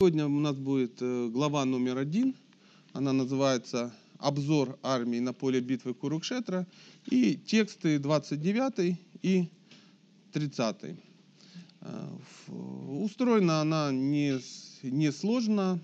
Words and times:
Сегодня 0.00 0.26
у 0.26 0.38
нас 0.38 0.54
будет 0.56 1.02
э, 1.02 1.28
глава 1.28 1.64
номер 1.64 1.98
один. 1.98 2.36
Она 2.92 3.12
называется 3.12 3.92
«Обзор 4.18 4.78
армии 4.80 5.18
на 5.18 5.32
поле 5.32 5.60
битвы 5.60 5.92
Курукшетра» 5.92 6.68
и 7.10 7.34
тексты 7.34 7.98
29 7.98 8.96
и 9.22 9.48
30. 10.30 10.76
Э, 11.80 12.16
Устроена 12.46 13.60
она 13.60 13.90
не, 13.90 14.38
не 14.84 15.10
сложно. 15.10 15.80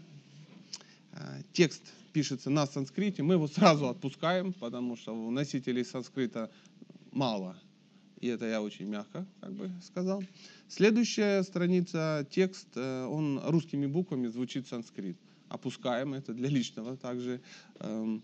Э, 1.11 1.43
Текст 1.53 1.83
пишется 2.13 2.51
на 2.51 2.69
санскрите. 2.69 3.25
Мы 3.25 3.35
его 3.35 3.49
сразу 3.49 3.89
отпускаем, 3.89 4.53
потому 4.53 4.97
что 4.97 5.13
носителей 5.29 5.85
санскрита 5.85 6.53
мало. 7.11 7.57
И 8.21 8.29
это 8.29 8.47
я 8.47 8.63
очень 8.63 8.87
мягко 8.87 9.27
как 9.41 9.53
бы 9.53 9.71
сказал. 9.83 10.23
Следующая 10.69 11.43
страница, 11.43 12.27
текст, 12.31 12.69
э, 12.75 13.05
он 13.05 13.41
русскими 13.45 13.87
буквами 13.87 14.29
звучит 14.29 14.67
санскрит. 14.67 15.17
Опускаем 15.49 16.15
это 16.15 16.33
для 16.33 16.49
личного 16.49 16.97
также, 16.97 17.41
эм, 17.81 18.23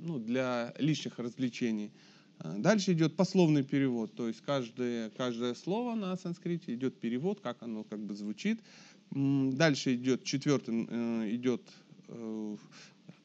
ну, 0.00 0.18
для 0.18 0.74
личных 0.78 1.18
развлечений. 1.18 1.92
Э, 2.40 2.54
Дальше 2.58 2.92
идет 2.92 3.16
пословный 3.16 3.62
перевод, 3.62 4.14
то 4.14 4.28
есть 4.28 4.40
каждое, 4.40 5.10
каждое 5.10 5.54
слово 5.54 5.94
на 5.94 6.16
санскрите 6.16 6.74
идет 6.74 6.98
перевод, 6.98 7.40
как 7.40 7.62
оно 7.62 7.84
как 7.84 8.00
бы 8.00 8.14
звучит. 8.14 8.60
Дальше 9.10 9.94
идет 9.94 10.24
четвертым, 10.24 10.88
э, 10.90 11.34
идет 11.34 11.62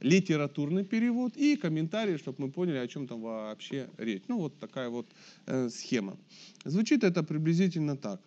литературный 0.02 0.84
перевод 0.84 1.38
и 1.38 1.56
комментарий, 1.56 2.18
чтобы 2.18 2.46
мы 2.46 2.52
поняли, 2.52 2.78
о 2.78 2.88
чем 2.88 3.08
там 3.08 3.22
вообще 3.22 3.90
речь. 3.98 4.24
Ну, 4.28 4.40
вот 4.40 4.60
такая 4.60 4.90
вот 4.90 5.08
э, 5.46 5.70
схема. 5.70 6.18
Звучит 6.66 7.04
это 7.04 7.24
приблизительно 7.24 7.96
так. 7.96 8.22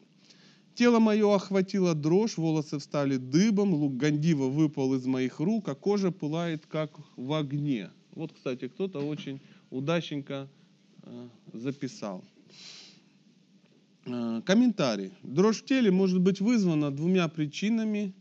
Тело 0.74 0.98
мое 0.98 1.32
охватило 1.32 1.94
дрожь, 1.94 2.36
волосы 2.36 2.78
встали 2.78 3.16
дыбом, 3.16 3.74
лук 3.74 3.96
Гандива 3.96 4.48
выпал 4.48 4.94
из 4.94 5.06
моих 5.06 5.38
рук, 5.38 5.68
а 5.68 5.74
кожа 5.74 6.10
пылает, 6.10 6.66
как 6.66 6.90
в 7.16 7.32
огне. 7.32 7.90
Вот, 8.12 8.32
кстати, 8.32 8.66
кто-то 8.68 9.00
очень 9.00 9.40
удачненько 9.70 10.48
э, 11.02 11.28
записал. 11.52 12.24
Э, 14.06 14.42
Комментарий. 14.44 15.12
Дрожь 15.22 15.62
в 15.62 15.64
теле 15.64 15.90
может 15.90 16.20
быть 16.20 16.40
вызвана 16.40 16.90
двумя 16.90 17.28
причинами, 17.28 18.12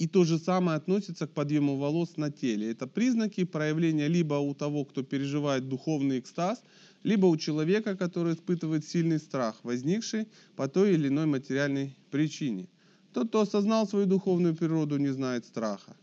и 0.00 0.06
то 0.06 0.24
же 0.24 0.38
самое 0.38 0.78
относится 0.78 1.26
к 1.26 1.34
подъему 1.34 1.76
волос 1.76 2.16
на 2.16 2.30
теле. 2.30 2.70
Это 2.70 2.86
признаки 2.86 3.44
проявления 3.44 4.08
либо 4.08 4.34
у 4.34 4.54
того, 4.54 4.86
кто 4.86 5.02
переживает 5.02 5.68
духовный 5.68 6.18
экстаз, 6.18 6.62
либо 7.04 7.26
у 7.26 7.36
человека, 7.36 7.94
который 7.96 8.32
испытывает 8.32 8.86
сильный 8.86 9.18
страх, 9.18 9.62
возникший 9.62 10.26
по 10.56 10.68
той 10.68 10.94
или 10.94 11.08
иной 11.08 11.26
материальной 11.26 11.94
причине. 12.10 12.66
Тот, 13.12 13.28
кто 13.28 13.40
осознал 13.40 13.86
свою 13.86 14.06
духовную 14.06 14.54
природу, 14.56 14.96
не 14.96 15.12
знает 15.12 15.44
страха. 15.44 15.94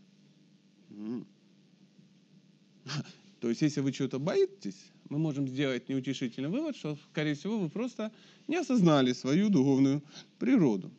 То 3.40 3.48
есть, 3.48 3.62
если 3.62 3.80
вы 3.80 3.90
чего-то 3.90 4.20
боитесь, 4.20 4.92
мы 5.08 5.18
можем 5.18 5.48
сделать 5.48 5.88
неутешительный 5.88 6.50
вывод, 6.50 6.76
что, 6.76 6.96
скорее 7.10 7.34
всего, 7.34 7.58
вы 7.58 7.68
просто 7.68 8.12
не 8.46 8.58
осознали 8.60 9.12
свою 9.12 9.48
духовную 9.48 10.02
природу. 10.38 10.92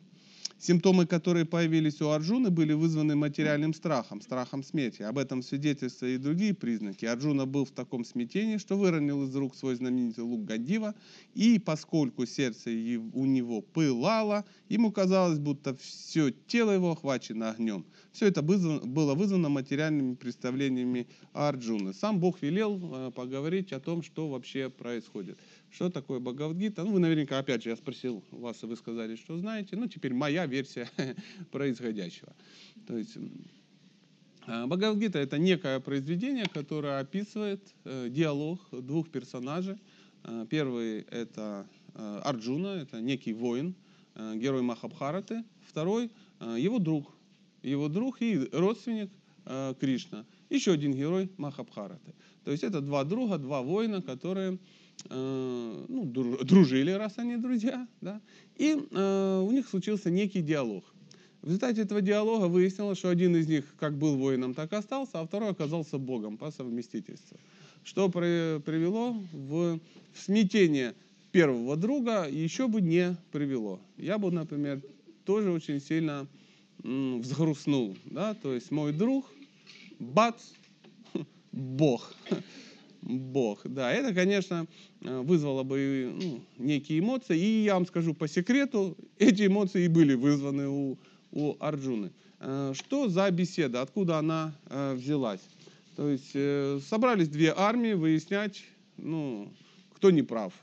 Симптомы, 0.60 1.06
которые 1.06 1.46
появились 1.46 2.02
у 2.02 2.10
Арджуны, 2.10 2.50
были 2.50 2.74
вызваны 2.74 3.16
материальным 3.16 3.72
страхом, 3.72 4.20
страхом 4.20 4.62
смерти. 4.62 5.00
Об 5.00 5.16
этом 5.16 5.42
свидетельствуют 5.42 6.20
и 6.20 6.22
другие 6.22 6.52
признаки. 6.52 7.06
Арджуна 7.06 7.46
был 7.46 7.64
в 7.64 7.70
таком 7.70 8.04
смятении, 8.04 8.58
что 8.58 8.76
выронил 8.76 9.24
из 9.24 9.34
рук 9.34 9.56
свой 9.56 9.74
знаменитый 9.76 10.22
лук 10.22 10.44
Гандива, 10.44 10.94
и 11.32 11.58
поскольку 11.58 12.26
сердце 12.26 12.68
у 13.14 13.24
него 13.24 13.62
пылало, 13.62 14.44
ему 14.68 14.92
казалось, 14.92 15.38
будто 15.38 15.74
все 15.76 16.30
тело 16.30 16.72
его 16.72 16.92
охвачено 16.92 17.50
огнем. 17.52 17.86
Все 18.12 18.26
это 18.26 18.42
было 18.42 19.14
вызвано 19.14 19.48
материальными 19.48 20.14
представлениями 20.14 21.06
Арджуны. 21.32 21.94
Сам 21.94 22.20
Бог 22.20 22.42
велел 22.42 22.78
э, 22.82 23.10
поговорить 23.12 23.72
о 23.72 23.80
том, 23.80 24.02
что 24.02 24.28
вообще 24.28 24.68
происходит. 24.68 25.38
Что 25.70 25.88
такое 25.88 26.18
Бхагавадгита? 26.18 26.84
Ну, 26.84 26.92
вы 26.92 27.00
наверняка, 27.00 27.38
опять 27.38 27.62
же, 27.62 27.70
я 27.70 27.76
спросил 27.76 28.24
вас, 28.30 28.62
и 28.62 28.66
вы 28.66 28.76
сказали, 28.76 29.16
что 29.16 29.38
знаете. 29.38 29.76
Ну, 29.76 29.86
теперь 29.86 30.12
моя 30.12 30.46
версия 30.46 30.88
происходящего. 31.52 32.34
То 32.86 32.98
есть 32.98 33.16
а, 34.46 34.66
Бхагавадгита– 34.66 35.18
это 35.20 35.38
некое 35.38 35.78
произведение, 35.80 36.46
которое 36.46 36.98
описывает 36.98 37.62
э, 37.84 38.08
диалог 38.10 38.60
двух 38.72 39.08
персонажей. 39.10 39.76
Э, 40.24 40.44
Первый– 40.50 41.00
это 41.10 41.66
э, 41.94 42.20
Арджуна, 42.24 42.82
это 42.82 43.00
некий 43.00 43.32
воин, 43.32 43.74
э, 44.16 44.36
герой 44.36 44.62
Махабхараты. 44.62 45.44
Второй 45.68 46.10
его 46.56 46.78
друг, 46.78 47.14
его 47.62 47.88
друг 47.88 48.22
и 48.22 48.48
родственник 48.50 49.10
Кришна. 49.78 50.24
Еще 50.48 50.72
один 50.72 50.94
герой 50.94 51.30
Махабхараты. 51.36 52.14
То 52.44 52.50
есть 52.50 52.64
это 52.64 52.80
два 52.80 53.04
друга, 53.04 53.36
два 53.36 53.60
воина, 53.60 54.00
которые 54.00 54.58
э, 55.08 55.84
ну, 55.88 56.04
дру- 56.04 56.44
дружили, 56.44 56.90
раз 56.90 57.18
они 57.18 57.36
друзья, 57.36 57.86
да, 58.00 58.20
и 58.56 58.76
э, 58.90 59.40
у 59.46 59.50
них 59.50 59.68
случился 59.68 60.10
некий 60.10 60.42
диалог. 60.42 60.84
В 61.42 61.46
результате 61.46 61.82
этого 61.82 62.02
диалога 62.02 62.46
выяснилось, 62.46 62.98
что 62.98 63.08
один 63.08 63.34
из 63.34 63.48
них 63.48 63.64
как 63.78 63.96
был 63.96 64.16
воином, 64.16 64.52
так 64.52 64.72
и 64.72 64.76
остался, 64.76 65.20
а 65.20 65.26
второй 65.26 65.50
оказался 65.50 65.96
богом 65.96 66.36
по 66.36 66.50
совместительству. 66.50 67.38
Что 67.82 68.10
при- 68.10 68.60
привело 68.60 69.12
в, 69.32 69.78
в 70.12 70.18
смятение 70.18 70.94
первого 71.32 71.76
друга, 71.76 72.28
еще 72.28 72.68
бы 72.68 72.82
не 72.82 73.16
привело. 73.32 73.80
Я 73.96 74.18
бы, 74.18 74.30
например, 74.30 74.82
тоже 75.24 75.50
очень 75.50 75.80
сильно 75.80 76.26
м, 76.84 77.22
взгрустнул. 77.22 77.96
Да? 78.04 78.34
То 78.34 78.52
есть 78.52 78.70
мой 78.70 78.92
друг, 78.92 79.24
бац, 79.98 80.42
бог. 81.52 82.14
Бог, 83.02 83.60
да, 83.64 83.92
это, 83.92 84.14
конечно, 84.14 84.66
э, 85.00 85.20
вызвало 85.20 85.62
бы 85.62 86.12
ну, 86.20 86.40
некие 86.58 86.98
эмоции. 86.98 87.38
И 87.38 87.64
я 87.64 87.74
вам 87.74 87.86
скажу 87.86 88.14
по 88.14 88.28
секрету, 88.28 88.96
эти 89.18 89.46
эмоции 89.46 89.84
и 89.84 89.88
были 89.88 90.14
вызваны 90.14 90.68
у, 90.68 90.98
у 91.32 91.56
Арджуны. 91.60 92.10
Э, 92.40 92.72
Что 92.74 93.08
за 93.08 93.30
беседа, 93.30 93.80
откуда 93.82 94.18
она 94.18 94.54
э, 94.66 94.94
взялась? 94.94 95.40
То 95.96 96.08
есть 96.08 96.30
собрались 96.86 97.28
две 97.28 97.52
армии 97.54 97.92
выяснять, 97.92 98.64
ну, 98.96 99.52
кто 99.92 100.10
не 100.10 100.22
прав, 100.22 100.54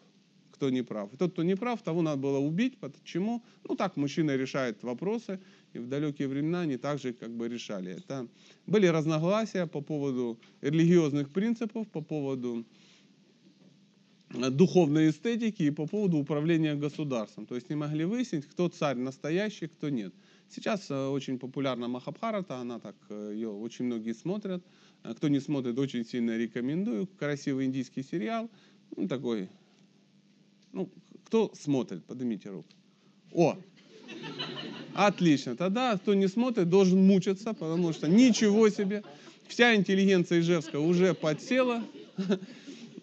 кто 0.52 0.72
не 0.72 0.82
прав. 0.82 1.14
И 1.14 1.18
тот, 1.18 1.34
кто 1.34 1.44
не 1.44 1.56
прав, 1.56 1.82
того 1.84 2.02
надо 2.02 2.18
было 2.18 2.40
убить. 2.40 2.80
Почему? 2.80 3.44
Ну, 3.68 3.76
так 3.76 3.98
мужчина 3.98 4.36
решает 4.36 4.82
вопросы, 4.82 5.40
в 5.80 5.88
далекие 5.88 6.28
времена 6.28 6.62
они 6.62 6.78
также 6.78 7.14
как 7.14 7.32
бы 7.32 7.48
решали. 7.48 7.98
Это 7.98 8.28
были 8.66 8.88
разногласия 8.88 9.68
по 9.68 9.82
поводу 9.82 10.40
религиозных 10.62 11.30
принципов, 11.30 11.88
по 11.88 12.02
поводу 12.02 12.66
э, 14.30 14.50
духовной 14.50 15.10
эстетики 15.10 15.64
и 15.64 15.72
по 15.72 15.88
поводу 15.88 16.18
управления 16.18 16.76
государством. 16.76 17.46
То 17.46 17.56
есть 17.56 17.70
не 17.70 17.76
могли 17.76 18.06
выяснить, 18.06 18.46
кто 18.46 18.70
царь 18.70 18.98
настоящий, 18.98 19.68
кто 19.68 19.90
нет. 19.90 20.14
Сейчас 20.50 20.90
э, 20.90 21.08
очень 21.08 21.40
популярна 21.40 21.88
Махабхарата, 21.88 22.58
она 22.58 22.80
так, 22.80 22.96
э, 23.10 23.32
ее 23.34 23.50
очень 23.50 23.86
многие 23.86 24.14
смотрят. 24.14 24.64
Кто 25.04 25.30
не 25.30 25.40
смотрит, 25.40 25.78
очень 25.78 26.06
сильно 26.06 26.38
рекомендую. 26.38 27.08
Красивый 27.08 27.66
индийский 27.66 28.04
сериал. 28.04 28.50
Ну, 28.96 29.08
такой. 29.08 29.50
Ну, 30.74 30.90
кто 31.26 31.52
смотрит, 31.54 32.04
поднимите 32.06 32.50
руку. 32.50 32.70
О, 33.32 33.58
Отлично. 34.98 35.56
Тогда, 35.56 35.96
кто 35.96 36.16
не 36.16 36.28
смотрит, 36.28 36.70
должен 36.70 37.06
мучиться, 37.06 37.54
потому 37.54 37.94
что 37.94 38.08
ничего 38.08 38.68
себе. 38.70 39.04
Вся 39.48 39.76
интеллигенция 39.76 40.40
Ижевска 40.40 40.80
уже 40.80 41.14
подсела. 41.14 41.84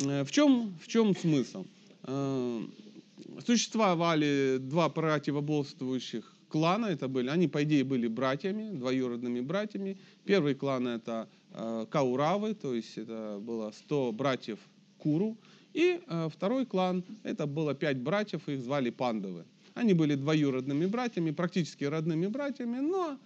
Э, 0.00 0.24
В 0.24 0.32
чем, 0.32 0.74
в 0.82 0.88
чем 0.88 1.16
смысл? 1.16 1.64
Э, 2.02 2.60
Существовали 3.46 4.58
два 4.58 4.88
противоборствующих 4.88 6.34
клана, 6.48 6.86
это 6.86 7.06
были, 7.06 7.28
они 7.28 7.46
по 7.46 7.62
идее 7.62 7.84
были 7.84 8.08
братьями, 8.08 8.76
двоюродными 8.76 9.40
братьями. 9.40 9.96
Первый 10.24 10.56
клан 10.56 10.88
это 10.88 11.28
э, 11.52 11.86
Кауравы, 11.88 12.54
то 12.54 12.74
есть 12.74 12.98
это 12.98 13.38
было 13.40 13.70
100 13.70 14.12
братьев 14.12 14.58
Куру. 14.98 15.36
И 15.72 16.00
второй 16.30 16.66
клан, 16.66 17.04
это 17.22 17.46
было 17.46 17.74
пять 17.74 17.98
братьев, 17.98 18.48
их 18.48 18.60
звали 18.62 18.90
Пандавы. 18.90 19.44
Они 19.74 19.92
были 19.92 20.14
двоюродными 20.14 20.86
братьями, 20.86 21.32
практически 21.32 21.84
родными 21.84 22.28
братьями, 22.28 22.78
но 22.78 23.18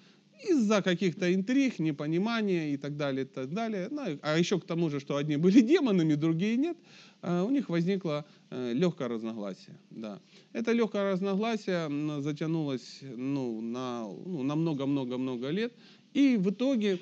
из-за 0.42 0.82
каких-то 0.82 1.32
интриг, 1.34 1.78
непонимания 1.78 2.72
и 2.72 2.76
так 2.76 2.96
далее, 2.96 3.24
и 3.24 3.28
так 3.28 3.52
далее, 3.52 3.88
ну, 3.90 4.18
а 4.22 4.38
еще 4.38 4.60
к 4.60 4.64
тому 4.64 4.90
же, 4.90 5.00
что 5.00 5.16
одни 5.16 5.36
были 5.36 5.60
демонами, 5.72 6.14
другие 6.14 6.56
нет, 6.56 6.76
э, 7.22 7.42
у 7.42 7.50
них 7.50 7.68
возникло 7.68 8.24
э, 8.50 8.72
легкое 8.72 9.08
разногласие. 9.08 9.78
Да. 9.90 10.20
Это 10.52 10.72
легкое 10.72 11.12
разногласие 11.12 11.88
затянулось 12.20 13.00
ну, 13.02 13.60
на 13.60 14.04
ну, 14.04 14.42
на 14.42 14.54
много-много-много 14.54 15.50
лет. 15.50 15.72
И 16.14 16.36
в 16.36 16.50
итоге, 16.50 17.00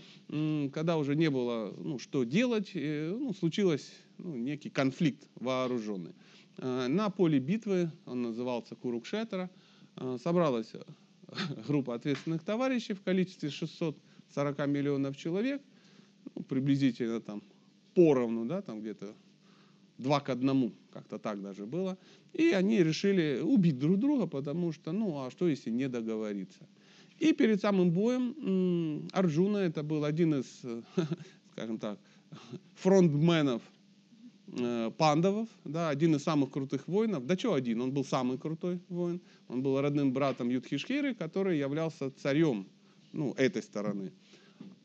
когда 0.73 0.97
уже 0.97 1.15
не 1.15 1.31
было 1.31 1.73
ну, 1.79 1.99
что 1.99 2.25
делать, 2.25 2.71
э, 2.75 3.15
ну, 3.17 3.33
случилось 3.35 3.93
ну, 4.19 4.35
некий 4.35 4.71
конфликт 4.71 5.29
вооруженный. 5.37 6.13
Э, 6.59 6.87
На 6.89 7.11
поле 7.11 7.39
битвы, 7.39 7.91
он 8.07 8.23
назывался 8.23 8.75
Курукшетра, 8.75 9.51
э, 9.97 10.19
собралось 10.23 10.73
группа 11.69 11.95
ответственных 11.95 12.43
товарищей 12.43 12.95
в 12.95 13.03
количестве 13.03 13.51
640 13.51 14.67
миллионов 14.67 15.17
человек, 15.17 15.63
ну, 16.35 16.43
приблизительно 16.43 17.21
там 17.21 17.43
поровну, 17.95 18.47
да, 18.47 18.63
там 18.63 18.81
где-то 18.81 19.15
два 19.99 20.21
к 20.21 20.29
одному, 20.29 20.73
как-то 20.93 21.19
так 21.19 21.43
даже 21.43 21.67
было. 21.67 21.97
И 22.33 22.51
они 22.51 22.83
решили 22.83 23.41
убить 23.41 23.79
друг 23.79 23.99
друга, 23.99 24.27
потому 24.27 24.73
что, 24.73 24.93
ну, 24.93 25.25
а 25.25 25.31
что 25.31 25.49
если 25.49 25.71
не 25.71 25.89
договориться? 25.89 26.69
И 27.19 27.33
перед 27.33 27.61
самым 27.61 27.91
боем 27.91 29.09
Арджуна, 29.13 29.59
это 29.59 29.83
был 29.83 30.05
один 30.05 30.35
из, 30.35 30.63
скажем 31.53 31.79
так, 31.79 31.99
фронтменов 32.75 33.63
э, 33.63 33.76
пандавов, 34.97 35.49
да, 35.65 35.89
один 35.89 36.15
из 36.15 36.23
самых 36.23 36.51
крутых 36.51 36.87
воинов. 36.87 37.27
Да 37.27 37.37
что 37.37 37.55
один, 37.55 37.81
он 37.81 37.93
был 37.93 38.05
самый 38.05 38.39
крутой 38.39 38.81
воин. 38.89 39.21
Он 39.49 39.63
был 39.63 39.81
родным 39.81 40.13
братом 40.13 40.49
Юдхишкиры, 40.49 41.15
который 41.15 41.59
являлся 41.59 42.11
царем 42.11 42.67
ну, 43.13 43.33
этой 43.37 43.63
стороны. 43.63 44.13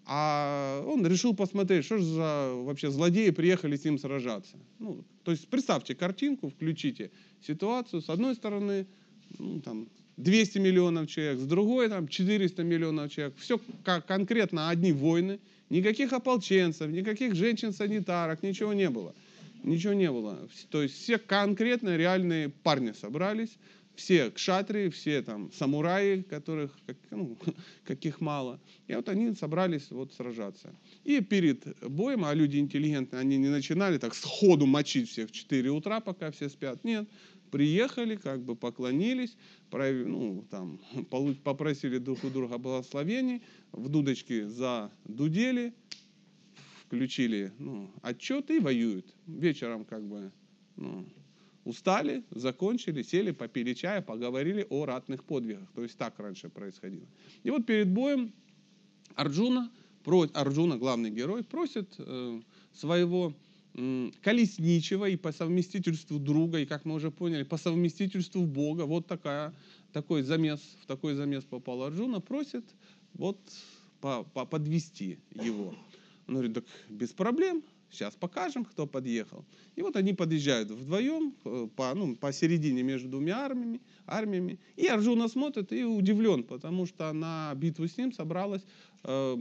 А 0.06 0.84
он 0.88 1.06
решил 1.06 1.36
посмотреть, 1.36 1.86
что 1.86 1.98
же 1.98 2.04
за 2.04 2.54
вообще 2.56 2.90
злодеи 2.90 3.30
приехали 3.30 3.76
с 3.76 3.86
ним 3.86 4.00
сражаться. 4.00 4.58
Ну, 4.80 5.04
то 5.24 5.32
есть 5.32 5.48
представьте 5.48 5.96
картинку, 5.96 6.50
включите 6.50 7.12
ситуацию. 7.46 8.02
С 8.02 8.10
одной 8.10 8.36
стороны, 8.36 8.88
ну, 9.38 9.62
там, 9.62 9.88
200 10.18 10.58
миллионов 10.58 11.08
человек, 11.08 11.40
с 11.40 11.46
другой 11.46 11.90
там 11.90 12.08
400 12.08 12.64
миллионов 12.64 13.12
человек. 13.12 13.36
Все 13.38 13.60
как 13.84 14.06
конкретно 14.06 14.70
одни 14.70 14.92
войны, 14.92 15.40
никаких 15.70 16.14
ополченцев, 16.14 16.90
никаких 16.90 17.36
женщин-санитарок, 17.36 18.44
ничего 18.44 18.74
не 18.74 18.90
было. 18.90 19.14
Ничего 19.64 19.94
не 19.94 20.12
было. 20.12 20.50
То 20.70 20.82
есть 20.82 20.96
все 20.96 21.18
конкретно 21.18 21.96
реальные 21.96 22.50
парни 22.50 22.92
собрались, 22.94 23.58
все 23.96 24.32
кшатрии, 24.32 24.90
все 24.90 25.22
там 25.22 25.52
самураи, 25.52 26.22
которых, 26.22 26.76
ну, 27.12 27.38
каких 27.84 28.22
мало. 28.22 28.60
И 28.88 28.96
вот 28.96 29.10
они 29.10 29.34
собрались 29.36 29.92
вот 29.92 30.14
сражаться. 30.14 30.74
И 31.04 31.22
перед 31.22 31.66
боем, 31.88 32.26
а 32.26 32.34
люди 32.34 32.58
интеллигентные, 32.58 33.20
они 33.20 33.38
не 33.38 33.50
начинали 33.50 33.98
так 33.98 34.16
сходу 34.16 34.66
мочить 34.66 35.10
всех 35.10 35.30
в 35.30 35.32
4 35.32 35.70
утра, 35.70 36.00
пока 36.00 36.32
все 36.32 36.50
спят. 36.50 36.84
Нет, 36.84 37.08
приехали, 37.52 38.16
как 38.16 38.44
бы 38.44 38.56
поклонились, 38.56 39.38
ну, 39.72 40.46
там, 40.50 40.80
попросили 41.44 41.98
друг 41.98 42.24
у 42.24 42.30
друга 42.30 42.58
благословений, 42.58 43.44
в 43.72 43.90
дудочки 43.90 44.46
задудели, 44.46 45.74
включили 46.92 47.54
ну, 47.58 47.90
отчет 48.02 48.52
и 48.52 48.60
воюют. 48.60 49.06
Вечером 49.26 49.86
как 49.86 50.04
бы 50.04 50.30
ну, 50.76 51.06
устали, 51.64 52.26
закончили, 52.32 53.02
сели, 53.02 53.32
попили 53.32 53.74
чая, 53.74 54.02
поговорили 54.02 54.68
о 54.70 54.86
ратных 54.86 55.24
подвигах. 55.24 55.72
То 55.74 55.84
есть 55.84 55.98
так 55.98 56.20
раньше 56.20 56.50
происходило. 56.50 57.08
И 57.44 57.50
вот 57.50 57.66
перед 57.66 57.88
боем 57.88 58.34
Арджуна, 59.16 59.72
Арджуна, 60.34 60.78
главный 60.78 61.12
герой, 61.12 61.46
просит 61.46 61.96
э, 61.98 62.42
своего 62.74 63.34
колесничего 64.22 65.08
и 65.08 65.16
по 65.16 65.32
совместительству 65.32 66.20
друга, 66.20 66.60
и, 66.60 66.66
как 66.66 66.84
мы 66.84 66.96
уже 66.96 67.10
поняли, 67.10 67.44
по 67.44 67.56
совместительству 67.56 68.46
Бога, 68.46 68.82
вот 68.82 69.08
такая, 69.08 69.54
такой 69.94 70.24
замес, 70.24 70.60
в 70.82 70.88
такой 70.88 71.14
замес 71.14 71.46
попал 71.46 71.84
Арджуна, 71.84 72.20
просит 72.20 72.66
вот 73.14 73.40
по, 74.02 74.24
по, 74.34 74.46
подвести 74.46 75.20
его. 75.34 75.74
Он 76.28 76.36
говорит, 76.36 76.54
так 76.54 76.66
без 76.90 77.10
проблем, 77.10 77.64
сейчас 77.92 78.16
покажем, 78.16 78.66
кто 78.66 78.88
подъехал. 78.88 79.46
И 79.76 79.82
вот 79.82 79.96
они 79.96 80.14
подъезжают 80.14 80.72
вдвоем, 80.72 81.36
э, 81.46 81.68
по, 81.76 81.94
ну, 81.94 82.16
посередине 82.16 82.84
между 82.84 83.10
двумя 83.10 83.46
армиями, 83.46 83.82
армиями. 84.06 84.60
И 84.76 84.88
Арджуна 84.88 85.28
смотрит 85.28 85.72
и 85.72 85.84
удивлен, 85.84 86.44
потому 86.44 86.86
что 86.86 87.12
на 87.14 87.54
битву 87.56 87.88
с 87.88 87.98
ним 87.98 88.14
собралась 88.14 88.64
э, 89.04 89.38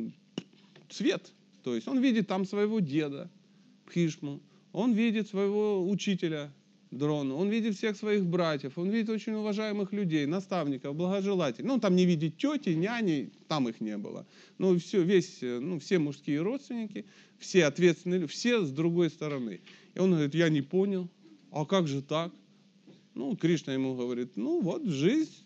свет. 0.88 1.32
То 1.62 1.74
есть 1.74 1.86
он 1.88 2.00
видит 2.00 2.26
там 2.26 2.44
своего 2.44 2.80
деда, 2.80 3.30
Пхишму, 3.86 4.40
он 4.72 4.92
видит 4.92 5.28
своего 5.28 5.88
учителя 5.88 6.52
Дрону, 6.90 7.36
он 7.36 7.48
видит 7.48 7.76
всех 7.76 7.96
своих 7.96 8.26
братьев, 8.26 8.76
он 8.76 8.90
видит 8.90 9.10
очень 9.10 9.32
уважаемых 9.32 9.92
людей, 9.92 10.26
наставников, 10.26 10.96
благожелателей. 10.96 11.66
Ну, 11.66 11.78
там 11.78 11.94
не 11.94 12.04
видит 12.04 12.36
тети, 12.36 12.70
няни, 12.70 13.30
там 13.48 13.68
их 13.68 13.80
не 13.80 13.96
было. 13.96 14.26
Ну, 14.58 14.76
все, 14.78 15.02
весь, 15.02 15.38
ну, 15.40 15.78
все 15.78 15.98
мужские 15.98 16.42
родственники, 16.42 17.04
все 17.38 17.66
ответственные, 17.66 18.26
все 18.26 18.64
с 18.64 18.70
другой 18.70 19.10
стороны. 19.10 19.60
И 19.94 19.98
он 20.00 20.10
говорит, 20.10 20.34
я 20.34 20.48
не 20.48 20.62
понял, 20.62 21.08
а 21.52 21.64
как 21.64 21.86
же 21.86 22.02
так? 22.02 22.32
Ну, 23.14 23.36
Кришна 23.36 23.72
ему 23.72 23.94
говорит, 23.94 24.36
ну 24.36 24.60
вот, 24.60 24.84
жизнь 24.84 25.44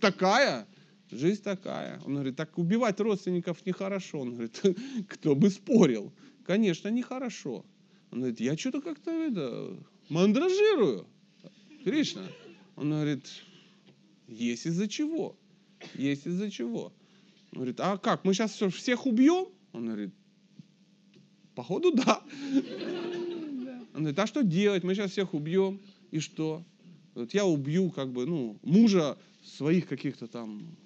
такая, 0.00 0.66
жизнь 1.10 1.42
такая. 1.42 2.00
Он 2.06 2.14
говорит, 2.14 2.36
так 2.36 2.56
убивать 2.56 2.98
родственников 3.00 3.64
нехорошо. 3.66 4.20
Он 4.20 4.32
говорит, 4.32 4.62
кто 5.08 5.34
бы 5.34 5.50
спорил 5.50 6.12
конечно, 6.46 6.88
нехорошо. 6.88 7.64
Он 8.10 8.20
говорит, 8.20 8.40
я 8.40 8.56
что-то 8.56 8.80
как-то 8.80 9.10
это, 9.10 9.76
мандражирую. 10.08 11.06
Кришна. 11.84 12.26
Он 12.76 12.90
говорит, 12.90 13.24
есть 14.28 14.66
из-за 14.66 14.88
чего. 14.88 15.36
Есть 15.94 16.26
из-за 16.26 16.50
чего. 16.50 16.92
Он 17.52 17.58
говорит, 17.58 17.80
а 17.80 17.96
как, 17.96 18.24
мы 18.24 18.34
сейчас 18.34 18.52
всех 18.52 19.06
убьем? 19.06 19.46
Он 19.72 19.86
говорит, 19.86 20.10
походу 21.54 21.92
да. 21.92 22.22
Он 23.94 24.00
говорит, 24.00 24.18
а 24.18 24.26
что 24.26 24.42
делать? 24.42 24.84
Мы 24.84 24.94
сейчас 24.94 25.12
всех 25.12 25.32
убьем. 25.34 25.80
И 26.10 26.20
что? 26.20 26.64
Вот 27.14 27.32
я 27.32 27.46
убью 27.46 27.90
как 27.90 28.12
бы, 28.12 28.26
ну, 28.26 28.58
мужа 28.62 29.16
своих 29.42 29.86
каких-то 29.88 30.26
там 30.26 30.76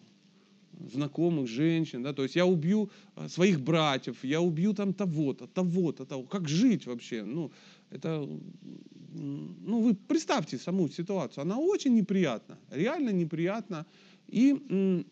знакомых 0.93 1.49
женщин, 1.49 2.03
да, 2.03 2.13
то 2.13 2.23
есть 2.23 2.37
я 2.37 2.47
убью 2.47 2.91
а, 3.15 3.29
своих 3.29 3.61
братьев, 3.61 4.17
я 4.23 4.41
убью 4.41 4.73
там 4.73 4.95
того-то, 4.95 5.47
того-то, 5.47 6.07
того. 6.07 6.23
Как 6.23 6.49
жить 6.49 6.87
вообще? 6.87 7.25
Ну, 7.25 7.51
это, 7.91 8.29
ну, 9.13 9.83
вы 9.83 9.95
представьте 9.95 10.59
саму 10.59 10.89
ситуацию, 10.89 11.43
она 11.43 11.59
очень 11.59 11.95
неприятна, 11.95 12.59
реально 12.71 13.11
неприятна. 13.11 13.87
И, 14.29 15.05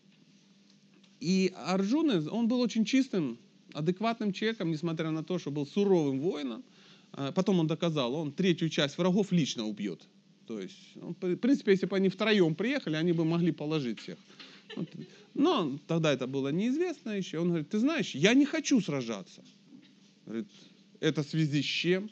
и 1.19 1.53
Арджуна, 1.55 2.23
он 2.31 2.47
был 2.47 2.61
очень 2.61 2.85
чистым, 2.85 3.37
адекватным 3.73 4.33
человеком, 4.33 4.71
несмотря 4.71 5.11
на 5.11 5.23
то, 5.23 5.39
что 5.39 5.51
был 5.51 5.65
суровым 5.65 6.19
воином. 6.21 6.63
А, 7.11 7.31
потом 7.31 7.59
он 7.59 7.67
доказал, 7.67 8.15
он 8.15 8.31
третью 8.31 8.69
часть 8.69 8.97
врагов 8.97 9.31
лично 9.31 9.65
убьет. 9.65 10.07
То 10.47 10.59
есть, 10.59 10.95
ну, 10.95 11.15
в 11.19 11.35
принципе, 11.35 11.71
если 11.71 11.85
бы 11.85 11.95
они 11.95 12.09
втроем 12.09 12.55
приехали, 12.55 12.95
они 12.95 13.13
бы 13.13 13.25
могли 13.25 13.51
положить 13.51 13.99
всех. 13.99 14.17
Но 15.33 15.77
тогда 15.87 16.11
это 16.11 16.27
было 16.27 16.49
неизвестно 16.49 17.11
еще. 17.11 17.39
Он 17.39 17.49
говорит, 17.49 17.69
ты 17.69 17.79
знаешь, 17.79 18.15
я 18.15 18.33
не 18.33 18.45
хочу 18.45 18.81
сражаться. 18.81 19.43
Говорит, 20.25 20.47
это 20.99 21.23
в 21.23 21.27
связи 21.27 21.61
с 21.61 21.65
чем? 21.65 22.09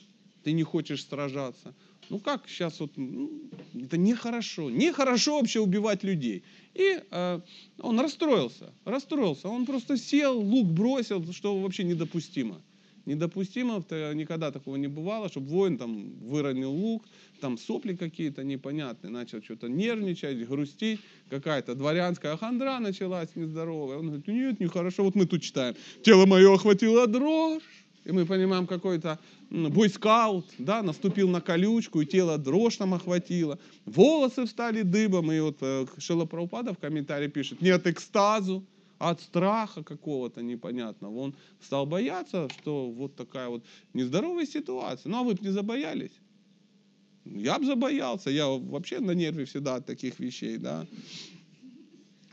Ты 0.48 0.54
не 0.54 0.64
хочешь 0.64 1.06
сражаться? 1.06 1.74
Ну 2.10 2.20
как 2.20 2.48
сейчас 2.48 2.80
вот, 2.80 2.92
ну, 2.96 3.30
это 3.76 3.98
нехорошо. 3.98 4.70
Нехорошо 4.70 5.38
вообще 5.38 5.60
убивать 5.60 6.06
людей. 6.06 6.42
И 6.74 7.02
э, 7.12 7.42
он 7.82 8.00
расстроился, 8.00 8.74
расстроился. 8.86 9.50
Он 9.50 9.66
просто 9.66 9.98
сел, 9.98 10.40
лук 10.40 10.68
бросил, 10.68 11.34
что 11.34 11.60
вообще 11.60 11.84
недопустимо 11.84 12.62
недопустимо, 13.08 13.84
никогда 14.14 14.52
такого 14.52 14.76
не 14.76 14.88
бывало, 14.88 15.30
чтобы 15.30 15.48
воин 15.48 15.78
там 15.78 16.12
выронил 16.20 16.72
лук, 16.72 17.06
там 17.40 17.58
сопли 17.58 17.96
какие-то 17.96 18.44
непонятные, 18.44 19.12
начал 19.12 19.42
что-то 19.42 19.70
нервничать, 19.70 20.46
грустить, 20.48 21.00
какая-то 21.30 21.74
дворянская 21.76 22.36
хандра 22.36 22.80
началась 22.80 23.30
нездоровая. 23.36 23.98
Он 23.98 24.08
говорит, 24.08 24.28
нет, 24.28 24.60
нехорошо, 24.60 25.04
вот 25.04 25.16
мы 25.16 25.26
тут 25.26 25.42
читаем, 25.42 25.76
тело 26.04 26.26
мое 26.26 26.54
охватило 26.54 27.08
дрожь, 27.08 27.64
и 28.08 28.12
мы 28.14 28.26
понимаем, 28.26 28.68
какой-то 28.68 29.20
бойскаут, 29.50 30.46
да, 30.58 30.82
наступил 30.82 31.28
на 31.28 31.42
колючку, 31.42 32.02
и 32.02 32.06
тело 32.06 32.38
дрожь 32.38 32.78
там 32.78 32.94
охватило, 32.94 33.60
волосы 33.86 34.46
встали 34.46 34.82
дыбом, 34.84 35.30
и 35.32 35.40
вот 35.42 35.58
э, 35.60 35.86
Шила 35.98 36.26
в 36.26 36.78
комментарии 36.80 37.28
пишет, 37.28 37.62
нет 37.62 37.86
экстазу, 37.86 38.64
от 39.00 39.22
страха 39.22 39.84
какого-то 39.84 40.42
непонятного. 40.42 41.20
Он 41.20 41.36
стал 41.62 41.86
бояться, 41.86 42.50
что 42.50 42.90
вот 42.90 43.16
такая 43.16 43.48
вот 43.48 43.64
нездоровая 43.94 44.48
ситуация. 44.48 45.12
Ну 45.12 45.20
а 45.20 45.24
вы 45.24 45.36
бы 45.36 45.44
не 45.44 45.52
забоялись? 45.52 46.14
Я 47.24 47.60
бы 47.60 47.66
забоялся. 47.66 48.32
Я 48.32 48.48
вообще 48.48 49.00
на 49.00 49.12
нерве 49.12 49.46
всегда 49.46 49.76
от 49.76 49.86
таких 49.86 50.20
вещей, 50.20 50.58
да. 50.58 50.88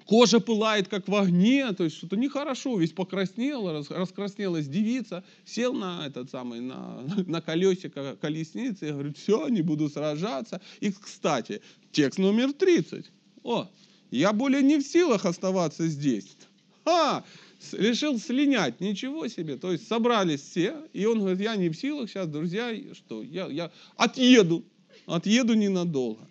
Кожа 0.07 0.39
пылает, 0.39 0.89
как 0.89 1.09
в 1.09 1.15
огне, 1.15 1.73
то 1.73 1.85
есть 1.85 1.97
что-то 1.97 2.17
нехорошо, 2.17 2.77
весь 2.79 2.93
покраснел, 2.93 3.83
раскраснелась 3.89 4.67
девица, 4.67 5.25
сел 5.47 5.73
на 5.73 6.07
этот 6.07 6.31
самый, 6.31 6.61
на, 6.61 7.03
на 7.27 7.41
колесико 7.41 8.17
колесницы 8.21 8.89
и 8.89 8.93
говорит, 8.93 9.17
все, 9.17 9.49
не 9.49 9.63
буду 9.63 9.89
сражаться. 9.89 10.61
И, 10.81 10.93
кстати, 10.93 11.63
текст 11.91 12.19
номер 12.19 12.53
30. 12.53 13.11
О, 13.45 13.69
я 14.11 14.33
более 14.33 14.63
не 14.63 14.79
в 14.79 14.83
силах 14.83 15.25
оставаться 15.25 15.87
здесь. 15.87 16.37
Ха! 16.85 17.25
Решил 17.73 18.19
слинять, 18.19 18.81
ничего 18.81 19.27
себе. 19.29 19.57
То 19.57 19.73
есть 19.73 19.89
собрались 19.89 20.43
все, 20.43 20.77
и 20.93 21.07
он 21.07 21.21
говорит, 21.21 21.41
я 21.41 21.57
не 21.57 21.71
в 21.71 21.77
силах 21.77 22.11
сейчас, 22.11 22.29
друзья, 22.29 22.71
что 22.93 23.23
я, 23.23 23.47
я 23.47 23.73
отъеду, 23.97 24.65
отъеду 25.07 25.55
ненадолго. 25.55 26.29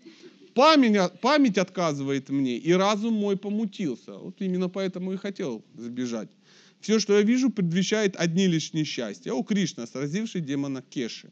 Память, 0.54 1.20
память 1.22 1.58
отказывает 1.58 2.30
мне, 2.30 2.58
и 2.58 2.72
разум 2.74 3.14
мой 3.14 3.38
помутился. 3.38 4.14
Вот 4.14 4.42
именно 4.42 4.70
поэтому 4.70 5.14
и 5.14 5.18
хотел 5.18 5.64
сбежать. 5.76 6.30
Все, 6.80 7.00
что 7.00 7.14
я 7.18 7.22
вижу, 7.22 7.50
предвещает 7.50 8.16
одни 8.18 8.48
лишь 8.48 8.74
несчастья. 8.74 9.32
О, 9.32 9.44
Кришна, 9.44 9.88
сразивший 9.88 10.42
демона 10.42 10.82
Кеши. 10.82 11.32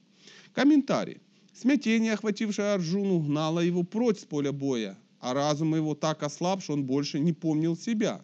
Комментарий. 0.54 1.18
Смятение, 1.54 2.14
охватившее 2.14 2.74
Арджуну, 2.74 3.20
гнало 3.20 3.60
его 3.60 3.84
прочь 3.84 4.20
с 4.20 4.24
поля 4.26 4.52
боя, 4.52 4.98
а 5.20 5.34
разум 5.34 5.76
его 5.76 5.94
так 5.94 6.24
ослаб, 6.24 6.64
что 6.64 6.74
он 6.74 6.86
больше 6.86 7.20
не 7.20 7.34
помнил 7.34 7.76
себя. 7.76 8.24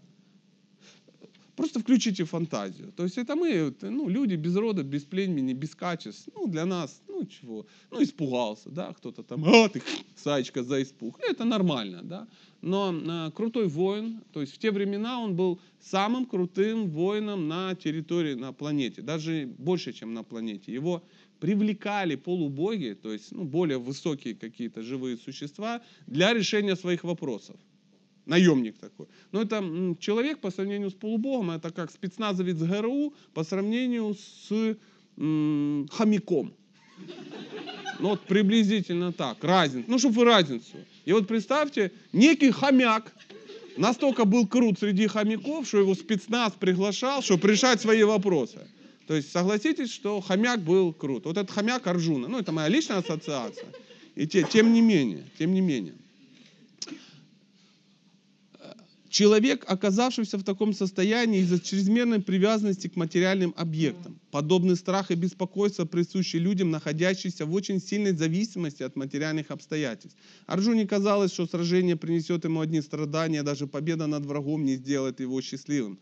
Просто 1.57 1.79
включите 1.79 2.23
фантазию. 2.23 2.91
То 2.91 3.03
есть 3.03 3.17
это 3.17 3.35
мы, 3.35 3.73
ну, 3.81 4.09
люди 4.09 4.35
без 4.35 4.55
рода, 4.55 4.83
без 4.83 5.05
племени, 5.05 5.53
без 5.53 5.73
качеств. 5.73 6.29
Ну, 6.35 6.47
для 6.47 6.65
нас, 6.65 7.01
ну, 7.07 7.25
чего? 7.25 7.65
Ну, 7.91 8.03
испугался, 8.03 8.69
да, 8.69 8.93
кто-то 8.93 9.23
там, 9.23 9.43
а, 9.43 9.67
ты, 9.67 9.81
Саечка, 10.15 10.63
за 10.63 10.83
испуг. 10.83 11.19
Это 11.19 11.45
нормально, 11.45 12.03
да. 12.03 12.27
Но 12.61 12.93
э, 12.93 13.31
крутой 13.31 13.67
воин, 13.69 14.21
то 14.33 14.41
есть 14.41 14.53
в 14.53 14.59
те 14.59 14.69
времена 14.69 15.19
он 15.19 15.35
был 15.35 15.59
самым 15.79 16.27
крутым 16.27 16.91
воином 16.91 17.47
на 17.47 17.73
территории, 17.73 18.35
на 18.35 18.53
планете. 18.53 19.01
Даже 19.01 19.47
больше, 19.57 19.93
чем 19.93 20.13
на 20.13 20.23
планете. 20.23 20.71
Его 20.71 21.01
привлекали 21.39 22.15
полубоги, 22.15 22.95
то 23.01 23.11
есть 23.11 23.31
ну, 23.31 23.45
более 23.45 23.79
высокие 23.79 24.35
какие-то 24.35 24.83
живые 24.83 25.17
существа, 25.17 25.81
для 26.05 26.33
решения 26.33 26.75
своих 26.75 27.03
вопросов 27.03 27.55
наемник 28.27 28.77
такой. 28.77 29.07
Но 29.31 29.41
это 29.41 29.63
человек 29.99 30.39
по 30.39 30.51
сравнению 30.51 30.89
с 30.89 30.93
полубогом, 30.93 31.51
это 31.51 31.71
как 31.71 31.91
спецназовец 31.91 32.57
ГРУ 32.57 33.13
по 33.33 33.43
сравнению 33.43 34.15
с 34.15 34.75
м, 35.17 35.87
хомяком. 35.91 36.53
Ну 37.99 38.09
вот 38.09 38.21
приблизительно 38.21 39.11
так, 39.11 39.43
разница. 39.43 39.89
Ну, 39.89 39.97
чтобы 39.97 40.15
вы 40.15 40.25
разницу. 40.25 40.77
И 41.05 41.13
вот 41.13 41.27
представьте, 41.27 41.91
некий 42.13 42.51
хомяк 42.51 43.11
настолько 43.77 44.25
был 44.25 44.45
крут 44.45 44.79
среди 44.79 45.07
хомяков, 45.07 45.67
что 45.67 45.79
его 45.79 45.95
спецназ 45.95 46.53
приглашал, 46.59 47.21
чтобы 47.21 47.47
решать 47.47 47.81
свои 47.81 48.03
вопросы. 48.03 48.67
То 49.07 49.15
есть 49.15 49.31
согласитесь, 49.31 49.91
что 49.91 50.19
хомяк 50.21 50.61
был 50.61 50.93
крут. 50.93 51.25
Вот 51.25 51.37
этот 51.37 51.51
хомяк 51.51 51.87
Арджуна, 51.87 52.27
ну 52.27 52.39
это 52.39 52.51
моя 52.51 52.67
личная 52.67 52.97
ассоциация. 52.97 53.69
И 54.15 54.27
те, 54.27 54.43
тем 54.43 54.73
не 54.73 54.81
менее, 54.81 55.23
тем 55.39 55.53
не 55.53 55.61
менее. 55.61 55.95
Человек, 59.09 59.63
оказавшийся 59.67 60.37
в 60.37 60.43
таком 60.43 60.73
состоянии 60.73 61.39
из-за 61.39 61.59
чрезмерной 61.59 62.21
привязанности 62.21 62.87
к 62.87 62.97
материальным 62.97 63.53
объектам. 63.55 64.19
Подобный 64.31 64.75
страх 64.75 65.11
и 65.11 65.15
беспокойство 65.15 65.85
присущи 65.85 66.35
людям, 66.35 66.71
находящимся 66.71 67.45
в 67.45 67.53
очень 67.53 67.79
сильной 67.79 68.11
зависимости 68.11 68.83
от 68.83 68.97
материальных 68.97 69.51
обстоятельств. 69.51 70.17
Арджуне 70.45 70.85
казалось, 70.85 71.31
что 71.31 71.47
сражение 71.47 71.95
принесет 71.95 72.43
ему 72.43 72.59
одни 72.59 72.81
страдания, 72.81 73.43
даже 73.43 73.65
победа 73.65 74.07
над 74.07 74.25
врагом 74.25 74.65
не 74.65 74.75
сделает 74.75 75.21
его 75.21 75.41
счастливым. 75.41 75.99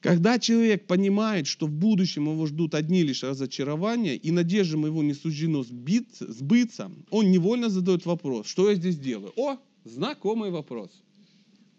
Когда 0.00 0.38
человек 0.38 0.86
понимает, 0.86 1.46
что 1.46 1.66
в 1.66 1.70
будущем 1.70 2.30
его 2.30 2.46
ждут 2.46 2.74
одни 2.74 3.02
лишь 3.02 3.22
разочарования, 3.22 4.16
и 4.16 4.30
надеждам 4.30 4.86
его 4.86 5.02
не 5.02 5.12
суждено 5.12 5.62
сбыться, 5.62 6.90
он 7.10 7.30
невольно 7.30 7.68
задает 7.68 8.06
вопрос, 8.06 8.46
что 8.46 8.70
я 8.70 8.76
здесь 8.76 8.96
делаю? 8.96 9.34
О, 9.36 9.58
знакомый 9.84 10.50
вопрос– 10.50 10.90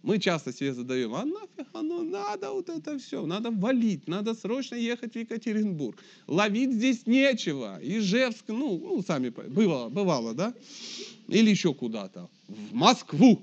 мы 0.03 0.17
часто 0.19 0.51
себе 0.51 0.73
задаем, 0.73 1.13
а 1.13 1.25
нафиг 1.25 1.67
оно 1.73 2.01
надо 2.03 2.51
вот 2.51 2.69
это 2.69 2.97
все, 2.97 3.25
надо 3.25 3.51
валить, 3.51 4.07
надо 4.07 4.33
срочно 4.33 4.75
ехать 4.75 5.13
в 5.13 5.19
Екатеринбург. 5.19 6.01
Ловить 6.27 6.73
здесь 6.73 7.05
нечего. 7.05 7.79
Ижевск, 7.81 8.45
ну, 8.47 8.79
ну 8.79 9.03
сами, 9.03 9.29
бывало, 9.29 9.89
бывало, 9.89 10.33
да? 10.33 10.53
Или 11.27 11.51
еще 11.51 11.73
куда-то. 11.73 12.29
В 12.47 12.73
Москву. 12.73 13.41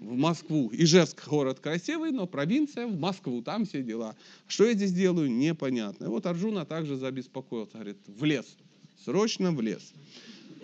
В 0.00 0.16
Москву. 0.16 0.70
Ижевск 0.72 1.26
город 1.28 1.60
красивый, 1.60 2.10
но 2.10 2.26
провинция 2.26 2.86
в 2.86 2.98
Москву, 2.98 3.42
там 3.42 3.64
все 3.64 3.82
дела. 3.82 4.14
Что 4.48 4.66
я 4.66 4.74
здесь 4.74 4.92
делаю, 4.92 5.30
непонятно. 5.30 6.10
Вот 6.10 6.26
Арджуна 6.26 6.66
также 6.66 6.96
забеспокоился, 6.96 7.74
говорит, 7.74 7.98
в 8.06 8.24
лес, 8.24 8.46
срочно 9.04 9.50
в 9.50 9.60
лес. 9.62 9.92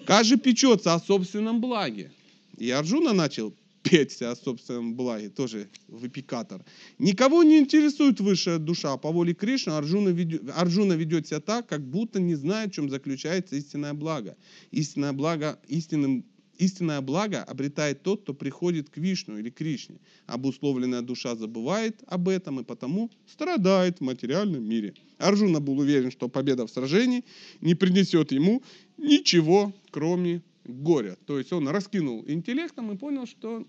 Каждый 0.07 0.39
печется 0.39 0.95
о 0.95 1.01
собственном 1.01 1.61
благе. 1.61 2.13
И 2.59 2.71
Арджуна 2.71 3.13
начал 3.13 3.53
петь 3.89 4.21
о 4.23 4.35
собственном 4.35 4.95
благе, 4.95 5.29
тоже 5.29 5.69
выпикатор. 5.89 6.65
Никого 6.99 7.43
не 7.43 7.59
интересует 7.59 8.21
высшая 8.21 8.59
душа. 8.59 8.97
По 8.97 9.13
воле 9.13 9.33
Кришны 9.35 9.71
Арджуна 9.73 10.09
ведет, 10.09 10.43
Арджуна 10.55 10.95
ведет 10.95 11.29
себя 11.29 11.41
так, 11.41 11.69
как 11.69 11.89
будто 11.89 12.21
не 12.21 12.35
знает, 12.35 12.71
в 12.71 12.75
чем 12.75 12.91
заключается 12.91 13.57
истинное 13.57 13.95
благо. 13.95 14.37
Истинное 14.73 15.13
благо, 15.13 15.59
истинным 15.69 16.25
Истинное 16.59 17.03
благо 17.03 17.43
обретает 17.43 18.03
тот, 18.03 18.23
кто 18.23 18.33
приходит 18.33 18.89
к 18.89 18.97
Вишну 18.97 19.37
или 19.39 19.51
Кришне. 19.51 20.01
Обусловленная 20.27 21.03
душа 21.03 21.37
забывает 21.37 22.03
об 22.07 22.31
этом 22.31 22.61
и 22.61 22.65
потому 22.65 23.11
страдает 23.27 23.99
в 23.99 24.01
материальном 24.01 24.65
мире. 24.65 24.95
Арджуна 25.19 25.61
был 25.61 25.79
уверен, 25.79 26.11
что 26.11 26.31
победа 26.31 26.67
в 26.67 26.71
сражении 26.71 27.25
не 27.61 27.75
принесет 27.75 28.33
ему 28.33 28.63
ничего, 28.97 29.75
кроме 29.91 30.41
горя. 30.67 31.17
То 31.27 31.39
есть 31.39 31.53
он 31.53 31.69
раскинул 31.69 32.25
интеллектом 32.27 32.93
и 32.93 32.97
понял, 32.97 33.27
что 33.27 33.65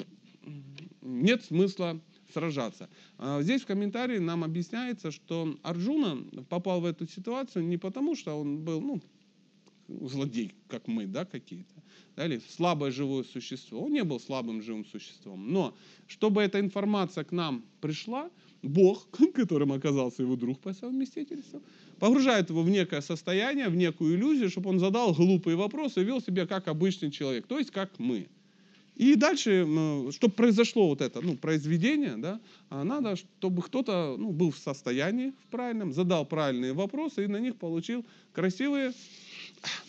нет 1.01 1.43
смысла 1.43 1.99
сражаться. 2.33 2.89
А 3.17 3.41
здесь 3.41 3.61
в 3.61 3.65
комментарии 3.65 4.17
нам 4.17 4.43
объясняется, 4.43 5.11
что 5.11 5.57
Арджуна 5.63 6.25
попал 6.49 6.81
в 6.81 6.85
эту 6.85 7.07
ситуацию 7.07 7.65
не 7.65 7.77
потому, 7.77 8.15
что 8.15 8.39
он 8.39 8.63
был 8.63 8.81
ну, 8.81 9.01
злодей, 9.87 10.53
как 10.67 10.87
мы, 10.87 11.05
да, 11.05 11.25
какие-то, 11.25 11.73
да, 12.15 12.25
или 12.25 12.41
слабое 12.49 12.91
живое 12.91 13.23
существо. 13.23 13.83
Он 13.83 13.93
не 13.93 14.03
был 14.03 14.19
слабым 14.19 14.61
живым 14.61 14.85
существом. 14.85 15.51
Но 15.51 15.75
чтобы 16.07 16.41
эта 16.41 16.59
информация 16.59 17.23
к 17.23 17.31
нам 17.31 17.63
пришла, 17.79 18.29
Бог, 18.61 19.07
которым 19.33 19.71
оказался 19.71 20.23
его 20.23 20.35
друг 20.35 20.59
по 20.59 20.73
совместительству, 20.73 21.61
погружает 21.99 22.49
его 22.49 22.63
в 22.63 22.69
некое 22.69 23.01
состояние, 23.01 23.69
в 23.69 23.75
некую 23.75 24.15
иллюзию, 24.15 24.49
чтобы 24.49 24.69
он 24.69 24.79
задал 24.79 25.13
глупые 25.13 25.55
вопросы 25.55 26.01
и 26.01 26.03
вел 26.03 26.21
себя 26.21 26.45
как 26.45 26.67
обычный 26.67 27.11
человек, 27.11 27.47
то 27.47 27.57
есть 27.57 27.71
как 27.71 27.91
мы. 27.97 28.27
И 28.97 29.13
дальше, 29.13 29.67
чтобы 30.11 30.33
произошло 30.33 30.87
вот 30.87 31.01
это 31.01 31.21
ну, 31.21 31.37
произведение, 31.37 32.17
да, 32.17 32.39
а 32.71 32.83
надо, 32.83 33.15
чтобы 33.15 33.61
кто-то 33.61 34.15
ну, 34.17 34.31
был 34.31 34.49
в 34.49 34.57
состоянии 34.57 35.33
в 35.43 35.51
правильном, 35.51 35.93
задал 35.93 36.25
правильные 36.25 36.73
вопросы 36.73 37.25
и 37.25 37.27
на 37.27 37.37
них 37.37 37.57
получил 37.57 38.03
красивые, 38.33 38.93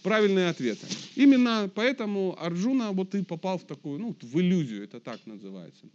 правильные 0.02 0.50
ответы. 0.50 0.86
Именно 1.16 1.70
поэтому 1.74 2.36
Арджуна 2.38 2.92
вот 2.92 3.14
и 3.14 3.24
попал 3.24 3.58
в 3.58 3.64
такую, 3.64 3.98
ну, 3.98 4.14
в 4.20 4.40
иллюзию, 4.40 4.84
это 4.84 5.00
так 5.00 5.24
называется. 5.24 5.86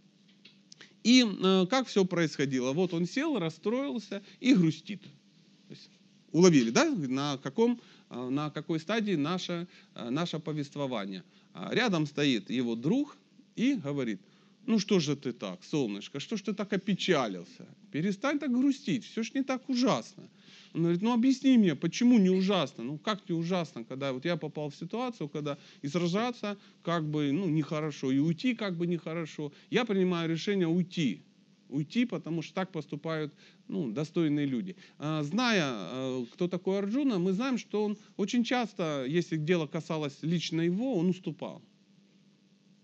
И 1.04 1.24
э, 1.24 1.66
как 1.70 1.86
все 1.86 2.04
происходило? 2.04 2.72
Вот 2.72 2.94
он 2.94 3.06
сел, 3.06 3.38
расстроился 3.38 4.24
и 4.40 4.54
грустит. 4.54 5.02
Уловили, 6.34 6.70
да, 6.70 6.90
на, 6.90 7.38
каком, 7.38 7.80
э, 8.10 8.28
на 8.28 8.50
какой 8.50 8.80
стадии 8.80 9.14
наше, 9.14 9.66
э, 9.94 10.10
наше 10.10 10.40
повествование. 10.40 11.22
А 11.54 11.72
рядом 11.72 12.06
стоит 12.06 12.50
его 12.50 12.74
друг 12.74 13.16
и 13.54 13.74
говорит, 13.74 14.20
ну 14.66 14.80
что 14.80 14.98
же 14.98 15.14
ты 15.14 15.32
так, 15.32 15.62
солнышко, 15.62 16.18
что 16.18 16.36
ж 16.36 16.42
ты 16.42 16.52
так 16.52 16.72
опечалился? 16.72 17.66
Перестань 17.92 18.40
так 18.40 18.50
грустить, 18.50 19.04
все 19.04 19.22
ж 19.22 19.32
не 19.34 19.44
так 19.44 19.68
ужасно. 19.68 20.24
Он 20.74 20.80
говорит, 20.82 21.02
ну 21.02 21.12
объясни 21.12 21.56
мне, 21.56 21.76
почему 21.76 22.18
не 22.18 22.30
ужасно? 22.30 22.82
Ну 22.82 22.98
как 22.98 23.28
не 23.28 23.36
ужасно, 23.36 23.84
когда 23.84 24.12
вот 24.12 24.24
я 24.24 24.36
попал 24.36 24.70
в 24.70 24.74
ситуацию, 24.74 25.28
когда 25.28 25.56
и 25.82 25.88
сражаться 25.88 26.56
как 26.82 27.04
бы 27.04 27.30
ну, 27.30 27.48
нехорошо, 27.48 28.10
и 28.10 28.18
уйти 28.18 28.56
как 28.56 28.74
бы 28.76 28.88
нехорошо. 28.88 29.52
Я 29.70 29.84
принимаю 29.84 30.28
решение 30.28 30.66
уйти. 30.66 31.22
Уйти, 31.68 32.04
потому 32.04 32.42
что 32.42 32.54
так 32.54 32.72
поступают 32.72 33.32
ну, 33.68 33.90
достойные 33.90 34.46
люди. 34.46 34.76
А, 34.98 35.22
зная, 35.22 35.64
а, 35.64 36.26
кто 36.32 36.48
такой 36.48 36.78
Арджуна, 36.78 37.18
мы 37.18 37.32
знаем, 37.32 37.58
что 37.58 37.84
он 37.84 37.96
очень 38.16 38.44
часто, 38.44 39.04
если 39.06 39.36
дело 39.36 39.66
касалось 39.66 40.18
лично 40.22 40.60
его, 40.60 40.94
он 40.94 41.08
уступал. 41.08 41.62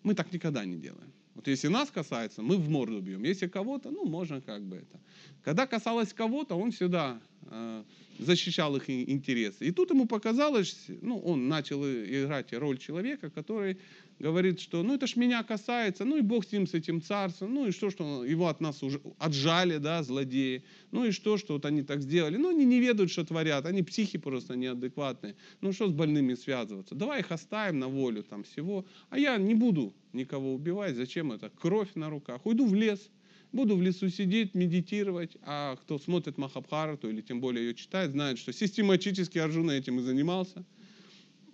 Мы 0.02 0.14
так 0.14 0.32
никогда 0.32 0.64
не 0.64 0.76
делаем. 0.76 1.12
Вот 1.34 1.49
если 1.49 1.68
нас 1.68 1.90
касается, 1.90 2.42
мы 2.42 2.56
в 2.56 2.68
морду 2.68 3.00
бьем. 3.00 3.22
Если 3.25 3.46
кого-то, 3.46 3.90
ну, 3.90 4.04
можно 4.04 4.40
как 4.40 4.62
бы 4.62 4.76
это. 4.76 5.00
Когда 5.42 5.66
касалось 5.66 6.12
кого-то, 6.12 6.54
он 6.54 6.70
всегда 6.70 7.20
э, 7.42 7.84
защищал 8.18 8.76
их 8.76 8.90
интересы. 8.90 9.66
И 9.66 9.70
тут 9.70 9.90
ему 9.90 10.06
показалось, 10.06 10.87
ну, 10.88 11.18
он 11.18 11.49
начал 11.49 11.82
играть 11.87 12.52
роль 12.52 12.78
человека, 12.78 13.30
который 13.30 13.78
говорит, 14.20 14.60
что 14.60 14.82
ну 14.82 14.94
это 14.94 15.06
ж 15.06 15.16
меня 15.16 15.42
касается, 15.42 16.04
ну 16.04 16.16
и 16.18 16.20
Бог 16.20 16.44
с 16.44 16.52
ним, 16.52 16.66
с 16.66 16.74
этим 16.74 17.00
царством, 17.00 17.54
ну 17.54 17.66
и 17.66 17.70
что, 17.72 17.90
что 17.90 18.24
его 18.24 18.48
от 18.48 18.60
нас 18.60 18.82
уже 18.82 19.00
отжали, 19.18 19.78
да, 19.78 20.02
злодеи, 20.02 20.62
ну 20.92 21.06
и 21.06 21.10
что, 21.10 21.38
что 21.38 21.54
вот 21.54 21.64
они 21.64 21.82
так 21.82 22.02
сделали, 22.02 22.36
ну 22.36 22.50
они 22.50 22.66
не 22.66 22.80
ведают, 22.80 23.10
что 23.10 23.24
творят, 23.24 23.64
они 23.66 23.82
психи 23.82 24.18
просто 24.18 24.56
неадекватные, 24.56 25.36
ну 25.62 25.72
что 25.72 25.88
с 25.88 25.92
больными 25.92 26.34
связываться, 26.34 26.94
давай 26.94 27.20
их 27.20 27.32
оставим 27.32 27.78
на 27.78 27.88
волю 27.88 28.22
там 28.22 28.44
всего, 28.44 28.84
а 29.08 29.18
я 29.18 29.38
не 29.38 29.54
буду 29.54 29.94
никого 30.12 30.54
убивать, 30.54 30.96
зачем 30.96 31.32
это, 31.32 31.50
кровь 31.50 31.88
на 31.94 32.10
руках, 32.10 32.44
уйду 32.44 32.66
в 32.66 32.74
лес, 32.74 33.10
буду 33.52 33.74
в 33.74 33.82
лесу 33.82 34.10
сидеть, 34.10 34.54
медитировать, 34.54 35.38
а 35.42 35.76
кто 35.76 35.98
смотрит 35.98 36.36
Махабхарату 36.36 37.08
или 37.08 37.22
тем 37.22 37.40
более 37.40 37.68
ее 37.68 37.74
читает, 37.74 38.10
знает, 38.10 38.38
что 38.38 38.52
систематически 38.52 39.38
Арджуна 39.38 39.72
этим 39.72 39.98
и 39.98 40.02
занимался– 40.02 40.66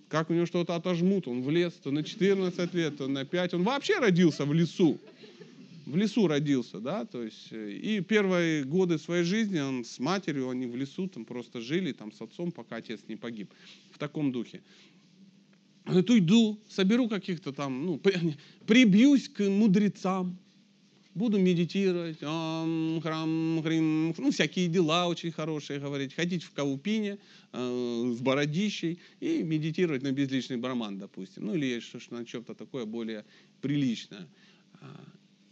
как 0.08 0.30
у 0.30 0.34
него 0.34 0.46
что-то 0.46 0.74
отожмут, 0.74 1.26
он 1.26 1.42
в 1.42 1.50
лес, 1.50 1.72
то 1.74 1.90
на 1.90 2.02
14 2.02 2.74
лет, 2.74 2.98
то 2.98 3.08
на 3.08 3.24
5. 3.24 3.54
Он 3.54 3.62
вообще 3.62 3.98
родился 3.98 4.44
в 4.44 4.52
лесу. 4.52 4.98
В 5.84 5.96
лесу 5.96 6.26
родился, 6.26 6.80
да, 6.80 7.04
то 7.04 7.22
есть, 7.22 7.52
э, 7.52 7.70
и 7.70 8.00
первые 8.00 8.64
годы 8.64 8.98
своей 8.98 9.22
жизни 9.22 9.60
он 9.60 9.84
с 9.84 10.00
матерью, 10.00 10.50
они 10.50 10.66
в 10.66 10.74
лесу 10.74 11.06
там 11.06 11.24
просто 11.24 11.60
жили, 11.60 11.92
там 11.92 12.10
с 12.10 12.20
отцом, 12.20 12.50
пока 12.50 12.76
отец 12.76 13.00
не 13.06 13.14
погиб, 13.14 13.48
в 13.92 13.98
таком 13.98 14.32
духе. 14.32 14.62
Говорит, 15.84 16.10
уйду, 16.10 16.58
соберу 16.68 17.08
каких-то 17.08 17.52
там, 17.52 17.86
ну, 17.86 18.00
прибьюсь 18.66 19.28
к 19.28 19.48
мудрецам, 19.48 20.36
буду 21.16 21.38
медитировать, 21.38 22.18
ам, 22.20 23.00
храм, 23.02 23.62
хрим, 23.62 24.14
ну, 24.18 24.30
всякие 24.30 24.68
дела 24.68 25.08
очень 25.08 25.32
хорошие 25.32 25.80
говорить, 25.80 26.14
ходить 26.14 26.44
в 26.44 26.52
каупине 26.52 27.18
э, 27.52 28.12
с 28.14 28.20
бородищей 28.20 28.98
и 29.20 29.42
медитировать 29.42 30.02
на 30.02 30.12
безличный 30.12 30.58
браман, 30.58 30.98
допустим, 30.98 31.46
ну, 31.46 31.54
или 31.54 31.80
что 31.80 31.98
на 32.10 32.26
чем-то 32.26 32.54
такое 32.54 32.84
более 32.84 33.24
приличное. 33.62 34.28
А, 34.74 34.86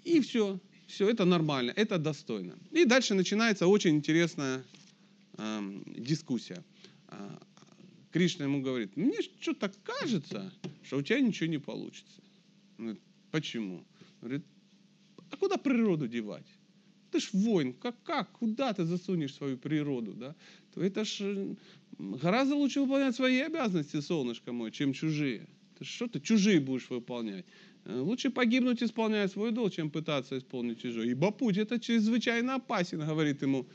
и 0.04 0.20
все, 0.20 0.60
все, 0.86 1.08
это 1.08 1.24
нормально, 1.24 1.72
это 1.74 1.98
достойно. 1.98 2.58
И 2.70 2.84
дальше 2.84 3.14
начинается 3.14 3.66
очень 3.66 3.96
интересная 3.96 4.62
э, 5.38 5.60
дискуссия. 5.96 6.62
А, 7.08 7.40
Кришна 8.10 8.44
ему 8.44 8.60
говорит, 8.60 8.96
мне 8.98 9.16
что-то 9.40 9.72
кажется, 9.82 10.52
что 10.82 10.98
у 10.98 11.02
тебя 11.02 11.20
ничего 11.20 11.48
не 11.48 11.58
получится. 11.58 12.20
Он 12.78 12.84
говорит, 12.84 13.02
почему? 13.30 13.76
Он 14.20 14.28
говорит, 14.28 14.44
а 15.34 15.36
куда 15.36 15.56
природу 15.56 16.06
девать? 16.08 16.46
Ты 17.10 17.20
ж 17.20 17.30
воин, 17.32 17.72
как, 17.72 18.02
как, 18.02 18.30
куда 18.32 18.72
ты 18.72 18.84
засунешь 18.84 19.34
свою 19.34 19.58
природу, 19.58 20.12
да? 20.14 20.34
Это 20.76 21.04
ж 21.04 21.20
э, 21.20 21.54
гораздо 21.98 22.54
лучше 22.54 22.80
выполнять 22.80 23.14
свои 23.14 23.40
обязанности, 23.40 24.00
солнышко 24.00 24.52
мое, 24.52 24.70
чем 24.70 24.92
чужие. 24.92 25.46
Ты 25.78 25.84
что 25.84 26.06
ты 26.06 26.20
чужие 26.20 26.60
будешь 26.60 26.90
выполнять? 26.90 27.44
Э, 27.84 28.00
лучше 28.00 28.30
погибнуть, 28.30 28.82
исполняя 28.82 29.28
свой 29.28 29.50
долг, 29.52 29.72
чем 29.72 29.90
пытаться 29.90 30.38
исполнить 30.38 30.82
чужой. 30.82 31.10
Ибо 31.10 31.30
путь 31.32 31.58
это 31.58 31.78
чрезвычайно 31.80 32.54
опасен, 32.54 33.00
говорит 33.00 33.42
ему 33.42 33.66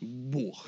Бог. 0.00 0.66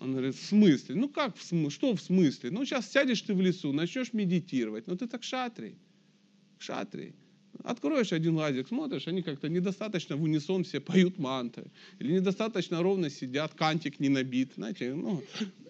Он 0.00 0.12
говорит, 0.12 0.34
в 0.34 0.44
смысле? 0.44 0.94
Ну 0.94 1.08
как 1.08 1.36
в 1.36 1.42
смысле? 1.42 1.70
Что 1.70 1.94
в 1.94 2.00
смысле? 2.00 2.50
Ну 2.50 2.64
сейчас 2.64 2.90
сядешь 2.90 3.22
ты 3.22 3.34
в 3.34 3.40
лесу, 3.40 3.72
начнешь 3.72 4.12
медитировать. 4.12 4.86
Ну 4.86 4.96
ты 4.96 5.06
так 5.06 5.22
шатрий. 5.22 5.76
Шатрий. 6.58 7.14
Откроешь 7.64 8.12
один 8.12 8.36
лазик, 8.36 8.68
смотришь, 8.68 9.08
они 9.08 9.22
как-то 9.22 9.48
недостаточно 9.48 10.16
в 10.16 10.22
унисон 10.22 10.64
все 10.64 10.80
поют 10.80 11.18
манты. 11.18 11.64
Или 11.98 12.12
недостаточно 12.12 12.82
ровно 12.82 13.10
сидят, 13.10 13.54
кантик 13.54 14.00
не 14.00 14.08
набит. 14.08 14.52
Знаете, 14.56 14.94
ну, 14.94 15.22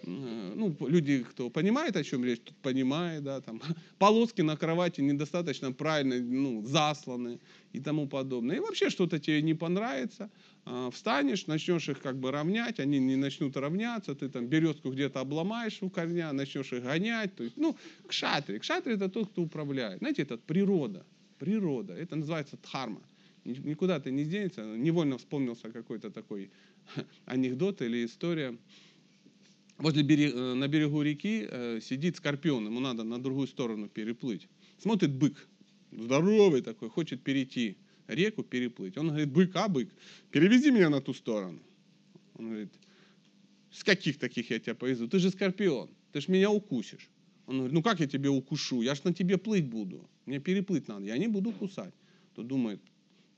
ну, 0.05 0.77
люди, 0.81 1.25
кто 1.25 1.51
понимает, 1.51 1.97
о 1.97 2.05
чем 2.05 2.25
речь, 2.25 2.41
тут 2.45 2.57
понимает, 2.59 3.25
да, 3.25 3.41
там, 3.41 3.61
полоски 3.99 4.43
на 4.43 4.57
кровати 4.57 5.01
недостаточно 5.01 5.73
правильно 5.73 6.19
ну, 6.19 6.65
засланы 6.65 7.41
и 7.73 7.81
тому 7.81 8.07
подобное. 8.07 8.57
И 8.57 8.61
вообще 8.61 8.91
что-то 8.91 9.19
тебе 9.19 9.43
не 9.43 9.55
понравится, 9.55 10.31
а, 10.65 10.91
встанешь, 10.91 11.47
начнешь 11.47 11.89
их 11.89 12.01
как 12.01 12.19
бы 12.19 12.31
равнять, 12.31 12.81
они 12.81 12.99
не 12.99 13.17
начнут 13.17 13.57
равняться, 13.57 14.15
ты 14.15 14.29
там 14.29 14.47
березку 14.47 14.91
где-то 14.91 15.21
обломаешь 15.21 15.79
у 15.81 15.91
корня, 15.91 16.33
начнешь 16.33 16.73
их 16.73 16.83
гонять. 16.83 17.35
То 17.35 17.45
есть, 17.45 17.57
ну, 17.57 17.77
к 18.07 18.13
шатре. 18.13 18.59
К 18.59 18.65
шатре 18.65 18.95
это 18.95 19.09
тот, 19.09 19.31
кто 19.31 19.43
управляет. 19.43 19.99
Знаете, 19.99 20.23
это 20.23 20.37
природа 20.37 21.05
природа. 21.39 21.95
Это 21.95 22.17
называется 22.17 22.57
дхарма. 22.57 23.03
Никуда 23.45 23.99
ты 24.01 24.11
не 24.11 24.25
денется. 24.25 24.63
Невольно 24.77 25.19
вспомнился 25.19 25.71
какой-то 25.71 26.11
такой 26.11 26.51
анекдот 27.25 27.83
или 27.83 28.05
история. 28.05 28.57
Возле 29.79 30.03
берег, 30.03 30.35
э, 30.35 30.55
на 30.55 30.67
берегу 30.69 31.03
реки 31.03 31.47
э, 31.49 31.81
сидит 31.81 32.17
скорпион, 32.17 32.67
ему 32.67 32.81
надо 32.81 33.05
на 33.05 33.23
другую 33.23 33.47
сторону 33.47 33.89
переплыть. 33.89 34.49
Смотрит 34.79 35.13
бык, 35.13 35.49
здоровый 35.93 36.63
такой, 36.63 36.91
хочет 36.91 37.23
перейти 37.23 37.77
реку, 38.09 38.43
переплыть. 38.43 38.97
Он 38.97 39.09
говорит, 39.09 39.31
бык, 39.31 39.55
а 39.55 39.69
бык, 39.69 39.89
перевези 40.33 40.73
меня 40.73 40.91
на 40.91 41.01
ту 41.01 41.15
сторону. 41.15 41.61
Он 42.35 42.49
говорит, 42.49 42.73
с 43.71 43.85
каких 43.85 44.19
таких 44.19 44.51
я 44.51 44.59
тебя 44.59 44.75
повезу? 44.75 45.07
Ты 45.09 45.21
же 45.21 45.31
скорпион, 45.31 45.91
ты 46.13 46.21
же 46.21 46.33
меня 46.33 46.51
укусишь. 46.51 47.09
Он 47.47 47.57
говорит, 47.57 47.75
ну 47.75 47.83
как 47.83 48.01
я 48.01 48.07
тебе 48.07 48.29
укушу? 48.29 48.83
Я 48.83 48.95
ж 48.95 49.05
на 49.05 49.15
тебе 49.15 49.39
плыть 49.39 49.67
буду. 49.67 50.09
Мне 50.29 50.41
переплыть 50.41 50.89
надо. 50.89 51.07
Я 51.07 51.17
не 51.17 51.27
буду 51.27 51.53
кусать. 51.53 51.95
Тот 52.35 52.47
думает, 52.47 52.81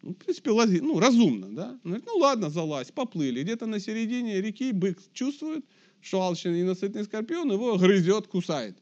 ну, 0.03 0.11
в 0.11 0.15
принципе, 0.15 0.51
лази, 0.51 0.81
ну, 0.81 0.99
разумно, 0.99 1.49
да? 1.55 1.79
Он 1.85 1.91
говорит, 1.91 2.07
ну 2.07 2.17
ладно, 2.19 2.51
залазь, 2.51 2.91
поплыли. 2.91 3.43
Где-то 3.43 3.67
на 3.67 3.79
середине 3.79 4.41
реки 4.41 4.73
бык 4.73 4.99
чувствует, 5.13 5.65
что 6.01 6.21
алчный 6.21 6.61
и 6.61 6.65
насытный 6.65 7.05
скорпион 7.05 7.53
его 7.53 7.77
грызет, 7.79 8.27
кусает. 8.27 8.77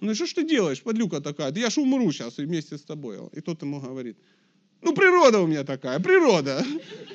Ну 0.00 0.14
что 0.14 0.26
ж 0.26 0.32
ты 0.34 0.48
делаешь, 0.48 0.80
подлюка 0.80 1.20
такая? 1.20 1.50
Да 1.50 1.60
я 1.60 1.70
ж 1.70 1.78
умру 1.78 2.12
сейчас 2.12 2.38
вместе 2.38 2.78
с 2.78 2.82
тобой. 2.82 3.18
И 3.32 3.40
тот 3.40 3.62
ему 3.62 3.80
говорит, 3.80 4.16
ну 4.82 4.94
природа 4.94 5.40
у 5.40 5.46
меня 5.48 5.64
такая, 5.64 5.98
природа. 5.98 6.64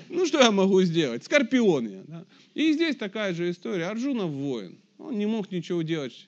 Ну 0.09 0.25
что 0.25 0.39
я 0.39 0.51
могу 0.51 0.81
сделать? 0.83 1.23
Скорпион 1.23 1.87
я. 1.87 2.03
Да? 2.07 2.25
И 2.53 2.73
здесь 2.73 2.97
такая 2.97 3.33
же 3.33 3.49
история. 3.49 3.85
Арджуна 3.85 4.25
воин. 4.25 4.77
Он 4.97 5.17
не 5.17 5.25
мог 5.25 5.51
ничего 5.51 5.81
делать 5.81 6.27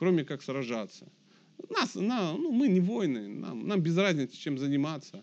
кроме 0.00 0.24
как 0.24 0.42
сражаться. 0.42 1.06
Нас, 1.68 1.94
на, 1.94 2.32
ну, 2.32 2.50
мы 2.50 2.68
не 2.68 2.80
воины, 2.80 3.28
нам, 3.28 3.66
нам 3.66 3.80
без 3.80 3.96
разницы, 3.96 4.36
чем 4.36 4.58
заниматься. 4.58 5.22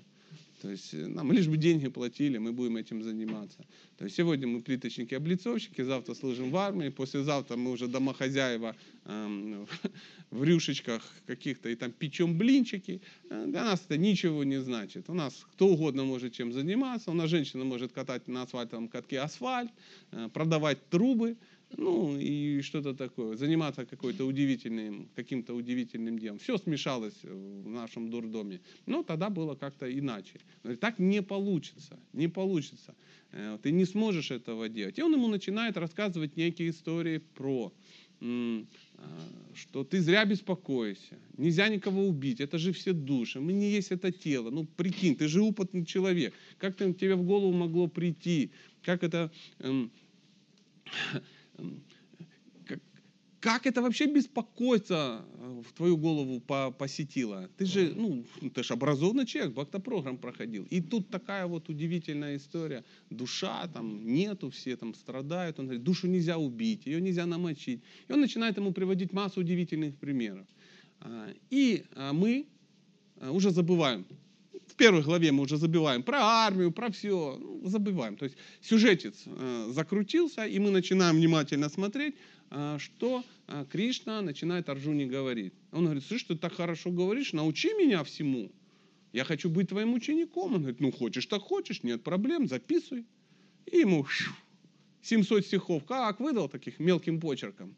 То 0.62 0.72
есть 0.72 0.94
э, 0.94 1.08
нам 1.08 1.32
лишь 1.32 1.48
бы 1.48 1.58
деньги 1.58 1.88
платили, 1.88 2.40
мы 2.40 2.52
будем 2.52 2.78
этим 2.78 3.04
заниматься. 3.04 3.60
То 3.98 4.06
есть 4.06 4.18
сегодня 4.18 4.48
мы 4.48 4.62
плиточники-облицовщики, 4.62 5.84
завтра 5.84 6.16
служим 6.16 6.50
в 6.50 6.58
армии, 6.58 6.90
послезавтра 6.90 7.56
мы 7.58 7.72
уже 7.72 7.88
домохозяева 7.88 8.76
эм, 9.06 9.68
в 10.32 10.44
рюшечках 10.44 11.04
каких-то 11.28 11.70
и 11.70 11.76
там 11.76 11.92
печем 11.92 12.38
блинчики. 12.38 13.02
Э, 13.30 13.46
для 13.48 13.64
нас 13.64 13.84
это 13.86 13.98
ничего 13.98 14.44
не 14.44 14.60
значит. 14.60 15.10
У 15.10 15.14
нас 15.14 15.46
кто 15.54 15.68
угодно 15.68 16.06
может 16.06 16.34
чем 16.34 16.52
заниматься. 16.52 17.12
У 17.12 17.14
нас 17.14 17.30
женщина 17.30 17.64
может 17.64 17.92
катать 17.92 18.28
на 18.28 18.42
асфальтовом 18.42 18.88
катке 18.88 19.20
асфальт, 19.20 19.72
э, 20.12 20.30
продавать 20.34 20.80
трубы 20.90 21.38
ну 21.76 22.18
и 22.18 22.62
что-то 22.62 22.94
такое, 22.94 23.36
заниматься 23.36 23.86
какой-то 23.86 24.26
удивительным, 24.26 25.10
каким-то 25.16 25.54
удивительным 25.54 26.18
делом. 26.18 26.40
Все 26.40 26.58
смешалось 26.58 27.24
в 27.24 27.68
нашем 27.68 28.10
дурдоме. 28.10 28.62
Но 28.86 29.04
тогда 29.04 29.30
было 29.30 29.56
как-то 29.56 29.86
иначе. 29.92 30.40
Так 30.80 31.00
не 31.00 31.22
получится, 31.22 32.00
не 32.14 32.30
получится. 32.30 32.96
Э, 33.32 33.58
ты 33.62 33.72
не 33.72 33.86
сможешь 33.86 34.32
этого 34.32 34.70
делать. 34.70 34.98
И 34.98 35.02
он 35.02 35.14
ему 35.14 35.28
начинает 35.28 35.78
рассказывать 35.78 36.38
некие 36.38 36.70
истории 36.70 37.18
про 37.18 37.74
э, 38.22 38.64
что 39.54 39.84
ты 39.84 40.00
зря 40.00 40.24
беспокоишься, 40.26 41.18
нельзя 41.38 41.68
никого 41.68 42.08
убить, 42.08 42.40
это 42.40 42.58
же 42.58 42.72
все 42.72 42.94
души, 42.94 43.40
мы 43.40 43.54
не 43.54 43.72
есть 43.72 43.92
это 43.92 44.12
тело. 44.12 44.50
Ну, 44.52 44.66
прикинь, 44.66 45.16
ты 45.16 45.28
же 45.28 45.42
опытный 45.42 45.86
человек, 45.86 46.34
как 46.58 46.78
тебе 46.78 47.16
в 47.16 47.24
голову 47.24 47.52
могло 47.52 47.88
прийти, 47.88 48.52
как 48.84 49.04
это... 49.04 49.32
Эм, 49.60 49.92
как 53.40 53.66
это 53.68 53.82
вообще 53.82 54.08
беспокойство 54.08 55.26
э, 55.34 55.62
в 55.66 55.74
твою 55.74 55.96
голову 55.96 56.42
посетило? 56.78 57.50
Ты 57.58 57.66
же, 57.66 57.94
ну, 57.96 58.26
ты 58.54 58.64
же 58.64 58.74
образованный 58.74 59.26
человек, 59.26 59.54
бактопрограмм 59.54 60.18
проходил. 60.18 60.66
И 60.70 60.82
тут 60.82 61.10
такая 61.10 61.46
вот 61.46 61.70
удивительная 61.70 62.38
история. 62.38 62.84
Душа 63.10 63.68
там 63.68 64.06
нету, 64.06 64.50
все 64.50 64.76
там 64.76 64.94
страдают. 64.94 65.60
Он 65.60 65.66
говорит, 65.66 65.84
душу 65.84 66.08
нельзя 66.08 66.38
убить, 66.38 66.88
ее 66.88 67.00
нельзя 67.00 67.26
намочить. 67.26 67.82
И 68.10 68.14
он 68.14 68.22
начинает 68.22 68.58
ему 68.58 68.74
приводить 68.74 69.14
массу 69.14 69.42
удивительных 69.42 69.96
примеров. 69.96 70.48
А, 71.00 71.30
и 71.50 71.86
а, 71.96 72.14
мы 72.14 72.48
а, 73.22 73.32
уже 73.32 73.52
забываем 73.52 74.06
в 74.68 74.76
первой 74.76 75.02
главе 75.02 75.32
мы 75.32 75.44
уже 75.44 75.58
забиваем 75.58 76.04
про 76.04 76.20
армию, 76.22 76.72
про 76.72 76.92
все, 76.92 77.38
ну, 77.40 77.62
забываем. 77.68 78.18
То 78.18 78.26
есть 78.26 78.38
сюжетец 78.62 79.24
э, 79.26 79.70
закрутился, 79.72 80.46
и 80.46 80.60
мы 80.60 80.72
начинаем 80.72 81.16
внимательно 81.16 81.70
смотреть, 81.70 82.16
э, 82.52 82.78
что 82.80 83.24
э, 83.48 83.66
Кришна 83.72 84.22
начинает 84.22 84.70
Арджуне 84.70 85.06
говорить. 85.06 85.54
Он 85.72 85.86
говорит, 85.86 86.04
слышь, 86.06 86.24
ты 86.24 86.36
так 86.36 86.54
хорошо 86.54 86.92
говоришь, 86.92 87.34
научи 87.34 87.70
меня 87.74 88.04
всему. 88.04 88.52
Я 89.14 89.24
хочу 89.24 89.50
быть 89.50 89.70
твоим 89.70 89.94
учеником. 89.94 90.54
Он 90.54 90.62
говорит, 90.62 90.80
ну 90.80 90.92
хочешь, 90.92 91.26
так 91.26 91.42
хочешь, 91.42 91.84
нет 91.84 92.04
проблем, 92.04 92.48
записывай. 92.48 93.06
И 93.66 93.80
ему 93.80 94.06
700 95.02 95.46
стихов, 95.46 95.86
как 95.86 96.20
выдал 96.20 96.50
таких 96.50 96.80
мелким 96.80 97.20
почерком. 97.20 97.76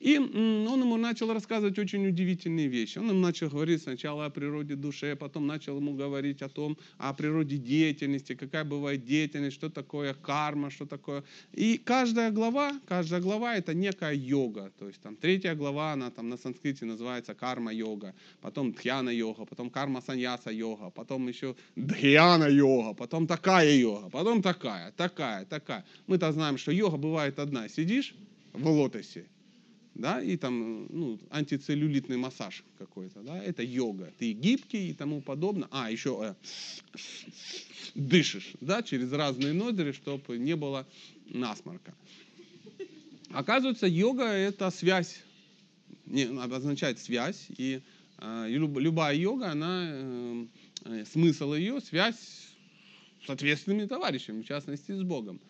И 0.00 0.16
он 0.18 0.80
ему 0.80 0.96
начал 0.96 1.32
рассказывать 1.32 1.78
очень 1.78 2.06
удивительные 2.06 2.68
вещи. 2.68 2.98
Он 2.98 3.08
ему 3.08 3.20
начал 3.20 3.48
говорить 3.48 3.82
сначала 3.82 4.26
о 4.26 4.30
природе 4.30 4.76
души, 4.76 5.16
потом 5.16 5.46
начал 5.46 5.76
ему 5.76 5.94
говорить 5.94 6.42
о 6.42 6.48
том, 6.48 6.78
о 6.98 7.12
природе 7.12 7.56
деятельности, 7.56 8.34
какая 8.34 8.64
бывает 8.64 9.04
деятельность, 9.04 9.56
что 9.56 9.70
такое 9.70 10.14
карма, 10.14 10.70
что 10.70 10.86
такое. 10.86 11.24
И 11.52 11.78
каждая 11.78 12.30
глава, 12.30 12.80
каждая 12.86 13.20
глава 13.20 13.56
это 13.56 13.74
некая 13.74 14.14
йога. 14.14 14.72
То 14.78 14.86
есть 14.86 15.00
там 15.00 15.16
третья 15.16 15.54
глава, 15.54 15.92
она 15.92 16.10
там 16.10 16.28
на 16.28 16.36
санскрите 16.36 16.84
называется 16.84 17.34
карма-йога, 17.34 18.14
потом 18.40 18.72
дхьяна-йога, 18.72 19.46
потом 19.46 19.68
карма-саньяса-йога, 19.68 20.90
потом 20.90 21.26
еще 21.28 21.56
дхьяна-йога, 21.76 22.94
потом 22.94 23.26
такая 23.26 23.74
йога, 23.74 24.10
потом 24.10 24.42
такая, 24.42 24.92
такая, 24.92 25.44
такая. 25.44 25.84
Мы-то 26.06 26.30
знаем, 26.32 26.56
что 26.56 26.70
йога 26.70 26.96
бывает 26.96 27.38
одна. 27.38 27.68
Сидишь 27.68 28.14
в 28.52 28.68
лотосе, 28.68 29.26
да, 29.98 30.22
и 30.22 30.36
там 30.36 30.86
ну, 30.90 31.18
антицеллюлитный 31.28 32.16
массаж 32.16 32.64
какой-то, 32.78 33.20
да, 33.20 33.42
это 33.42 33.62
йога. 33.64 34.12
Ты 34.16 34.32
гибкий 34.32 34.90
и 34.90 34.94
тому 34.94 35.20
подобное. 35.20 35.68
А, 35.72 35.90
еще 35.90 36.18
э, 36.22 36.98
дышишь, 37.94 38.52
да, 38.60 38.82
через 38.82 39.12
разные 39.12 39.52
ноздри, 39.52 39.92
чтобы 39.92 40.38
не 40.38 40.54
было 40.54 40.86
насморка. 41.26 41.94
Оказывается, 43.30 43.86
йога 43.86 44.24
это 44.24 44.70
связь, 44.70 45.20
не, 46.06 46.22
обозначает 46.22 47.00
связь, 47.00 47.46
и 47.56 47.82
э, 48.18 48.46
любая 48.48 49.16
йога, 49.16 49.50
она, 49.50 49.84
э, 49.90 50.46
э, 50.84 51.04
смысл 51.06 51.54
ее, 51.54 51.80
связь 51.80 52.16
с 53.26 53.28
ответственными 53.28 53.86
товарищами, 53.86 54.42
в 54.42 54.46
частности 54.46 54.92
с 54.92 55.02
Богом. 55.02 55.40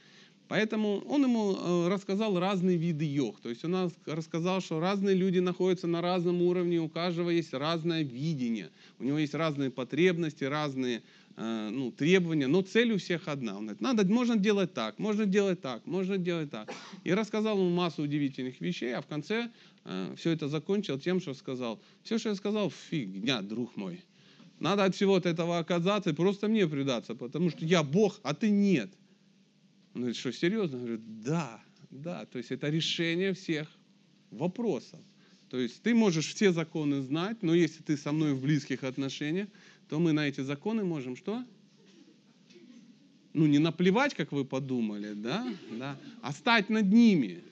Поэтому 0.48 1.00
он 1.06 1.24
ему 1.24 1.54
э, 1.54 1.88
рассказал 1.88 2.38
разные 2.38 2.78
виды 2.78 3.04
йог. 3.04 3.38
То 3.40 3.50
есть 3.50 3.64
он 3.64 3.92
рассказал, 4.06 4.62
что 4.62 4.80
разные 4.80 5.14
люди 5.14 5.40
находятся 5.40 5.87
на 5.87 6.00
разном 6.00 6.40
уровне, 6.40 6.80
у 6.80 6.88
каждого 6.88 7.28
есть 7.28 7.52
разное 7.52 8.02
видение, 8.02 8.70
у 8.98 9.04
него 9.04 9.18
есть 9.18 9.34
разные 9.34 9.70
потребности, 9.70 10.44
разные 10.44 11.02
э, 11.37 11.68
ну, 11.70 11.92
требования, 11.92 12.46
но 12.46 12.62
цель 12.62 12.92
у 12.92 12.96
всех 12.96 13.28
одна. 13.28 13.58
Он 13.58 13.64
говорит, 13.64 13.82
надо, 13.82 14.06
можно 14.06 14.37
делать 14.37 14.72
так, 14.72 14.98
можно 14.98 15.26
делать 15.26 15.61
так, 15.61 15.87
можно 15.87 16.16
делать 16.16 16.50
так. 16.50 16.72
И 17.04 17.12
рассказал 17.12 17.58
ему 17.58 17.68
массу 17.68 18.02
удивительных 18.02 18.58
вещей, 18.62 18.94
а 18.94 19.02
в 19.02 19.06
конце 19.06 19.50
э, 19.84 20.14
все 20.16 20.30
это 20.30 20.48
закончил 20.48 20.98
тем, 20.98 21.20
что 21.20 21.34
сказал, 21.34 21.78
все, 22.02 22.16
что 22.16 22.30
я 22.30 22.34
сказал, 22.34 22.70
фигня, 22.70 23.42
друг 23.42 23.76
мой. 23.76 24.02
Надо 24.61 24.84
от 24.84 24.94
всего 24.94 25.18
этого 25.18 25.58
оказаться 25.58 26.11
и 26.11 26.14
просто 26.14 26.48
мне 26.48 26.66
предаться, 26.66 27.14
потому 27.14 27.50
что 27.50 27.66
я 27.66 27.82
Бог, 27.82 28.18
а 28.22 28.34
ты 28.34 28.48
нет. 28.48 28.90
Он 29.94 30.03
говорит, 30.03 30.16
что 30.16 30.33
серьезно? 30.33 30.77
Я 30.77 30.83
говорю, 30.83 31.01
да, 31.07 31.61
да. 31.90 32.27
То 32.27 32.38
есть 32.38 32.51
это 32.51 32.68
решение 32.68 33.33
всех 33.33 33.68
вопросов. 34.31 35.01
То 35.48 35.59
есть 35.59 35.83
ты 35.83 35.94
можешь 35.94 36.35
все 36.35 36.53
законы 36.53 37.01
знать, 37.01 37.42
но 37.42 37.55
если 37.55 37.83
ты 37.83 37.96
со 37.96 38.12
мной 38.12 38.35
в 38.35 38.42
близких 38.42 38.85
отношениях, 38.85 39.48
то 39.88 39.98
мы 39.98 40.12
на 40.12 40.29
эти 40.29 40.42
законы 40.42 40.85
можем 40.85 41.16
что? 41.16 41.42
Ну, 43.33 43.46
не 43.46 43.59
наплевать, 43.59 44.14
как 44.14 44.33
вы 44.33 44.44
подумали, 44.44 45.14
да? 45.14 45.46
да? 45.79 45.96
А 46.22 46.33
стать 46.33 46.68
над 46.68 46.92
ними. 46.92 47.42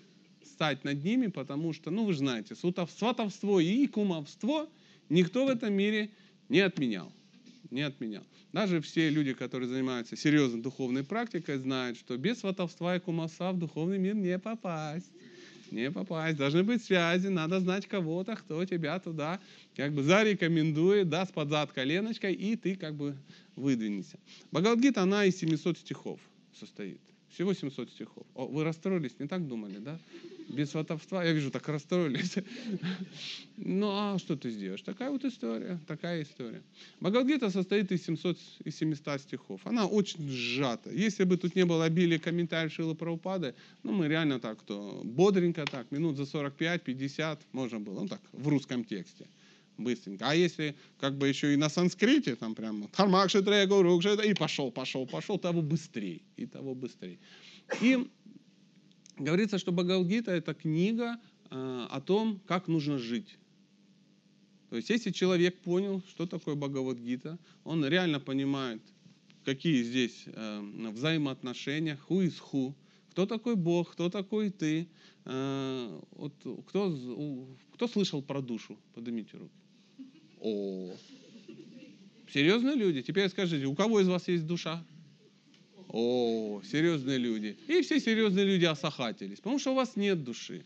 Стать 0.45 0.85
над 0.85 1.03
ними, 1.03 1.29
потому 1.29 1.73
что, 1.73 1.91
ну, 1.91 2.05
вы 2.05 2.13
же 2.13 2.19
знаете, 2.19 2.55
сватовство 2.55 3.61
и 3.61 3.87
кумовство 3.87 4.69
никто 5.09 5.47
в 5.47 5.49
этом 5.49 5.73
мире 5.73 6.11
не 6.49 6.61
отменял. 6.61 7.13
Не 7.77 7.83
отменял. 7.83 8.23
Даже 8.55 8.81
все 8.81 9.11
люди, 9.11 9.35
которые 9.35 9.69
занимаются 9.69 10.17
серьезной 10.17 10.63
духовной 10.63 11.05
практикой, 11.05 11.59
знают, 11.59 11.99
что 11.99 12.17
без 12.17 12.39
сватовства 12.39 12.97
и 12.97 13.01
кумовства 13.01 13.53
в 13.53 13.59
духовный 13.59 13.99
мир 13.99 14.15
не 14.15 14.39
попасть. 14.39 15.13
Не 15.71 15.91
попасть. 15.91 16.39
Должны 16.39 16.63
быть 16.63 16.83
связи, 16.83 17.27
надо 17.27 17.61
знать 17.61 17.87
кого-то, 17.87 18.35
кто 18.35 18.65
тебя 18.65 18.99
туда 18.99 19.41
как 19.75 19.93
бы 19.93 20.03
зарекомендует, 20.03 21.11
даст 21.11 21.35
под 21.35 21.51
зад 21.51 21.71
коленочкой, 21.71 22.33
и 22.33 22.57
ты 22.57 22.77
как 22.77 22.95
бы 22.95 23.15
выдвинешься. 23.57 24.19
Бхагавадгита, 24.53 25.03
она 25.03 25.27
из 25.27 25.37
700 25.37 25.77
стихов 25.77 26.19
состоит. 26.59 27.03
Всего 27.29 27.53
700 27.53 27.91
стихов. 27.91 28.27
О, 28.33 28.47
вы 28.47 28.65
расстроились, 28.65 29.19
не 29.19 29.29
так 29.29 29.47
думали, 29.47 29.77
да? 29.77 30.01
Без 30.49 30.71
сватовства. 30.71 31.25
Я 31.25 31.33
вижу, 31.33 31.51
так 31.51 31.69
расстроились. 31.69 32.37
Ну, 33.57 33.89
а 33.91 34.19
что 34.19 34.37
ты 34.37 34.51
сделаешь? 34.51 34.83
Такая 34.83 35.11
вот 35.11 35.25
история, 35.25 35.79
такая 35.87 36.23
история. 36.23 36.63
Бхагавадгита 37.01 37.51
состоит 37.51 37.91
из 37.91 38.05
700, 38.05 38.39
из 38.65 38.77
700 38.77 39.21
стихов. 39.21 39.61
Она 39.65 39.87
очень 39.87 40.29
сжата. 40.29 40.91
Если 40.91 41.25
бы 41.25 41.37
тут 41.37 41.57
не 41.57 41.65
было 41.65 41.85
обилия 41.85 42.19
комментариев 42.19 42.73
Шилы 42.73 42.95
Праупады, 42.95 43.55
ну, 43.83 43.93
мы 43.93 44.09
реально 44.09 44.39
так, 44.41 44.63
то 44.63 45.01
бодренько 45.05 45.65
так, 45.65 45.91
минут 45.91 46.17
за 46.17 46.25
45-50 46.25 47.39
можно 47.53 47.81
было, 47.81 48.01
ну, 48.01 48.09
так, 48.09 48.21
в 48.33 48.47
русском 48.49 48.85
тексте 48.85 49.27
быстренько. 49.79 50.29
А 50.29 50.35
если 50.35 50.75
как 50.99 51.17
бы 51.17 51.29
еще 51.29 51.53
и 51.53 51.57
на 51.57 51.69
санскрите, 51.69 52.35
там 52.37 52.55
прямо 52.55 52.89
Хармакши 52.93 53.43
Трегу, 53.43 53.83
и 54.23 54.35
пошел, 54.35 54.71
пошел, 54.71 55.07
пошел, 55.07 55.39
того 55.39 55.63
быстрее, 55.63 56.23
и 56.37 56.47
того 56.47 56.75
быстрее. 56.75 57.19
И 57.81 58.07
говорится, 59.17 59.59
что 59.59 59.73
Бхагавадгита– 59.73 60.31
это 60.33 60.55
книга 60.55 61.19
э, 61.51 61.87
о 61.91 62.01
том, 62.01 62.41
как 62.47 62.69
нужно 62.69 62.99
жить. 62.99 63.39
То 64.71 64.77
есть, 64.77 64.91
если 64.91 65.11
человек 65.11 65.59
понял, 65.63 66.03
что 66.09 66.27
такое 66.27 66.55
Бхагавадгита, 66.55 67.39
он 67.65 67.85
реально 67.85 68.21
понимает, 68.21 68.83
какие 69.45 69.83
здесь 69.83 70.25
э, 70.27 70.91
взаимоотношения, 70.93 71.99
who 72.09 72.27
is 72.27 72.35
who, 72.53 72.75
кто 73.11 73.27
такой 73.27 73.57
Бог, 73.57 73.93
кто 73.93 74.11
такой 74.11 74.51
ты, 74.51 74.89
э, 75.25 76.01
вот, 76.11 76.35
кто, 76.67 77.49
кто 77.73 77.89
слышал 77.89 78.23
про 78.23 78.43
душу, 78.43 78.79
поднимите 78.95 79.39
руку. 79.39 79.55
О, 80.41 80.93
серьезные 82.31 82.75
люди. 82.75 83.03
Теперь 83.03 83.29
скажите, 83.31 83.67
у 83.67 83.75
кого 83.75 84.01
из 84.01 84.09
вас 84.09 84.29
есть 84.29 84.47
душа? 84.47 84.85
О, 85.89 86.61
серьезные 86.65 87.19
люди. 87.19 87.57
И 87.69 87.83
все 87.83 88.01
серьезные 88.01 88.45
люди 88.45 88.65
осахатились, 88.65 89.39
потому 89.39 89.59
что 89.59 89.73
у 89.73 89.75
вас 89.75 89.97
нет 89.97 90.25
души. 90.25 90.65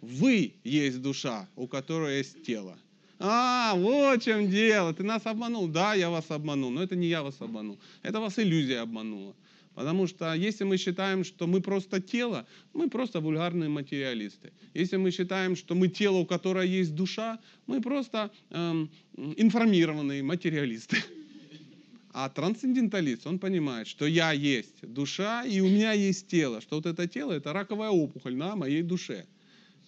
Вы 0.00 0.54
есть 0.64 1.00
душа, 1.00 1.48
у 1.56 1.66
которой 1.66 2.18
есть 2.18 2.42
тело. 2.44 2.78
А, 3.18 3.74
вот 3.76 4.20
в 4.20 4.24
чем 4.24 4.50
дело. 4.50 4.92
Ты 4.92 5.02
нас 5.02 5.24
обманул. 5.24 5.68
Да, 5.68 5.94
я 5.94 6.10
вас 6.10 6.30
обманул, 6.30 6.70
но 6.70 6.82
это 6.82 6.96
не 6.96 7.06
я 7.06 7.22
вас 7.22 7.36
обманул. 7.40 7.78
Это 8.02 8.20
вас 8.20 8.38
иллюзия 8.38 8.80
обманула. 8.80 9.34
Потому 9.74 10.06
что 10.06 10.34
если 10.34 10.64
мы 10.64 10.76
считаем, 10.76 11.24
что 11.24 11.46
мы 11.46 11.60
просто 11.60 12.00
тело, 12.00 12.46
мы 12.72 12.88
просто 12.88 13.20
вульгарные 13.20 13.68
материалисты. 13.68 14.52
Если 14.72 14.96
мы 14.96 15.10
считаем, 15.10 15.56
что 15.56 15.74
мы 15.74 15.88
тело, 15.88 16.18
у 16.18 16.26
которого 16.26 16.62
есть 16.62 16.94
душа, 16.94 17.38
мы 17.66 17.80
просто 17.80 18.30
эм, 18.50 18.90
информированные 19.16 20.22
материалисты. 20.22 20.98
А 22.16 22.28
трансценденталист, 22.28 23.26
он 23.26 23.40
понимает, 23.40 23.88
что 23.88 24.06
я 24.06 24.30
есть 24.30 24.76
душа, 24.82 25.44
и 25.44 25.58
у 25.58 25.66
меня 25.66 25.90
есть 25.90 26.28
тело, 26.28 26.60
что 26.60 26.76
вот 26.76 26.86
это 26.86 27.08
тело– 27.08 27.32
это 27.32 27.52
раковая 27.52 27.90
опухоль 27.90 28.36
на 28.36 28.54
моей 28.54 28.82
душе. 28.82 29.26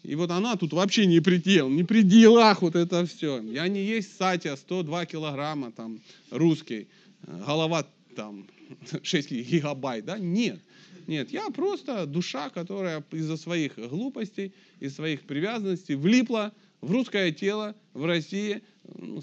И 0.02 0.16
вот 0.16 0.32
она 0.32 0.56
тут 0.56 0.72
вообще 0.72 1.06
не 1.06 1.20
предел, 1.20 1.68
не 1.68 1.84
при 1.84 2.02
делах 2.02 2.62
вот 2.62 2.74
это 2.74 3.06
все. 3.06 3.40
Я 3.42 3.68
не 3.68 3.84
есть 3.84 4.16
Сатя, 4.16 4.56
102 4.56 5.06
килограмма, 5.06 5.70
там, 5.70 6.00
русский, 6.30 6.88
голова 7.22 7.86
там 8.16 8.48
6 9.04 9.30
гигабайт, 9.30 10.04
да? 10.04 10.18
Нет. 10.18 10.58
Нет, 11.06 11.30
я 11.30 11.48
просто 11.50 12.06
душа, 12.06 12.50
которая 12.50 13.04
из-за 13.12 13.36
своих 13.36 13.76
глупостей, 13.76 14.52
из 14.80 14.96
своих 14.96 15.22
привязанностей 15.22 15.94
влипла 15.94 16.52
в 16.80 16.90
русское 16.90 17.32
тело 17.32 17.74
в 17.94 18.04
России– 18.04 18.62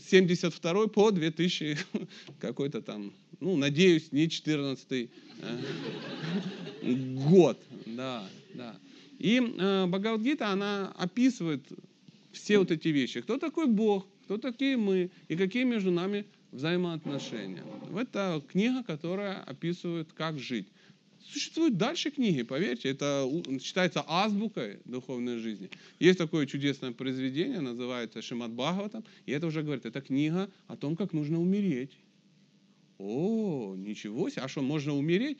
72 0.09 0.87
по 0.87 1.11
2000 1.11 1.77
какой-то 2.39 2.81
там, 2.81 3.13
ну, 3.39 3.55
надеюсь, 3.55 4.11
не 4.11 4.29
14 4.29 4.91
э, 4.91 5.07
год. 7.29 7.59
Да, 7.85 8.27
да. 8.53 8.75
И 9.19 9.39
э, 9.39 9.85
Бхагавадгита, 9.87 10.49
она 10.49 10.91
описывает 10.97 11.63
все 12.31 12.59
вот 12.59 12.71
эти 12.71 12.89
вещи. 12.89 13.21
Кто 13.21 13.37
такой 13.37 13.67
Бог, 13.67 14.05
кто 14.25 14.37
такие 14.37 14.77
мы 14.77 15.11
и 15.27 15.35
какие 15.35 15.63
между 15.63 15.91
нами 15.91 16.25
взаимоотношения. 16.51 17.63
Это 17.95 18.41
книга, 18.47 18.83
которая 18.83 19.41
описывает, 19.41 20.11
как 20.13 20.39
жить. 20.39 20.67
Существуют 21.31 21.77
дальше 21.77 22.11
книги, 22.11 22.43
поверьте, 22.43 22.89
это 22.89 23.27
считается 23.61 24.03
азбукой 24.07 24.79
духовной 24.85 25.39
жизни. 25.39 25.69
Есть 25.99 26.19
такое 26.19 26.45
чудесное 26.45 26.91
произведение, 26.91 27.61
называется 27.61 28.21
Шимат 28.21 28.51
Бхагаватам, 28.51 29.03
и 29.25 29.31
это 29.31 29.47
уже 29.47 29.63
говорит, 29.63 29.85
это 29.85 30.01
книга 30.01 30.49
о 30.67 30.75
том, 30.75 30.95
как 30.95 31.13
нужно 31.13 31.39
умереть. 31.39 31.91
О, 32.97 33.75
ничего 33.75 34.29
себе, 34.29 34.43
а 34.43 34.47
что, 34.47 34.61
можно 34.61 34.93
умереть? 34.93 35.37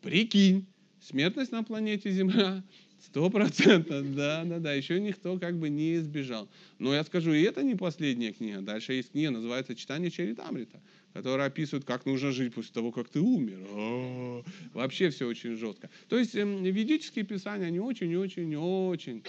Прикинь, 0.00 0.66
смертность 1.00 1.52
на 1.52 1.62
планете 1.62 2.10
Земля 2.10 2.62
Сто 3.06 3.28
процентов, 3.30 4.14
да, 4.14 4.44
да, 4.44 4.58
да. 4.60 4.72
Еще 4.72 5.00
никто 5.00 5.36
как 5.38 5.58
бы 5.58 5.68
не 5.68 5.96
избежал. 5.96 6.48
Но 6.78 6.94
я 6.94 7.02
скажу, 7.02 7.32
и 7.32 7.42
это 7.42 7.62
не 7.62 7.74
последняя 7.74 8.32
книга. 8.32 8.60
Дальше 8.60 8.92
есть 8.92 9.10
книга, 9.10 9.32
называется 9.32 9.74
«Читание 9.74 10.10
Чаритамрита», 10.10 10.80
которая 11.12 11.48
описывает, 11.48 11.84
как 11.84 12.06
нужно 12.06 12.32
жить 12.32 12.54
после 12.54 12.72
того, 12.72 12.90
как 12.90 13.08
ты 13.08 13.20
умер. 13.20 13.58
О, 13.70 14.44
вообще 14.72 15.10
все 15.10 15.26
очень 15.26 15.56
жестко. 15.56 15.90
То 16.08 16.18
есть 16.18 16.34
эм, 16.34 16.62
ведические 16.62 17.24
писания, 17.24 17.66
они 17.66 17.80
очень-очень-очень 17.80 19.22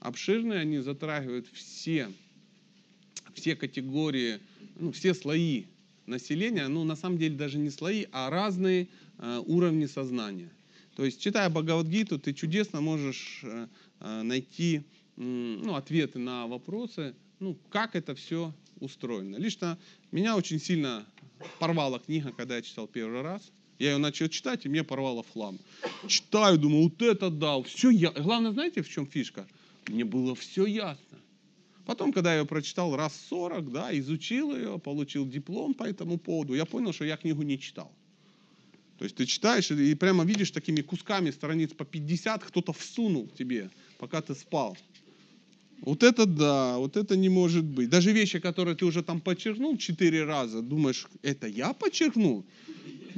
обширные, 0.00 0.60
они 0.60 0.78
затрагивают 0.78 1.46
все, 1.52 2.10
все 3.34 3.54
категории, 3.54 4.40
ну, 4.78 4.92
все 4.92 5.14
слои 5.14 5.64
населения, 6.06 6.66
ну, 6.68 6.84
на 6.84 6.96
самом 6.96 7.18
деле 7.18 7.36
даже 7.36 7.58
не 7.58 7.70
слои, 7.70 8.06
а 8.10 8.30
разные 8.30 8.88
э, 9.18 9.42
уровни 9.46 9.86
сознания. 9.86 10.50
То 10.96 11.04
есть, 11.04 11.20
читая 11.20 11.48
Бхагавадгиту, 11.48 12.18
ты 12.18 12.32
чудесно 12.32 12.80
можешь 12.80 13.40
э, 13.44 13.68
э, 14.00 14.22
найти 14.22 14.82
ну, 15.16 15.74
ответы 15.74 16.18
на 16.18 16.46
вопросы, 16.46 17.14
ну, 17.40 17.54
как 17.68 17.94
это 17.94 18.14
все 18.14 18.54
устроено. 18.80 19.36
Лично 19.36 19.78
меня 20.12 20.34
очень 20.34 20.58
сильно 20.58 21.04
порвала 21.58 21.98
книга, 21.98 22.32
когда 22.32 22.56
я 22.56 22.62
читал 22.62 22.86
первый 22.86 23.22
раз. 23.22 23.50
Я 23.78 23.92
ее 23.92 23.98
начал 23.98 24.28
читать, 24.28 24.66
и 24.66 24.68
меня 24.68 24.84
порвало 24.84 25.22
в 25.22 25.30
хлам. 25.30 25.58
Читаю, 26.06 26.58
думаю, 26.58 26.84
вот 26.84 27.00
это 27.00 27.30
дал. 27.30 27.62
Все 27.62 27.90
я. 27.90 28.10
Главное, 28.10 28.52
знаете, 28.52 28.82
в 28.82 28.88
чем 28.88 29.06
фишка? 29.06 29.46
Мне 29.86 30.04
было 30.04 30.34
все 30.34 30.66
ясно. 30.66 31.18
Потом, 31.86 32.12
когда 32.12 32.34
я 32.34 32.40
ее 32.40 32.46
прочитал 32.46 32.94
раз 32.94 33.18
40, 33.30 33.72
да, 33.72 33.98
изучил 33.98 34.54
ее, 34.54 34.78
получил 34.78 35.26
диплом 35.26 35.74
по 35.74 35.84
этому 35.84 36.18
поводу, 36.18 36.54
я 36.54 36.66
понял, 36.66 36.92
что 36.92 37.04
я 37.04 37.16
книгу 37.16 37.42
не 37.42 37.58
читал. 37.58 37.90
То 38.98 39.04
есть 39.04 39.16
ты 39.16 39.24
читаешь 39.24 39.70
и 39.70 39.94
прямо 39.94 40.24
видишь 40.24 40.50
такими 40.50 40.82
кусками 40.82 41.30
страниц 41.30 41.72
по 41.72 41.86
50 41.86 42.44
кто-то 42.44 42.74
всунул 42.74 43.28
тебе, 43.28 43.70
пока 43.98 44.20
ты 44.20 44.34
спал. 44.34 44.76
Вот 45.80 46.02
это 46.02 46.26
да, 46.26 46.76
вот 46.76 46.96
это 46.96 47.16
не 47.16 47.28
может 47.28 47.64
быть. 47.64 47.88
Даже 47.88 48.12
вещи, 48.12 48.38
которые 48.38 48.76
ты 48.76 48.84
уже 48.84 49.02
там 49.02 49.20
подчеркнул 49.20 49.76
четыре 49.78 50.24
раза, 50.24 50.60
думаешь, 50.60 51.06
это 51.22 51.46
я 51.46 51.72
подчеркнул? 51.72 52.44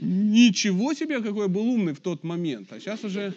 Ничего 0.01 0.95
себе, 0.95 1.21
какой 1.21 1.49
был 1.49 1.63
умный 1.63 1.93
в 1.93 2.01
тот 2.01 2.25
момент. 2.25 2.73
А 2.73 2.81
сейчас 2.81 3.05
уже 3.05 3.35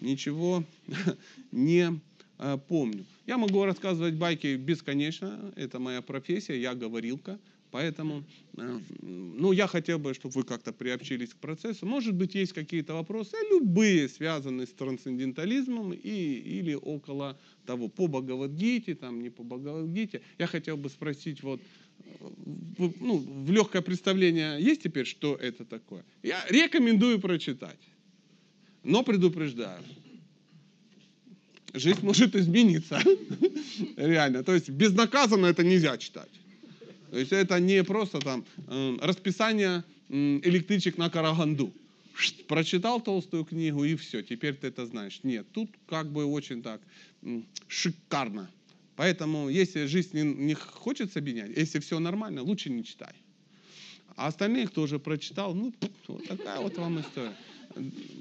ничего 0.00 0.64
не 1.52 2.00
э, 2.38 2.58
помню. 2.68 3.04
Я 3.26 3.38
могу 3.38 3.64
рассказывать 3.64 4.14
байки 4.14 4.56
бесконечно, 4.56 5.52
это 5.56 5.78
моя 5.78 6.02
профессия, 6.02 6.60
я 6.60 6.74
говорилка. 6.74 7.38
Поэтому, 7.74 8.22
э, 8.56 8.80
ну, 9.02 9.50
я 9.50 9.66
хотел 9.66 9.98
бы, 9.98 10.14
чтобы 10.14 10.34
вы 10.34 10.44
как-то 10.44 10.72
приобщились 10.72 11.30
к 11.30 11.38
процессу. 11.38 11.86
Может 11.86 12.14
быть, 12.14 12.36
есть 12.36 12.52
какие-то 12.52 12.94
вопросы, 12.94 13.36
любые, 13.50 14.08
связанные 14.08 14.68
с 14.68 14.72
трансцендентализмом 14.72 15.92
и, 15.92 16.58
или 16.58 16.74
около 16.74 17.36
того, 17.66 17.88
по 17.88 18.06
Бхагавадгите, 18.06 18.94
там, 18.94 19.20
не 19.20 19.28
по 19.28 19.42
Бхагавадгите. 19.42 20.20
Я 20.38 20.46
хотел 20.46 20.76
бы 20.76 20.88
спросить, 20.88 21.42
вот, 21.42 21.60
э, 21.98 22.30
ну, 23.00 23.18
в 23.18 23.50
легкое 23.50 23.82
представление 23.82 24.62
есть 24.62 24.84
теперь, 24.84 25.04
что 25.04 25.34
это 25.34 25.64
такое? 25.64 26.04
Я 26.22 26.46
рекомендую 26.50 27.18
прочитать, 27.18 27.80
но 28.84 29.02
предупреждаю. 29.02 29.82
Жизнь 31.72 32.02
может 32.02 32.36
измениться. 32.36 33.02
Реально. 33.96 34.44
То 34.44 34.54
есть 34.54 34.68
безнаказанно 34.68 35.46
это 35.46 35.64
нельзя 35.64 35.98
читать. 35.98 36.30
То 37.14 37.20
есть 37.20 37.30
это 37.30 37.60
не 37.60 37.84
просто 37.84 38.18
там 38.18 38.44
э, 38.66 38.96
расписание 39.00 39.84
электричек 40.08 40.98
на 40.98 41.08
Караганду. 41.08 41.72
Прочитал 42.48 43.00
толстую 43.00 43.44
книгу 43.44 43.84
и 43.84 43.94
все, 43.94 44.22
теперь 44.24 44.56
ты 44.56 44.66
это 44.66 44.84
знаешь. 44.84 45.20
Нет, 45.22 45.46
тут 45.52 45.70
как 45.86 46.10
бы 46.10 46.24
очень 46.24 46.60
так 46.60 46.80
шикарно. 47.68 48.50
Поэтому, 48.96 49.48
если 49.48 49.86
жизнь 49.86 50.20
не, 50.20 50.54
хочется 50.54 51.20
объединять, 51.20 51.56
если 51.56 51.78
все 51.78 52.00
нормально, 52.00 52.42
лучше 52.42 52.68
не 52.68 52.82
читай. 52.82 53.14
А 54.16 54.26
остальных 54.26 54.72
тоже 54.72 54.98
прочитал, 54.98 55.54
ну, 55.54 55.72
вот 56.08 56.26
такая 56.26 56.58
вот 56.58 56.76
вам 56.78 56.98
история. 56.98 57.36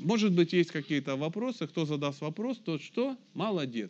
Может 0.01 0.33
быть, 0.33 0.53
есть 0.53 0.69
какие-то 0.69 1.15
вопросы. 1.15 1.65
Кто 1.65 1.87
задаст 1.87 2.21
вопрос, 2.21 2.59
тот 2.63 2.79
что? 2.83 3.17
Молодец. 3.33 3.89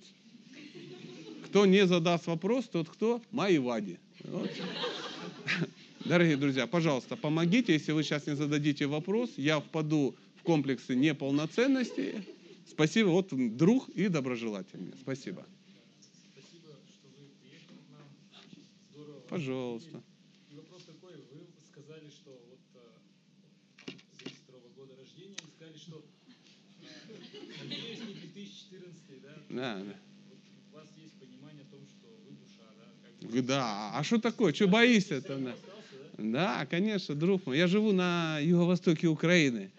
Кто 1.48 1.66
не 1.66 1.86
задаст 1.86 2.28
вопрос, 2.28 2.70
тот 2.70 2.88
кто? 2.88 3.22
Маевади. 3.32 4.00
Вот. 4.24 4.50
Дорогие 6.06 6.38
друзья, 6.38 6.68
пожалуйста, 6.68 7.16
помогите, 7.16 7.74
если 7.74 7.92
вы 7.92 8.04
сейчас 8.04 8.28
не 8.28 8.36
зададите 8.36 8.88
вопрос, 8.88 9.32
я 9.38 9.60
впаду 9.60 10.16
в 10.36 10.44
комплексы 10.44 10.96
неполноценности. 10.96 12.24
Спасибо, 12.68 13.10
вот 13.10 13.30
друг 13.32 13.90
и 13.90 14.08
доброжелательный. 14.08 14.94
Спасибо. 15.02 15.46
Спасибо, 16.32 16.76
что 16.90 17.08
вы 17.20 17.28
приехали 17.42 17.78
к 17.78 17.90
нам. 17.92 18.08
Здорово. 18.92 19.20
Пожалуйста. 19.30 20.02
И 20.52 20.56
вопрос 20.56 20.84
такой, 20.84 21.14
вы 21.32 21.48
сказали, 21.72 22.10
что 22.10 22.32
вот 22.32 22.60
э, 23.88 23.92
72 24.24 24.60
года 24.76 24.94
рождения, 25.00 25.36
и 25.36 25.52
сказали, 25.56 25.78
что 25.78 26.04
э, 26.82 27.64
надеюсь, 27.64 28.00
не 28.00 28.14
2014, 28.14 29.22
да? 29.22 29.36
Да, 29.50 29.84
да. 29.84 29.96
Вот 30.30 30.40
у 30.72 30.76
вас 30.76 30.88
есть 30.98 31.14
понимание 31.20 31.64
о 31.64 31.72
том, 31.72 31.86
что 31.88 32.08
вы 32.26 32.32
душа, 32.36 32.68
да? 33.32 33.92
А 33.94 34.04
что 34.04 34.20
такое? 34.20 34.54
Что 34.54 34.68
боишься-то? 34.68 35.38
да? 35.38 35.54
да? 36.18 36.66
Конечно, 36.70 37.16
друг 37.16 37.46
мой. 37.46 37.58
Я 37.58 37.68
живу 37.68 37.92
на 37.92 38.40
юго-востоке 38.40 39.08
Украины. 39.08 39.72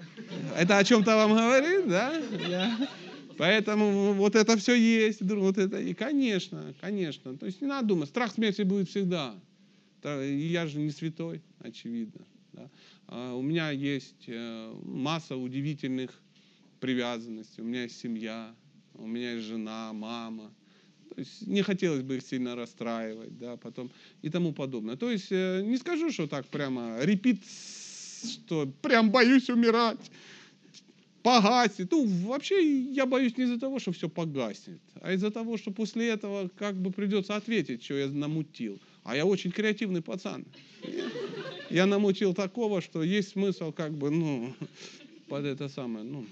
Это 0.57 0.79
о 0.79 0.85
чем-то 0.85 1.15
вам 1.17 1.33
говорит, 1.35 1.89
да? 1.89 2.17
Я- 2.49 2.89
Поэтому 3.37 4.13
вот 4.13 4.37
это 4.37 4.57
все 4.57 4.75
есть, 4.77 5.25
друг, 5.25 5.43
вот 5.43 5.59
это. 5.59 5.81
И, 5.81 5.93
конечно, 5.93 6.73
конечно. 6.81 7.37
То 7.37 7.47
есть 7.47 7.61
не 7.61 7.67
надо 7.67 7.89
думать, 7.89 8.09
страх 8.09 8.33
смерти 8.33 8.63
будет 8.63 8.89
всегда. 8.89 9.35
Я 10.05 10.67
же 10.67 10.79
не 10.79 10.91
святой, 10.91 11.43
очевидно. 11.59 12.21
да. 12.53 12.71
А 13.09 13.35
У 13.35 13.43
меня 13.43 13.71
есть 13.71 14.25
э, 14.29 14.75
масса 14.85 15.37
удивительных 15.37 16.11
привязанностей. 16.79 17.63
У 17.63 17.65
меня 17.65 17.83
есть 17.85 17.99
семья, 17.99 18.55
у 18.95 19.07
меня 19.07 19.33
есть 19.33 19.47
жена, 19.47 19.93
мама. 19.93 20.53
Не 21.43 21.63
хотелось 21.63 22.03
бы 22.03 22.17
их 22.17 22.23
сильно 22.23 22.57
расстраивать, 22.57 23.39
да, 23.39 23.57
потом 23.57 23.91
и 24.23 24.31
тому 24.31 24.53
подобное. 24.53 24.97
То 24.97 25.11
есть 25.11 25.29
э, 25.31 25.63
не 25.65 25.77
скажу, 25.77 26.11
что 26.11 26.27
так 26.27 26.47
прямо 26.47 26.99
репит, 27.01 27.41
что 28.23 28.67
прям 28.83 29.11
боюсь 29.11 29.49
умирать, 29.49 30.11
погасит. 31.23 31.91
Ну, 31.91 32.07
вообще 32.27 32.83
я 32.93 33.07
боюсь 33.07 33.37
не 33.37 33.45
из-за 33.45 33.59
того, 33.59 33.79
что 33.79 33.93
все 33.93 34.09
погаснет, 34.09 34.81
а 35.01 35.13
из-за 35.13 35.31
того, 35.31 35.57
что 35.57 35.71
после 35.71 36.09
этого 36.09 36.51
как 36.57 36.77
бы 36.77 36.93
придется 36.93 37.35
ответить, 37.37 37.83
что 37.83 37.95
я 37.95 38.09
намутил. 38.09 38.79
А 39.05 39.17
я 39.17 39.27
очень 39.27 39.51
креативный 39.51 40.03
пацан. 40.03 40.45
Я 41.71 41.87
намутил 41.87 42.35
такого, 42.35 42.81
что 42.81 43.03
есть 43.03 43.31
смысл 43.31 43.73
как 43.73 43.93
бы, 43.93 44.11
ну, 44.11 44.55
под 45.29 45.45
это 45.45 45.69
самое, 45.69 46.05
ну, 46.05 46.27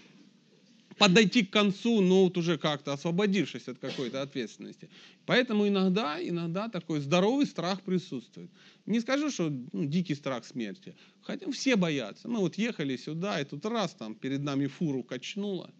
подойти 0.98 1.44
к 1.44 1.50
концу, 1.50 2.00
но 2.00 2.24
вот 2.24 2.36
уже 2.36 2.58
как-то 2.58 2.92
освободившись 2.92 3.68
от 3.68 3.78
какой-то 3.78 4.22
ответственности. 4.22 4.88
Поэтому 5.26 5.66
иногда, 5.66 6.18
иногда 6.20 6.68
такой 6.68 7.00
здоровый 7.00 7.46
страх 7.46 7.82
присутствует. 7.82 8.50
Не 8.86 9.00
скажу, 9.00 9.30
что 9.30 9.50
ну, 9.72 9.84
дикий 9.84 10.14
страх 10.14 10.44
смерти. 10.44 10.94
Хотя 11.22 11.50
все 11.50 11.76
боятся. 11.76 12.28
Мы 12.28 12.40
вот 12.40 12.56
ехали 12.56 12.96
сюда, 12.96 13.40
и 13.40 13.44
тут 13.44 13.64
раз 13.66 13.92
там 13.92 14.14
перед 14.14 14.42
нами 14.42 14.66
фуру 14.66 15.02
качнуло. 15.02 15.70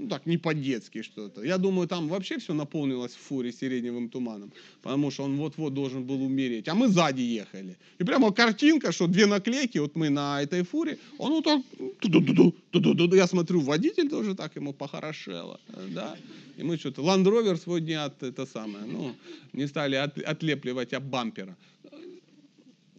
Ну 0.00 0.08
так, 0.08 0.26
не 0.26 0.38
по-детски 0.38 1.02
что-то. 1.02 1.42
Я 1.44 1.58
думаю, 1.58 1.86
там 1.86 2.08
вообще 2.08 2.38
все 2.38 2.54
наполнилось 2.54 3.12
в 3.12 3.18
фуре 3.28 3.52
сиреневым 3.52 4.08
туманом, 4.08 4.50
потому 4.82 5.10
что 5.10 5.24
он 5.24 5.36
вот-вот 5.36 5.74
должен 5.74 6.04
был 6.04 6.22
умереть. 6.22 6.68
А 6.68 6.74
мы 6.74 6.88
сзади 6.88 7.20
ехали. 7.20 7.76
И 8.00 8.04
прямо 8.04 8.32
картинка, 8.32 8.92
что 8.92 9.06
две 9.06 9.26
наклейки, 9.26 9.78
вот 9.78 9.96
мы 9.96 10.08
на 10.08 10.42
этой 10.42 10.62
фуре, 10.62 10.98
он 11.18 11.32
вот 11.32 11.44
так, 11.44 11.62
ту-ду-ду-ду, 12.00 12.54
ту-ду-ду-ду. 12.70 13.16
я 13.16 13.26
смотрю, 13.26 13.60
водитель 13.60 14.08
тоже 14.08 14.34
так 14.34 14.56
ему 14.56 14.72
похорошело, 14.72 15.60
да. 15.94 16.16
И 16.56 16.62
мы 16.62 16.78
что-то, 16.78 17.02
Land 17.02 17.24
Rover 17.24 17.80
не 17.80 17.94
от, 18.04 18.22
это 18.22 18.46
самое, 18.46 18.84
ну, 18.86 19.14
не 19.52 19.68
стали 19.68 19.96
от- 19.96 20.18
отлепливать 20.18 20.94
от 20.94 21.02
бампера. 21.02 21.56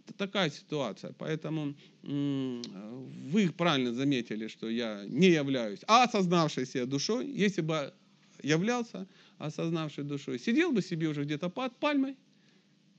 Это 0.04 0.14
такая 0.18 0.50
ситуация. 0.50 1.14
Поэтому 1.18 1.76
вы 2.04 3.52
правильно 3.56 3.94
заметили, 3.94 4.48
что 4.48 4.70
я 4.70 5.04
не 5.08 5.30
являюсь 5.30 5.82
осознавшейся 5.88 6.86
душой. 6.86 7.30
Если 7.30 7.62
бы 7.62 7.94
являлся 8.42 9.08
осознавшей 9.38 10.04
душой, 10.04 10.40
сидел 10.40 10.72
бы 10.72 10.82
себе 10.82 11.08
уже 11.08 11.24
где-то 11.24 11.50
под 11.50 11.78
пальмой, 11.78 12.16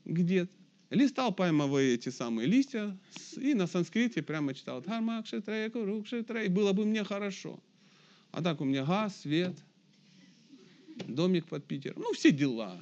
где-то, 0.04 0.52
листал 0.90 1.34
пальмовые 1.34 1.94
эти 1.94 2.10
самые 2.10 2.46
листья 2.46 2.96
и 3.36 3.54
на 3.54 3.66
санскрите 3.66 4.22
прямо 4.22 4.54
читал 4.54 4.80
«Дхармак 4.80 5.26
шитрей, 5.26 5.70
курук 5.70 6.06
шитрей», 6.06 6.48
было 6.48 6.72
бы 6.72 6.84
мне 6.84 7.02
хорошо. 7.02 7.60
А 8.30 8.42
так 8.42 8.60
у 8.60 8.64
меня 8.64 8.84
газ, 8.84 9.20
свет, 9.22 9.56
домик 11.08 11.46
под 11.46 11.64
Питером, 11.66 12.02
ну 12.02 12.12
все 12.12 12.30
дела. 12.30 12.80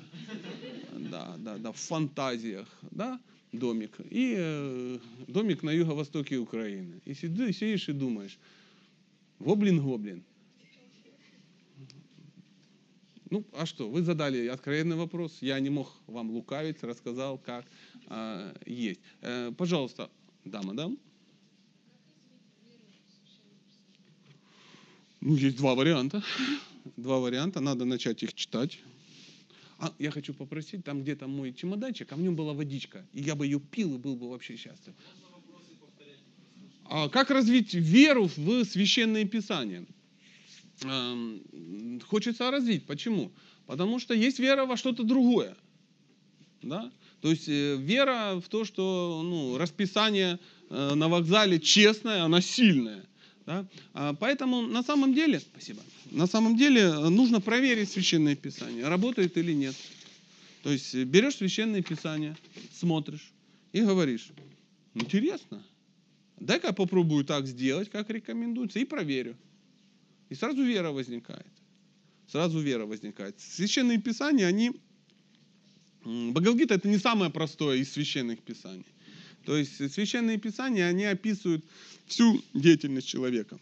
Да, 0.92 1.37
да, 1.38 1.56
да, 1.56 1.72
в 1.72 1.76
фантазиях, 1.78 2.68
да, 2.90 3.18
домик. 3.52 3.96
И 4.10 4.34
э, 4.36 4.98
домик 5.26 5.62
на 5.62 5.70
юго-востоке 5.70 6.36
Украины. 6.36 7.00
И 7.04 7.14
сиди- 7.14 7.52
сидишь 7.52 7.88
и 7.88 7.92
думаешь, 7.92 8.38
гоблин-гоблин. 9.38 10.22
Ну, 13.30 13.44
а 13.52 13.64
что, 13.64 13.88
вы 13.88 14.02
задали 14.02 14.48
откровенный 14.48 14.96
вопрос, 14.96 15.38
я 15.40 15.60
не 15.60 15.70
мог 15.70 15.88
вам 16.08 16.30
лукавить, 16.32 16.82
рассказал, 16.82 17.38
как 17.38 17.64
а, 18.08 18.52
есть. 18.66 19.00
Э, 19.20 19.52
пожалуйста, 19.56 20.10
да, 20.44 20.62
мадам. 20.62 20.98
Ну, 25.20 25.36
есть 25.36 25.58
два 25.58 25.74
варианта. 25.76 26.24
Два 26.96 27.20
варианта, 27.20 27.60
надо 27.60 27.84
начать 27.84 28.22
их 28.24 28.34
читать. 28.34 28.80
А, 29.80 29.94
я 29.98 30.10
хочу 30.10 30.34
попросить, 30.34 30.84
там 30.84 31.02
где-то 31.02 31.26
мой 31.26 31.54
чемоданчик, 31.54 32.12
а 32.12 32.16
в 32.16 32.20
нем 32.20 32.36
была 32.36 32.52
водичка. 32.52 33.06
И 33.14 33.22
я 33.22 33.34
бы 33.34 33.46
ее 33.46 33.58
пил 33.58 33.94
и 33.94 33.98
был 33.98 34.14
бы 34.14 34.28
вообще 34.28 34.56
счастлив. 34.56 34.94
А 36.84 37.08
как 37.08 37.30
развить 37.30 37.72
веру 37.72 38.28
в 38.36 38.64
священное 38.64 39.24
писание? 39.24 39.86
Эм, 40.82 42.00
Хочется 42.06 42.50
развить. 42.50 42.84
Почему? 42.84 43.32
Потому 43.66 43.98
что 43.98 44.12
есть 44.12 44.38
вера 44.38 44.66
во 44.66 44.76
что-то 44.76 45.02
другое. 45.02 45.56
Да? 46.62 46.92
То 47.22 47.30
есть 47.30 47.48
э, 47.48 47.76
вера 47.76 48.38
в 48.40 48.48
то, 48.48 48.64
что 48.64 49.22
ну, 49.24 49.56
расписание 49.56 50.38
э, 50.68 50.94
на 50.94 51.08
вокзале 51.08 51.58
честное, 51.58 52.24
она 52.24 52.42
сильная. 52.42 53.04
Да? 53.50 53.66
А, 53.94 54.14
Поэтому 54.14 54.62
на 54.62 54.84
самом 54.84 55.12
деле, 55.12 55.40
спасибо, 55.40 55.82
на 56.12 56.28
самом 56.28 56.56
деле 56.56 56.82
э, 56.82 57.08
нужно 57.08 57.40
проверить 57.40 57.90
священное 57.90 58.36
писание, 58.36 58.86
работает 58.86 59.36
или 59.36 59.52
нет. 59.52 59.74
То 60.62 60.70
есть 60.70 60.94
э, 60.94 61.02
берешь 61.02 61.34
священное 61.34 61.82
писание, 61.82 62.36
смотришь 62.72 63.32
и 63.72 63.80
говоришь, 63.80 64.28
интересно, 64.94 65.64
дай-ка 66.38 66.68
я 66.68 66.72
попробую 66.72 67.24
так 67.24 67.48
сделать, 67.48 67.90
как 67.90 68.08
рекомендуется, 68.10 68.78
и 68.78 68.84
проверю. 68.84 69.36
И 70.28 70.36
сразу 70.36 70.62
вера 70.62 70.92
возникает. 70.92 71.50
Сразу 72.28 72.60
вера 72.60 72.86
возникает. 72.86 73.40
Священные 73.40 73.98
писания, 73.98 74.46
они... 74.46 74.70
м, 76.04 76.32
Бхагавадгита 76.32 76.74
это 76.74 76.86
не 76.86 76.98
самое 76.98 77.32
простое 77.32 77.78
из 77.78 77.92
священных 77.92 78.38
писаний. 78.38 78.86
То 79.44 79.57
есть 79.57 79.76
священные 79.92 80.38
писания, 80.38 80.87
они 80.87 81.05
описывают 81.05 81.64
всю 82.07 82.42
деятельность 82.55 83.09
человека. 83.09 83.59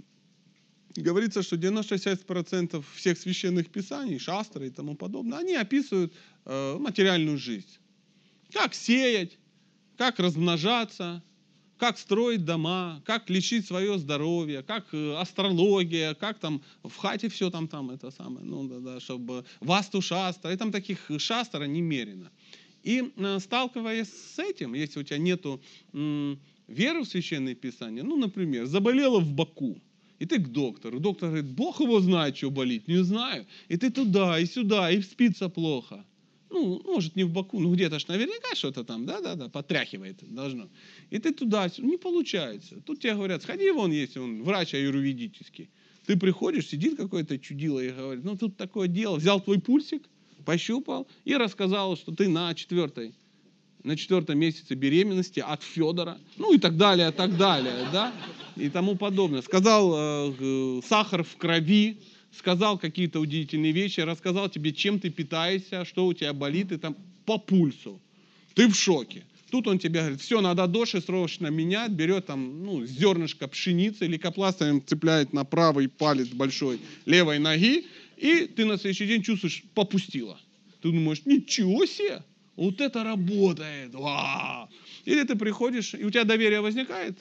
Говорится, 0.97 1.43
что 1.43 1.57
96% 1.57 2.85
всех 2.95 3.19
священных 3.19 3.69
писаний, 3.69 4.19
шастры 4.19 4.67
и 4.67 4.71
тому 4.71 4.97
подобное, 4.97 5.38
они 5.38 5.55
описывают 5.55 6.12
э, 6.45 6.77
материальную 6.79 7.38
жизнь. 7.38 7.79
Как 8.53 8.75
сеять, 8.75 9.38
как 9.97 10.19
размножаться, 10.19 11.23
как 11.79 11.99
строить 11.99 12.45
дома, 12.45 13.01
как 13.05 13.31
лечить 13.31 13.67
свое 13.67 13.99
здоровье, 13.99 14.62
как 14.62 14.87
э, 14.93 15.14
астрология, 15.14 16.14
как 16.14 16.38
там 16.38 16.62
в 16.83 16.97
хате 16.97 17.29
все 17.29 17.51
там, 17.51 17.69
там 17.69 17.91
это 17.91 18.11
самое, 18.11 18.45
ну 18.45 18.67
да, 18.67 18.79
да, 18.79 19.01
чтобы 19.01 19.45
васту 19.61 20.03
шастра, 20.03 20.53
и 20.53 20.57
там 20.57 20.73
таких 20.73 20.99
шастр 21.19 21.64
немерено. 21.67 22.31
И 22.83 23.12
э, 23.17 23.38
сталкиваясь 23.41 24.09
с 24.09 24.38
этим, 24.38 24.75
если 24.75 25.01
у 25.01 25.03
тебя 25.03 25.19
нету 25.19 25.61
м, 25.93 26.38
веры 26.69 27.03
в 27.03 27.09
священное 27.09 27.55
писание, 27.55 28.03
ну, 28.03 28.17
например, 28.17 28.67
заболела 28.67 29.21
в 29.21 29.33
боку, 29.33 29.81
и 30.19 30.27
ты 30.27 30.38
к 30.38 30.49
доктору, 30.49 31.01
доктор 31.01 31.31
говорит, 31.31 31.51
Бог 31.51 31.81
его 31.81 32.01
знает, 32.01 32.37
что 32.37 32.51
болит, 32.51 32.88
не 32.88 33.03
знаю, 33.05 33.47
и 33.69 33.77
ты 33.77 33.91
туда, 33.91 34.38
и 34.38 34.47
сюда, 34.47 34.91
и 34.91 35.01
спится 35.03 35.49
плохо. 35.49 36.05
Ну, 36.51 36.81
может, 36.85 37.14
не 37.14 37.25
в 37.25 37.31
боку, 37.31 37.61
ну 37.61 37.75
где-то 37.75 37.99
ж 37.99 38.09
наверняка 38.09 38.55
что-то 38.55 38.83
там, 38.83 39.05
да-да-да, 39.05 39.49
потряхивает 39.49 40.17
должно. 40.35 40.69
И 41.11 41.19
ты 41.19 41.35
туда, 41.35 41.71
не 41.79 41.99
получается. 41.99 42.81
Тут 42.87 43.01
тебе 43.01 43.14
говорят, 43.14 43.43
сходи 43.43 43.71
вон, 43.71 43.93
если 43.93 44.19
он 44.19 44.43
врач 44.43 44.75
аюрведический. 44.75 45.69
Ты 46.07 46.17
приходишь, 46.17 46.69
сидит 46.69 46.97
какое-то 46.97 47.38
чудило 47.38 47.81
и 47.81 47.91
говорит, 47.91 48.25
ну 48.25 48.37
тут 48.37 48.57
такое 48.57 48.88
дело, 48.88 49.17
взял 49.17 49.41
твой 49.43 49.61
пульсик, 49.61 50.09
пощупал 50.48 51.06
и 51.26 51.37
рассказал, 51.37 51.94
что 51.94 52.11
ты 52.11 52.26
на 52.26 52.54
четвертой, 52.54 53.12
на 53.84 53.98
четвертом 53.98 54.38
месяце 54.38 54.74
беременности 54.74 55.40
от 55.40 55.62
Федора, 55.62 56.16
ну 56.38 56.54
и 56.54 56.58
так 56.58 56.78
далее, 56.78 57.12
так 57.12 57.37
далее, 57.37 57.87
да, 57.92 58.14
и 58.56 58.70
тому 58.70 58.96
подобное. 58.96 59.42
Сказал 59.42 59.92
э, 59.94 60.32
г- 60.32 60.87
сахар 60.88 61.22
в 61.22 61.37
крови, 61.37 61.98
сказал 62.34 62.78
какие-то 62.78 63.20
удивительные 63.20 63.72
вещи, 63.72 64.00
рассказал 64.00 64.48
тебе, 64.48 64.72
чем 64.72 64.98
ты 64.98 65.11
питаешься, 65.11 65.84
что 65.84 66.06
у 66.06 66.14
тебя 66.14 66.32
болит, 66.32 66.72
и 66.72 66.78
там 66.78 66.96
по 67.26 67.37
пульсу. 67.37 68.00
Ты 68.54 68.68
в 68.68 68.74
шоке. 68.74 69.24
Тут 69.50 69.66
он 69.66 69.78
тебе 69.78 70.00
говорит, 70.00 70.20
все, 70.22 70.40
надо 70.40 70.66
доши 70.66 71.02
срочно 71.02 71.48
менять, 71.48 71.90
берет 71.90 72.24
там, 72.24 72.64
ну, 72.64 72.87
зернышко 72.87 73.48
пшеницы, 73.48 74.06
лейкопластырем 74.06 74.82
цепляет 74.87 75.34
на 75.34 75.44
правый 75.44 75.88
палец 75.88 76.28
большой 76.28 76.78
левой 77.04 77.38
ноги, 77.38 77.87
и 78.20 78.46
ты 78.46 78.64
на 78.64 78.76
следующий 78.76 79.07
день 79.07 79.22
чувствуешь, 79.22 79.62
попустила. 79.74 80.40
Ты 80.83 80.90
думаешь, 80.90 81.24
ничего 81.24 81.87
себе, 81.87 82.22
вот 82.57 82.81
это 82.81 83.04
работает, 83.04 83.94
вау. 83.94 84.68
Или 85.04 85.22
ты 85.24 85.37
приходишь, 85.37 85.94
и 85.94 86.04
у 86.04 86.11
тебя 86.11 86.24
доверие 86.24 86.61
возникает 86.61 87.18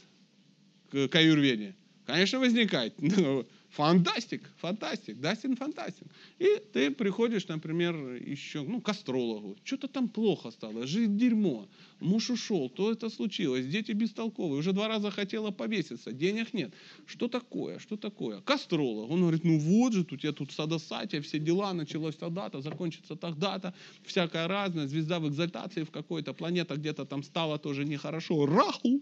к, 0.92 1.08
к 1.08 1.16
аюрведе? 1.16 1.76
Конечно, 2.06 2.40
возникает. 2.40 2.96
Фантастик, 3.72 4.42
фантастик, 4.58 5.20
Дастин 5.20 5.56
фантастик. 5.56 6.08
И 6.40 6.62
ты 6.74 6.90
приходишь, 6.90 7.48
например, 7.48 7.96
еще 8.16 8.64
ну, 8.64 8.82
к 8.82 8.90
астрологу. 8.90 9.58
Что-то 9.64 9.88
там 9.88 10.08
плохо 10.08 10.52
стало, 10.52 10.88
жизнь 10.88 11.18
дерьмо. 11.18 11.68
Муж 12.00 12.30
ушел, 12.30 12.70
то 12.70 12.92
это 12.92 13.10
случилось, 13.10 13.66
дети 13.66 13.92
бестолковые. 13.92 14.60
Уже 14.60 14.72
два 14.72 14.88
раза 14.88 15.12
хотела 15.12 15.52
повеситься, 15.52 16.12
денег 16.12 16.54
нет. 16.54 16.74
Что 17.06 17.28
такое, 17.28 17.80
что 17.80 17.98
такое? 17.98 18.42
К 18.42 18.52
астрологу. 18.52 19.14
Он 19.14 19.22
говорит, 19.22 19.44
ну 19.44 19.60
вот 19.60 19.94
же, 19.94 20.06
тут 20.06 20.24
я 20.24 20.32
тут 20.32 20.52
садосатия, 20.52 21.22
все 21.22 21.40
дела, 21.40 21.74
началось 21.74 22.16
тогда-то, 22.16 22.62
закончится 22.62 23.16
тогда-то, 23.16 23.74
всякое 24.04 24.48
разное, 24.48 24.88
звезда 24.88 25.20
в 25.20 25.28
экзальтации 25.28 25.84
в 25.84 25.92
какой-то, 25.92 26.34
планета 26.34 26.76
где-то 26.76 27.06
там 27.06 27.22
стала 27.24 27.60
тоже 27.60 27.86
нехорошо. 27.86 28.46
Раху, 28.46 29.02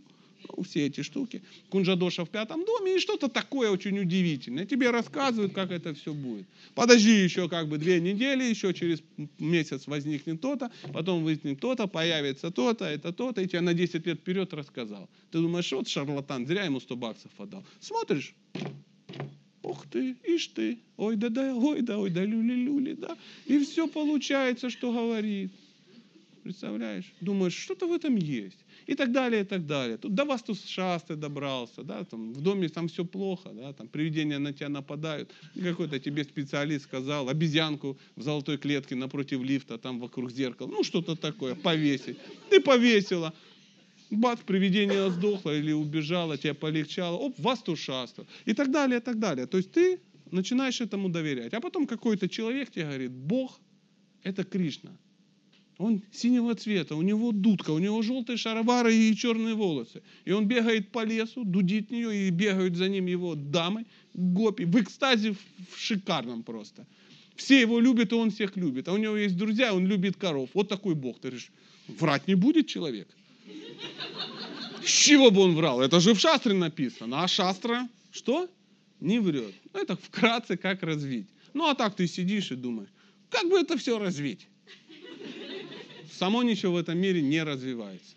все 0.63 0.88
эти 0.88 1.01
штуки. 1.01 1.41
Кунжадоша 1.69 2.25
в 2.25 2.29
пятом 2.29 2.65
доме 2.65 2.95
и 2.95 2.99
что-то 2.99 3.27
такое 3.27 3.71
очень 3.71 3.99
удивительное. 3.99 4.65
Тебе 4.65 4.91
рассказывают, 4.91 5.53
как 5.53 5.71
это 5.71 5.93
все 5.93 6.13
будет. 6.13 6.45
Подожди 6.73 7.23
еще 7.23 7.49
как 7.49 7.67
бы 7.67 7.77
две 7.77 7.99
недели, 7.99 8.43
еще 8.43 8.73
через 8.73 9.01
месяц 9.39 9.88
возникнет 9.88 10.41
то-то, 10.41 10.71
потом 10.93 11.23
возникнет 11.23 11.60
то-то, 11.60 11.88
появится 11.88 12.51
то-то, 12.51 12.86
это 12.86 13.12
то-то, 13.13 13.41
и 13.41 13.47
тебе 13.47 13.62
на 13.62 13.73
10 13.73 14.05
лет 14.05 14.19
вперед 14.19 14.53
рассказал. 14.53 15.10
Ты 15.31 15.39
думаешь, 15.39 15.71
вот 15.71 15.88
шарлатан, 15.88 16.45
зря 16.47 16.65
ему 16.65 16.79
100 16.79 16.95
баксов 16.95 17.31
отдал. 17.38 17.63
Смотришь, 17.79 18.34
Ух 19.65 19.88
ты, 19.88 20.15
ишь 20.23 20.47
ты, 20.47 20.77
ой 20.95 21.15
да 21.15 21.29
да, 21.29 21.55
ой 21.55 21.81
да, 21.81 21.97
ой 21.97 22.12
да, 22.12 22.23
люли-люли, 22.23 22.93
да. 22.93 23.17
И 23.47 23.58
все 23.60 23.88
получается, 23.88 24.69
что 24.69 24.91
говорит. 24.91 25.51
Представляешь? 26.43 27.12
Думаешь, 27.19 27.55
что-то 27.55 27.88
в 27.88 27.93
этом 27.93 28.15
есть. 28.15 28.60
И 28.86 28.95
так 28.95 29.12
далее, 29.12 29.41
и 29.41 29.45
так 29.45 29.65
далее. 29.65 29.98
Тут 29.98 30.13
до 30.13 30.26
вас 30.26 30.43
тут 30.43 30.60
шасты 30.60 31.15
добрался, 31.15 31.84
да, 31.84 32.04
там 32.04 32.34
в 32.34 32.41
доме 32.41 32.69
там 32.69 32.88
все 32.88 33.04
плохо, 33.04 33.50
да, 33.54 33.74
там 33.74 33.88
привидения 33.88 34.39
на 34.39 34.54
тебя 34.54 34.69
нападают. 34.69 35.32
Какой-то 35.60 36.00
тебе 36.00 36.24
специалист 36.24 36.86
сказал, 36.86 37.30
обезьянку 37.30 37.98
в 38.15 38.21
золотой 38.21 38.58
клетке 38.58 38.95
напротив 38.95 39.41
лифта, 39.41 39.78
там 39.78 40.00
вокруг 40.00 40.32
зеркала, 40.32 40.67
ну 40.67 40.84
что-то 40.84 41.15
такое, 41.15 41.56
повесить. 41.56 42.17
Ты 42.50 42.62
повесила. 42.62 43.34
Бац, 44.12 44.39
привидение 44.45 45.10
сдохло 45.10 45.58
или 45.58 45.71
убежало, 45.71 46.38
тебе 46.38 46.54
полегчало, 46.54 47.17
оп, 47.17 47.39
вас 47.39 47.63
тут. 47.63 47.80
И 48.45 48.54
так 48.54 48.71
далее, 48.71 49.00
и 49.00 49.02
так 49.02 49.17
далее. 49.17 49.48
То 49.48 49.58
есть 49.58 49.71
ты 49.71 50.00
начинаешь 50.32 50.80
этому 50.80 51.10
доверять. 51.10 51.54
А 51.54 51.60
потом 51.60 51.88
какой-то 51.88 52.30
человек 52.30 52.69
тебе 52.69 52.86
говорит, 52.86 53.12
Бог– 53.12 53.60
это 54.24 54.43
Кришна. 54.43 54.91
Он 55.77 56.01
синего 56.11 56.55
цвета, 56.55 56.95
у 56.95 57.01
него 57.01 57.31
дудка, 57.33 57.71
у 57.71 57.79
него 57.79 58.01
желтые 58.01 58.38
шаровары 58.38 58.95
и 58.95 59.15
черные 59.15 59.55
волосы. 59.55 60.01
И 60.23 60.31
он 60.31 60.47
бегает 60.47 60.89
по 60.89 61.03
лесу, 61.03 61.43
дудит 61.43 61.91
нее, 61.91 62.27
и 62.27 62.29
бегают 62.29 62.77
за 62.77 62.88
ним 62.88 63.07
его 63.07 63.35
дамы, 63.35 63.85
гопи, 64.13 64.63
в 64.63 64.81
экстазе 64.81 65.33
в 65.33 65.77
шикарном 65.77 66.43
просто. 66.43 66.88
Все 67.35 67.59
его 67.59 67.81
любят, 67.81 68.13
и 68.13 68.15
он 68.15 68.31
всех 68.31 68.55
любит. 68.55 68.88
А 68.88 68.93
у 68.93 68.97
него 68.97 69.17
есть 69.17 69.35
друзья, 69.35 69.73
он 69.73 69.85
любит 69.85 70.15
коров. 70.15 70.49
Вот 70.53 70.69
такой 70.69 70.95
Бог. 70.95 71.19
Ты 71.19 71.27
говоришь, 71.27 71.51
врать 71.88 72.27
не 72.27 72.35
будет 72.35 72.67
человек? 72.67 73.09
С 74.81 74.89
чего 74.89 75.31
бы 75.31 75.41
он 75.41 75.55
врал? 75.55 75.81
Это 75.81 75.99
же 75.99 76.13
в 76.13 76.19
шастре 76.19 76.53
написано. 76.53 77.23
А 77.23 77.27
шастра 77.27 77.89
что? 78.11 78.49
Не 79.01 79.19
врет. 79.19 79.53
Ну, 79.73 79.81
это 79.81 79.97
вкратце 79.97 80.55
как 80.55 80.83
развить. 80.83 81.27
Ну, 81.53 81.67
а 81.67 81.75
так 81.75 81.95
ты 81.95 82.07
сидишь 82.07 82.51
и 82.51 82.55
думаешь, 82.55 82.89
как 83.29 83.49
бы 83.49 83.59
это 83.59 83.77
все 83.77 83.99
развить? 83.99 84.47
Само 86.17 86.43
ничего 86.43 86.73
в 86.73 86.78
этом 86.78 86.97
мире 86.97 87.21
не 87.21 87.43
развивается. 87.43 88.15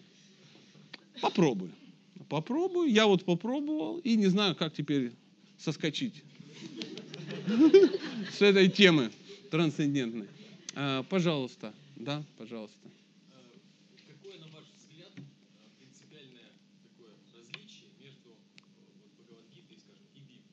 Попробуй. 1.20 1.70
Попробуй. 2.28 2.92
Я 2.92 3.06
вот 3.06 3.24
попробовал 3.24 3.98
и 3.98 4.14
не 4.16 4.26
знаю, 4.26 4.54
как 4.54 4.72
теперь 4.72 5.12
соскочить 5.58 6.22
с 8.32 8.40
этой 8.40 8.68
темы 8.68 9.10
трансцендентной. 9.50 10.28
А, 10.76 11.02
Пожалуйста. 11.04 11.74
Да, 11.96 12.22
пожалуйста. 12.36 12.78
Какое, 14.06 14.38
на 14.38 14.46
ваш 14.46 14.64
взгляд, 14.78 15.10
принципиальное 15.80 16.52
такое 16.84 17.10
различие 17.34 17.90
между 18.00 18.28
вот, 18.28 18.38
Бхагавадгитой, 19.16 19.76
скажем, 19.76 20.06
и 20.14 20.20
Библией? 20.20 20.44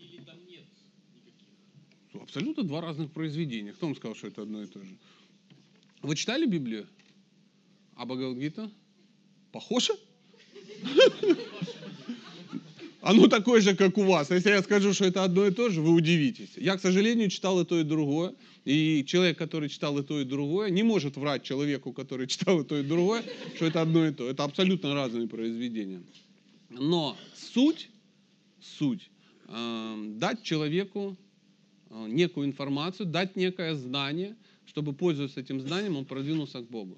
Или 0.00 0.24
там 0.24 0.38
нет 0.48 0.66
никаких? 1.14 2.20
Абсолютно 2.20 2.64
два 2.64 2.80
разных 2.80 3.12
произведения. 3.12 3.72
Кто 3.72 3.86
вам 3.86 3.94
сказал, 3.94 4.16
что 4.16 4.26
это 4.26 4.42
одно 4.42 4.64
и 4.64 4.66
то 4.66 4.80
же? 4.80 4.90
Вы 6.02 6.14
читали 6.14 6.46
Библию? 6.46 6.86
А 7.96 8.04
Бхагавадгита? 8.04 8.70
Похоже? 9.52 9.92
Оно 13.00 13.26
такое 13.26 13.60
же, 13.60 13.74
как 13.74 13.96
у 13.98 14.02
вас. 14.02 14.30
Если 14.30 14.50
я 14.50 14.62
скажу, 14.62 14.92
что 14.92 15.04
это 15.04 15.24
одно 15.24 15.46
и 15.46 15.50
то 15.50 15.70
же, 15.70 15.80
вы 15.80 15.92
удивитесь. 15.92 16.50
Я, 16.56 16.76
к 16.76 16.80
сожалению, 16.80 17.30
читал 17.30 17.60
и 17.60 17.64
то, 17.64 17.80
и 17.80 17.84
другое. 17.84 18.34
И 18.64 19.04
человек, 19.06 19.38
который 19.38 19.68
читал 19.68 19.98
и 19.98 20.02
то, 20.02 20.20
и 20.20 20.24
другое, 20.24 20.70
не 20.70 20.82
может 20.82 21.16
врать 21.16 21.42
человеку, 21.42 21.92
который 21.92 22.26
читал 22.28 22.60
и 22.60 22.64
то, 22.64 22.78
и 22.78 22.82
другое, 22.82 23.24
что 23.56 23.66
это 23.66 23.82
одно 23.82 24.06
и 24.06 24.12
то. 24.12 24.28
Это 24.28 24.44
абсолютно 24.44 24.94
разные 24.94 25.26
произведения. 25.26 26.02
Но 26.70 27.16
суть, 27.34 27.88
суть, 28.60 29.10
э, 29.46 29.96
дать 30.16 30.42
человеку 30.42 31.16
э, 31.90 32.06
некую 32.08 32.46
информацию, 32.46 33.06
дать 33.06 33.36
некое 33.36 33.74
знание, 33.74 34.36
чтобы, 34.78 34.92
пользуясь 34.92 35.36
этим 35.36 35.60
знанием, 35.60 35.96
он 35.96 36.04
продвинулся 36.04 36.60
к 36.60 36.70
Богу. 36.70 36.96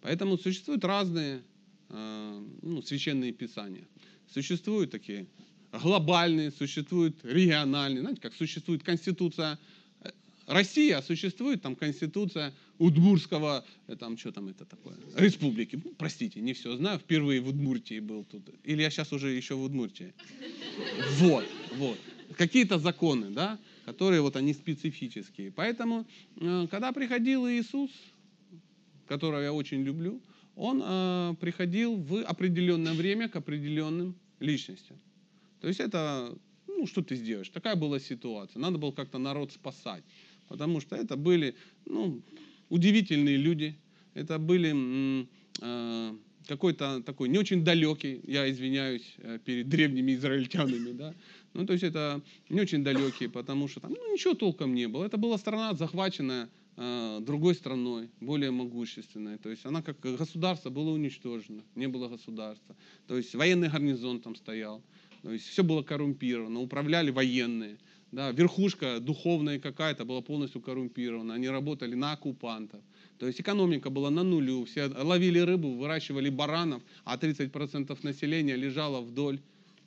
Поэтому 0.00 0.38
существуют 0.38 0.84
разные 0.86 1.42
э, 1.90 2.42
ну, 2.62 2.80
священные 2.80 3.32
писания. 3.32 3.86
Существуют 4.32 4.90
такие 4.90 5.26
глобальные, 5.70 6.50
существуют 6.50 7.22
региональные. 7.24 8.00
Знаете, 8.00 8.22
как 8.22 8.34
существует 8.34 8.82
конституция 8.82 9.58
э, 10.00 10.10
России, 10.46 10.92
а 10.92 11.02
существует 11.02 11.60
там 11.60 11.76
конституция 11.76 12.54
Удмурского, 12.78 13.62
э, 13.88 13.96
там 13.96 14.16
что 14.16 14.32
там 14.32 14.48
это 14.48 14.64
такое, 14.64 14.96
республики. 15.14 15.78
Ну, 15.84 15.92
простите, 15.98 16.40
не 16.40 16.54
все 16.54 16.74
знаю, 16.74 16.98
впервые 16.98 17.42
в 17.42 17.48
Удмуртии 17.48 18.00
был 18.00 18.24
тут. 18.24 18.48
Или 18.64 18.80
я 18.80 18.88
сейчас 18.88 19.12
уже 19.12 19.28
еще 19.28 19.56
в 19.56 19.62
Удмуртии. 19.62 20.14
Вот, 21.18 21.44
вот. 21.76 21.98
Какие-то 22.38 22.78
законы, 22.78 23.28
да, 23.28 23.58
которые 23.86 24.20
вот 24.20 24.34
они 24.34 24.52
специфические. 24.52 25.52
Поэтому, 25.52 26.04
э, 26.40 26.66
когда 26.68 26.90
приходил 26.90 27.48
Иисус, 27.48 27.90
которого 29.06 29.40
я 29.40 29.52
очень 29.52 29.82
люблю, 29.82 30.20
он 30.56 30.82
э, 30.84 31.34
приходил 31.40 31.96
в 31.96 32.24
определенное 32.24 32.94
время 32.94 33.28
к 33.28 33.36
определенным 33.36 34.16
личностям. 34.40 34.96
То 35.60 35.68
есть 35.68 35.78
это, 35.78 36.36
ну, 36.66 36.86
что 36.88 37.00
ты 37.02 37.14
сделаешь? 37.14 37.48
Такая 37.48 37.76
была 37.76 38.00
ситуация. 38.00 38.60
Надо 38.60 38.76
было 38.78 38.90
как-то 38.90 39.18
народ 39.18 39.52
спасать. 39.52 40.02
Потому 40.48 40.80
что 40.80 40.96
это 40.96 41.16
были, 41.16 41.54
ну, 41.84 42.20
удивительные 42.68 43.36
люди. 43.36 43.76
Это 44.14 44.38
были 44.38 45.26
э, 45.60 46.16
какой-то 46.48 47.02
такой 47.02 47.28
не 47.28 47.38
очень 47.38 47.64
далекий, 47.64 48.20
я 48.26 48.50
извиняюсь 48.50 49.16
перед 49.44 49.68
древними 49.68 50.14
израильтянами, 50.14 50.92
да. 50.92 51.14
Ну, 51.56 51.64
то 51.64 51.72
есть 51.72 51.84
это 51.84 52.20
не 52.50 52.60
очень 52.60 52.84
далекие, 52.84 53.30
потому 53.30 53.66
что 53.66 53.80
там 53.80 53.92
ну, 53.92 54.12
ничего 54.12 54.34
толком 54.34 54.74
не 54.74 54.88
было. 54.88 55.06
Это 55.06 55.16
была 55.16 55.38
страна, 55.38 55.72
захваченная 55.74 56.50
э, 56.76 57.18
другой 57.22 57.54
страной, 57.54 58.10
более 58.20 58.50
могущественной. 58.50 59.38
То 59.38 59.48
есть 59.48 59.64
она 59.64 59.80
как 59.80 59.98
государство 60.00 60.68
была 60.68 60.92
уничтожена, 60.92 61.62
не 61.74 61.88
было 61.88 62.08
государства. 62.08 62.76
То 63.06 63.16
есть 63.16 63.34
военный 63.34 63.70
гарнизон 63.70 64.20
там 64.20 64.36
стоял. 64.36 64.82
То 65.22 65.32
есть 65.32 65.46
все 65.48 65.64
было 65.64 65.82
коррумпировано, 65.82 66.60
управляли 66.60 67.10
военные. 67.10 67.78
Да, 68.12 68.30
верхушка 68.32 69.00
духовная 69.00 69.58
какая-то 69.58 70.04
была 70.04 70.20
полностью 70.20 70.60
коррумпирована. 70.60 71.34
Они 71.34 71.48
работали 71.48 71.94
на 71.94 72.12
оккупантов. 72.12 72.82
То 73.18 73.26
есть 73.26 73.40
экономика 73.40 73.88
была 73.88 74.10
на 74.10 74.22
нулю. 74.22 74.66
Все 74.66 74.86
ловили 74.88 75.38
рыбу, 75.38 75.72
выращивали 75.72 76.28
баранов, 76.28 76.82
а 77.04 77.16
30% 77.16 77.98
населения 78.02 78.56
лежало 78.56 79.00
вдоль 79.00 79.40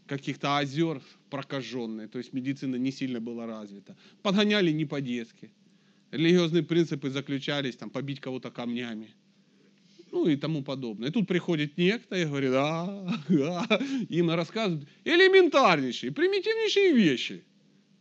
каких-то 0.10 0.57
озер 0.57 1.01
прокаженные. 1.30 2.07
То 2.07 2.18
есть 2.18 2.34
медицина 2.34 2.76
не 2.76 2.91
сильно 2.91 3.22
была 3.22 3.45
развита. 3.45 3.95
Подгоняли 4.22 4.72
не 4.72 4.86
по-детски. 4.86 5.51
Религиозные 6.12 6.64
принципы 6.64 7.10
заключались 7.10 7.78
там 7.78 7.89
побить 7.89 8.20
кого-то 8.20 8.51
камнями 8.51 9.14
ну 10.12 10.28
и 10.28 10.36
тому 10.36 10.64
подобное. 10.64 11.10
И 11.10 11.12
тут 11.12 11.28
приходит 11.28 11.78
некто 11.78 12.16
и 12.16 12.26
говорит, 12.26 12.51
а, 12.53 12.86
а, 13.30 13.80
им 14.10 14.32
рассказывают 14.32 14.88
элементарнейшие, 15.05 16.12
примитивнейшие 16.12 16.93
вещи. 16.93 17.43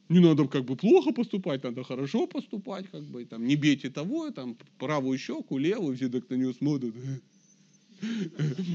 Не 0.08 0.20
надо 0.20 0.48
как 0.48 0.64
бы 0.64 0.74
плохо 0.74 1.12
поступать, 1.12 1.62
надо 1.64 1.84
хорошо 1.84 2.26
поступать, 2.26 2.86
как 2.90 3.02
бы, 3.02 3.26
там, 3.26 3.44
не 3.44 3.56
бейте 3.56 3.90
того, 3.90 4.30
там, 4.30 4.56
правую 4.78 5.18
щеку, 5.18 5.58
левую, 5.58 5.96
все 5.96 6.08
так 6.08 6.30
на 6.30 6.34
нее 6.36 6.54
смотрят. 6.54 6.94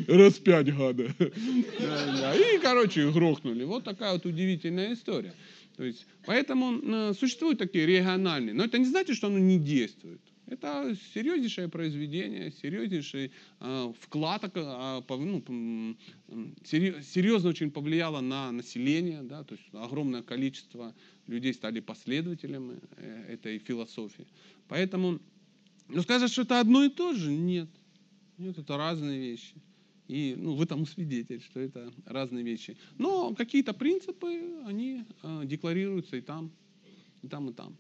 Распять 0.08 0.76
гада. 0.76 1.14
И, 1.20 2.60
короче, 2.62 3.12
грохнули. 3.12 3.64
Вот 3.64 3.84
такая 3.84 4.14
вот 4.14 4.26
удивительная 4.26 4.94
история. 4.94 5.34
То 5.78 5.84
есть, 5.84 6.06
поэтому 6.26 6.80
э, 6.82 7.14
существуют 7.14 7.58
такие 7.58 7.86
региональные, 7.86 8.54
но 8.54 8.66
это 8.66 8.78
не 8.78 8.86
значит, 8.86 9.16
что 9.16 9.28
оно 9.28 9.40
не 9.40 9.58
действует. 9.58 10.22
Это 10.46 10.96
серьезнейшее 11.16 11.68
произведение, 11.68 12.52
серьезнейший 12.52 13.32
э, 13.60 13.94
вклад, 14.00 14.44
э, 14.54 15.02
ну, 15.10 15.96
серьезно 16.64 17.50
очень 17.50 17.72
повлияло 17.72 18.22
на 18.22 18.52
население, 18.52 19.24
да, 19.24 19.44
то 19.44 19.56
есть 19.56 19.66
огромное 19.72 20.22
количество 20.22 20.94
людей 21.28 21.54
стали 21.54 21.80
последователями 21.80 22.80
э, 22.98 23.34
этой 23.34 23.58
философии. 23.58 24.28
Поэтому, 24.68 25.20
ну, 25.88 26.02
сказать, 26.02 26.32
что 26.32 26.44
это 26.44 26.60
одно 26.60 26.84
и 26.84 26.90
то 26.90 27.14
же, 27.14 27.32
нет. 27.32 27.70
Нет, 28.44 28.58
это 28.58 28.76
разные 28.76 29.20
вещи. 29.20 29.56
И 30.10 30.36
ну, 30.38 30.56
вы 30.56 30.66
тому 30.66 30.86
свидетель, 30.86 31.42
что 31.42 31.62
это 31.62 31.94
разные 32.06 32.44
вещи. 32.44 32.76
Но 32.98 33.34
какие-то 33.34 33.74
принципы, 33.74 34.62
они 34.66 35.06
э, 35.22 35.44
декларируются 35.46 36.18
и 36.18 36.22
там, 36.22 36.52
и 37.22 37.28
там, 37.30 37.50
и 37.50 37.54
там. 37.54 37.78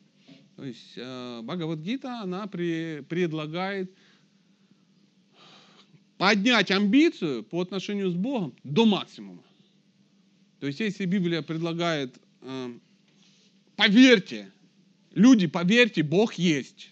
То 0.55 0.63
есть 0.63 0.93
э, 0.95 1.41
Бхагавадгита, 1.43 2.21
она 2.21 2.47
при, 2.47 3.03
предлагает 3.09 3.93
поднять 6.17 6.71
амбицию 6.71 7.43
по 7.43 7.59
отношению 7.59 8.09
с 8.09 8.15
Богом 8.15 8.55
до 8.63 8.85
максимума. 8.85 9.43
То 10.61 10.67
есть 10.67 10.79
если 10.79 11.05
Библия 11.05 11.41
предлагает, 11.41 12.17
э, 12.39 12.79
поверьте, 13.75 14.49
люди, 15.11 15.47
поверьте, 15.47 16.03
Бог 16.03 16.35
есть. 16.35 16.89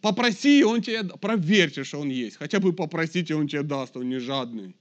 Попроси, 0.00 0.64
Он 0.64 0.80
тебе, 0.80 1.04
проверьте, 1.20 1.84
что 1.84 2.00
Он 2.00 2.08
есть. 2.08 2.36
Хотя 2.36 2.60
бы 2.60 2.72
попросите, 2.72 3.34
Он 3.34 3.48
тебе 3.48 3.62
даст, 3.62 3.96
Он 3.96 4.08
не 4.08 4.18
жадный. 4.18 4.74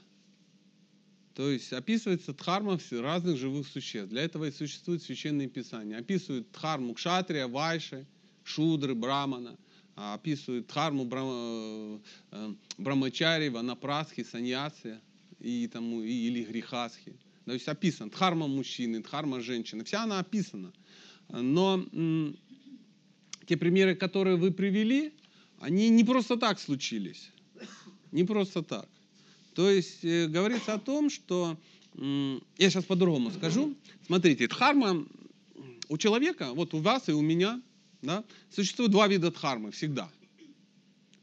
То 1.38 1.52
есть 1.52 1.72
описывается 1.72 2.32
дхарма 2.32 2.80
разных 2.90 3.36
живых 3.36 3.68
существ. 3.68 4.10
Для 4.10 4.22
этого 4.22 4.46
и 4.46 4.50
существуют 4.50 5.04
священные 5.04 5.46
писания. 5.46 5.96
Описывают 5.96 6.50
дхарму 6.50 6.94
кшатрия, 6.94 7.46
вайши, 7.46 8.08
шудры, 8.42 8.96
брамана. 8.96 9.56
А 9.94 10.14
описывают 10.14 10.66
дхарму 10.66 11.04
брама, 11.04 11.30
э, 11.32 11.98
э, 12.32 12.54
брамачари, 12.78 13.50
ванапрасхи, 13.50 14.24
саньяси 14.24 14.98
и 15.38 15.68
тому, 15.72 16.02
и, 16.02 16.10
или 16.10 16.42
грехасхи. 16.42 17.16
То 17.44 17.52
есть 17.52 17.68
описано 17.68 18.10
дхарма 18.10 18.48
мужчины, 18.48 19.00
дхарма 19.00 19.40
женщины. 19.40 19.84
Вся 19.84 20.02
она 20.02 20.18
описана. 20.18 20.72
Но 21.28 21.86
м, 21.92 22.36
те 23.46 23.56
примеры, 23.56 23.94
которые 23.94 24.34
вы 24.34 24.50
привели, 24.50 25.14
они 25.60 25.88
не 25.88 26.02
просто 26.02 26.36
так 26.36 26.58
случились. 26.58 27.30
Не 28.10 28.24
просто 28.24 28.64
так. 28.64 28.88
То 29.58 29.68
есть 29.68 30.04
э, 30.04 30.28
говорится 30.28 30.74
о 30.74 30.78
том, 30.78 31.10
что 31.10 31.58
я 31.92 32.70
сейчас 32.70 32.84
по-другому 32.84 33.32
скажу. 33.32 33.74
Смотрите, 34.06 34.46
дхарма 34.46 35.04
у 35.88 35.98
человека, 35.98 36.52
вот 36.54 36.74
у 36.74 36.78
вас 36.78 37.08
и 37.08 37.12
у 37.12 37.20
меня, 37.20 37.60
да, 38.00 38.22
существует 38.54 38.92
два 38.92 39.08
вида 39.08 39.32
дхармы 39.32 39.72
всегда. 39.72 40.08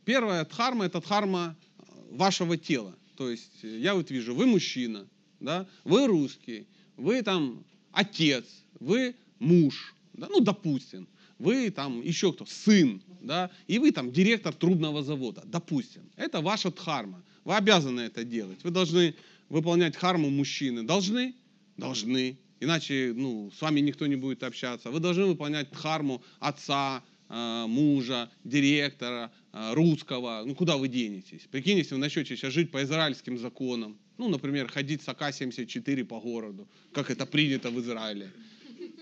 Первая 0.04 0.44
дхарма 0.44 0.84
это 0.84 1.00
дхарма 1.00 1.56
э, 1.78 1.84
вашего 2.12 2.58
тела. 2.58 2.94
То 3.16 3.30
есть 3.30 3.64
э, 3.64 3.80
я 3.80 3.96
вот 3.96 4.12
вижу, 4.12 4.36
вы 4.36 4.48
мужчина, 4.48 5.08
да, 5.40 5.66
вы 5.86 6.06
русский, 6.06 6.68
вы 6.98 7.22
там 7.22 7.64
отец, 7.94 8.44
вы 8.82 9.16
муж, 9.40 9.96
да, 10.12 10.28
ну 10.30 10.42
допустим, 10.42 11.08
вы 11.40 11.70
там 11.70 12.02
еще 12.02 12.34
кто, 12.34 12.46
сын, 12.46 13.02
да, 13.22 13.50
и 13.68 13.80
вы 13.80 13.94
там 13.94 14.12
директор 14.12 14.54
трубного 14.54 15.04
завода, 15.04 15.42
допустим. 15.46 16.02
Это 16.18 16.42
ваша 16.42 16.70
дхарма. 16.70 17.24
Вы 17.46 17.56
обязаны 17.56 18.02
это 18.02 18.24
делать. 18.24 18.60
Вы 18.64 18.72
должны 18.72 19.16
выполнять 19.50 19.96
харму 19.96 20.30
мужчины. 20.30 20.84
Должны? 20.84 21.36
Должны. 21.78 22.38
Иначе 22.60 23.14
ну, 23.16 23.52
с 23.56 23.62
вами 23.62 23.80
никто 23.80 24.08
не 24.08 24.16
будет 24.16 24.44
общаться. 24.44 24.90
Вы 24.90 25.00
должны 25.00 25.26
выполнять 25.26 25.72
дхарму 25.72 26.24
отца, 26.40 27.04
э, 27.30 27.66
мужа, 27.68 28.32
директора, 28.44 29.32
э, 29.54 29.74
русского. 29.74 30.44
Ну, 30.46 30.56
куда 30.56 30.76
вы 30.78 30.88
денетесь? 30.88 31.42
Прикинь, 31.52 31.78
если 31.78 31.94
вы 31.94 32.02
начнете 32.02 32.36
сейчас 32.36 32.52
жить 32.52 32.72
по 32.72 32.84
израильским 32.84 33.38
законам. 33.38 33.98
Ну, 34.18 34.28
например, 34.30 34.68
ходить 34.68 35.04
с 35.04 35.08
АК-74 35.10 36.04
по 36.06 36.20
городу, 36.20 36.68
как 36.94 37.12
это 37.12 37.26
принято 37.26 37.70
в 37.70 37.80
Израиле. 37.80 38.32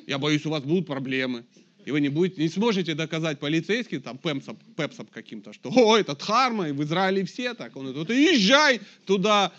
Я 0.06 0.18
боюсь, 0.18 0.46
у 0.46 0.50
вас 0.50 0.64
будут 0.64 0.86
проблемы. 0.86 1.46
И 1.86 1.92
вы 1.92 2.00
не, 2.00 2.10
будете, 2.10 2.42
не 2.42 2.50
сможете 2.50 2.96
доказать 2.96 3.40
полицейским, 3.40 4.02
там, 4.02 4.18
пепсом, 4.18 4.58
пепсом 4.78 5.08
каким-то, 5.08 5.52
что, 5.52 5.70
о, 5.70 5.98
это 5.98 6.16
Дхарма, 6.16 6.70
и 6.70 6.72
в 6.72 6.82
Израиле 6.84 7.26
все 7.26 7.54
так. 7.54 7.76
Он 7.76 7.92
говорит, 7.92 8.10
езжай 8.10 8.80
туда. 9.06 9.52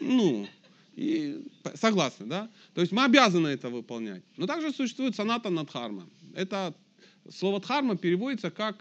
Ну, 0.00 0.48
и 0.96 1.46
согласны, 1.74 2.26
да? 2.26 2.50
То 2.74 2.80
есть 2.80 2.92
мы 2.92 3.04
обязаны 3.04 3.48
это 3.48 3.68
выполнять. 3.68 4.22
Но 4.36 4.46
также 4.46 4.72
существует 4.72 5.14
санатана 5.14 5.64
дхарма. 5.64 6.08
Это 6.34 6.74
слово 7.30 7.60
дхарма 7.60 7.96
переводится 7.96 8.50
как 8.50 8.76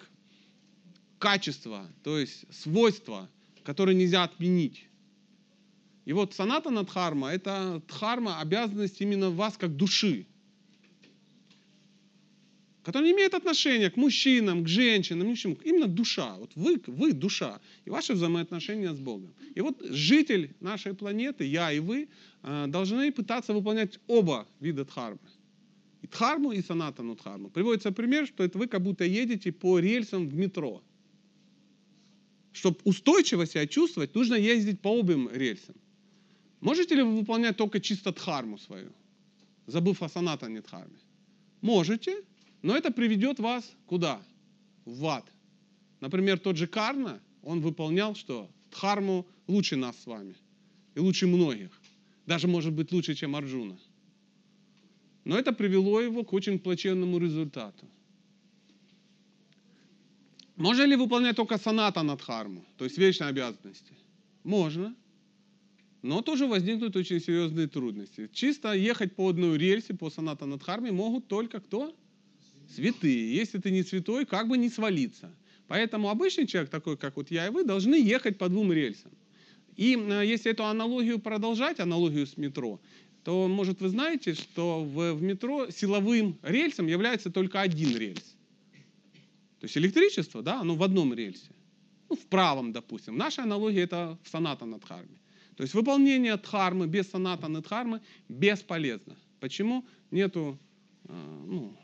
качество, 1.20 1.88
то 2.04 2.18
есть 2.20 2.46
свойство, 2.52 3.30
которое 3.64 3.94
нельзя 3.94 4.24
отменить. 4.24 4.88
И 6.06 6.14
вот 6.14 6.34
санатана 6.34 6.84
дхарма– 6.84 7.30
это 7.34 7.82
дхарма, 7.88 8.40
обязанность 8.40 9.00
именно 9.00 9.30
вас 9.30 9.58
как 9.58 9.76
души 9.76 10.26
который 12.84 13.06
не 13.06 13.12
имеет 13.12 13.34
отношения 13.34 13.90
к 13.90 13.98
мужчинам, 13.98 14.64
к 14.64 14.68
женщинам, 14.68 15.30
ни 15.30 15.36
к 15.36 15.38
чему. 15.38 15.58
Именно 15.64 15.88
душа. 15.88 16.36
Вот 16.38 16.52
вы, 16.56 16.82
вы 16.88 17.14
душа. 17.14 17.62
И 17.86 17.90
ваши 17.90 18.14
взаимоотношения 18.14 18.94
с 18.94 19.00
Богом. 19.00 19.34
И 19.56 19.62
вот 19.62 19.82
житель 19.82 20.50
нашей 20.60 20.94
планеты, 20.94 21.46
я 21.46 21.72
и 21.72 21.80
вы, 21.80 22.10
э, 22.44 22.66
должны 22.68 23.12
пытаться 23.12 23.54
выполнять 23.54 24.00
оба 24.08 24.48
вида 24.60 24.84
дхармы. 24.84 25.20
И 26.02 26.08
дхарму, 26.08 26.52
и 26.52 26.62
санатану 26.62 27.16
дхарму. 27.16 27.50
Приводится 27.50 27.92
пример, 27.92 28.28
что 28.28 28.44
это 28.44 28.58
вы 28.58 28.68
как 28.68 28.82
будто 28.82 29.06
едете 29.06 29.52
по 29.52 29.80
рельсам 29.80 30.28
в 30.28 30.36
метро. 30.36 30.84
Чтобы 32.52 32.78
устойчиво 32.84 33.46
себя 33.46 33.66
чувствовать, 33.66 34.14
нужно 34.14 34.36
ездить 34.36 34.82
по 34.82 35.00
обеим 35.00 35.30
рельсам. 35.34 35.76
Можете 36.60 36.96
ли 36.96 37.04
вы 37.04 37.16
выполнять 37.16 37.56
только 37.56 37.80
чисто 37.80 38.12
дхарму 38.12 38.58
свою, 38.58 38.92
забыв 39.68 40.04
о 40.04 40.10
санатане 40.10 40.62
дхарме? 40.62 40.98
Можете, 41.62 42.24
но 42.64 42.76
это 42.76 42.92
приведет 42.92 43.40
вас 43.40 43.72
куда? 43.86 44.22
В 44.86 45.06
ад. 45.06 45.26
Например, 46.00 46.40
тот 46.40 46.58
же 46.58 46.66
Карна, 46.66 47.22
он 47.44 47.60
выполнял 47.62 48.16
что? 48.16 48.50
Дхарму 48.72 49.28
лучше 49.48 49.76
нас 49.76 49.96
с 50.02 50.08
вами. 50.08 50.36
И 50.96 51.00
лучше 51.00 51.28
многих. 51.28 51.70
Даже, 52.26 52.48
может 52.48 52.74
быть, 52.74 52.92
лучше, 52.92 53.16
чем 53.16 53.36
Арджуна. 53.36 53.78
Но 55.26 55.38
это 55.38 55.54
привело 55.54 56.00
его 56.02 56.24
к 56.24 56.34
очень 56.34 56.58
плачевному 56.58 57.18
результату. 57.20 57.86
Можно 60.56 60.84
ли 60.84 60.96
выполнять 60.96 61.36
только 61.36 61.58
саната 61.58 62.04
над 62.04 62.22
харму, 62.22 62.64
то 62.78 62.86
есть 62.86 62.98
вечные 62.98 63.30
обязанности? 63.30 63.94
Можно. 64.44 64.96
Но 66.02 66.22
тоже 66.22 66.48
возникнут 66.48 66.96
очень 66.96 67.20
серьезные 67.20 67.68
трудности. 67.68 68.30
Чисто 68.34 68.74
ехать 68.74 69.16
по 69.16 69.30
одной 69.30 69.58
рельсе, 69.58 69.94
по 69.94 70.10
саната 70.10 70.46
над 70.46 70.62
харме 70.62 70.92
могут 70.92 71.28
только 71.28 71.60
кто? 71.60 71.96
Святые. 72.76 73.36
Если 73.36 73.60
ты 73.60 73.72
не 73.72 73.84
святой, 73.84 74.26
как 74.26 74.48
бы 74.48 74.58
не 74.58 74.70
свалиться. 74.70 75.32
Поэтому 75.68 76.10
обычный 76.10 76.48
человек, 76.48 76.70
такой 76.70 76.98
как 76.98 77.16
вот 77.16 77.32
я 77.32 77.48
и 77.48 77.50
вы, 77.50 77.64
должны 77.64 77.96
ехать 77.96 78.38
по 78.38 78.50
двум 78.50 78.74
рельсам. 78.74 79.12
И 79.76 79.96
э, 79.96 80.26
если 80.26 80.52
эту 80.52 80.66
аналогию 80.66 81.20
продолжать, 81.20 81.80
аналогию 81.80 82.28
с 82.28 82.38
метро, 82.38 82.80
то, 83.24 83.48
может, 83.48 83.82
вы 83.82 83.90
знаете, 83.90 84.34
что 84.34 84.84
в, 84.84 85.14
в 85.14 85.22
метро 85.22 85.70
силовым 85.70 86.38
рельсом 86.44 86.88
является 86.88 87.32
только 87.32 87.62
один 87.62 87.98
рельс. 87.98 88.36
То 89.60 89.66
есть 89.66 89.78
электричество, 89.78 90.42
да, 90.42 90.60
оно 90.60 90.76
в 90.76 90.84
одном 90.84 91.14
рельсе. 91.14 91.50
Ну, 92.10 92.18
в 92.18 92.26
правом, 92.26 92.74
допустим. 92.74 93.18
Наша 93.18 93.44
аналогия 93.44 93.84
это 93.84 94.18
в 94.24 94.30
соната 94.30 94.66
надхарме. 94.66 95.18
То 95.56 95.64
есть 95.64 95.74
выполнение 95.74 96.36
дхармы 96.36 96.88
без 96.88 97.10
соната 97.10 97.48
надхармы 97.48 98.02
бесполезно. 98.28 99.16
Почему? 99.40 99.86
Нету 100.12 100.60
э, 101.06 101.14
ну, 101.48 101.76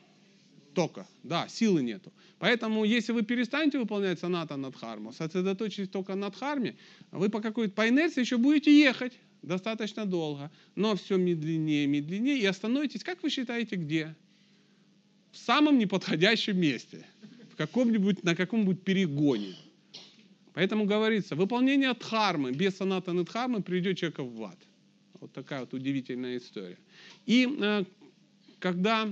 тока. 0.79 1.05
Да, 1.23 1.49
силы 1.49 1.83
нету. 1.83 2.13
Поэтому, 2.37 2.85
если 2.85 3.11
вы 3.11 3.23
перестанете 3.23 3.79
выполнять 3.79 4.17
саната 4.17 4.55
над 4.55 4.77
харму, 4.77 5.11
сосредоточитесь 5.11 5.89
только 5.89 6.15
над 6.15 6.37
харме, 6.37 6.77
вы 7.11 7.27
по 7.27 7.41
какой-то 7.41 7.73
по 7.73 7.89
инерции 7.89 8.21
еще 8.21 8.37
будете 8.37 8.71
ехать 8.71 9.11
достаточно 9.41 10.05
долго, 10.05 10.49
но 10.75 10.95
все 10.95 11.17
медленнее, 11.17 11.85
медленнее, 11.85 12.37
и 12.37 12.45
остановитесь, 12.45 13.03
как 13.03 13.21
вы 13.23 13.29
считаете, 13.29 13.75
где? 13.75 14.15
В 15.33 15.37
самом 15.37 15.77
неподходящем 15.77 16.57
месте, 16.57 17.05
в 17.51 17.57
каком-нибудь, 17.57 18.23
на 18.23 18.33
каком-нибудь 18.33 18.81
перегоне. 18.81 19.55
Поэтому 20.53 20.85
говорится, 20.85 21.35
выполнение 21.35 21.93
дхармы 21.93 22.53
без 22.53 22.77
саната 22.77 23.11
надхармы 23.11 23.61
приведет 23.61 23.97
человека 23.97 24.23
в 24.23 24.41
ад. 24.43 24.59
Вот 25.19 25.33
такая 25.33 25.59
вот 25.59 25.73
удивительная 25.73 26.37
история. 26.37 26.77
И 27.25 27.57
э, 27.61 27.83
когда 28.59 29.09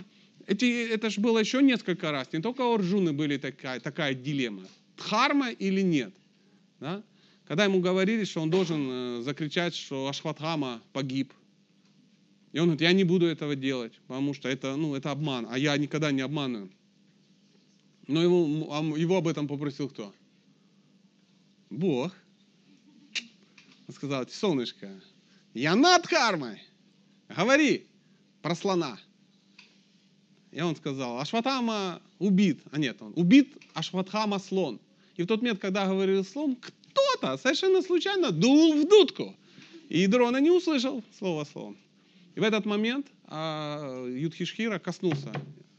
эти, 0.48 0.90
это 0.90 1.10
же 1.10 1.20
было 1.20 1.40
еще 1.40 1.62
несколько 1.62 2.12
раз. 2.12 2.32
Не 2.32 2.42
только 2.42 2.62
у 2.62 2.74
Арджуны 2.74 3.12
были 3.12 3.38
такая, 3.38 3.82
такая 3.82 4.14
дилемма. 4.14 4.66
Дхарма 4.96 5.52
или 5.52 5.82
нет. 5.82 6.14
Да? 6.80 7.04
Когда 7.46 7.66
ему 7.66 7.82
говорили, 7.82 8.24
что 8.24 8.42
он 8.42 8.50
должен 8.50 8.88
э, 8.90 9.22
закричать, 9.24 9.76
что 9.76 10.08
Ашватхама 10.08 10.82
погиб. 10.94 11.34
И 12.54 12.60
он 12.60 12.68
говорит, 12.68 12.82
я 12.82 12.94
не 12.94 13.04
буду 13.04 13.26
этого 13.26 13.56
делать, 13.56 13.94
потому 14.08 14.34
что 14.34 14.48
это, 14.48 14.76
ну, 14.78 14.96
это 14.96 15.12
обман, 15.12 15.48
а 15.52 15.58
я 15.58 15.76
никогда 15.78 16.12
не 16.12 16.22
обманываю. 16.22 16.72
Но 18.08 18.24
его, 18.24 18.96
его 18.98 19.18
об 19.18 19.28
этом 19.28 19.50
попросил 19.50 19.90
кто? 19.90 20.14
Бог. 21.70 22.14
Он 23.88 23.94
сказал, 23.94 24.28
солнышко, 24.30 24.90
я 25.54 25.76
над 25.76 26.08
кармой. 26.08 26.62
Говори 27.28 27.86
про 28.42 28.56
слона. 28.56 28.98
И 30.58 30.62
он 30.62 30.76
сказал, 30.76 31.20
Ашватама 31.20 32.02
убит. 32.18 32.62
А 32.72 32.80
нет, 32.80 33.00
он 33.00 33.14
убит 33.16 33.56
Ашватхама 33.76 34.40
слон. 34.40 34.80
И 35.16 35.22
в 35.22 35.28
тот 35.28 35.42
момент, 35.44 35.60
когда 35.60 35.86
говорил 35.86 36.26
слон, 36.26 36.56
кто-то 36.56 37.38
совершенно 37.38 37.84
случайно 37.84 38.32
дул 38.32 38.74
в 38.74 38.90
дудку. 38.90 39.36
И 39.88 40.08
дрона 40.08 40.38
не 40.38 40.50
услышал 40.50 41.04
слово 41.20 41.44
слон. 41.44 41.78
И 42.34 42.40
в 42.40 42.44
этот 42.44 42.66
момент 42.66 43.06
а, 43.26 44.04
Юдхишхира 44.08 44.80
коснулся 44.80 45.32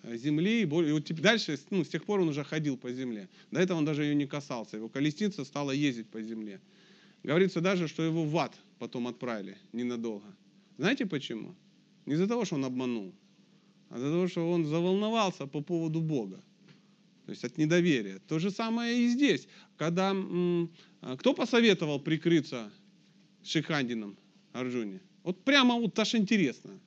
земли, 0.05 0.63
и 0.63 0.65
вот 0.65 1.13
дальше, 1.21 1.59
ну, 1.71 1.83
с 1.83 1.89
тех 1.89 2.05
пор 2.05 2.21
он 2.21 2.29
уже 2.29 2.45
ходил 2.45 2.77
по 2.77 2.93
земле. 2.93 3.29
До 3.51 3.59
этого 3.59 3.79
он 3.79 3.85
даже 3.85 4.05
ее 4.05 4.15
не 4.15 4.27
касался. 4.27 4.77
Его 4.77 4.89
колесница 4.89 5.45
стала 5.45 5.73
ездить 5.73 6.07
по 6.07 6.23
земле. 6.23 6.61
Говорится 7.25 7.61
даже, 7.61 7.89
что 7.89 8.05
его 8.05 8.25
в 8.25 8.39
ад 8.39 8.55
потом 8.79 9.09
отправили 9.09 9.59
ненадолго. 9.73 10.37
Знаете 10.77 11.05
почему? 11.05 11.57
Не 12.07 12.15
из-за 12.15 12.29
того, 12.29 12.45
что 12.45 12.55
он 12.55 12.65
обманул, 12.65 13.13
а 13.91 13.99
для 13.99 14.11
того, 14.11 14.29
что 14.29 14.51
он 14.51 14.67
заволновался 14.67 15.47
по 15.47 15.61
поводу 15.61 16.01
Бога. 16.01 16.43
То 17.27 17.33
есть 17.33 17.45
от 17.45 17.59
недоверия. 17.59 18.21
То 18.27 18.39
же 18.39 18.51
самое 18.51 18.99
и 18.99 19.09
здесь. 19.09 19.49
Когда 19.77 20.15
а, 20.15 21.17
кто 21.19 21.35
посоветовал 21.35 22.01
прикрыться 22.01 22.73
Шихандином 23.45 24.17
Арджуне? 24.53 25.01
Вот 25.23 25.45
прямо 25.45 25.75
вот 25.75 25.99
аж 25.99 26.15
интересно. 26.15 26.79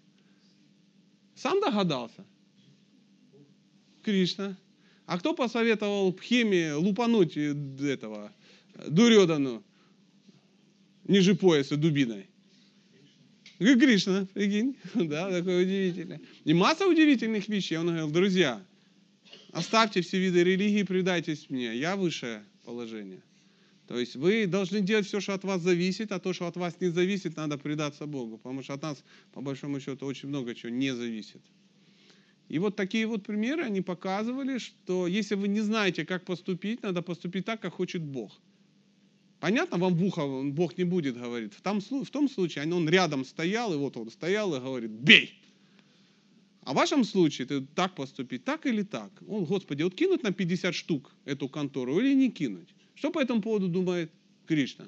Сам 1.35 1.59
догадался? 1.61 2.25
Кришна. 4.01 4.57
А 5.05 5.19
кто 5.19 5.35
посоветовал 5.35 6.11
Пхеме 6.13 6.73
лупануть 6.73 7.37
этого 7.37 8.31
Дурёдану 8.87 9.63
ниже 11.03 11.35
пояса 11.35 11.77
дубиной? 11.77 12.30
Как 13.61 13.79
Кришна, 13.79 14.25
прикинь. 14.33 14.75
Да, 14.95 15.29
такое 15.29 15.61
удивительное. 15.61 16.19
И 16.45 16.53
масса 16.53 16.87
удивительных 16.87 17.47
вещей. 17.47 17.77
Он 17.77 17.87
говорил, 17.87 18.09
друзья, 18.09 18.59
оставьте 19.51 20.01
все 20.01 20.17
виды 20.19 20.43
религии, 20.43 20.81
предайтесь 20.81 21.47
мне. 21.49 21.75
Я 21.75 21.95
высшее 21.95 22.43
положение. 22.65 23.21
То 23.87 23.99
есть 23.99 24.15
вы 24.15 24.47
должны 24.47 24.81
делать 24.81 25.05
все, 25.05 25.19
что 25.19 25.35
от 25.35 25.43
вас 25.43 25.61
зависит, 25.61 26.11
а 26.11 26.19
то, 26.19 26.33
что 26.33 26.47
от 26.47 26.57
вас 26.57 26.75
не 26.79 26.87
зависит, 26.87 27.35
надо 27.35 27.59
предаться 27.59 28.07
Богу. 28.07 28.37
Потому 28.37 28.63
что 28.63 28.73
от 28.73 28.81
нас, 28.81 29.03
по 29.31 29.41
большому 29.41 29.79
счету, 29.79 30.07
очень 30.07 30.29
много 30.29 30.55
чего 30.55 30.71
не 30.71 30.95
зависит. 30.95 31.41
И 32.49 32.57
вот 32.57 32.75
такие 32.75 33.05
вот 33.05 33.23
примеры, 33.23 33.63
они 33.63 33.81
показывали, 33.81 34.57
что 34.57 35.05
если 35.05 35.35
вы 35.35 35.47
не 35.47 35.61
знаете, 35.61 36.03
как 36.03 36.25
поступить, 36.25 36.81
надо 36.81 37.03
поступить 37.03 37.45
так, 37.45 37.61
как 37.61 37.73
хочет 37.73 38.01
Бог. 38.01 38.41
Понятно, 39.41 39.79
вам 39.79 39.95
в 39.95 40.03
ухо 40.05 40.21
Бог 40.43 40.77
не 40.77 40.83
будет 40.83 41.17
говорить. 41.17 41.53
В 41.53 41.61
том, 41.61 41.81
в 41.81 42.09
том 42.11 42.29
случае 42.29 42.71
он 42.71 42.87
рядом 42.87 43.25
стоял, 43.25 43.73
и 43.73 43.77
вот 43.77 43.97
он 43.97 44.11
стоял 44.11 44.55
и 44.55 44.59
говорит, 44.59 44.91
бей. 44.91 45.33
А 46.63 46.73
в 46.73 46.75
вашем 46.75 47.03
случае 47.03 47.47
ты 47.47 47.61
так 47.73 47.95
поступить, 47.95 48.43
так 48.43 48.67
или 48.67 48.83
так? 48.83 49.09
Он, 49.27 49.45
Господи, 49.45 49.81
вот 49.81 49.95
кинуть 49.95 50.21
на 50.21 50.31
50 50.31 50.75
штук 50.75 51.11
эту 51.25 51.49
контору 51.49 51.99
или 51.99 52.13
не 52.13 52.29
кинуть? 52.29 52.69
Что 52.93 53.09
по 53.09 53.19
этому 53.19 53.41
поводу 53.41 53.67
думает 53.67 54.11
Кришна? 54.45 54.85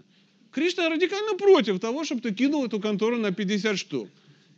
Кришна 0.51 0.88
радикально 0.88 1.36
против 1.36 1.80
того, 1.80 2.04
чтобы 2.04 2.22
ты 2.22 2.32
кинул 2.32 2.64
эту 2.64 2.80
контору 2.80 3.18
на 3.18 3.32
50 3.32 3.76
штук. 3.76 4.08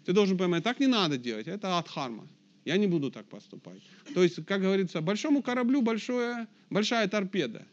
Ты 0.03 0.11
должен 0.11 0.37
понимать, 0.37 0.65
так 0.65 0.81
не 0.81 0.87
надо 0.87 1.17
делать, 1.17 1.47
это 1.47 1.77
адхарма. 1.77 2.27
Я 2.65 2.75
не 2.75 2.87
буду 2.87 3.11
так 3.11 3.25
поступать. 3.27 3.81
То 4.13 4.23
есть, 4.23 4.45
как 4.45 4.59
говорится, 4.59 4.99
большому 4.99 5.41
кораблю 5.41 5.81
большое, 5.81 6.47
большая 6.69 7.07
торпеда. 7.07 7.65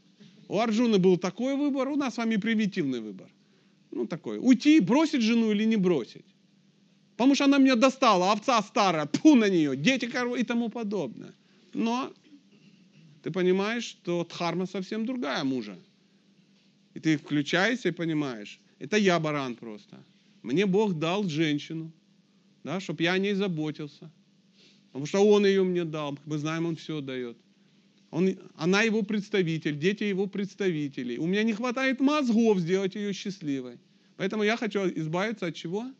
У 0.53 0.59
Арджуны 0.59 0.99
был 0.99 1.17
такой 1.17 1.57
выбор, 1.57 1.89
у 1.89 1.97
нас 1.97 2.13
с 2.13 2.19
вами 2.19 2.37
примитивный 2.37 3.01
выбор. 3.01 3.27
Ну, 3.91 4.07
такой. 4.07 4.39
Уйти, 4.39 4.81
бросить 4.81 5.23
жену 5.23 5.51
или 5.51 5.65
не 5.65 5.77
бросить. 5.77 6.27
Потому 7.17 7.35
что 7.35 7.45
она 7.45 7.57
меня 7.57 7.75
достала, 7.75 8.33
овца 8.33 8.61
старая, 8.61 9.07
пу 9.07 9.35
на 9.35 9.49
нее, 9.49 9.75
дети 9.77 10.05
коровы 10.05 10.41
и 10.41 10.45
тому 10.45 10.69
подобное. 10.69 11.33
Но 11.73 12.13
ты 13.23 13.31
понимаешь, 13.31 13.85
что 13.85 14.25
дхарма 14.25 14.67
совсем 14.67 15.07
другая 15.07 15.43
мужа. 15.43 15.79
И 16.93 17.01
ты 17.01 17.17
включаешься 17.17 17.89
и 17.89 17.93
понимаешь, 17.93 18.61
это 18.79 18.99
я 18.99 19.19
баран 19.19 19.55
просто. 19.55 19.97
Мне 20.43 20.67
Бог 20.67 20.99
дал 20.99 21.25
женщину, 21.25 21.91
да, 22.63 22.79
чтобы 22.79 23.05
я 23.05 23.15
о 23.15 23.19
ней 23.19 23.33
заботился. 23.33 24.11
Потому 24.89 25.07
что 25.07 25.21
Он 25.21 25.47
ее 25.47 25.63
мне 25.63 25.85
дал. 25.85 26.19
Мы 26.27 26.37
знаем, 26.37 26.67
Он 26.67 26.77
все 26.77 27.01
дает. 27.01 27.39
Он, 28.13 28.39
она 28.57 28.83
его 28.83 29.03
представитель, 29.03 29.79
дети 29.79 30.05
его 30.05 30.27
представители. 30.27 31.17
У 31.17 31.27
меня 31.27 31.43
не 31.45 31.55
хватает 31.55 31.99
мозгов 31.99 32.59
сделать 32.59 32.95
ее 32.95 33.15
счастливой. 33.15 33.79
Поэтому 34.19 34.43
я 34.43 34.59
хочу 34.59 34.81
избавиться 34.81 35.47
от 35.47 35.55
чего? 35.55 35.91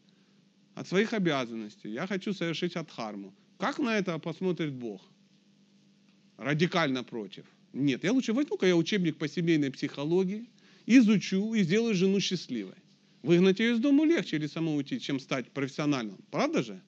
От 0.75 0.87
своих 0.87 1.15
обязанностей. 1.15 1.89
Я 1.91 2.07
хочу 2.07 2.35
совершить 2.35 2.77
адхарму. 2.77 3.33
Как 3.57 3.79
на 3.79 3.97
это 3.97 4.19
посмотрит 4.19 4.75
Бог? 4.75 5.01
Радикально 6.37 7.03
против. 7.03 7.47
Нет, 7.73 8.05
я 8.05 8.13
лучше 8.13 8.35
возьму-ка 8.35 8.67
я 8.67 8.77
учебник 8.77 9.17
по 9.17 9.27
семейной 9.27 9.71
психологии, 9.71 10.51
изучу 10.85 11.55
и 11.55 11.63
сделаю 11.63 11.95
жену 11.95 12.21
счастливой. 12.21 12.77
Выгнать 13.23 13.59
ее 13.59 13.73
из 13.73 13.79
дома 13.79 14.05
легче 14.05 14.37
или 14.37 14.49
самому 14.49 14.77
уйти, 14.77 15.01
чем 15.01 15.19
стать 15.19 15.51
профессиональным. 15.51 16.19
Правда 16.31 16.63
же? 16.63 16.83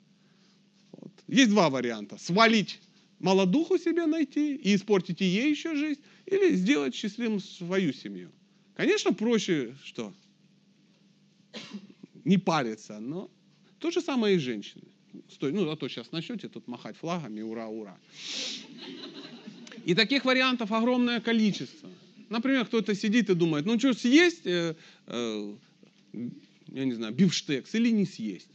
Вот. 0.92 1.12
Есть 1.28 1.48
два 1.48 1.70
варианта. 1.70 2.18
Свалить 2.18 2.78
молодуху 3.24 3.78
себе 3.78 4.04
найти 4.04 4.54
и 4.54 4.74
испортить 4.74 5.22
ей 5.22 5.50
еще 5.50 5.74
жизнь, 5.74 6.00
или 6.26 6.54
сделать 6.54 6.94
счастливым 6.94 7.40
свою 7.40 7.94
семью. 7.94 8.30
Конечно, 8.76 9.14
проще 9.14 9.74
что? 9.82 10.12
Не 12.24 12.36
париться, 12.36 13.00
но 13.00 13.30
то 13.78 13.90
же 13.90 14.02
самое 14.02 14.36
и 14.36 14.38
женщины. 14.38 14.84
Стой, 15.30 15.52
ну 15.52 15.70
а 15.70 15.76
то 15.76 15.88
сейчас 15.88 16.12
начнете 16.12 16.48
тут 16.48 16.68
махать 16.68 16.96
флагами, 16.98 17.40
ура, 17.40 17.66
ура. 17.66 17.96
И 19.86 19.94
таких 19.94 20.26
вариантов 20.26 20.70
огромное 20.70 21.20
количество. 21.20 21.88
Например, 22.28 22.66
кто-то 22.66 22.94
сидит 22.94 23.30
и 23.30 23.34
думает, 23.34 23.64
ну 23.64 23.78
что, 23.78 23.94
съесть, 23.94 24.46
э, 24.46 24.76
э, 25.06 25.54
я 26.68 26.84
не 26.84 26.92
знаю, 26.92 27.14
бифштекс 27.14 27.74
или 27.74 27.90
не 27.90 28.04
съесть? 28.04 28.50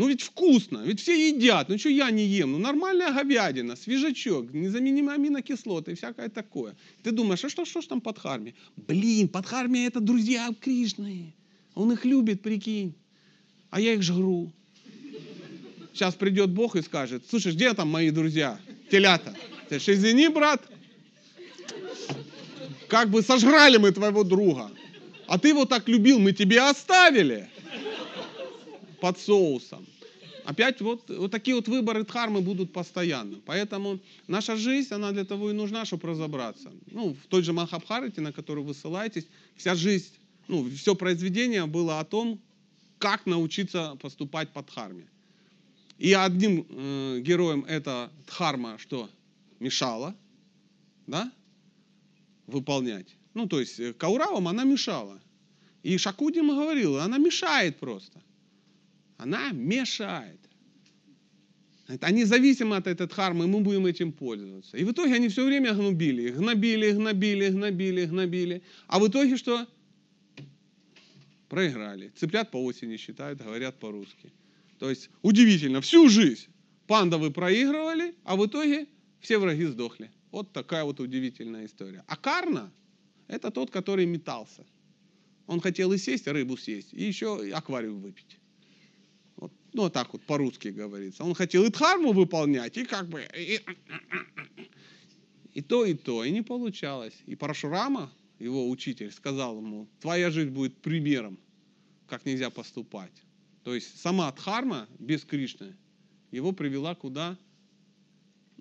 Ну 0.00 0.08
ведь 0.08 0.22
вкусно, 0.22 0.78
ведь 0.78 0.98
все 0.98 1.28
едят, 1.28 1.68
ну 1.68 1.76
что 1.76 1.90
я 1.90 2.10
не 2.10 2.24
ем? 2.24 2.52
Ну 2.52 2.58
нормальная 2.58 3.12
говядина, 3.12 3.76
свежачок, 3.76 4.50
незаменимые 4.50 5.16
аминокислоты 5.16 5.94
всякое 5.94 6.30
такое. 6.30 6.74
Ты 7.02 7.10
думаешь, 7.10 7.44
а 7.44 7.50
что, 7.50 7.66
что 7.66 7.82
ж 7.82 7.86
там 7.86 8.00
под 8.00 8.18
харми? 8.18 8.54
Блин, 8.78 9.28
под 9.28 9.44
харми 9.44 9.84
это 9.84 10.00
друзья 10.00 10.48
Кришны. 10.58 11.34
Он 11.74 11.92
их 11.92 12.06
любит, 12.06 12.40
прикинь. 12.40 12.94
А 13.68 13.78
я 13.78 13.92
их 13.92 14.02
жру. 14.02 14.50
Сейчас 15.92 16.14
придет 16.14 16.48
Бог 16.48 16.76
и 16.76 16.80
скажет, 16.80 17.24
слушай, 17.28 17.52
где 17.52 17.74
там 17.74 17.88
мои 17.88 18.10
друзья? 18.10 18.58
Телята. 18.90 19.36
Ты 19.68 19.80
ж 19.80 19.88
извини, 19.90 20.28
брат, 20.28 20.66
как 22.88 23.10
бы 23.10 23.20
сожрали 23.20 23.76
мы 23.76 23.92
твоего 23.92 24.24
друга. 24.24 24.70
А 25.26 25.38
ты 25.38 25.48
его 25.48 25.66
так 25.66 25.90
любил, 25.90 26.18
мы 26.18 26.32
тебе 26.32 26.62
оставили 26.62 27.50
под 29.02 29.18
соусом. 29.18 29.89
Опять 30.50 30.80
вот, 30.80 31.08
вот 31.08 31.30
такие 31.30 31.54
вот 31.54 31.68
выборы 31.68 32.02
дхармы 32.02 32.40
будут 32.40 32.72
постоянно. 32.72 33.38
Поэтому 33.46 34.00
наша 34.26 34.56
жизнь, 34.56 34.92
она 34.92 35.12
для 35.12 35.24
того 35.24 35.50
и 35.50 35.52
нужна, 35.52 35.84
чтобы 35.84 36.08
разобраться. 36.08 36.72
Ну, 36.90 37.14
в 37.14 37.28
той 37.28 37.44
же 37.44 37.52
Махабхарате, 37.52 38.20
на 38.20 38.32
которую 38.32 38.64
вы 38.64 38.74
ссылаетесь, 38.74 39.28
вся 39.54 39.76
жизнь, 39.76 40.12
ну, 40.48 40.68
все 40.68 40.96
произведение 40.96 41.66
было 41.66 42.00
о 42.00 42.04
том, 42.04 42.40
как 42.98 43.26
научиться 43.26 43.96
поступать 44.02 44.48
по 44.52 44.64
дхарме. 44.64 45.06
И 45.98 46.12
одним 46.14 46.66
э, 46.68 47.20
героем 47.20 47.64
это 47.68 48.10
дхарма, 48.26 48.76
что 48.78 49.08
мешала, 49.60 50.16
да, 51.06 51.30
выполнять. 52.48 53.06
Ну, 53.34 53.46
то 53.46 53.60
есть 53.60 53.78
э, 53.78 53.92
Кауравам 53.92 54.48
она 54.48 54.64
мешала. 54.64 55.20
И 55.84 55.96
Шакудим 55.96 56.48
говорил, 56.48 56.98
она 56.98 57.18
мешает 57.18 57.78
просто. 57.78 58.20
Она 59.16 59.52
мешает. 59.52 60.39
Они 62.00 62.24
зависимы 62.24 62.76
от 62.76 62.86
этой 62.86 63.06
дхармы, 63.06 63.44
и 63.44 63.48
мы 63.48 63.60
будем 63.60 63.86
этим 63.86 64.12
пользоваться. 64.12 64.76
И 64.76 64.84
в 64.84 64.92
итоге 64.92 65.14
они 65.14 65.28
все 65.28 65.44
время 65.44 65.74
гнобили, 65.74 66.30
гнобили, 66.30 66.92
гнобили, 66.92 67.48
гнобили, 67.48 68.04
гнобили. 68.06 68.62
А 68.86 68.98
в 68.98 69.08
итоге 69.08 69.36
что? 69.36 69.66
Проиграли. 71.48 72.12
Цыплят 72.16 72.50
по 72.50 72.58
осени 72.64 72.96
считают, 72.96 73.40
говорят 73.40 73.78
по-русски. 73.78 74.32
То 74.78 74.88
есть 74.88 75.10
удивительно, 75.22 75.80
всю 75.80 76.08
жизнь 76.08 76.46
пандавы 76.86 77.30
проигрывали, 77.30 78.14
а 78.24 78.36
в 78.36 78.46
итоге 78.46 78.86
все 79.20 79.38
враги 79.38 79.66
сдохли. 79.66 80.10
Вот 80.30 80.52
такая 80.52 80.84
вот 80.84 81.00
удивительная 81.00 81.66
история. 81.66 82.04
А 82.06 82.16
Карна– 82.16 82.72
это 83.28 83.50
тот, 83.50 83.70
который 83.70 84.06
метался. 84.06 84.64
Он 85.46 85.60
хотел 85.60 85.92
и 85.92 85.98
сесть, 85.98 86.28
рыбу 86.28 86.56
съесть, 86.56 86.92
и 86.92 87.04
еще 87.04 87.52
аквариум 87.52 88.00
выпить. 88.00 88.39
Ну, 89.72 89.82
вот 89.82 89.92
так 89.92 90.12
вот 90.12 90.22
по-русски 90.22 90.68
говорится. 90.68 91.24
Он 91.24 91.34
хотел 91.34 91.64
и 91.64 91.70
дхарму 91.70 92.12
выполнять, 92.12 92.76
и 92.76 92.84
как 92.84 93.08
бы... 93.08 93.24
И, 93.36 93.60
и 95.54 95.62
то, 95.62 95.84
и 95.84 95.94
то, 95.94 96.24
и 96.24 96.30
не 96.30 96.42
получалось. 96.42 97.14
И 97.26 97.36
Парашурама, 97.36 98.12
его 98.38 98.68
учитель, 98.68 99.12
сказал 99.12 99.58
ему, 99.58 99.88
твоя 100.00 100.30
жизнь 100.30 100.50
будет 100.50 100.76
примером, 100.76 101.38
как 102.06 102.26
нельзя 102.26 102.50
поступать. 102.50 103.12
То 103.62 103.74
есть 103.74 104.00
сама 104.00 104.32
дхарма 104.32 104.88
без 104.98 105.24
Кришны 105.24 105.76
его 106.30 106.52
привела 106.52 106.94
куда? 106.94 107.36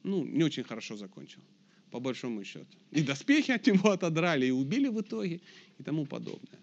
Ну, 0.04 0.26
не 0.26 0.44
очень 0.44 0.64
хорошо 0.64 0.96
закончил, 0.96 1.42
по 1.92 2.00
большому 2.00 2.44
счету. 2.44 2.78
И 2.92 3.02
доспехи 3.02 3.52
от 3.52 3.66
него 3.68 3.92
отодрали, 3.92 4.48
и 4.48 4.52
убили 4.52 4.88
в 4.88 5.02
итоге, 5.02 5.42
и 5.78 5.84
тому 5.84 6.06
подобное. 6.06 6.60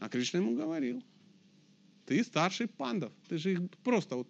А 0.00 0.08
Кришна 0.08 0.40
ему 0.40 0.56
говорил, 0.56 1.02
ты 2.06 2.24
старший 2.24 2.66
пандов, 2.66 3.12
ты 3.28 3.38
же 3.38 3.52
их 3.52 3.60
просто 3.84 4.16
вот 4.16 4.28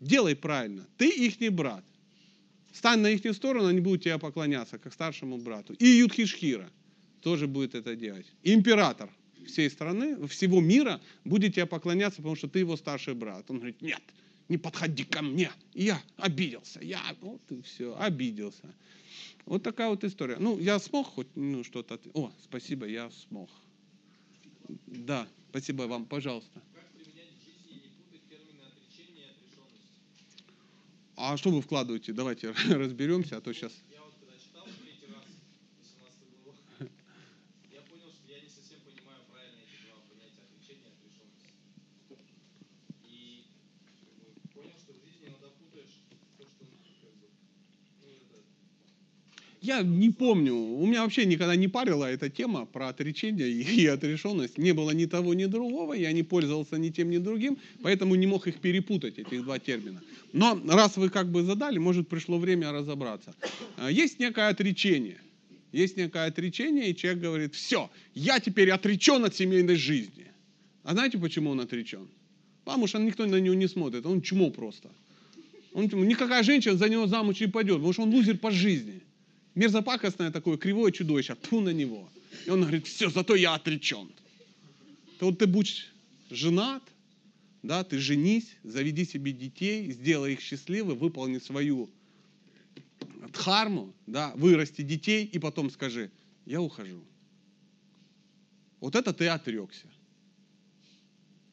делай 0.00 0.34
правильно, 0.36 0.86
ты 0.96 1.08
их 1.08 1.40
не 1.40 1.50
брат. 1.50 1.84
Стань 2.72 3.00
на 3.00 3.08
их 3.08 3.34
сторону, 3.34 3.66
они 3.66 3.80
будут 3.80 4.02
тебе 4.02 4.18
поклоняться, 4.18 4.78
как 4.78 4.92
старшему 4.92 5.36
брату. 5.38 5.74
И 5.74 5.86
Юдхишхира 5.86 6.70
тоже 7.20 7.46
будет 7.46 7.74
это 7.74 7.96
делать. 7.96 8.26
император 8.42 9.10
всей 9.46 9.70
страны, 9.70 10.26
всего 10.28 10.60
мира 10.60 11.00
будет 11.24 11.54
тебе 11.54 11.66
поклоняться, 11.66 12.18
потому 12.18 12.36
что 12.36 12.48
ты 12.48 12.60
его 12.60 12.76
старший 12.76 13.14
брат. 13.14 13.50
Он 13.50 13.56
говорит, 13.56 13.82
нет, 13.82 14.02
не 14.48 14.58
подходи 14.58 15.04
ко 15.04 15.22
мне. 15.22 15.50
Я 15.74 16.00
обиделся. 16.16 16.80
Я, 16.82 17.00
вот 17.20 17.40
и 17.50 17.62
все, 17.62 17.96
обиделся. 17.98 18.74
Вот 19.44 19.62
такая 19.62 19.88
вот 19.88 20.04
история. 20.04 20.36
Ну, 20.38 20.58
я 20.58 20.78
смог 20.78 21.06
хоть 21.06 21.28
ну, 21.34 21.64
что-то... 21.64 21.98
О, 22.14 22.32
спасибо, 22.42 22.86
я 22.86 23.10
смог. 23.10 23.50
Да, 24.86 25.26
спасибо 25.50 25.82
вам, 25.82 26.06
пожалуйста. 26.06 26.60
Как 26.74 26.84
применять 26.92 27.30
в 27.40 27.44
жизни 27.44 27.70
и 27.70 27.74
не 27.74 27.88
путать 27.90 28.22
термины 28.28 28.62
отречения 28.70 29.26
и 29.26 29.30
отрешенности? 29.30 30.44
А 31.24 31.36
что 31.36 31.50
вы 31.50 31.62
вкладываете? 31.62 32.12
Давайте 32.12 32.50
разберемся, 32.68 33.36
а 33.36 33.40
то 33.40 33.52
сейчас... 33.52 33.70
Я 33.88 34.02
вот 34.02 34.12
когда 34.18 34.34
читал 34.34 34.66
третий 34.82 35.06
раз 35.06 35.22
18 35.78 36.18
главу, 36.42 36.58
я 37.70 37.78
понял, 37.86 38.10
что 38.10 38.26
я 38.26 38.42
не 38.42 38.50
совсем 38.50 38.82
понимаю 38.82 39.22
правильно 39.30 39.62
эти 39.62 39.86
два 39.86 40.02
понятия 40.10 40.42
отречения 40.42 40.82
и 40.82 40.98
отрешенности. 40.98 41.46
И 43.06 43.46
понял, 44.50 44.74
что 44.82 44.90
в 44.90 44.98
жизни 45.06 45.30
иногда 45.30 45.46
путаешь 45.62 45.94
то, 46.10 46.42
что 46.42 46.66
ну, 46.66 46.90
ну, 46.90 48.08
это, 48.10 48.42
Я 49.62 49.82
не 49.82 50.10
помню, 50.10 50.56
у 50.56 50.84
меня 50.86 51.04
вообще 51.04 51.24
никогда 51.24 51.54
не 51.54 51.68
парила 51.68 52.10
эта 52.10 52.30
тема 52.30 52.66
про 52.66 52.88
отречение 52.88 53.48
и 53.48 53.86
отрешенность. 53.86 54.58
Не 54.58 54.72
было 54.72 54.90
ни 54.90 55.06
того, 55.06 55.34
ни 55.34 55.44
другого, 55.44 55.94
я 55.94 56.10
не 56.10 56.24
пользовался 56.24 56.78
ни 56.78 56.90
тем, 56.90 57.10
ни 57.10 57.18
другим, 57.18 57.58
поэтому 57.80 58.16
не 58.16 58.26
мог 58.26 58.48
их 58.48 58.58
перепутать, 58.58 59.20
этих 59.20 59.44
два 59.44 59.60
термина. 59.60 60.02
Но 60.32 60.60
раз 60.66 60.96
вы 60.96 61.10
как 61.10 61.30
бы 61.30 61.42
задали, 61.42 61.78
может 61.78 62.08
пришло 62.08 62.38
время 62.38 62.72
разобраться. 62.72 63.34
А, 63.76 63.90
Есть 63.90 64.18
некое 64.18 64.48
отречение. 64.48 65.20
Есть 65.72 65.96
некое 65.96 66.26
отречение, 66.26 66.90
и 66.90 66.96
человек 66.96 67.22
говорит, 67.22 67.54
все, 67.54 67.90
я 68.14 68.40
теперь 68.40 68.70
отречен 68.70 69.24
от 69.24 69.34
семейной 69.34 69.76
жизни. 69.76 70.26
А 70.84 70.92
знаете, 70.92 71.18
почему 71.18 71.50
он 71.50 71.60
отречен? 71.60 72.08
Потому 72.64 72.86
что 72.86 72.98
никто 72.98 73.26
на 73.26 73.40
него 73.40 73.54
не 73.54 73.68
смотрит, 73.68 74.06
он 74.06 74.20
чмо 74.20 74.50
просто. 74.50 74.90
Он, 75.72 75.86
никакая 75.86 76.42
женщина 76.42 76.76
за 76.76 76.88
него 76.88 77.06
замуж 77.06 77.40
не 77.40 77.46
пойдет, 77.46 77.76
потому 77.76 77.92
что 77.92 78.02
он 78.02 78.10
лузер 78.10 78.36
по 78.36 78.50
жизни. 78.50 79.00
Мерзопакостное 79.54 80.30
такое, 80.30 80.56
кривое 80.56 80.92
чудовище, 80.92 81.36
тьфу 81.40 81.60
на 81.60 81.70
него. 81.70 82.08
И 82.46 82.50
он 82.50 82.60
говорит, 82.60 82.86
все, 82.86 83.10
зато 83.10 83.34
я 83.34 83.54
отречен. 83.54 84.08
То 85.18 85.26
вот 85.26 85.38
ты 85.38 85.46
будь 85.46 85.86
женат, 86.30 86.82
да, 87.62 87.84
ты 87.84 87.98
женись, 87.98 88.56
заведи 88.64 89.04
себе 89.04 89.32
детей, 89.32 89.92
сделай 89.92 90.32
их 90.32 90.40
счастливы, 90.40 90.94
выполни 90.94 91.38
свою 91.38 91.88
дхарму, 93.32 93.94
да, 94.06 94.32
вырасти 94.34 94.82
детей, 94.82 95.24
и 95.24 95.38
потом 95.38 95.70
скажи, 95.70 96.10
я 96.44 96.60
ухожу. 96.60 97.02
Вот 98.80 98.96
это 98.96 99.12
ты 99.12 99.28
отрекся. 99.28 99.86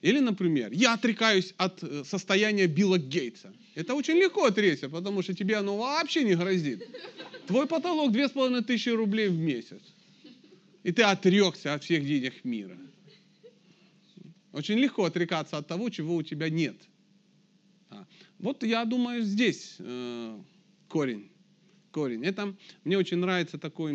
Или, 0.02 0.20
например, 0.20 0.72
я 0.72 0.94
отрекаюсь 0.94 1.54
от 1.58 1.84
э, 1.84 2.04
состояния 2.06 2.68
Билла 2.68 2.98
Гейтса. 2.98 3.54
Это 3.76 3.94
очень 3.94 4.16
легко 4.16 4.46
отречься, 4.46 4.90
потому 4.90 5.22
что 5.22 5.34
тебе 5.34 5.58
оно 5.58 5.78
вообще 5.78 6.24
не 6.24 6.36
грозит. 6.36 6.88
Твой 7.48 7.68
потолок 7.68 8.12
2500 8.14 8.96
рублей 8.96 9.28
в 9.28 9.38
месяц. 9.38 9.82
И 10.84 10.92
ты 10.94 11.04
отрекся 11.04 11.74
от 11.74 11.84
всех 11.84 12.06
денег 12.06 12.46
мира. 12.46 12.78
Очень 14.60 14.80
легко 14.80 15.06
отрекаться 15.06 15.58
от 15.58 15.68
того, 15.68 15.90
чего 15.90 16.18
у 16.18 16.22
тебя 16.22 16.50
нет. 16.50 16.76
А, 17.90 18.06
Вот 18.40 18.62
я 18.64 18.84
думаю, 18.84 19.24
здесь 19.24 19.78
э, 19.80 20.38
корень. 20.90 21.32
Корень. 21.92 22.26
Это 22.26 22.54
мне 22.84 22.98
очень 22.98 23.20
нравится 23.20 23.58
такой 23.58 23.94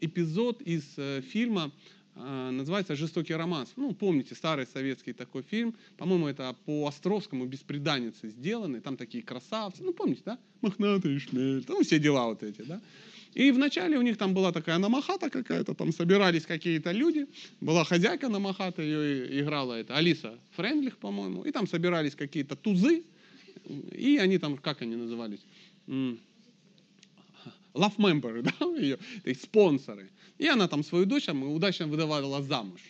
эпизод 0.00 0.60
из 0.60 0.84
э, 0.98 1.22
фильма, 1.22 1.72
э, 2.14 2.50
называется 2.50 2.94
«Жестокий 2.94 3.32
романс». 3.32 3.72
Ну, 3.76 3.94
помните, 3.94 4.34
старый 4.34 4.66
советский 4.66 5.14
такой 5.14 5.44
фильм. 5.44 5.74
По-моему, 5.96 6.26
это 6.26 6.54
по 6.66 6.86
Островскому 6.86 7.46
«Беспреданницы» 7.46 8.28
сделаны. 8.28 8.82
Там 8.82 8.98
такие 8.98 9.24
красавцы. 9.24 9.82
Ну, 9.82 9.94
помните, 9.94 10.20
да? 10.26 10.38
Мохнатый 10.60 11.18
шмель. 11.20 11.64
Ну, 11.66 11.82
все 11.82 11.98
дела 11.98 12.26
вот 12.26 12.42
эти, 12.42 12.60
да? 12.60 12.82
И 13.34 13.50
вначале 13.50 13.98
у 13.98 14.02
них 14.02 14.18
там 14.18 14.34
была 14.34 14.52
такая 14.52 14.78
намахата 14.78 15.30
какая-то, 15.30 15.74
там 15.74 15.92
собирались 15.92 16.44
какие-то 16.44 16.92
люди, 16.92 17.26
была 17.60 17.84
хозяйка 17.84 18.28
намахата, 18.28 18.82
ее 18.82 19.40
играла 19.40 19.74
это 19.74 19.96
Алиса 19.96 20.38
Френдлих, 20.56 20.98
по-моему, 20.98 21.42
и 21.44 21.50
там 21.50 21.66
собирались 21.66 22.14
какие-то 22.14 22.56
тузы, 22.56 23.04
и 23.92 24.18
они 24.18 24.38
там, 24.38 24.58
как 24.58 24.82
они 24.82 24.96
назывались? 24.96 25.40
Love 25.86 26.18
member, 27.96 28.42
да, 28.42 28.52
ее, 28.76 28.98
спонсоры. 29.40 30.10
И 30.38 30.46
она 30.46 30.68
там 30.68 30.84
свою 30.84 31.06
дочь 31.06 31.24
там, 31.24 31.42
удачно 31.44 31.86
выдавала 31.86 32.42
замуж, 32.42 32.80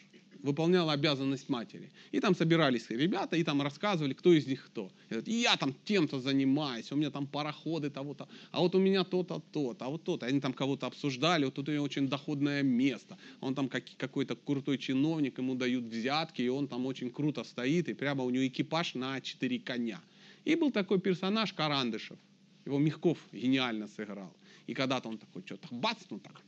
выполняла 0.43 0.93
обязанность 0.93 1.49
матери. 1.49 1.91
И 2.11 2.21
там 2.21 2.35
собирались 2.35 2.91
ребята, 2.91 3.37
и 3.37 3.45
там 3.45 3.63
рассказывали, 3.63 4.13
кто 4.13 4.33
из 4.33 4.47
них 4.47 4.67
кто. 4.67 4.91
«И 5.27 5.33
я 5.33 5.57
там 5.57 5.75
тем-то 5.85 6.19
занимаюсь, 6.21 6.93
у 6.93 6.97
меня 6.97 7.11
там 7.11 7.27
пароходы 7.27 7.91
того-то, 7.91 8.29
а 8.51 8.61
вот 8.61 8.75
у 8.75 8.79
меня 8.79 9.05
то-то, 9.05 9.41
то-то, 9.53 9.85
а 9.85 9.89
вот 9.89 10.03
то-то. 10.05 10.27
Они 10.27 10.41
там 10.41 10.53
кого-то 10.53 10.87
обсуждали, 10.87 11.45
вот 11.45 11.55
тут 11.55 11.69
у 11.69 11.73
него 11.73 11.85
очень 11.85 12.09
доходное 12.09 12.63
место. 12.63 13.17
Он 13.41 13.55
там 13.55 13.69
как- 13.69 13.97
какой-то 13.97 14.37
крутой 14.37 14.79
чиновник, 14.79 15.39
ему 15.39 15.55
дают 15.55 15.85
взятки, 15.85 16.43
и 16.43 16.49
он 16.49 16.67
там 16.67 16.87
очень 16.87 17.11
круто 17.11 17.45
стоит, 17.45 17.89
и 17.89 17.95
прямо 17.95 18.25
у 18.25 18.31
него 18.31 18.47
экипаж 18.47 18.95
на 18.95 19.21
четыре 19.21 19.59
коня. 19.59 20.01
И 20.45 20.57
был 20.57 20.73
такой 20.73 20.99
персонаж 20.99 21.53
Карандышев. 21.53 22.19
Его 22.67 22.79
Мягков 22.79 23.19
гениально 23.33 23.89
сыграл. 23.89 24.33
И 24.67 24.75
когда-то 24.75 25.09
он 25.09 25.19
такой 25.19 25.43
что-то 25.45 25.69
бац, 25.71 25.99
ну 26.11 26.19
так. 26.19 26.41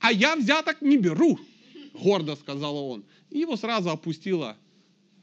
А 0.00 0.12
я 0.12 0.36
взяток 0.36 0.82
не 0.82 0.96
беру, 0.96 1.38
гордо 1.92 2.36
сказал 2.36 2.76
он. 2.76 3.04
И 3.30 3.38
его 3.38 3.56
сразу 3.56 3.90
опустила 3.90 4.56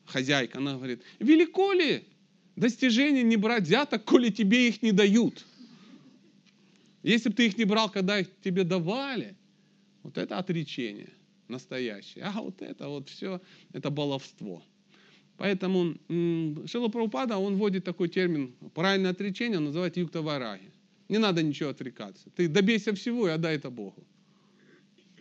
хозяйка. 0.05 0.57
Она 0.57 0.76
говорит, 0.76 1.01
велико 1.20 1.74
ли 1.74 2.03
достижение 2.55 3.24
не 3.24 3.38
брать 3.38 3.63
взяток, 3.63 4.03
коли 4.03 4.30
тебе 4.30 4.67
их 4.67 4.82
не 4.82 4.91
дают? 4.91 5.45
Если 7.03 7.30
бы 7.30 7.36
ты 7.36 7.47
их 7.47 7.57
не 7.57 7.65
брал, 7.65 7.89
когда 7.89 8.20
их 8.20 8.28
тебе 8.41 8.63
давали, 8.63 9.36
вот 10.03 10.17
это 10.17 10.38
отречение 10.38 11.13
настоящее. 11.47 12.26
А 12.26 12.41
вот 12.41 12.61
это 12.61 12.88
вот 12.88 13.09
все, 13.09 13.41
это 13.74 13.89
баловство. 13.89 14.63
Поэтому 15.38 15.95
Шила 16.67 16.89
Прабхупада, 16.89 17.38
он 17.38 17.55
вводит 17.55 17.86
такой 17.86 18.09
термин, 18.09 18.53
правильное 18.74 19.11
отречение, 19.11 19.57
он 19.57 19.65
называет 19.65 19.97
юкта 19.97 20.22
вараги. 20.22 20.72
Не 21.07 21.17
надо 21.17 21.41
ничего 21.41 21.70
отрекаться. 21.70 22.30
Ты 22.36 22.47
добейся 22.47 22.93
всего 22.93 23.28
и 23.28 23.32
отдай 23.32 23.55
это 23.55 23.70
Богу. 23.70 24.05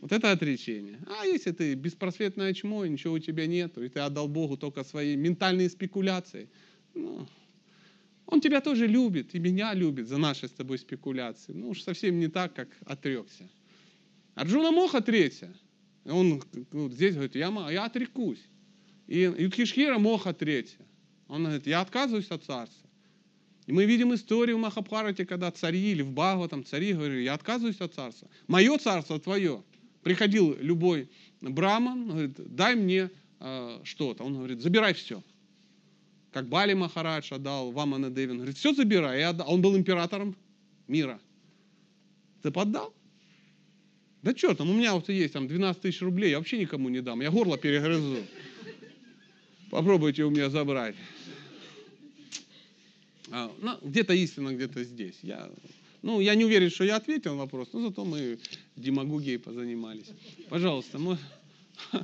Вот 0.00 0.12
это 0.12 0.30
отречение. 0.30 0.98
А 1.06 1.24
если 1.26 1.52
ты 1.52 1.74
беспросветное 1.74 2.54
чмо, 2.54 2.84
и 2.84 2.88
ничего 2.88 3.14
у 3.14 3.18
тебя 3.18 3.46
нет, 3.46 3.76
и 3.78 3.88
ты 3.88 4.00
отдал 4.00 4.28
Богу 4.28 4.56
только 4.56 4.84
свои 4.84 5.16
ментальные 5.16 5.68
спекуляции, 5.70 6.48
ну, 6.94 7.26
он 8.26 8.40
тебя 8.40 8.60
тоже 8.60 8.86
любит, 8.86 9.34
и 9.34 9.38
меня 9.38 9.74
любит 9.74 10.06
за 10.06 10.18
наши 10.18 10.48
с 10.48 10.52
тобой 10.52 10.78
спекуляции. 10.78 11.52
Ну 11.52 11.70
уж 11.70 11.82
совсем 11.82 12.18
не 12.18 12.28
так, 12.28 12.52
как 12.54 12.68
отрекся. 12.84 13.48
Арджуна 14.34 14.70
мог 14.70 14.94
отречься. 14.94 15.52
Он 16.04 16.42
вот 16.72 16.92
здесь 16.92 17.14
говорит, 17.14 17.34
я, 17.34 17.48
я 17.70 17.84
отрекусь. 17.86 18.42
И 19.06 19.20
Юдхишхира 19.20 19.98
мог 19.98 20.26
отречься. 20.26 20.78
Он 21.26 21.44
говорит, 21.44 21.66
я 21.66 21.80
отказываюсь 21.80 22.30
от 22.30 22.44
царства. 22.44 22.88
И 23.66 23.72
мы 23.72 23.84
видим 23.84 24.14
историю 24.14 24.56
в 24.56 24.60
Махабхарате, 24.60 25.26
когда 25.26 25.50
цари 25.50 25.92
или 25.92 26.02
в 26.02 26.12
Бхагаватам 26.12 26.64
цари 26.64 26.92
говорили, 26.92 27.22
я 27.22 27.34
отказываюсь 27.34 27.80
от 27.80 27.94
царства. 27.94 28.28
Мое 28.46 28.78
царство 28.78 29.18
твое. 29.18 29.62
Приходил 30.08 30.56
любой 30.58 31.10
браман, 31.42 32.08
говорит, 32.08 32.32
дай 32.54 32.74
мне 32.74 33.10
э, 33.40 33.80
что-то. 33.84 34.24
Он 34.24 34.36
говорит, 34.36 34.62
забирай 34.62 34.94
все. 34.94 35.22
Как 36.32 36.48
Бали 36.48 36.72
Махарадж 36.72 37.30
отдал 37.34 37.72
Вамана 37.72 38.08
Девин. 38.08 38.36
Говорит, 38.36 38.56
все 38.56 38.72
забирай. 38.72 39.22
Отдал». 39.22 39.52
Он 39.52 39.60
был 39.60 39.76
императором 39.76 40.34
мира. 40.86 41.20
Ты 42.40 42.50
поддал? 42.50 42.94
Да 44.22 44.34
что 44.34 44.54
там, 44.54 44.70
у 44.70 44.72
меня 44.72 44.94
вот 44.94 45.10
есть 45.10 45.34
там 45.34 45.46
12 45.46 45.82
тысяч 45.82 46.00
рублей, 46.00 46.30
я 46.30 46.38
вообще 46.38 46.56
никому 46.56 46.88
не 46.88 47.02
дам. 47.02 47.20
Я 47.20 47.30
горло 47.30 47.58
перегрызу. 47.58 48.24
Попробуйте 49.70 50.24
у 50.24 50.30
меня 50.30 50.48
забрать. 50.48 50.96
А, 53.30 53.52
ну, 53.60 53.78
где-то 53.82 54.14
истина, 54.14 54.54
где-то 54.54 54.82
здесь. 54.84 55.18
Я, 55.20 55.50
ну, 56.02 56.20
я 56.20 56.34
не 56.34 56.44
уверен, 56.44 56.70
что 56.70 56.84
я 56.84 56.96
ответил 56.96 57.32
на 57.32 57.38
вопрос, 57.38 57.68
но 57.72 57.80
зато 57.80 58.04
мы 58.04 58.38
демагогией 58.76 59.38
позанимались. 59.38 60.06
Пожалуйста, 60.48 60.98
мы... 60.98 61.18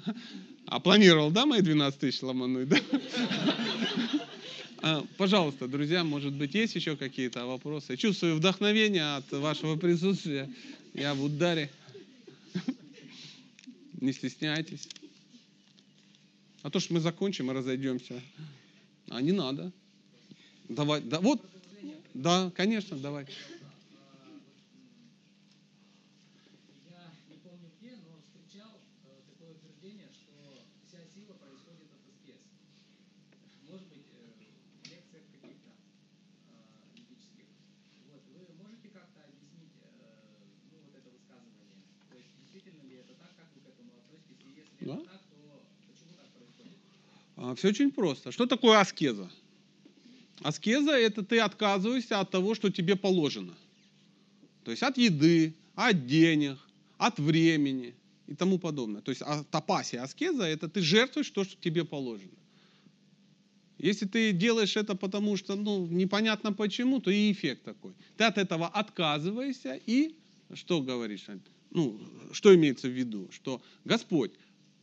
А 0.67 0.81
планировал, 0.81 1.31
да, 1.31 1.45
мои 1.45 1.61
12 1.61 2.01
тысяч 2.01 2.23
ломануть, 2.23 2.69
да? 2.69 2.79
А, 4.87 5.03
Пожалуйста, 5.17 5.67
друзья, 5.67 6.05
может 6.05 6.33
быть, 6.35 6.55
есть 6.55 6.75
еще 6.75 6.97
какие-то 6.97 7.47
вопросы? 7.47 7.97
Чувствую 7.97 8.37
вдохновение 8.37 9.17
от 9.17 9.31
вашего 9.33 9.77
присутствия. 9.77 10.51
Я 10.93 11.15
в 11.15 11.23
ударе. 11.25 11.71
Не 14.01 14.13
стесняйтесь. 14.13 14.89
А 16.63 16.71
то, 16.71 16.81
что 16.81 16.95
мы 16.95 17.01
закончим 17.01 17.51
и 17.51 17.55
разойдемся. 17.55 18.23
А 19.11 19.21
не 19.21 19.33
надо. 19.33 19.71
Давай, 20.69 21.03
да, 21.03 21.21
вот, 21.21 21.41
да, 22.15 22.51
конечно, 22.57 22.97
давай. 22.97 23.27
Я 26.89 27.13
не 27.29 27.37
помню 27.37 27.69
где, 27.79 27.97
но 28.09 28.17
встречал 28.25 28.81
э, 29.05 29.21
такое 29.29 29.53
утверждение, 29.53 30.09
что 30.09 30.33
вся 30.89 31.05
сила 31.13 31.35
происходит 31.37 31.93
от 31.93 32.01
аскез. 32.09 32.41
Может 33.69 33.87
быть, 33.93 34.09
э, 34.17 34.25
в 34.81 34.89
лекциях 34.89 35.25
каких-то 35.37 35.69
э, 35.69 36.65
ведических. 36.97 37.45
Вот, 38.09 38.23
вы 38.33 38.41
можете 38.57 38.89
как-то 38.89 39.21
объяснить 39.21 39.77
э, 39.85 40.01
ну, 40.73 40.81
вот 40.81 40.97
это 40.97 41.13
высказывание? 41.13 41.85
То 42.09 42.17
есть, 42.17 42.33
действительно 42.41 42.89
ли 42.89 43.05
это 43.05 43.13
так, 43.21 43.37
как 43.37 43.53
вы 43.53 43.61
к 43.61 43.69
этому 43.69 43.93
относитесь? 44.01 44.41
И 44.49 44.65
если 44.65 44.81
Да. 44.81 44.97
это 44.97 45.13
так, 45.13 45.23
то 45.29 45.37
почему 45.93 46.17
так 46.17 46.33
происходит? 46.33 46.81
Все 47.55 47.69
очень 47.69 47.91
просто. 47.91 48.33
Что 48.33 48.47
такое 48.47 48.81
аскеза? 48.81 49.31
Аскеза– 50.43 50.93
это 50.93 51.23
ты 51.23 51.39
отказываешься 51.39 52.21
от 52.21 52.31
того, 52.31 52.55
что 52.55 52.71
тебе 52.71 52.97
положено. 52.97 53.55
То 54.65 54.71
есть 54.71 54.83
от 54.83 54.99
еды, 54.99 55.55
от 55.75 56.07
денег, 56.07 56.59
от 56.99 57.19
времени 57.19 57.95
и 58.27 58.35
тому 58.35 58.59
подобное. 58.59 59.01
То 59.01 59.11
есть 59.11 59.23
а- 59.23 59.45
тапасия, 59.51 60.03
аскеза– 60.03 60.45
это 60.45 60.69
ты 60.69 60.81
жертвуешь 60.81 61.31
то, 61.31 61.45
что 61.45 61.57
тебе 61.61 61.85
положено. 61.85 62.31
Если 63.79 64.07
ты 64.07 64.33
делаешь 64.33 64.77
это 64.77 64.95
потому, 64.95 65.37
что 65.37 65.57
ну, 65.57 65.87
непонятно 65.87 66.53
почему, 66.53 67.01
то 67.01 67.11
и 67.11 67.33
эффект 67.33 67.65
такой. 67.65 67.93
Ты 68.17 68.25
от 68.25 68.39
этого 68.39 68.69
отказываешься 68.69 69.81
и 69.87 70.15
что 70.55 70.81
говоришь? 70.81 71.27
Ну, 71.71 72.01
что 72.33 72.55
имеется 72.55 72.89
в 72.89 72.93
виду? 72.93 73.29
Что 73.33 73.61
Господь, 73.85 74.31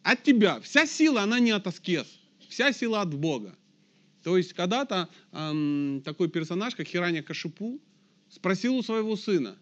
от 0.03 0.23
тебя 0.23 0.59
вся 0.59 0.85
сила, 0.85 1.21
она 1.21 1.39
не 1.39 1.51
от 1.51 1.67
аскез, 1.67 2.07
вся 2.51 2.73
сила 2.73 3.01
от 3.01 3.13
Бога. 3.13 3.55
То 4.23 4.37
есть 4.37 4.53
когда-то 4.53 5.09
эм, 5.31 6.01
такой 6.05 6.29
персонаж, 6.29 6.75
как 6.75 6.87
Хираня 6.87 7.23
Кашипу, 7.23 7.79
спросил 8.29 8.75
у 8.75 8.83
своего 8.83 9.15
сына, 9.15 9.57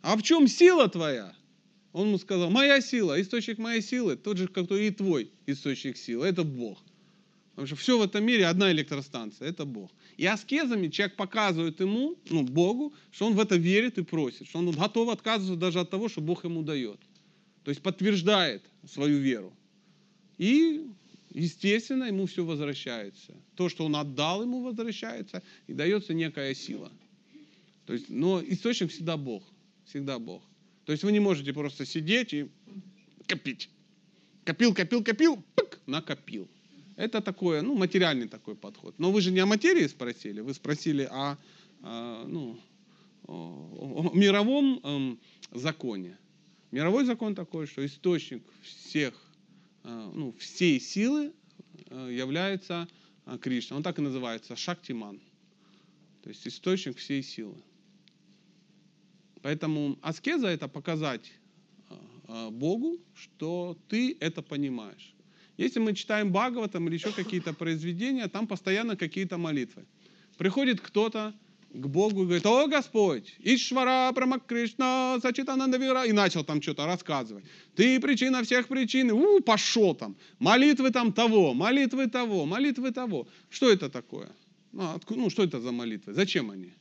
а 0.00 0.16
в 0.16 0.22
чем 0.22 0.48
сила 0.48 0.88
твоя? 0.88 1.34
Он 1.92 2.08
ему 2.08 2.18
сказал, 2.18 2.50
моя 2.50 2.80
сила, 2.80 3.20
источник 3.20 3.58
моей 3.58 3.82
силы, 3.82 4.16
тот 4.16 4.38
же, 4.38 4.48
как 4.48 4.70
и 4.70 4.90
твой 4.90 5.30
источник 5.46 5.98
силы, 5.98 6.26
это 6.26 6.42
Бог. 6.42 6.78
Потому 7.50 7.66
что 7.66 7.76
все 7.76 7.98
в 7.98 8.02
этом 8.02 8.24
мире 8.24 8.46
одна 8.46 8.72
электростанция, 8.72 9.48
это 9.48 9.66
Бог. 9.66 9.90
И 10.16 10.24
аскезами 10.24 10.88
человек 10.88 11.16
показывает 11.16 11.80
ему, 11.80 12.16
ну, 12.30 12.44
Богу, 12.44 12.94
что 13.10 13.26
он 13.26 13.34
в 13.34 13.40
это 13.40 13.56
верит 13.56 13.98
и 13.98 14.02
просит, 14.02 14.48
что 14.48 14.60
он 14.60 14.70
готов 14.70 15.10
отказываться 15.10 15.56
даже 15.56 15.80
от 15.80 15.90
того, 15.90 16.08
что 16.08 16.22
Бог 16.22 16.44
ему 16.44 16.62
дает. 16.62 16.98
То 17.64 17.70
есть 17.70 17.82
подтверждает 17.82 18.62
свою 18.88 19.18
веру. 19.18 19.52
И, 20.38 20.86
естественно, 21.34 22.04
ему 22.04 22.26
все 22.26 22.44
возвращается. 22.44 23.34
То, 23.54 23.68
что 23.68 23.84
он 23.84 23.96
отдал, 23.96 24.42
ему 24.42 24.62
возвращается, 24.62 25.42
и 25.66 25.72
дается 25.72 26.14
некая 26.14 26.54
сила. 26.54 26.92
То 27.86 27.94
есть, 27.94 28.08
но 28.08 28.42
источник 28.42 28.90
всегда 28.90 29.16
Бог. 29.16 29.42
Всегда 29.84 30.18
Бог. 30.18 30.42
То 30.84 30.92
есть 30.92 31.04
вы 31.04 31.12
не 31.12 31.20
можете 31.20 31.52
просто 31.52 31.86
сидеть 31.86 32.32
и 32.32 32.48
копить. 33.26 33.68
Копил, 34.44 34.74
копил, 34.74 35.04
копил, 35.04 35.42
пык, 35.54 35.80
накопил. 35.86 36.48
Это 36.96 37.20
такое, 37.20 37.62
ну, 37.62 37.74
материальный 37.74 38.28
такой 38.28 38.54
подход. 38.54 38.94
Но 38.98 39.10
вы 39.10 39.20
же 39.20 39.30
не 39.30 39.40
о 39.40 39.46
материи 39.46 39.86
спросили, 39.86 40.40
вы 40.40 40.54
спросили 40.54 41.08
о, 41.10 41.38
о, 41.80 42.24
ну, 42.26 42.58
о, 43.26 44.10
о 44.12 44.16
мировом 44.16 44.80
эм, 44.82 45.20
законе. 45.52 46.18
Мировой 46.70 47.04
закон 47.04 47.34
такой, 47.34 47.66
что 47.66 47.84
источник 47.84 48.42
всех, 48.62 49.14
ну, 49.84 50.32
всей 50.38 50.80
силы 50.80 51.32
э, 51.90 52.10
является 52.12 52.88
э, 53.26 53.38
Кришна. 53.38 53.76
Он 53.76 53.82
так 53.82 53.98
и 53.98 54.02
называется, 54.02 54.56
Шактиман. 54.56 55.20
То 56.22 56.28
есть 56.28 56.46
источник 56.46 56.98
всей 56.98 57.22
силы. 57.22 57.56
Поэтому 59.42 59.98
аскеза 60.02 60.48
это 60.48 60.68
показать 60.68 61.32
э, 61.90 61.94
э, 62.28 62.50
Богу, 62.50 62.98
что 63.14 63.76
ты 63.88 64.16
это 64.20 64.42
понимаешь. 64.42 65.14
Если 65.56 65.80
мы 65.80 65.94
читаем 65.94 66.32
Бхагаватам 66.32 66.88
или 66.88 66.94
еще 66.94 67.12
какие-то 67.12 67.52
произведения, 67.52 68.28
там 68.28 68.46
постоянно 68.46 68.96
какие-то 68.96 69.36
молитвы. 69.36 69.84
Приходит 70.38 70.80
кто-то 70.80 71.34
к 71.72 71.86
Богу 71.86 72.22
и 72.22 72.24
говорит, 72.24 72.46
о 72.46 72.66
Господь, 72.66 73.34
Ишвара, 73.38 74.12
Прамак 74.12 74.46
Кришна, 74.46 75.18
Сачитананда 75.22 75.78
Вира, 75.78 76.04
и 76.04 76.12
начал 76.12 76.44
там 76.44 76.60
что-то 76.60 76.86
рассказывать. 76.86 77.44
Ты 77.74 77.98
причина 77.98 78.42
всех 78.42 78.68
причин, 78.68 79.10
у, 79.10 79.40
пошел 79.40 79.94
там, 79.94 80.16
молитвы 80.38 80.90
там 80.90 81.12
того, 81.12 81.54
молитвы 81.54 82.08
того, 82.08 82.44
молитвы 82.44 82.92
того. 82.92 83.26
Что 83.48 83.70
это 83.70 83.88
такое? 83.88 84.28
Ну, 84.72 84.90
откуда, 84.94 85.20
ну 85.20 85.30
что 85.30 85.44
это 85.44 85.60
за 85.60 85.72
молитвы? 85.72 86.12
Зачем 86.12 86.50
они? 86.50 86.72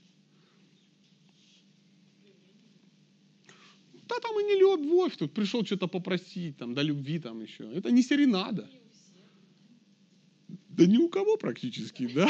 Да 4.10 4.20
там 4.20 4.38
и 4.42 4.44
не 4.44 4.60
любовь, 4.60 5.16
тут 5.16 5.34
пришел 5.34 5.66
что-то 5.66 5.88
попросить, 5.88 6.58
там, 6.58 6.74
до 6.74 6.82
любви 6.82 7.20
там 7.20 7.42
еще. 7.42 7.64
Это 7.74 7.92
не 7.92 8.04
серенада. 8.04 8.70
Да 10.68 10.86
ни 10.86 10.98
у 10.98 11.08
кого 11.08 11.38
практически, 11.38 12.08
да? 12.08 12.30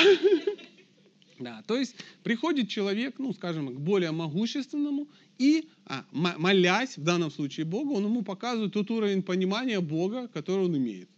Да, 1.41 1.63
то 1.65 1.75
есть 1.75 1.95
приходит 2.23 2.69
человек, 2.69 3.15
ну, 3.17 3.33
скажем, 3.33 3.75
к 3.75 3.79
более 3.79 4.11
могущественному, 4.11 5.07
и, 5.39 5.67
а, 5.85 6.05
молясь, 6.11 6.97
в 6.97 7.03
данном 7.03 7.31
случае 7.31 7.65
Богу, 7.65 7.95
он 7.95 8.05
ему 8.05 8.21
показывает 8.21 8.73
тот 8.73 8.91
уровень 8.91 9.23
понимания 9.23 9.79
Бога, 9.79 10.27
который 10.27 10.65
он 10.65 10.77
имеет. 10.77 11.09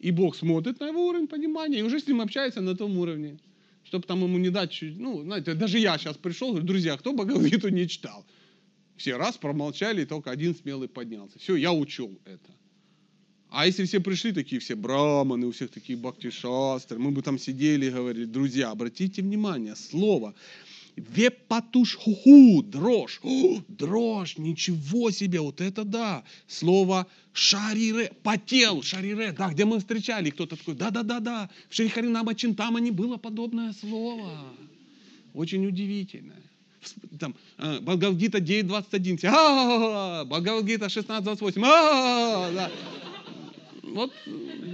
И 0.00 0.10
Бог 0.10 0.34
смотрит 0.34 0.80
на 0.80 0.88
его 0.88 1.06
уровень 1.06 1.28
понимания 1.28 1.78
и 1.78 1.82
уже 1.82 2.00
с 2.00 2.08
ним 2.08 2.20
общается 2.20 2.60
на 2.60 2.76
том 2.76 2.98
уровне. 2.98 3.38
Чтобы 3.84 4.06
там 4.06 4.22
ему 4.22 4.38
не 4.38 4.50
дать 4.50 4.72
чуть, 4.72 4.98
ну, 4.98 5.22
знаете, 5.22 5.54
даже 5.54 5.78
я 5.78 5.96
сейчас 5.96 6.16
пришел, 6.16 6.48
говорю, 6.48 6.66
друзья, 6.66 6.96
кто 6.96 7.12
Бхагавадгиту 7.12 7.68
не 7.68 7.86
читал? 7.86 8.26
Все 8.96 9.16
раз 9.16 9.36
промолчали, 9.36 10.02
и 10.02 10.06
только 10.06 10.30
один 10.30 10.54
смелый 10.54 10.88
поднялся. 10.88 11.38
Все, 11.38 11.54
я 11.54 11.72
учел 11.72 12.18
это. 12.24 12.50
А 13.54 13.66
если 13.66 13.84
все 13.84 14.00
пришли, 14.00 14.32
такие 14.32 14.60
все 14.60 14.74
браманы, 14.74 15.46
у 15.46 15.52
всех 15.52 15.70
такие 15.70 15.96
бхакти-шастры, 15.96 16.98
мы 16.98 17.12
бы 17.12 17.22
там 17.22 17.38
сидели 17.38 17.86
и 17.86 17.90
говорили, 17.90 18.24
друзья, 18.24 18.70
обратите 18.70 19.22
внимание, 19.22 19.76
слово 19.76 20.34
Вепатуш 20.96 21.96
хуху, 21.96 22.62
дрожь. 22.62 23.20
О, 23.22 23.60
дрожь, 23.68 24.38
ничего 24.38 25.10
себе, 25.10 25.40
вот 25.40 25.60
это 25.60 25.84
да. 25.84 26.24
Слово 26.46 27.06
шарире, 27.32 28.12
потел, 28.22 28.82
шарире, 28.82 29.32
да, 29.32 29.50
где 29.50 29.64
мы 29.64 29.78
встречали. 29.78 30.30
Кто-то 30.30 30.56
такой, 30.56 30.74
да-да-да-да, 30.74 31.48
в 31.68 31.74
Шрихаринама 31.74 32.34
Чинтамане 32.34 32.92
было 32.92 33.16
подобное 33.16 33.72
слово. 33.72 34.30
Очень 35.32 35.66
удивительное 35.66 36.42
там, 37.18 37.34
Бхагавдгита 37.56 38.38
9.21, 38.38 39.20
а 39.24 40.24
Бхагавдгита 40.24 40.86
16.28, 40.86 41.62
а 41.64 42.52
да. 42.52 42.70
Вот, 43.94 44.12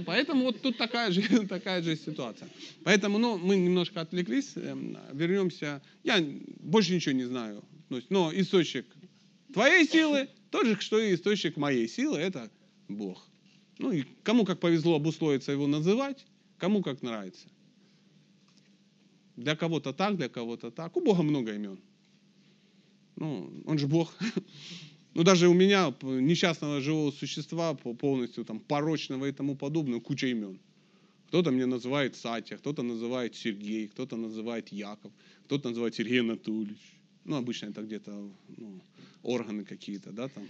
поэтому 0.07 0.45
вот 0.45 0.61
тут 0.63 0.77
такая 0.77 1.11
же, 1.11 1.21
такая 1.47 1.83
же 1.83 1.95
ситуация. 1.95 2.49
Поэтому, 2.83 3.19
ну, 3.19 3.37
мы 3.37 3.55
немножко 3.55 4.01
отвлеклись, 4.01 4.53
эм, 4.55 4.97
вернемся. 5.13 5.79
Я 6.03 6.25
больше 6.59 6.95
ничего 6.95 7.13
не 7.13 7.25
знаю. 7.25 7.63
Но 8.09 8.31
источник 8.33 8.87
твоей 9.53 9.87
силы, 9.87 10.27
тот 10.49 10.65
же, 10.65 10.81
что 10.81 10.97
и 10.97 11.13
источник 11.13 11.55
моей 11.55 11.87
силы, 11.87 12.17
это 12.17 12.49
Бог. 12.87 13.29
Ну 13.77 13.91
и 13.91 14.05
кому 14.23 14.43
как 14.43 14.59
повезло 14.59 14.95
обусловиться 14.95 15.51
его 15.51 15.67
называть, 15.67 16.25
кому 16.57 16.81
как 16.81 17.03
нравится. 17.03 17.47
Для 19.35 19.55
кого-то 19.55 19.93
так, 19.93 20.17
для 20.17 20.29
кого-то 20.29 20.71
так. 20.71 20.97
У 20.97 21.01
Бога 21.01 21.21
много 21.21 21.53
имен. 21.53 21.79
Ну, 23.17 23.51
он 23.67 23.77
же 23.77 23.87
Бог. 23.87 24.15
Ну, 25.13 25.23
даже 25.23 25.47
у 25.47 25.53
меня, 25.53 25.93
несчастного 26.01 26.79
живого 26.79 27.11
существа, 27.11 27.73
полностью 27.73 28.45
там 28.45 28.59
порочного 28.59 29.25
и 29.25 29.31
тому 29.31 29.55
подобное, 29.55 29.99
куча 29.99 30.27
имен. 30.27 30.59
Кто-то 31.27 31.51
мне 31.51 31.65
называет 31.65 32.15
Сатя, 32.15 32.57
кто-то 32.57 32.83
называет 32.83 33.35
Сергей, 33.35 33.87
кто-то 33.87 34.17
называет 34.17 34.69
Яков, 34.69 35.11
кто-то 35.45 35.69
называет 35.69 35.95
Сергей 35.95 36.21
Анатольевич. 36.21 36.79
Ну, 37.25 37.35
обычно 37.35 37.67
это 37.67 37.81
где-то 37.81 38.11
ну, 38.57 38.81
органы 39.23 39.63
какие-то, 39.63 40.11
да, 40.11 40.27
там. 40.27 40.43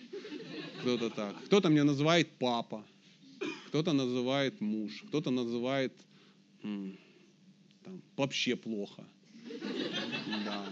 Кто-то 0.81 1.09
так. 1.09 1.35
Кто-то 1.45 1.69
мне 1.69 1.83
называет 1.83 2.29
папа, 2.39 2.83
кто-то 3.67 3.93
называет 3.93 4.61
муж, 4.61 5.03
кто-то 5.07 5.31
называет 5.31 5.93
там, 6.61 8.01
вообще 8.15 8.55
плохо. 8.55 9.03
Да. 10.45 10.65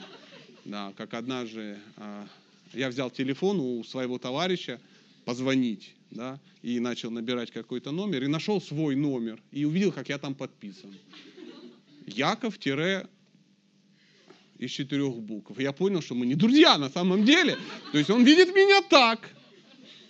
Да, 0.65 0.93
как 0.95 1.13
однажды 1.13 1.77
а, 1.97 2.27
я 2.73 2.89
взял 2.89 3.09
телефон 3.09 3.59
у 3.59 3.83
своего 3.83 4.17
товарища 4.17 4.79
позвонить, 5.25 5.95
да, 6.11 6.39
и 6.61 6.79
начал 6.79 7.11
набирать 7.11 7.51
какой-то 7.51 7.91
номер, 7.91 8.23
и 8.23 8.27
нашел 8.27 8.61
свой 8.61 8.95
номер, 8.95 9.41
и 9.51 9.65
увидел, 9.65 9.91
как 9.91 10.09
я 10.09 10.17
там 10.17 10.35
подписан. 10.35 10.93
Яков 12.07 12.57
тире 12.57 13.07
из 14.57 14.71
четырех 14.71 15.15
букв. 15.15 15.57
Я 15.59 15.71
понял, 15.71 16.01
что 16.01 16.15
мы 16.15 16.25
не 16.25 16.35
друзья 16.35 16.77
на 16.77 16.89
самом 16.89 17.23
деле. 17.23 17.57
То 17.91 17.97
есть 17.97 18.09
он 18.09 18.23
видит 18.23 18.53
меня 18.53 18.81
так. 18.81 19.29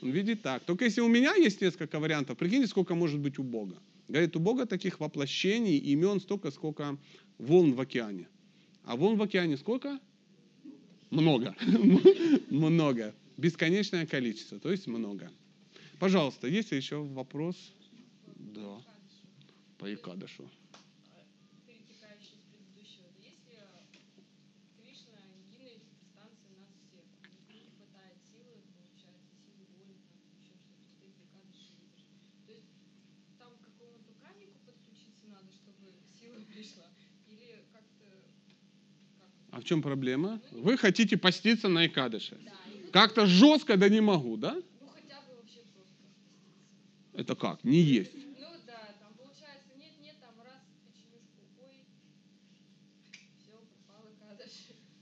Он 0.01 0.11
видит 0.11 0.41
так. 0.41 0.63
Только 0.63 0.85
если 0.85 1.01
у 1.01 1.07
меня 1.07 1.35
есть 1.35 1.61
несколько 1.61 1.99
вариантов, 1.99 2.37
прикиньте, 2.37 2.67
сколько 2.67 2.95
может 2.95 3.19
быть 3.19 3.37
у 3.37 3.43
Бога. 3.43 3.77
Говорит, 4.07 4.35
у 4.35 4.39
Бога 4.39 4.65
таких 4.65 4.99
воплощений, 4.99 5.77
имен 5.77 6.19
столько, 6.19 6.49
сколько 6.51 6.97
волн 7.37 7.73
в 7.73 7.81
океане. 7.81 8.27
А 8.85 8.95
волн 8.95 9.17
в 9.17 9.21
океане 9.21 9.57
сколько? 9.57 9.99
Много. 11.09 11.55
много. 12.49 13.13
Бесконечное 13.37 14.05
количество, 14.05 14.59
то 14.59 14.71
есть 14.71 14.87
много. 14.87 15.31
Пожалуйста, 15.99 16.47
есть 16.47 16.71
еще 16.71 17.03
вопрос? 17.03 17.55
Да. 18.35 18.81
По 19.77 19.93
Икадышу. 19.93 20.49
В 39.59 39.63
чем 39.65 39.81
проблема? 39.81 40.39
Вы 40.51 40.77
хотите 40.77 41.17
поститься 41.17 41.67
на 41.67 41.85
Икадыше. 41.85 42.37
Как-то 42.91 43.25
жестко, 43.25 43.75
да 43.77 43.89
не 43.89 44.01
могу, 44.01 44.37
да? 44.37 44.57
Это 47.13 47.35
как? 47.35 47.63
Не 47.63 47.81
есть. 47.81 48.13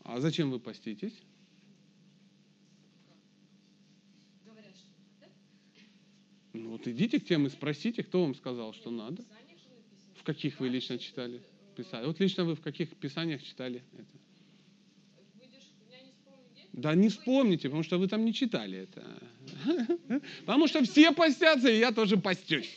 А 0.04 0.20
зачем 0.20 0.50
вы 0.52 0.60
поститесь? 0.60 1.14
Ну 6.54 6.72
вот 6.72 6.88
идите 6.88 7.20
к 7.20 7.26
тем 7.26 7.46
и 7.46 7.50
спросите, 7.50 8.04
кто 8.04 8.24
вам 8.24 8.34
сказал, 8.34 8.74
что 8.74 8.90
надо. 8.90 9.24
В 10.16 10.24
каких 10.24 10.60
вы 10.60 10.70
лично 10.70 10.98
читали? 10.98 11.44
Писали. 11.76 12.08
Вот 12.08 12.20
лично 12.20 12.46
вы 12.46 12.56
в 12.56 12.62
каких 12.62 12.96
писаниях 12.96 13.44
читали 13.44 13.84
это? 13.94 14.27
Да 16.78 16.94
не 16.94 17.10
вспомните, 17.10 17.70
потому 17.70 17.82
что 17.82 17.98
вы 17.98 18.08
там 18.08 18.24
не 18.24 18.32
читали 18.32 18.78
это. 18.78 19.04
Потому 20.46 20.68
что 20.68 20.84
все 20.84 21.12
постятся, 21.12 21.70
и 21.70 21.80
я 21.80 21.92
тоже 21.92 22.18
постюсь. 22.18 22.70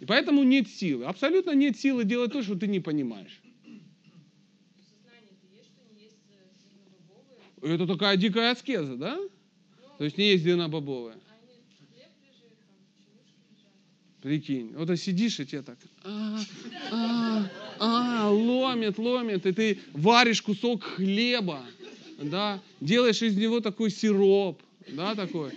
И 0.00 0.04
поэтому 0.04 0.42
нет 0.42 0.68
силы. 0.68 1.06
Абсолютно 1.06 1.52
нет 1.52 1.78
силы 1.78 2.04
делать 2.04 2.30
то, 2.30 2.42
что 2.42 2.56
ты 2.56 2.66
не 2.66 2.80
понимаешь. 2.80 3.40
Это 7.62 7.86
такая 7.86 8.18
дикая 8.18 8.50
аскеза, 8.50 8.96
да? 8.96 9.18
То 9.96 10.04
есть 10.04 10.18
не 10.18 10.32
есть 10.32 10.44
бобовая. 10.44 11.14
они 11.14 11.20
хлеб 11.78 12.12
лежит, 12.22 12.58
там, 12.58 12.68
печенюшки 12.86 13.46
лежат. 13.50 13.72
Прикинь, 14.20 14.74
вот 14.76 14.96
сидишь, 14.98 15.40
и 15.40 15.46
тебе 15.46 15.62
так, 15.62 15.78
а, 16.04 16.38
а, 16.92 17.50
а, 17.80 18.30
ломит, 18.30 18.98
ломит, 18.98 19.46
и 19.46 19.52
ты 19.52 19.80
варишь 19.94 20.42
кусок 20.42 20.84
хлеба, 20.84 21.64
да, 22.18 22.60
делаешь 22.80 23.22
из 23.22 23.36
него 23.36 23.60
такой 23.60 23.90
сироп, 23.90 24.60
да, 24.88 25.14
такой, 25.14 25.52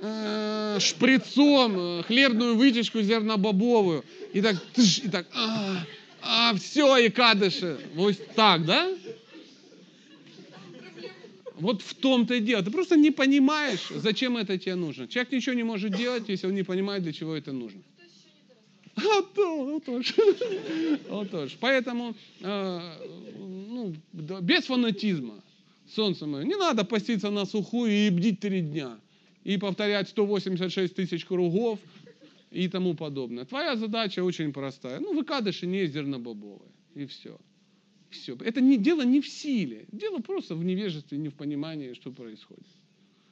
э, 0.00 0.78
шприцом 0.80 1.78
э, 1.78 2.02
хлебную 2.02 2.56
вытяжку 2.56 3.00
зернобобовую, 3.00 4.04
и 4.32 4.42
так, 4.42 4.60
тыш, 4.74 4.98
и 4.98 5.08
так, 5.08 5.26
а, 5.34 5.84
а, 6.20 6.54
все, 6.56 6.96
и 6.96 7.08
кадыши, 7.08 7.78
вот 7.94 8.16
так, 8.34 8.64
да? 8.66 8.90
Вот 11.60 11.82
в 11.82 11.94
том-то 11.94 12.34
и 12.34 12.40
дело. 12.40 12.62
Ты 12.62 12.70
просто 12.70 12.96
не 12.96 13.10
понимаешь, 13.10 13.88
зачем 13.90 14.36
это 14.36 14.56
тебе 14.58 14.76
нужно. 14.76 15.08
Человек 15.08 15.32
ничего 15.32 15.56
не 15.56 15.64
может 15.64 15.92
делать, 15.92 16.28
если 16.28 16.46
он 16.46 16.54
не 16.54 16.62
понимает, 16.62 17.02
для 17.02 17.12
чего 17.12 17.34
это 17.34 17.50
нужно. 17.50 17.80
Ну, 18.94 19.22
то 19.22 19.32
доросло. 19.34 19.76
А 19.76 19.80
то, 19.80 19.80
тоже. 19.80 20.14
Вот 21.08 21.30
тоже. 21.30 21.56
Поэтому 21.58 22.14
э, 22.40 22.80
ну, 23.38 23.94
без 24.12 24.66
фанатизма, 24.66 25.34
солнце 25.94 26.26
мое, 26.26 26.44
не 26.44 26.56
надо 26.56 26.84
поститься 26.84 27.30
на 27.30 27.46
сухую 27.46 27.90
и 27.90 28.10
бдить 28.10 28.40
три 28.40 28.60
дня. 28.60 28.98
И 29.44 29.56
повторять 29.56 30.08
186 30.08 30.94
тысяч 30.94 31.24
кругов 31.24 31.78
и 32.50 32.68
тому 32.68 32.94
подобное. 32.94 33.44
Твоя 33.44 33.76
задача 33.76 34.22
очень 34.22 34.52
простая. 34.52 35.00
Ну, 35.00 35.14
выкадыши 35.14 35.66
не 35.66 35.86
зернобобовые. 35.86 36.70
И 36.94 37.06
все. 37.06 37.38
Все. 38.10 38.36
Это 38.44 38.60
не, 38.60 38.78
дело 38.78 39.02
не 39.02 39.20
в 39.20 39.28
силе. 39.28 39.86
Дело 39.92 40.18
просто 40.18 40.54
в 40.54 40.64
невежестве, 40.64 41.18
не 41.18 41.28
в 41.28 41.34
понимании, 41.34 41.92
что 41.94 42.10
происходит. 42.10 42.66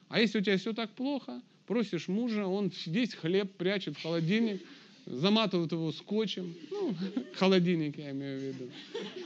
А 0.09 0.19
если 0.19 0.39
у 0.39 0.41
тебя 0.41 0.57
все 0.57 0.73
так 0.73 0.91
плохо, 0.91 1.41
просишь 1.65 2.07
мужа, 2.07 2.45
он 2.45 2.71
весь 2.85 3.13
хлеб 3.13 3.51
прячет 3.57 3.97
в 3.97 4.01
холодильник, 4.01 4.61
заматывают 5.07 5.71
его 5.71 5.91
скотчем, 5.91 6.53
ну, 6.69 6.95
холодильник 7.33 7.97
я 7.97 8.11
имею 8.11 8.39
в 8.39 8.43
виду. 8.43 8.69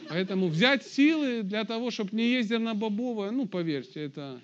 Поэтому 0.09 0.47
взять 0.47 0.85
силы 0.85 1.43
для 1.43 1.63
того, 1.63 1.91
чтобы 1.91 2.15
не 2.15 2.29
есть 2.29 2.49
зернобобовое, 2.49 3.31
ну, 3.31 3.47
поверьте, 3.47 4.01
это 4.01 4.39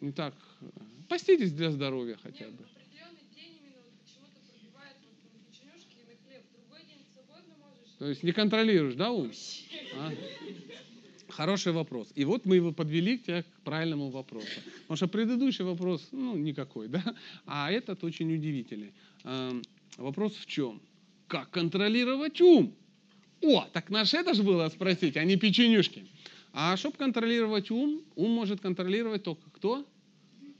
не 0.00 0.12
так. 0.12 0.34
Поститесь 1.08 1.52
для 1.52 1.70
здоровья 1.70 2.18
хотя 2.22 2.46
бы. 2.46 2.64
на 7.32 7.48
на. 7.48 7.98
То 7.98 8.08
есть 8.08 8.22
не 8.22 8.32
контролируешь, 8.32 8.94
да, 8.94 9.10
ум? 9.10 9.32
А? 9.94 10.12
Хороший 11.28 11.72
вопрос. 11.72 12.08
И 12.14 12.24
вот 12.24 12.46
мы 12.46 12.56
его 12.56 12.72
подвели 12.72 13.18
к 13.18 13.24
тебе 13.24 13.42
к 13.42 13.46
правильному 13.64 14.10
вопросу. 14.10 14.46
Потому 14.82 14.96
что 14.96 15.08
предыдущий 15.08 15.64
вопрос, 15.64 16.08
ну, 16.12 16.36
никакой, 16.36 16.88
да? 16.88 17.02
А 17.46 17.70
этот 17.70 18.04
очень 18.04 18.32
удивительный. 18.32 18.92
Вопрос 19.96 20.34
в 20.36 20.46
чем? 20.46 20.80
Как 21.26 21.50
контролировать 21.50 22.40
ум? 22.40 22.74
О, 23.42 23.66
так 23.72 23.90
наш 23.90 24.14
это 24.14 24.34
же 24.34 24.42
было 24.42 24.68
спросить, 24.68 25.16
а 25.16 25.24
не 25.24 25.36
печенюшки. 25.36 26.06
А 26.52 26.76
чтобы 26.76 26.96
контролировать 26.96 27.70
ум, 27.70 28.02
ум 28.14 28.30
может 28.30 28.60
контролировать 28.60 29.22
только 29.22 29.50
кто? 29.50 29.86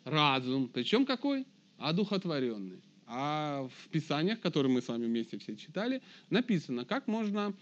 Разум. 0.05 0.69
Причем 0.69 1.07
какой? 1.07 1.47
Одухотворенный. 1.79 2.81
А 3.07 3.69
в 3.69 3.89
Писаниях, 3.89 4.41
которые 4.41 4.73
мы 4.73 4.83
с 4.83 4.89
вами 4.89 5.07
вместе 5.07 5.39
все 5.39 5.57
читали, 5.57 6.03
написано, 6.29 6.85
как 6.85 7.07
можно 7.07 7.55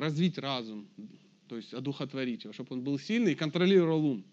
развить 0.00 0.38
разум, 0.38 0.86
то 1.48 1.56
есть 1.56 1.74
одухотворить 1.74 2.44
его, 2.44 2.52
чтобы 2.52 2.74
он 2.74 2.82
был 2.82 2.98
сильный 2.98 3.32
и 3.32 3.34
контролировал 3.34 4.04
ум. 4.04 4.24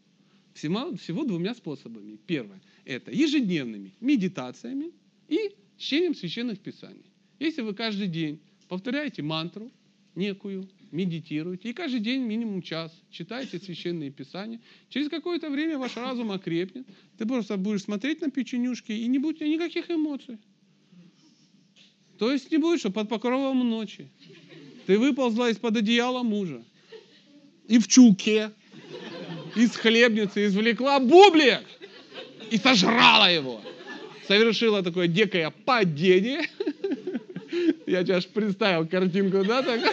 Всего, 0.54 0.96
всего 0.98 1.26
двумя 1.26 1.56
способами. 1.56 2.18
Первое– 2.28 2.62
это 2.86 3.12
ежедневными 3.12 3.92
медитациями 4.00 4.92
и 5.28 5.56
чтением 5.80 6.14
священных 6.14 6.60
писаний. 6.60 7.06
Если 7.40 7.62
вы 7.62 7.74
каждый 7.74 8.08
день 8.08 8.40
повторяете 8.68 9.24
мантру 9.24 9.72
некую, 10.14 10.70
медитируете, 10.92 11.70
и 11.70 11.74
каждый 11.74 12.02
день 12.02 12.22
минимум 12.22 12.62
час 12.62 12.92
читаете 13.10 13.60
священные 13.60 14.12
писания, 14.12 14.60
через 14.90 15.10
какое-то 15.10 15.50
время 15.50 15.78
ваш 15.78 15.96
разум 15.96 16.32
окрепнет, 16.32 16.86
ты 17.18 17.26
просто 17.26 17.58
будешь 17.58 17.84
смотреть 17.84 18.22
на 18.22 18.30
печенюшки, 18.30 18.92
и 18.92 19.08
не 19.08 19.20
будет 19.20 19.42
никаких 19.42 19.90
эмоций. 19.90 20.38
То 22.18 22.32
есть 22.32 22.52
не 22.52 22.58
будет, 22.58 22.82
что 22.82 22.92
под 22.92 23.08
покровом 23.08 23.68
ночи 23.70 24.10
ты 24.86 25.00
выползла 25.00 25.50
из-под 25.52 25.78
одеяла 25.78 26.22
мужа 26.24 26.62
и 27.68 27.78
в 27.80 27.88
чулке 27.88 28.52
из 29.56 29.72
хлебницы 29.76 30.46
извлекла 30.48 31.00
бублик 31.00 31.64
и 32.52 32.58
сожрала 32.58 33.30
его. 33.30 33.62
Совершила 34.30 34.84
такое 34.84 35.08
дикое 35.08 35.50
падение. 35.66 36.42
Я 37.88 38.04
тебе 38.04 38.18
аж 38.18 38.28
представил 38.28 38.88
картинку, 38.88 39.44
да, 39.44 39.64
так? 39.64 39.82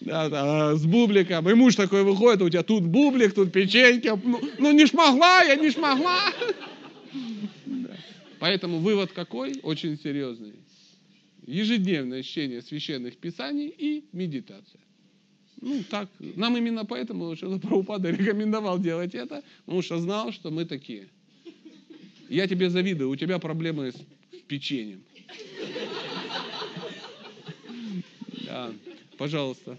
Да, 0.00 0.28
да, 0.28 0.76
с 0.76 0.86
бубликом. 0.86 1.48
И 1.50 1.54
муж 1.54 1.74
такой 1.74 2.04
выходит, 2.04 2.42
у 2.42 2.48
тебя 2.48 2.62
тут 2.62 2.84
бублик, 2.84 3.34
тут 3.34 3.52
печеньки. 3.52 4.12
Ну, 4.22 4.40
ну 4.58 4.72
не 4.72 4.86
шмогла, 4.86 5.42
я 5.42 5.56
не 5.56 5.70
шмогла. 5.70 6.20
Да. 7.66 7.96
Поэтому 8.38 8.78
вывод 8.78 9.10
какой? 9.10 9.58
Очень 9.64 9.98
серьезный. 9.98 10.52
Ежедневное 11.46 12.22
чтение 12.22 12.62
священных 12.62 13.16
писаний 13.16 13.74
и 13.76 14.04
медитация. 14.12 14.80
Ну, 15.60 15.82
так, 15.90 16.08
нам 16.20 16.56
именно 16.56 16.84
поэтому 16.84 17.34
Шила 17.34 17.58
Прабхупада 17.58 18.10
рекомендовал 18.10 18.78
делать 18.78 19.16
это, 19.16 19.42
потому 19.64 19.82
что 19.82 19.98
знал, 19.98 20.30
что 20.30 20.50
мы 20.50 20.64
такие. 20.64 21.08
Я 22.34 22.48
тебе 22.48 22.68
завидую, 22.68 23.10
у 23.10 23.14
тебя 23.14 23.38
проблемы 23.38 23.92
с 23.92 23.96
печеньем. 24.48 25.04
Да, 28.44 28.72
пожалуйста. 29.16 29.78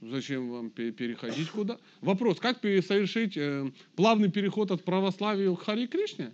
Зачем 0.00 0.48
вам 0.50 0.70
пе- 0.70 0.92
переходить 0.92 1.50
куда? 1.50 1.76
Вопрос, 2.00 2.38
как 2.38 2.60
совершить 2.82 3.36
э, 3.36 3.70
плавный 3.96 4.30
переход 4.30 4.70
от 4.70 4.84
православия 4.84 5.52
к 5.54 5.60
Хари 5.62 5.86
Кришне? 5.88 6.32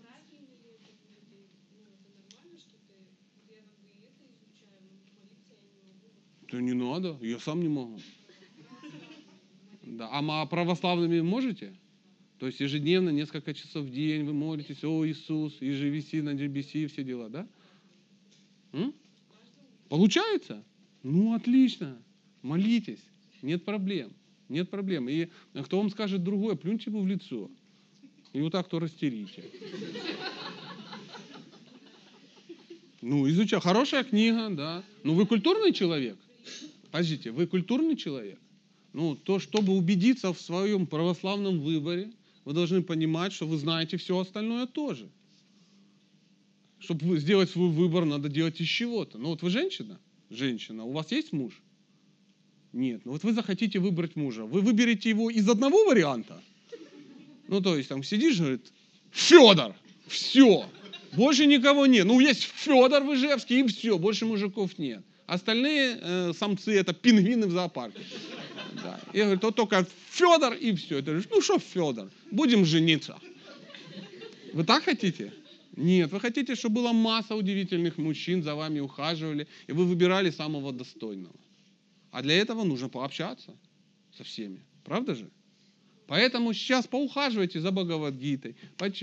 Правильно 0.00 0.38
ли 0.40 0.48
это 0.48 0.66
будет? 0.66 0.80
И, 1.30 1.30
Ну, 1.30 1.44
это 1.44 2.08
нормально, 2.18 2.58
что 2.58 2.76
ты, 2.88 2.94
я 3.48 3.60
как 3.62 3.78
бы 3.78 3.88
и 3.88 4.02
это 4.10 4.24
изучаю, 4.34 4.78
но 4.90 4.98
молиться 5.14 5.54
я 5.54 5.70
не 5.78 6.43
могу. 6.54 6.60
Да 6.60 6.60
не 6.60 6.72
надо, 6.72 7.18
я 7.20 7.38
сам 7.38 7.60
не 7.60 7.68
могу. 7.68 8.00
Да, 9.82 10.08
а 10.10 10.46
православными 10.46 11.20
можете? 11.20 11.74
То 12.38 12.46
есть 12.46 12.60
ежедневно, 12.60 13.10
несколько 13.10 13.54
часов 13.54 13.86
в 13.86 13.90
день 13.90 14.24
вы 14.24 14.32
молитесь, 14.32 14.82
о 14.84 15.06
Иисус, 15.06 15.54
ежевиси 15.60 16.20
на 16.20 16.34
небеси, 16.34 16.86
все 16.86 17.04
дела, 17.04 17.28
да? 17.28 17.46
М? 18.72 18.92
Получается? 19.88 20.62
Ну, 21.02 21.34
отлично. 21.34 21.96
Молитесь. 22.42 23.02
Нет 23.42 23.64
проблем. 23.64 24.10
Нет 24.48 24.68
проблем. 24.68 25.08
И 25.08 25.28
кто 25.64 25.78
вам 25.78 25.90
скажет 25.90 26.24
другое, 26.24 26.56
плюньте 26.56 26.90
ему 26.90 27.02
в 27.02 27.06
лицо. 27.06 27.50
И 28.32 28.40
вот 28.40 28.52
так 28.52 28.68
то 28.68 28.80
растерите. 28.80 29.44
Ну, 33.00 33.28
изучай. 33.28 33.60
Хорошая 33.60 34.02
книга, 34.02 34.48
да. 34.50 34.82
Ну, 35.04 35.14
вы 35.14 35.26
культурный 35.26 35.72
человек? 35.72 36.18
Подождите, 36.94 37.32
вы 37.32 37.48
культурный 37.48 37.96
человек? 37.96 38.38
Ну, 38.92 39.16
то, 39.16 39.40
чтобы 39.40 39.72
убедиться 39.72 40.32
в 40.32 40.40
своем 40.40 40.86
православном 40.86 41.58
выборе, 41.58 42.12
вы 42.44 42.52
должны 42.52 42.84
понимать, 42.84 43.32
что 43.32 43.48
вы 43.48 43.56
знаете 43.56 43.96
все 43.96 44.16
остальное 44.16 44.66
тоже. 44.66 45.08
Чтобы 46.78 47.18
сделать 47.18 47.50
свой 47.50 47.70
выбор, 47.70 48.04
надо 48.04 48.28
делать 48.28 48.60
из 48.60 48.68
чего-то. 48.68 49.18
Ну, 49.18 49.30
вот 49.30 49.42
вы 49.42 49.50
женщина? 49.50 49.98
Женщина. 50.30 50.84
У 50.84 50.92
вас 50.92 51.10
есть 51.10 51.32
муж? 51.32 51.60
Нет. 52.72 53.04
Ну, 53.04 53.10
вот 53.10 53.24
вы 53.24 53.32
захотите 53.32 53.80
выбрать 53.80 54.14
мужа. 54.14 54.44
Вы 54.44 54.60
выберете 54.60 55.08
его 55.08 55.30
из 55.30 55.48
одного 55.48 55.86
варианта? 55.86 56.40
Ну, 57.48 57.60
то 57.60 57.76
есть, 57.76 57.88
там 57.88 58.04
сидишь, 58.04 58.38
говорит, 58.38 58.72
Федор, 59.10 59.74
все, 60.06 60.70
Больше 61.16 61.46
никого 61.46 61.86
нет. 61.86 62.06
Ну, 62.06 62.20
есть 62.20 62.44
Федор 62.44 63.02
в 63.02 63.12
Ижевске, 63.14 63.58
и 63.58 63.66
все, 63.66 63.98
больше 63.98 64.26
мужиков 64.26 64.78
нет. 64.78 65.04
Остальные 65.26 65.98
э, 66.00 66.32
самцы 66.34 66.78
это 66.78 66.92
пингвины 66.92 67.46
в 67.46 67.50
зоопарке. 67.50 68.00
Да. 68.82 69.00
Я 69.14 69.24
говорю, 69.24 69.40
то 69.40 69.50
только 69.50 69.86
Федор 70.10 70.52
и 70.52 70.74
все. 70.74 70.96
Ты 70.96 71.06
говоришь, 71.06 71.28
ну 71.30 71.40
что 71.40 71.58
Федор, 71.58 72.10
будем 72.30 72.64
жениться. 72.64 73.18
Вы 74.52 74.64
так 74.64 74.84
хотите? 74.84 75.32
Нет, 75.76 76.12
вы 76.12 76.20
хотите, 76.20 76.54
чтобы 76.54 76.76
была 76.76 76.92
масса 76.92 77.34
удивительных 77.34 77.98
мужчин, 77.98 78.42
за 78.42 78.54
вами 78.54 78.80
ухаживали, 78.80 79.48
и 79.66 79.72
вы 79.72 79.86
выбирали 79.86 80.30
самого 80.30 80.72
достойного. 80.72 81.34
А 82.12 82.22
для 82.22 82.34
этого 82.34 82.62
нужно 82.62 82.88
пообщаться 82.88 83.56
со 84.16 84.22
всеми. 84.24 84.60
Правда 84.84 85.14
же? 85.14 85.28
Поэтому 86.06 86.52
сейчас 86.52 86.86
поухаживайте 86.86 87.60
за 87.60 87.72
Бхагавадгитой, 87.72 88.56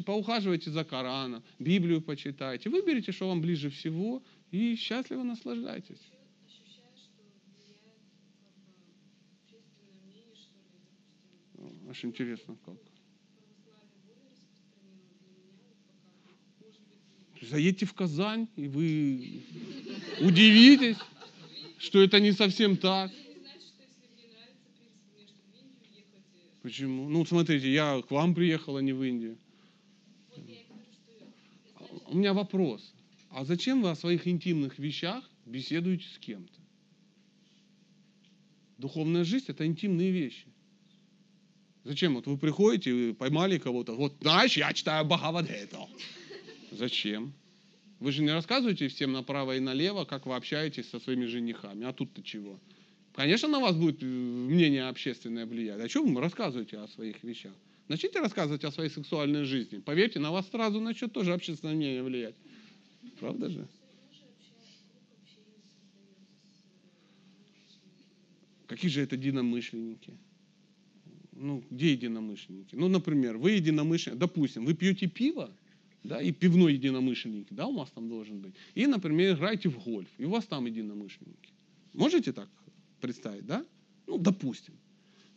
поухаживайте 0.05 0.69
за 0.69 0.83
Кораном, 0.83 1.43
Библию 1.57 2.01
почитайте, 2.01 2.69
выберите, 2.69 3.11
что 3.11 3.27
вам 3.27 3.41
ближе 3.41 3.71
всего, 3.71 4.21
и 4.51 4.75
счастливо 4.75 5.23
наслаждайтесь. 5.23 6.01
Ощущаешь, 6.45 6.99
что 6.99 7.23
влияет 7.23 8.01
как 9.01 9.15
бы 9.15 9.29
общественное 9.33 9.93
мнение, 10.05 10.35
что 10.35 10.57
ли, 10.59 10.67
допустим, 11.55 11.80
Аж 11.91 12.05
интересно 12.05 12.55
как. 12.65 12.77
Заедьте 17.41 17.85
в 17.85 17.93
Казань, 17.93 18.47
и 18.55 18.69
вы 18.69 19.43
удивитесь, 20.21 20.95
что 21.79 22.01
это 22.01 22.21
не 22.21 22.31
совсем 22.31 22.77
так. 22.77 23.11
Почему? 26.61 27.09
Ну, 27.09 27.25
смотрите, 27.25 27.69
я 27.69 28.01
к 28.01 28.09
вам 28.09 28.35
приехал, 28.35 28.77
а 28.77 28.81
не 28.81 28.93
в 28.93 29.03
Индию. 29.03 29.37
У 32.07 32.17
меня 32.17 32.33
вопрос. 32.33 32.93
А 33.31 33.43
зачем 33.43 33.81
вы 33.81 33.89
о 33.89 33.95
своих 33.95 34.29
интимных 34.29 34.79
вещах 34.79 35.29
беседуете 35.45 36.07
с 36.07 36.17
кем-то? 36.19 36.61
Духовная 38.77 39.25
жизнь– 39.25 39.45
это 39.49 39.65
интимные 39.65 40.11
вещи. 40.11 40.50
Зачем? 41.83 42.15
Вот 42.15 42.27
вы 42.27 42.37
приходите, 42.37 43.13
поймали 43.13 43.57
кого-то, 43.57 43.93
вот, 43.93 44.15
знаешь, 44.21 44.55
я 44.55 44.71
читаю 44.73 45.05
Бхагавадгиту. 45.05 45.89
Зачем? 46.71 47.33
Вы 47.99 48.11
же 48.11 48.21
не 48.21 48.31
рассказываете 48.31 48.87
всем 48.87 49.11
направо 49.11 49.57
и 49.57 49.59
налево, 49.59 50.05
как 50.05 50.25
вы 50.25 50.35
общаетесь 50.35 50.89
со 50.89 50.99
своими 50.99 51.25
женихами. 51.25 51.85
А 51.85 51.93
тут-то 51.93 52.23
чего? 52.23 52.59
Конечно, 53.13 53.47
на 53.47 53.59
вас 53.59 53.75
будет 53.75 54.01
э, 54.01 54.05
мнение 54.05 54.87
общественное 54.87 55.45
влиять. 55.45 55.79
А 55.79 55.89
что 55.89 56.03
вы 56.03 56.21
рассказываете 56.21 56.77
о 56.77 56.87
своих 56.87 57.23
вещах? 57.23 57.51
Начните 57.87 58.19
рассказывать 58.19 58.63
о 58.63 58.71
своей 58.71 58.89
сексуальной 58.89 59.43
жизни. 59.43 59.79
Поверьте, 59.79 60.19
на 60.19 60.31
вас 60.31 60.49
сразу 60.49 60.79
начнет 60.79 61.11
тоже 61.11 61.33
общественное 61.33 61.75
мнение 61.75 62.01
влиять. 62.01 62.35
Правда 63.19 63.49
же? 63.49 63.67
Какие 68.67 68.89
же 68.89 69.01
это 69.01 69.15
единомышленники? 69.15 70.13
Ну, 71.41 71.63
где 71.71 71.93
единомышленники? 71.93 72.75
Ну, 72.75 72.87
например, 72.87 73.37
вы 73.37 73.51
единомышленники, 73.51 74.19
допустим, 74.19 74.65
вы 74.65 74.75
пьете 74.75 75.07
пиво, 75.07 75.49
да, 76.03 76.21
и 76.21 76.31
пивной 76.31 76.73
единомышленник, 76.73 77.47
да, 77.49 77.65
у 77.65 77.77
вас 77.77 77.89
там 77.89 78.09
должен 78.09 78.39
быть. 78.39 78.53
И, 78.75 78.85
например, 78.85 79.35
играете 79.35 79.69
в 79.69 79.83
гольф, 79.83 80.09
и 80.19 80.25
у 80.25 80.29
вас 80.29 80.45
там 80.45 80.67
единомышленники. 80.67 81.49
Можете 81.93 82.31
так 82.31 82.47
представить, 82.99 83.45
да? 83.45 83.65
Ну, 84.05 84.19
допустим. 84.19 84.75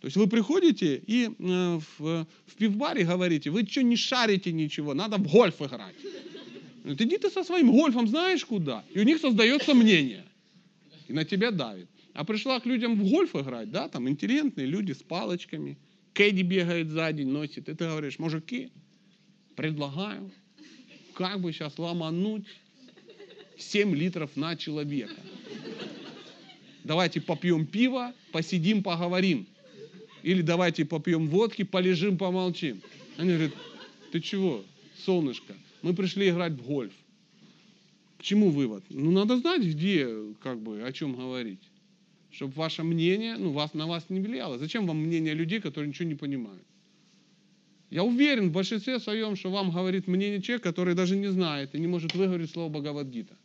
То 0.00 0.06
есть 0.06 0.16
вы 0.18 0.26
приходите 0.26 1.02
и 1.06 1.30
э, 1.30 1.80
в, 1.98 2.26
в 2.46 2.54
пивбаре 2.58 3.04
говорите, 3.04 3.48
вы 3.48 3.64
что 3.64 3.82
не 3.82 3.96
шарите 3.96 4.52
ничего, 4.52 4.92
надо 4.92 5.16
в 5.16 5.26
гольф 5.26 5.62
играть. 5.62 5.96
Говорит, 6.82 7.00
иди 7.00 7.16
ты 7.16 7.30
со 7.30 7.42
своим 7.44 7.72
гольфом 7.72 8.06
знаешь 8.06 8.44
куда. 8.44 8.84
И 8.92 9.00
у 9.00 9.04
них 9.04 9.20
создается 9.20 9.72
мнение. 9.72 10.24
И 11.08 11.14
на 11.14 11.24
тебя 11.24 11.50
давит. 11.50 11.88
А 12.12 12.24
пришла 12.24 12.60
к 12.60 12.66
людям 12.66 12.94
в 12.96 13.08
гольф 13.08 13.34
играть, 13.34 13.70
да, 13.70 13.88
там 13.88 14.06
интеллигентные 14.06 14.66
люди 14.66 14.92
с 14.92 15.02
палочками. 15.02 15.78
Кэдди 16.14 16.42
бегает 16.42 16.88
сзади, 16.88 17.22
носит. 17.22 17.68
И 17.68 17.74
ты 17.74 17.86
говоришь, 17.86 18.18
мужики, 18.18 18.70
предлагаю, 19.56 20.30
как 21.14 21.40
бы 21.40 21.52
сейчас 21.52 21.78
ломануть 21.78 22.46
7 23.58 23.94
литров 23.94 24.36
на 24.36 24.56
человека. 24.56 25.14
Давайте 26.84 27.20
попьем 27.20 27.66
пиво, 27.66 28.14
посидим, 28.30 28.82
поговорим. 28.82 29.46
Или 30.22 30.42
давайте 30.42 30.84
попьем 30.84 31.28
водки, 31.28 31.64
полежим, 31.64 32.16
помолчим. 32.16 32.80
Они 33.16 33.30
говорят, 33.30 33.52
ты 34.12 34.20
чего, 34.20 34.64
солнышко, 35.04 35.54
мы 35.82 35.94
пришли 35.94 36.30
играть 36.30 36.52
в 36.52 36.64
гольф. 36.64 36.92
К 38.18 38.22
чему 38.22 38.50
вывод? 38.50 38.84
Ну, 38.88 39.10
надо 39.10 39.36
знать, 39.38 39.62
где, 39.62 40.08
как 40.40 40.60
бы, 40.60 40.82
о 40.82 40.92
чем 40.92 41.14
говорить. 41.14 41.60
Чтобы 42.34 42.52
ваше 42.54 42.82
мнение, 42.82 43.36
ну, 43.36 43.52
вас, 43.52 43.74
на 43.74 43.86
вас 43.86 44.06
не 44.08 44.20
влияло. 44.20 44.58
Зачем 44.58 44.86
вам 44.86 44.98
мнение 44.98 45.34
людей, 45.34 45.60
которые 45.60 45.88
ничего 45.88 46.08
не 46.08 46.16
понимают? 46.16 46.64
Я 47.90 48.02
уверен 48.02 48.48
в 48.48 48.52
большинстве 48.52 48.98
своем, 48.98 49.36
что 49.36 49.50
вам 49.50 49.70
говорит 49.70 50.08
мнение 50.08 50.42
человек, 50.42 50.64
который 50.64 50.94
даже 50.94 51.16
не 51.16 51.28
знает 51.28 51.74
и 51.74 51.78
не 51.78 51.86
может 51.86 52.14
выговорить 52.14 52.50
слово 52.50 52.68
Бхагавадгита. 52.70 53.36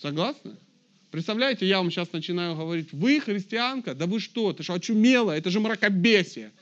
Согласны? 0.00 0.52
Представляете, 1.10 1.66
я 1.66 1.78
вам 1.78 1.90
сейчас 1.90 2.12
начинаю 2.12 2.54
говорить, 2.54 2.92
вы 2.92 3.18
христианка? 3.18 3.94
Да 3.94 4.06
вы 4.06 4.20
что, 4.20 4.52
ты 4.52 4.62
что, 4.62 4.74
очумела? 4.74 5.32
Это 5.32 5.50
же 5.50 5.58
мракобесие. 5.58 6.52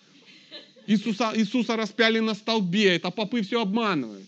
Иисуса, 0.86 1.32
Иисуса 1.36 1.76
распяли 1.76 2.20
на 2.20 2.34
столбе, 2.34 2.96
это 2.96 3.10
попы 3.10 3.42
все 3.42 3.60
обманывают. 3.60 4.26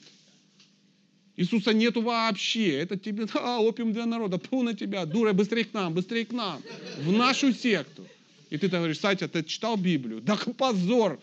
Иисуса 1.36 1.72
нету 1.72 2.02
вообще. 2.02 2.70
Это 2.78 2.98
тебе 2.98 3.26
а, 3.34 3.60
опиум 3.60 3.92
для 3.92 4.06
народа. 4.06 4.38
Пу 4.38 4.62
на 4.62 4.74
тебя, 4.74 5.06
дура, 5.06 5.32
быстрее 5.32 5.64
к 5.64 5.72
нам, 5.72 5.94
быстрее 5.94 6.26
к 6.26 6.32
нам. 6.32 6.62
В 6.98 7.12
нашу 7.12 7.52
секту. 7.52 8.06
И 8.50 8.58
ты 8.58 8.68
говоришь, 8.68 8.98
Сатя, 8.98 9.28
ты 9.28 9.42
читал 9.42 9.76
Библию? 9.76 10.20
Да 10.20 10.36
позор! 10.36 11.18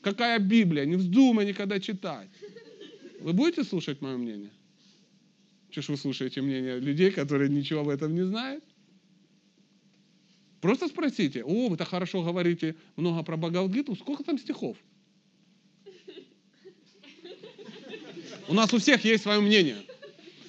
Какая 0.00 0.40
Библия? 0.40 0.84
Не 0.84 0.96
вздумай 0.96 1.46
никогда 1.46 1.78
читать. 1.78 2.28
Вы 3.20 3.32
будете 3.32 3.62
слушать 3.62 4.00
мое 4.00 4.16
мнение? 4.16 4.50
Что 5.70 5.82
ж 5.82 5.88
вы 5.90 5.96
слушаете 5.96 6.42
мнение 6.42 6.80
людей, 6.80 7.12
которые 7.12 7.48
ничего 7.48 7.80
об 7.80 7.88
этом 7.88 8.14
не 8.14 8.22
знают? 8.22 8.64
Просто 10.60 10.88
спросите, 10.88 11.44
о, 11.44 11.68
вы 11.68 11.76
так 11.76 11.88
хорошо 11.88 12.22
говорите 12.22 12.74
много 12.96 13.22
про 13.22 13.36
Бхагавадгиту, 13.36 13.94
сколько 13.94 14.24
там 14.24 14.38
стихов? 14.38 14.76
У 18.48 18.54
нас 18.54 18.72
у 18.72 18.78
всех 18.78 19.04
есть 19.04 19.22
свое 19.22 19.40
мнение. 19.40 19.84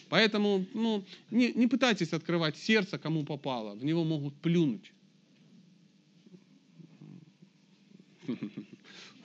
Поэтому 0.10 0.66
ну, 0.74 1.04
не, 1.32 1.52
не 1.54 1.68
пытайтесь 1.68 2.14
открывать 2.14 2.58
сердце, 2.58 2.98
кому 2.98 3.24
попало. 3.24 3.74
В 3.74 3.84
него 3.84 4.04
могут 4.04 4.36
плюнуть. 4.36 4.92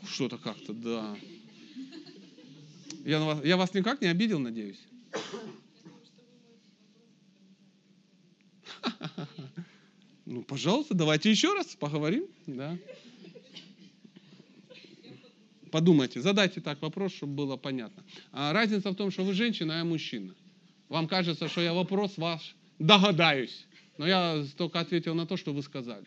Что-то 0.08 0.38
как-то, 0.38 0.72
да. 0.72 1.16
Я, 3.04 3.20
вас, 3.20 3.44
я 3.44 3.56
вас 3.56 3.74
никак 3.74 4.00
не 4.00 4.08
обидел, 4.08 4.38
надеюсь? 4.38 4.80
Ну, 10.24 10.42
пожалуйста, 10.42 10.94
давайте 10.94 11.30
еще 11.30 11.54
раз 11.54 11.74
поговорим. 11.74 12.26
Да. 12.46 12.76
Подумайте, 15.70 16.20
задайте 16.20 16.60
так 16.60 16.82
вопрос, 16.82 17.12
чтобы 17.12 17.34
было 17.34 17.56
понятно. 17.56 18.02
А 18.32 18.52
разница 18.52 18.90
в 18.90 18.94
том, 18.94 19.10
что 19.10 19.24
вы 19.24 19.34
женщина, 19.34 19.74
а 19.74 19.78
я 19.78 19.84
мужчина. 19.84 20.34
Вам 20.88 21.06
кажется, 21.06 21.48
что 21.48 21.60
я 21.60 21.72
вопрос 21.72 22.16
ваш 22.16 22.56
догадаюсь. 22.78 23.66
Но 23.98 24.06
я 24.06 24.44
только 24.56 24.80
ответил 24.80 25.14
на 25.14 25.26
то, 25.26 25.36
что 25.36 25.52
вы 25.52 25.62
сказали. 25.62 26.06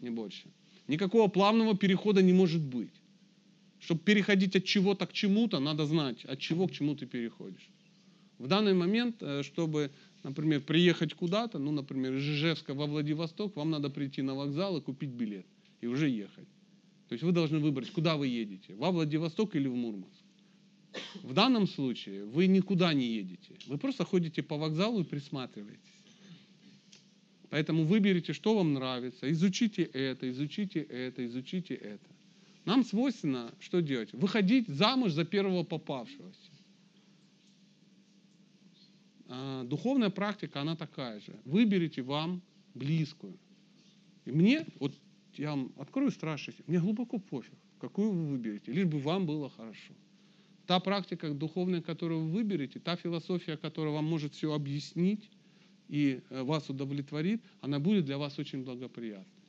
Не 0.00 0.10
больше. 0.10 0.48
Никакого 0.88 1.28
плавного 1.28 1.76
перехода 1.76 2.22
не 2.22 2.32
может 2.32 2.62
быть. 2.62 2.90
Чтобы 3.78 4.00
переходить 4.00 4.56
от 4.56 4.64
чего-то 4.64 5.06
к 5.06 5.12
чему-то, 5.12 5.60
надо 5.60 5.86
знать, 5.86 6.24
от 6.24 6.38
чего 6.38 6.66
к 6.66 6.72
чему 6.72 6.94
ты 6.94 7.06
переходишь. 7.06 7.70
В 8.38 8.46
данный 8.46 8.74
момент, 8.74 9.16
э, 9.22 9.42
чтобы, 9.42 9.90
например, 10.22 10.60
приехать 10.60 11.14
куда-то, 11.14 11.58
ну, 11.58 11.70
например, 11.70 12.14
из 12.16 12.24
Ижевска 12.24 12.74
во 12.74 12.86
Владивосток, 12.86 13.56
вам 13.56 13.70
надо 13.70 13.90
прийти 13.90 14.22
на 14.22 14.34
вокзал 14.34 14.78
и 14.78 14.80
купить 14.80 15.10
билет. 15.10 15.46
И 15.82 15.86
уже 15.86 16.08
ехать. 16.08 16.48
То 17.10 17.14
есть 17.14 17.24
вы 17.24 17.32
должны 17.32 17.58
выбрать, 17.58 17.90
куда 17.90 18.16
вы 18.16 18.28
едете, 18.28 18.72
во 18.76 18.92
Владивосток 18.92 19.56
или 19.56 19.66
в 19.66 19.74
Мурманск. 19.74 20.22
В 21.24 21.32
данном 21.34 21.66
случае 21.66 22.24
вы 22.24 22.46
никуда 22.46 22.94
не 22.94 23.04
едете. 23.04 23.56
Вы 23.66 23.78
просто 23.78 24.04
ходите 24.04 24.44
по 24.44 24.56
вокзалу 24.56 25.00
и 25.00 25.04
присматриваетесь. 25.04 25.80
Поэтому 27.48 27.84
выберите, 27.84 28.32
что 28.32 28.54
вам 28.54 28.74
нравится, 28.74 29.28
изучите 29.32 29.82
это, 29.82 30.30
изучите 30.30 30.82
это, 30.82 31.26
изучите 31.26 31.74
это. 31.74 32.06
Нам 32.64 32.84
свойственно 32.84 33.52
что 33.58 33.82
делать? 33.82 34.12
Выходить 34.12 34.68
замуж 34.68 35.10
за 35.10 35.24
первого 35.24 35.64
попавшегося. 35.64 36.52
А, 39.26 39.64
духовная 39.64 40.10
практика, 40.10 40.60
она 40.60 40.76
такая 40.76 41.18
же. 41.18 41.34
Выберите 41.44 42.02
вам 42.02 42.40
близкую. 42.74 43.36
И 44.26 44.30
мне, 44.30 44.64
вот 44.78 44.92
я 45.40 45.50
вам 45.50 45.72
открою 45.78 46.10
страшность, 46.10 46.60
мне 46.66 46.78
глубоко 46.78 47.18
пофиг, 47.18 47.54
какую 47.80 48.12
вы 48.12 48.26
выберете, 48.26 48.72
лишь 48.72 48.86
бы 48.86 48.98
вам 48.98 49.26
было 49.26 49.48
хорошо. 49.48 49.94
та 50.66 50.78
практика 50.80 51.30
духовная, 51.30 51.80
которую 51.80 52.20
вы 52.20 52.30
выберете, 52.30 52.78
та 52.78 52.96
философия, 52.96 53.56
которая 53.56 53.92
вам 53.94 54.04
может 54.04 54.34
все 54.34 54.52
объяснить 54.52 55.30
и 55.88 56.20
э, 56.30 56.42
вас 56.42 56.68
удовлетворит, 56.70 57.42
она 57.60 57.78
будет 57.78 58.04
для 58.04 58.18
вас 58.18 58.38
очень 58.38 58.62
благоприятной. 58.64 59.42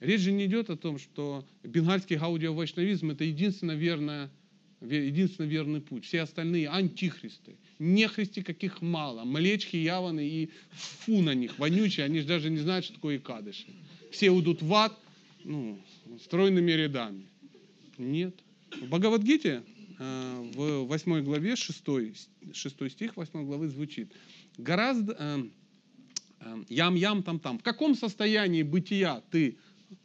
Речь 0.00 0.20
же 0.20 0.32
не 0.32 0.46
идет 0.46 0.68
о 0.68 0.76
том, 0.76 0.98
что 0.98 1.46
бенгальский 1.62 2.16
гаудио-вайшнавизм 2.16 3.12
это 3.12 3.22
единственно 3.24 3.72
верная 3.72 4.30
ве- 4.80 5.06
единственно 5.06 5.46
верный 5.46 5.80
путь. 5.80 6.04
Все 6.04 6.22
остальные 6.22 6.68
антихристы. 6.68 7.56
Нехристи 7.78 8.42
каких 8.42 8.82
мало. 8.82 9.24
Млечки, 9.24 9.76
яваны 9.76 10.26
и 10.28 10.50
фу 10.72 11.22
на 11.22 11.34
них, 11.34 11.58
вонючие. 11.58 12.04
Они 12.04 12.20
же 12.20 12.26
даже 12.26 12.50
не 12.50 12.58
знают, 12.58 12.84
что 12.84 12.94
такое 12.94 13.16
икадыши. 13.16 13.68
Все 14.12 14.30
уйдут 14.30 14.62
в 14.62 14.72
ад 14.74 14.96
ну, 15.44 15.78
стройными 16.22 16.70
рядами. 16.70 17.26
Нет. 17.98 18.34
В 18.80 18.86
Бхагавадгите 18.86 19.62
э, 19.98 20.50
в 20.54 20.84
8 20.86 21.24
главе, 21.24 21.56
6, 21.56 21.84
6 22.52 22.90
стих 22.90 23.16
8 23.16 23.44
главы 23.44 23.68
звучит. 23.68 24.12
Гораздо... 24.58 25.16
э, 25.18 25.44
э, 26.40 26.64
Ям-ям 26.68 27.22
там-там. 27.22 27.58
В 27.58 27.62
каком 27.62 27.94
состоянии 27.94 28.62
бытия 28.62 29.22
ты 29.30 29.56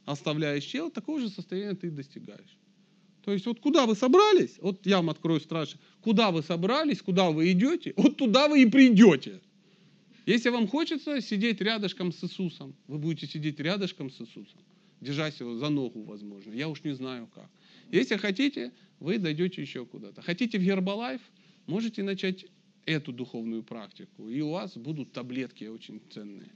оставляешь 0.06 0.66
тело, 0.66 0.90
такого 0.90 1.20
же 1.20 1.30
состояния 1.30 1.76
ты 1.76 1.92
достигаешь. 1.92 2.58
То 3.24 3.34
есть 3.34 3.46
вот 3.46 3.60
куда 3.60 3.86
вы 3.86 3.96
собрались, 3.96 4.56
вот 4.62 4.86
я 4.86 4.98
вам 4.98 5.10
открою 5.10 5.42
страшно, 5.42 5.80
куда 6.02 6.32
вы 6.32 6.44
собрались, 6.44 7.02
куда 7.02 7.30
вы 7.30 7.52
идете, 7.52 7.94
вот 7.98 8.16
туда 8.16 8.48
вы 8.48 8.62
и 8.62 8.66
придете. 8.66 9.42
Если 10.28 10.50
вам 10.50 10.68
хочется 10.68 11.22
сидеть 11.22 11.62
рядышком 11.62 12.12
с 12.12 12.22
Иисусом, 12.22 12.76
вы 12.88 12.98
будете 12.98 13.28
сидеть 13.28 13.62
рядышком 13.62 14.12
с 14.12 14.20
Иисусом, 14.20 14.60
держась 15.00 15.40
его 15.40 15.56
за 15.56 15.70
ногу, 15.70 16.04
возможно. 16.04 16.52
Я 16.52 16.68
уж 16.68 16.84
не 16.84 16.94
знаю 16.94 17.30
как. 17.34 17.50
Если 17.92 18.18
хотите, 18.18 18.74
вы 19.00 19.20
дойдете 19.20 19.62
еще 19.62 19.86
куда-то. 19.86 20.22
Хотите 20.22 20.60
в 20.60 20.64
Гербалайф, 20.64 21.22
можете 21.66 22.04
начать 22.04 22.46
эту 22.86 23.14
духовную 23.14 23.64
практику, 23.64 24.28
и 24.30 24.42
у 24.42 24.50
вас 24.50 24.76
будут 24.76 25.14
таблетки 25.14 25.64
очень 25.64 26.02
ценные. 26.12 26.52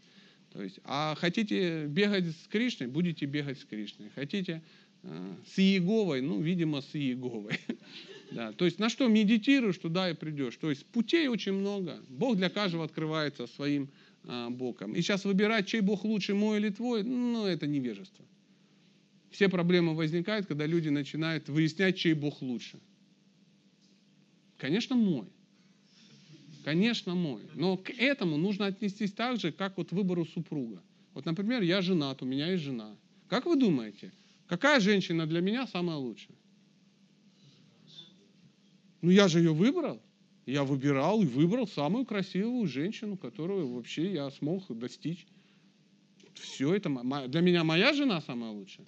То 0.51 0.61
есть, 0.61 0.81
а 0.83 1.15
хотите 1.15 1.85
бегать 1.85 2.25
с 2.25 2.47
Кришной, 2.49 2.89
будете 2.89 3.25
бегать 3.25 3.57
с 3.57 3.63
Кришной. 3.63 4.09
Хотите 4.09 4.61
э, 5.03 5.35
с 5.45 5.57
Иеговой, 5.57 6.19
ну, 6.19 6.41
видимо, 6.41 6.81
с 6.81 6.93
Иеговой. 6.93 7.57
Да, 8.31 8.53
то 8.53 8.65
есть 8.65 8.79
на 8.79 8.89
что 8.89 9.07
медитируешь, 9.07 9.77
туда 9.77 10.09
и 10.09 10.13
придешь. 10.13 10.55
То 10.55 10.69
есть 10.69 10.85
путей 10.85 11.27
очень 11.27 11.51
много. 11.51 11.99
Бог 12.07 12.37
для 12.37 12.49
каждого 12.49 12.85
открывается 12.85 13.45
своим 13.45 13.89
а, 14.23 14.49
боком. 14.49 14.95
И 14.95 15.01
сейчас 15.01 15.25
выбирать, 15.25 15.67
чей 15.67 15.81
Бог 15.81 16.05
лучше, 16.05 16.33
мой 16.33 16.57
или 16.57 16.69
твой, 16.69 17.03
ну, 17.03 17.45
это 17.45 17.67
невежество. 17.67 18.25
Все 19.31 19.49
проблемы 19.49 19.95
возникают, 19.95 20.45
когда 20.45 20.65
люди 20.65 20.89
начинают 20.89 21.49
выяснять, 21.49 21.97
чей 21.97 22.13
Бог 22.13 22.41
лучше. 22.41 22.79
Конечно, 24.57 24.95
мой. 24.95 25.27
Конечно, 26.63 27.15
мой. 27.15 27.41
Но 27.55 27.75
к 27.77 27.89
этому 27.89 28.37
нужно 28.37 28.67
отнестись 28.67 29.11
так 29.11 29.39
же, 29.39 29.51
как 29.51 29.77
вот 29.77 29.89
к 29.89 29.91
выбору 29.93 30.25
супруга. 30.25 30.81
Вот, 31.13 31.25
например, 31.25 31.63
я 31.63 31.81
женат, 31.81 32.21
у 32.21 32.25
меня 32.25 32.51
есть 32.51 32.63
жена. 32.63 32.95
Как 33.27 33.45
вы 33.45 33.55
думаете, 33.55 34.11
какая 34.47 34.79
женщина 34.79 35.25
для 35.25 35.41
меня 35.41 35.67
самая 35.67 35.97
лучшая? 35.97 36.37
Ну, 39.01 39.09
я 39.09 39.27
же 39.27 39.39
ее 39.39 39.53
выбрал. 39.53 40.01
Я 40.45 40.63
выбирал 40.63 41.21
и 41.21 41.25
выбрал 41.25 41.67
самую 41.67 42.05
красивую 42.05 42.67
женщину, 42.67 43.17
которую 43.17 43.67
вообще 43.67 44.11
я 44.11 44.29
смог 44.31 44.65
достичь. 44.69 45.25
Все 46.33 46.73
это 46.73 46.89
для 47.27 47.41
меня 47.41 47.63
моя 47.63 47.93
жена 47.93 48.21
самая 48.21 48.51
лучшая? 48.51 48.85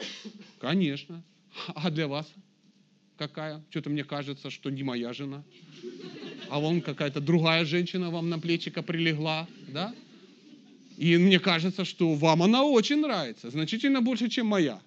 Конечно. 0.59 1.23
А 1.67 1.91
для 1.91 2.07
вас 2.07 2.31
какая? 3.17 3.63
Что-то 3.69 3.89
мне 3.89 4.03
кажется, 4.03 4.49
что 4.49 4.69
не 4.69 4.83
моя 4.83 5.13
жена. 5.13 5.43
А 6.49 6.59
вон 6.59 6.81
какая-то 6.81 7.21
другая 7.21 7.65
женщина 7.65 8.09
вам 8.09 8.29
на 8.29 8.39
плечико 8.39 8.81
прилегла, 8.81 9.47
да? 9.67 9.93
И 10.97 11.17
мне 11.17 11.39
кажется, 11.39 11.85
что 11.85 12.13
вам 12.13 12.43
она 12.43 12.63
очень 12.63 13.01
нравится, 13.01 13.49
значительно 13.49 14.01
больше, 14.01 14.29
чем 14.29 14.47
моя. 14.47 14.81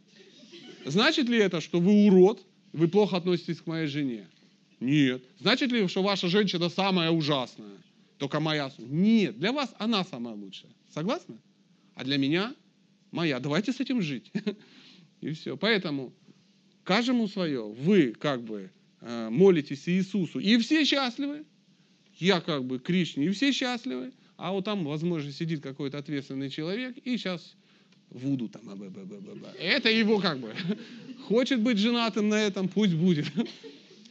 Значит 0.85 1.29
ли 1.29 1.39
это, 1.39 1.61
что 1.61 1.81
вы 1.81 2.07
урод, 2.07 2.45
вы 2.73 2.89
плохо 2.89 3.17
относитесь 3.17 3.61
к 3.61 3.67
моей 3.67 3.87
жене? 3.87 4.27
Нет. 4.81 5.25
Значит 5.39 5.73
ли, 5.73 5.87
что 5.89 6.03
ваша 6.03 6.29
женщина 6.29 6.69
самая 6.69 7.11
ужасная? 7.11 7.79
Только 8.19 8.41
моя? 8.41 8.71
Нет. 8.79 9.39
Для 9.39 9.53
вас 9.53 9.75
она 9.79 10.05
самая 10.05 10.35
лучшая. 10.35 10.71
Согласны? 10.93 11.39
А 11.95 12.05
для 12.05 12.19
меня 12.19 12.55
моя. 13.11 13.41
Давайте 13.41 13.73
с 13.73 13.81
этим 13.81 14.03
жить. 14.03 14.31
И 15.21 15.33
все. 15.33 15.57
Поэтому 15.57 16.13
каждому 16.85 17.29
свое. 17.29 17.67
Вы 17.67 18.13
как 18.13 18.43
бы 18.43 18.71
э, 19.01 19.29
молитесь 19.31 19.89
Иисусу, 19.89 20.39
и 20.39 20.57
все 20.59 20.85
счастливы. 20.85 21.45
Я 22.19 22.41
как 22.41 22.65
бы 22.65 22.79
Кришне, 22.79 23.27
и 23.27 23.31
все 23.31 23.53
счастливы. 23.53 24.13
А 24.37 24.53
вот 24.53 24.65
там, 24.65 24.85
возможно, 24.85 25.33
сидит 25.33 25.63
какой-то 25.63 25.99
ответственный 25.99 26.51
человек, 26.51 26.97
и 26.99 27.17
сейчас 27.17 27.57
Вуду 28.11 28.49
там. 28.49 28.63
Это 29.59 29.91
его 29.91 30.19
как 30.21 30.39
бы. 30.39 30.55
Хочет 31.27 31.61
быть 31.61 31.79
женатым 31.79 32.29
на 32.29 32.41
этом, 32.41 32.69
пусть 32.69 32.95
будет. 32.95 33.27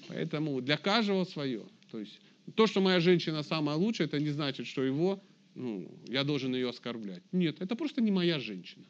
Поэтому 0.07 0.61
для 0.61 0.77
каждого 0.77 1.23
свое. 1.25 1.63
То 1.91 1.99
есть 1.99 2.19
то, 2.53 2.67
что 2.67 2.81
моя 2.81 2.99
женщина 2.99 3.43
самая 3.43 3.75
лучшая, 3.75 4.07
это 4.07 4.19
не 4.19 4.29
значит, 4.29 4.67
что 4.67 4.83
его, 4.83 5.19
ну, 5.55 5.89
я 6.07 6.23
должен 6.23 6.53
ее 6.53 6.69
оскорблять. 6.69 7.23
Нет, 7.31 7.61
это 7.61 7.75
просто 7.75 8.01
не 8.01 8.11
моя 8.11 8.39
женщина. 8.39 8.85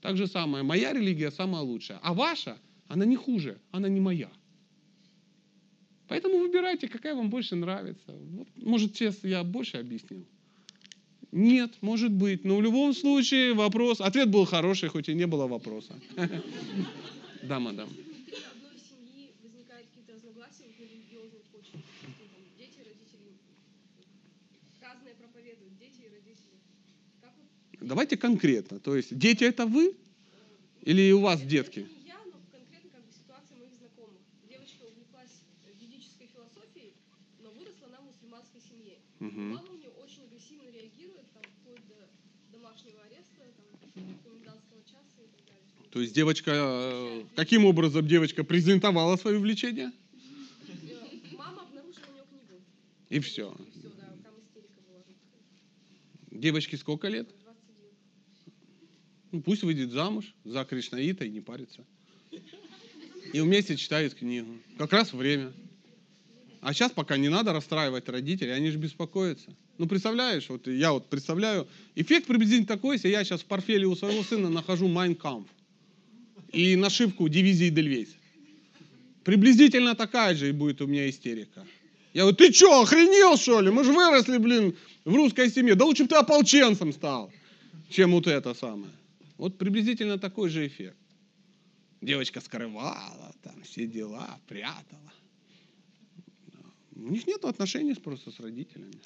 Так 0.00 0.16
же 0.16 0.26
самое, 0.26 0.62
моя 0.62 0.92
религия 0.92 1.30
самая 1.30 1.62
лучшая, 1.62 1.98
а 2.02 2.14
ваша, 2.14 2.58
она 2.88 3.04
не 3.04 3.16
хуже, 3.16 3.58
она 3.70 3.88
не 3.88 4.00
моя. 4.00 4.30
Поэтому 6.08 6.38
выбирайте, 6.38 6.88
какая 6.88 7.14
вам 7.14 7.30
больше 7.30 7.56
нравится. 7.56 8.12
Вот, 8.12 8.48
может, 8.56 8.94
сейчас 8.94 9.24
я 9.24 9.42
больше 9.44 9.78
объяснил? 9.78 10.26
Нет, 11.30 11.70
может 11.80 12.12
быть. 12.12 12.44
Но 12.44 12.56
в 12.56 12.62
любом 12.62 12.92
случае 12.92 13.54
вопрос... 13.54 14.00
Ответ 14.00 14.28
был 14.28 14.44
хороший, 14.44 14.90
хоть 14.90 15.08
и 15.08 15.14
не 15.14 15.26
было 15.26 15.46
вопроса. 15.46 15.94
Да, 17.42 17.58
мадам. 17.58 17.88
Если 17.88 18.44
в 18.44 18.52
одной 18.52 18.78
семьи 18.78 19.32
возникают 19.42 19.88
какие-то 19.88 20.12
разногласия 20.12 20.62
вот 20.68 20.78
на 20.78 20.84
религиозной 20.84 21.40
почве, 21.50 21.74
ну, 21.74 22.12
там, 22.12 22.42
дети, 22.56 22.78
родители 22.86 23.34
разные 25.02 25.14
проповедуют, 25.14 25.78
дети 25.78 26.06
и 26.06 26.08
родители. 26.08 26.60
Как 27.20 27.32
вот, 27.36 27.48
Давайте 27.82 28.16
конкретно. 28.16 28.78
То 28.78 28.96
есть 28.96 29.16
дети 29.16 29.44
это 29.44 29.66
вы 29.66 29.94
или 30.82 31.12
у 31.12 31.20
вас 31.20 31.42
детки? 31.42 31.86
я, 32.06 32.18
но 32.26 32.38
конкретно 32.50 32.90
как 32.90 33.04
бы 33.04 33.12
ситуация 33.12 33.56
моих 33.58 33.74
знакомых. 33.74 34.18
Девочка 34.48 34.82
увлеклась 34.84 35.42
ведической 35.80 36.28
философией, 36.32 36.94
но 37.42 37.50
выросла 37.50 37.88
она 37.88 37.98
в 38.00 38.06
мусульманской 38.06 38.60
семье. 38.60 38.98
Мама 39.18 39.68
у 39.70 39.76
нее 39.76 39.90
очень 40.02 40.22
агрессивно 40.24 40.70
реагирует, 40.70 41.26
там, 41.34 41.42
вплоть 41.42 41.82
до 41.88 42.56
домашнего 42.56 43.02
ареста, 43.02 43.42
там, 43.80 43.90
комендантского 44.24 44.82
часа 44.82 45.22
и 45.22 45.30
так 45.30 45.42
далее. 45.46 45.90
То 45.90 46.00
есть 46.00 46.14
девочка, 46.14 46.50
э, 46.54 47.24
каким 47.34 47.64
образом 47.64 48.06
девочка 48.06 48.44
презентовала 48.44 49.16
свое 49.16 49.38
влечение? 49.38 49.90
Э, 49.90 51.36
Мама 51.36 51.62
обнаружила 51.62 52.06
у 52.10 52.14
нее 52.14 52.24
книгу. 52.30 52.62
И 53.10 53.18
все. 53.20 53.54
И 53.58 53.70
все, 53.70 53.88
да, 53.98 54.06
там 54.22 54.34
истерика 54.38 54.80
была. 54.88 55.02
Девочке 56.30 56.76
сколько 56.76 57.08
лет? 57.08 57.28
21. 59.32 59.38
Ну, 59.38 59.40
пусть 59.40 59.62
выйдет 59.62 59.90
замуж 59.90 60.34
за 60.44 60.64
Кришнаита 60.64 61.24
и 61.24 61.30
не 61.30 61.40
парится. 61.40 61.84
И 63.32 63.40
вместе 63.40 63.76
читают 63.76 64.14
книгу. 64.14 64.52
Как 64.78 64.92
раз 64.92 65.12
время. 65.12 65.52
А 66.60 66.72
сейчас 66.72 66.92
пока 66.92 67.16
не 67.16 67.28
надо 67.28 67.52
расстраивать 67.52 68.08
родителей, 68.08 68.52
они 68.52 68.70
же 68.70 68.78
беспокоятся. 68.78 69.50
Ну, 69.78 69.88
представляешь, 69.88 70.48
вот 70.48 70.68
я 70.68 70.92
вот 70.92 71.08
представляю, 71.08 71.66
эффект 71.96 72.26
приблизительно 72.26 72.66
такой, 72.66 72.96
если 72.96 73.08
я 73.08 73.24
сейчас 73.24 73.40
в 73.40 73.46
портфеле 73.46 73.86
у 73.86 73.96
своего 73.96 74.22
сына 74.22 74.48
нахожу 74.48 74.86
Майн 74.86 75.14
кампф 75.14 75.48
и 76.52 76.76
нашивку 76.76 77.28
дивизии 77.28 77.70
Эдельвейс. 77.70 78.10
Приблизительно 79.24 79.94
такая 79.94 80.34
же 80.34 80.50
и 80.50 80.52
будет 80.52 80.82
у 80.82 80.86
меня 80.86 81.08
истерика. 81.08 81.64
Я 82.12 82.22
говорю, 82.22 82.36
ты 82.36 82.52
что, 82.52 82.82
охренел, 82.82 83.36
что 83.38 83.60
ли? 83.60 83.70
Мы 83.70 83.84
же 83.84 83.92
выросли, 83.92 84.36
блин, 84.36 84.76
в 85.04 85.14
русской 85.14 85.50
семье. 85.50 85.74
Да 85.74 85.86
лучше 85.86 86.02
бы 86.02 86.10
ты 86.10 86.16
ополченцем 86.16 86.92
стал, 86.92 87.32
чем 87.88 88.12
вот 88.12 88.26
это 88.26 88.52
самое. 88.54 88.92
Вот 89.42 89.58
приблизительно 89.58 90.18
такой 90.18 90.50
же 90.50 90.64
эффект. 90.68 90.96
Девочка 92.00 92.40
скрывала, 92.40 93.34
там 93.42 93.60
все 93.64 93.88
дела, 93.88 94.38
прятала. 94.46 95.12
У 96.94 97.10
них 97.10 97.26
нет 97.26 97.44
отношений 97.44 97.94
просто 97.94 98.30
с 98.30 98.38
родителями. 98.38 99.00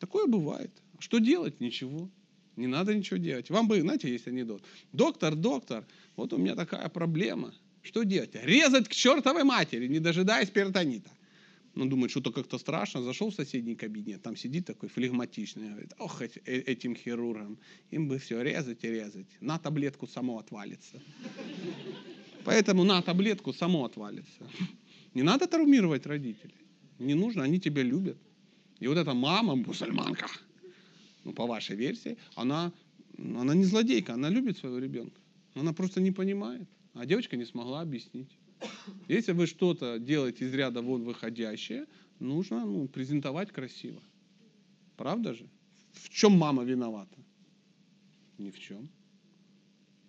Такое 0.00 0.26
бывает. 0.26 0.72
Что 0.98 1.20
делать? 1.20 1.60
Ничего. 1.60 2.10
Не 2.56 2.66
надо 2.66 2.92
ничего 2.92 3.18
делать. 3.18 3.50
Вам 3.50 3.68
бы, 3.68 3.80
знаете, 3.80 4.10
есть 4.10 4.26
анекдот. 4.26 4.64
Доктор, 4.92 5.36
доктор, 5.36 5.86
вот 6.16 6.32
у 6.32 6.38
меня 6.38 6.56
такая 6.56 6.88
проблема. 6.88 7.54
Что 7.82 8.02
делать? 8.02 8.34
Резать 8.34 8.88
к 8.88 8.92
чертовой 8.92 9.44
матери, 9.44 9.86
не 9.86 10.00
дожидаясь 10.00 10.50
перитонита. 10.50 11.10
Ну, 11.74 11.86
думает, 11.86 12.10
что-то 12.10 12.32
как-то 12.32 12.58
страшно. 12.58 13.02
Зашел 13.02 13.30
в 13.30 13.34
соседний 13.34 13.74
кабинет, 13.74 14.22
там 14.22 14.36
сидит 14.36 14.66
такой 14.66 14.88
флегматичный. 14.88 15.70
Говорит, 15.70 15.92
ох, 15.98 16.20
э- 16.22 16.30
этим 16.44 16.94
хирургам, 16.94 17.58
им 17.90 18.08
бы 18.08 18.18
все 18.18 18.42
резать 18.42 18.84
и 18.84 18.90
резать. 18.90 19.26
На 19.40 19.58
таблетку 19.58 20.06
само 20.06 20.38
отвалится. 20.38 21.00
Поэтому 22.44 22.84
на 22.84 23.00
таблетку 23.00 23.52
само 23.52 23.84
отвалится. 23.84 24.46
Не 25.14 25.22
надо 25.22 25.46
травмировать 25.46 26.06
родителей. 26.06 26.54
Не 26.98 27.14
нужно, 27.14 27.42
они 27.44 27.58
тебя 27.58 27.82
любят. 27.82 28.18
И 28.80 28.88
вот 28.88 28.98
эта 28.98 29.14
мама, 29.14 29.54
мусульманка, 29.56 30.26
ну, 31.24 31.32
по 31.32 31.46
вашей 31.46 31.76
версии, 31.76 32.16
она, 32.34 32.72
она 33.16 33.54
не 33.54 33.64
злодейка, 33.64 34.14
она 34.14 34.28
любит 34.28 34.58
своего 34.58 34.78
ребенка. 34.78 35.20
Она 35.54 35.72
просто 35.72 36.00
не 36.00 36.12
понимает. 36.12 36.68
А 36.94 37.06
девочка 37.06 37.36
не 37.36 37.44
смогла 37.44 37.80
объяснить. 37.80 38.30
Если 39.08 39.32
вы 39.32 39.46
что-то 39.46 39.98
делаете 39.98 40.44
из 40.44 40.54
ряда 40.54 40.82
вон 40.82 41.04
выходящее, 41.04 41.86
нужно 42.18 42.64
ну, 42.64 42.88
презентовать 42.88 43.52
красиво. 43.52 44.00
Правда 44.96 45.34
же? 45.34 45.46
В 45.92 46.08
чем 46.08 46.32
мама 46.32 46.64
виновата? 46.64 47.16
Ни 48.38 48.50
в 48.50 48.58
чем. 48.58 48.88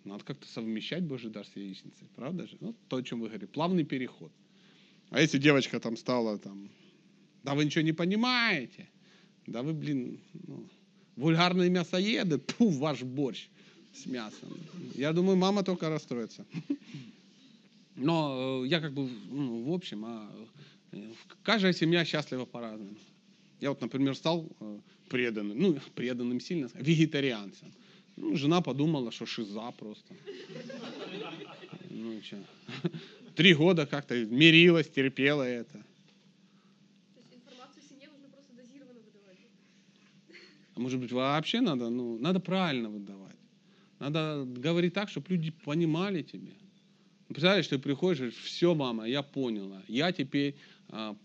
Надо 0.04 0.24
как-то 0.24 0.46
совмещать 0.46 1.02
Божий 1.02 1.30
дар 1.30 1.46
с 1.46 1.56
яичницей. 1.56 2.08
Правда 2.14 2.46
же? 2.46 2.56
Ну, 2.60 2.74
то, 2.88 2.96
о 2.96 3.02
чем 3.02 3.20
вы 3.20 3.28
говорите. 3.28 3.46
Плавный 3.46 3.84
переход. 3.84 4.32
А 5.10 5.20
если 5.20 5.38
девочка 5.38 5.80
там 5.80 5.96
стала 5.96 6.38
там, 6.38 6.68
да 7.42 7.54
вы 7.54 7.64
ничего 7.64 7.82
не 7.82 7.92
понимаете, 7.92 8.88
да 9.46 9.62
вы, 9.62 9.72
блин, 9.72 10.20
ну, 10.32 10.66
вульгарные 11.16 11.70
мясоеды, 11.70 12.38
пу, 12.38 12.68
ваш 12.68 13.02
борщ 13.02 13.48
с 13.94 14.06
мясом. 14.06 14.58
Я 14.94 15.12
думаю, 15.12 15.36
мама 15.36 15.62
только 15.62 15.88
расстроится. 15.88 16.46
Но 17.96 18.62
э, 18.64 18.68
я 18.68 18.80
как 18.80 18.92
бы, 18.92 19.08
ну, 19.30 19.70
в 19.70 19.72
общем, 19.72 20.04
а, 20.04 20.30
э, 20.92 21.12
каждая 21.42 21.72
семья 21.72 22.04
счастлива 22.04 22.44
по-разному. 22.44 22.96
Я 23.60 23.70
вот, 23.70 23.80
например, 23.80 24.14
стал 24.14 24.48
э, 24.60 24.78
преданным, 25.08 25.58
ну, 25.58 25.78
преданным 25.94 26.40
сильно, 26.40 26.68
вегетарианцем. 26.74 27.72
Ну, 28.16 28.36
жена 28.36 28.60
подумала, 28.60 29.10
что 29.10 29.26
шиза 29.26 29.70
просто. 29.72 30.14
Ну, 31.90 32.20
что. 32.22 32.38
Три 33.34 33.54
года 33.54 33.86
как-то 33.86 34.24
мирилась, 34.24 34.88
терпела 34.88 35.42
это. 35.42 35.84
А 40.76 40.80
может 40.80 41.00
быть, 41.00 41.12
вообще 41.12 41.60
надо, 41.60 41.88
ну, 41.88 42.18
надо 42.18 42.40
правильно 42.40 42.88
выдавать. 42.88 43.36
Надо 44.00 44.44
говорить 44.44 44.92
так, 44.92 45.08
чтобы 45.08 45.26
люди 45.30 45.52
понимали 45.64 46.22
тебя. 46.22 46.52
Представляешь, 47.34 47.66
ты 47.66 47.78
приходишь, 47.80 48.32
все, 48.44 48.76
мама, 48.76 49.08
я 49.08 49.20
поняла. 49.20 49.82
Я 49.88 50.12
теперь 50.12 50.54
а, 50.88 51.16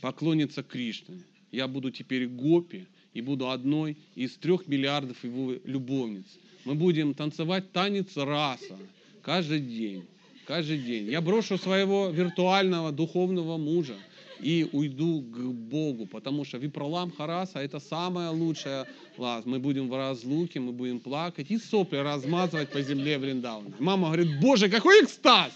поклонница 0.00 0.62
Кришны. 0.62 1.22
Я 1.50 1.68
буду 1.68 1.90
теперь 1.90 2.26
гопи 2.26 2.86
и 3.12 3.20
буду 3.20 3.50
одной 3.50 3.98
из 4.14 4.34
трех 4.36 4.66
миллиардов 4.66 5.22
его 5.24 5.52
любовниц. 5.64 6.24
Мы 6.64 6.74
будем 6.74 7.12
танцевать 7.12 7.70
танец 7.72 8.16
раса 8.16 8.78
каждый 9.20 9.60
день. 9.60 10.06
Каждый 10.46 10.78
день. 10.78 11.10
Я 11.10 11.20
брошу 11.20 11.58
своего 11.58 12.08
виртуального 12.08 12.92
духовного 12.92 13.58
мужа 13.58 13.98
и 14.42 14.68
уйду 14.72 15.22
к 15.22 15.38
Богу, 15.38 16.06
потому 16.06 16.44
что 16.44 16.58
випролам 16.58 17.10
хараса 17.10 17.60
это 17.60 17.80
самая 17.80 18.30
лучшая 18.30 18.86
лаз. 19.16 19.46
Мы 19.46 19.58
будем 19.58 19.88
в 19.88 19.96
разлуке, 19.96 20.60
мы 20.60 20.72
будем 20.72 21.00
плакать 21.00 21.50
и 21.50 21.58
сопли 21.58 21.96
размазывать 21.96 22.70
по 22.70 22.82
земле 22.82 23.18
Вриндауна. 23.18 23.72
Мама 23.78 24.08
говорит, 24.08 24.40
боже, 24.40 24.68
какой 24.68 25.04
экстаз! 25.04 25.52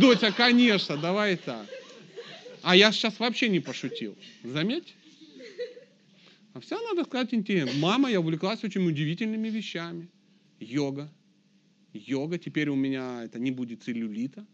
Доча, 0.00 0.32
конечно, 0.32 0.96
давай 0.96 1.36
так. 1.36 1.66
А 2.62 2.76
я 2.76 2.92
сейчас 2.92 3.18
вообще 3.18 3.48
не 3.48 3.60
пошутил. 3.60 4.16
Заметь? 4.42 4.94
А 6.52 6.60
все 6.60 6.80
надо 6.80 7.04
сказать 7.04 7.32
интересно. 7.32 7.78
Мама, 7.78 8.10
я 8.10 8.20
увлеклась 8.20 8.64
очень 8.64 8.86
удивительными 8.86 9.48
вещами. 9.48 10.08
Йога. 10.58 11.08
Йога. 11.92 12.38
Теперь 12.38 12.68
у 12.70 12.74
меня 12.74 13.24
это 13.24 13.38
не 13.38 13.50
будет 13.50 13.82
целлюлита. 13.82 14.44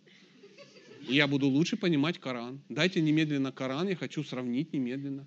Я 1.09 1.27
буду 1.27 1.49
лучше 1.49 1.77
понимать 1.77 2.19
Коран. 2.19 2.61
Дайте 2.69 3.01
немедленно 3.01 3.53
Коран, 3.53 3.89
я 3.89 3.97
хочу 3.97 4.25
сравнить 4.25 4.73
немедленно. 4.73 5.27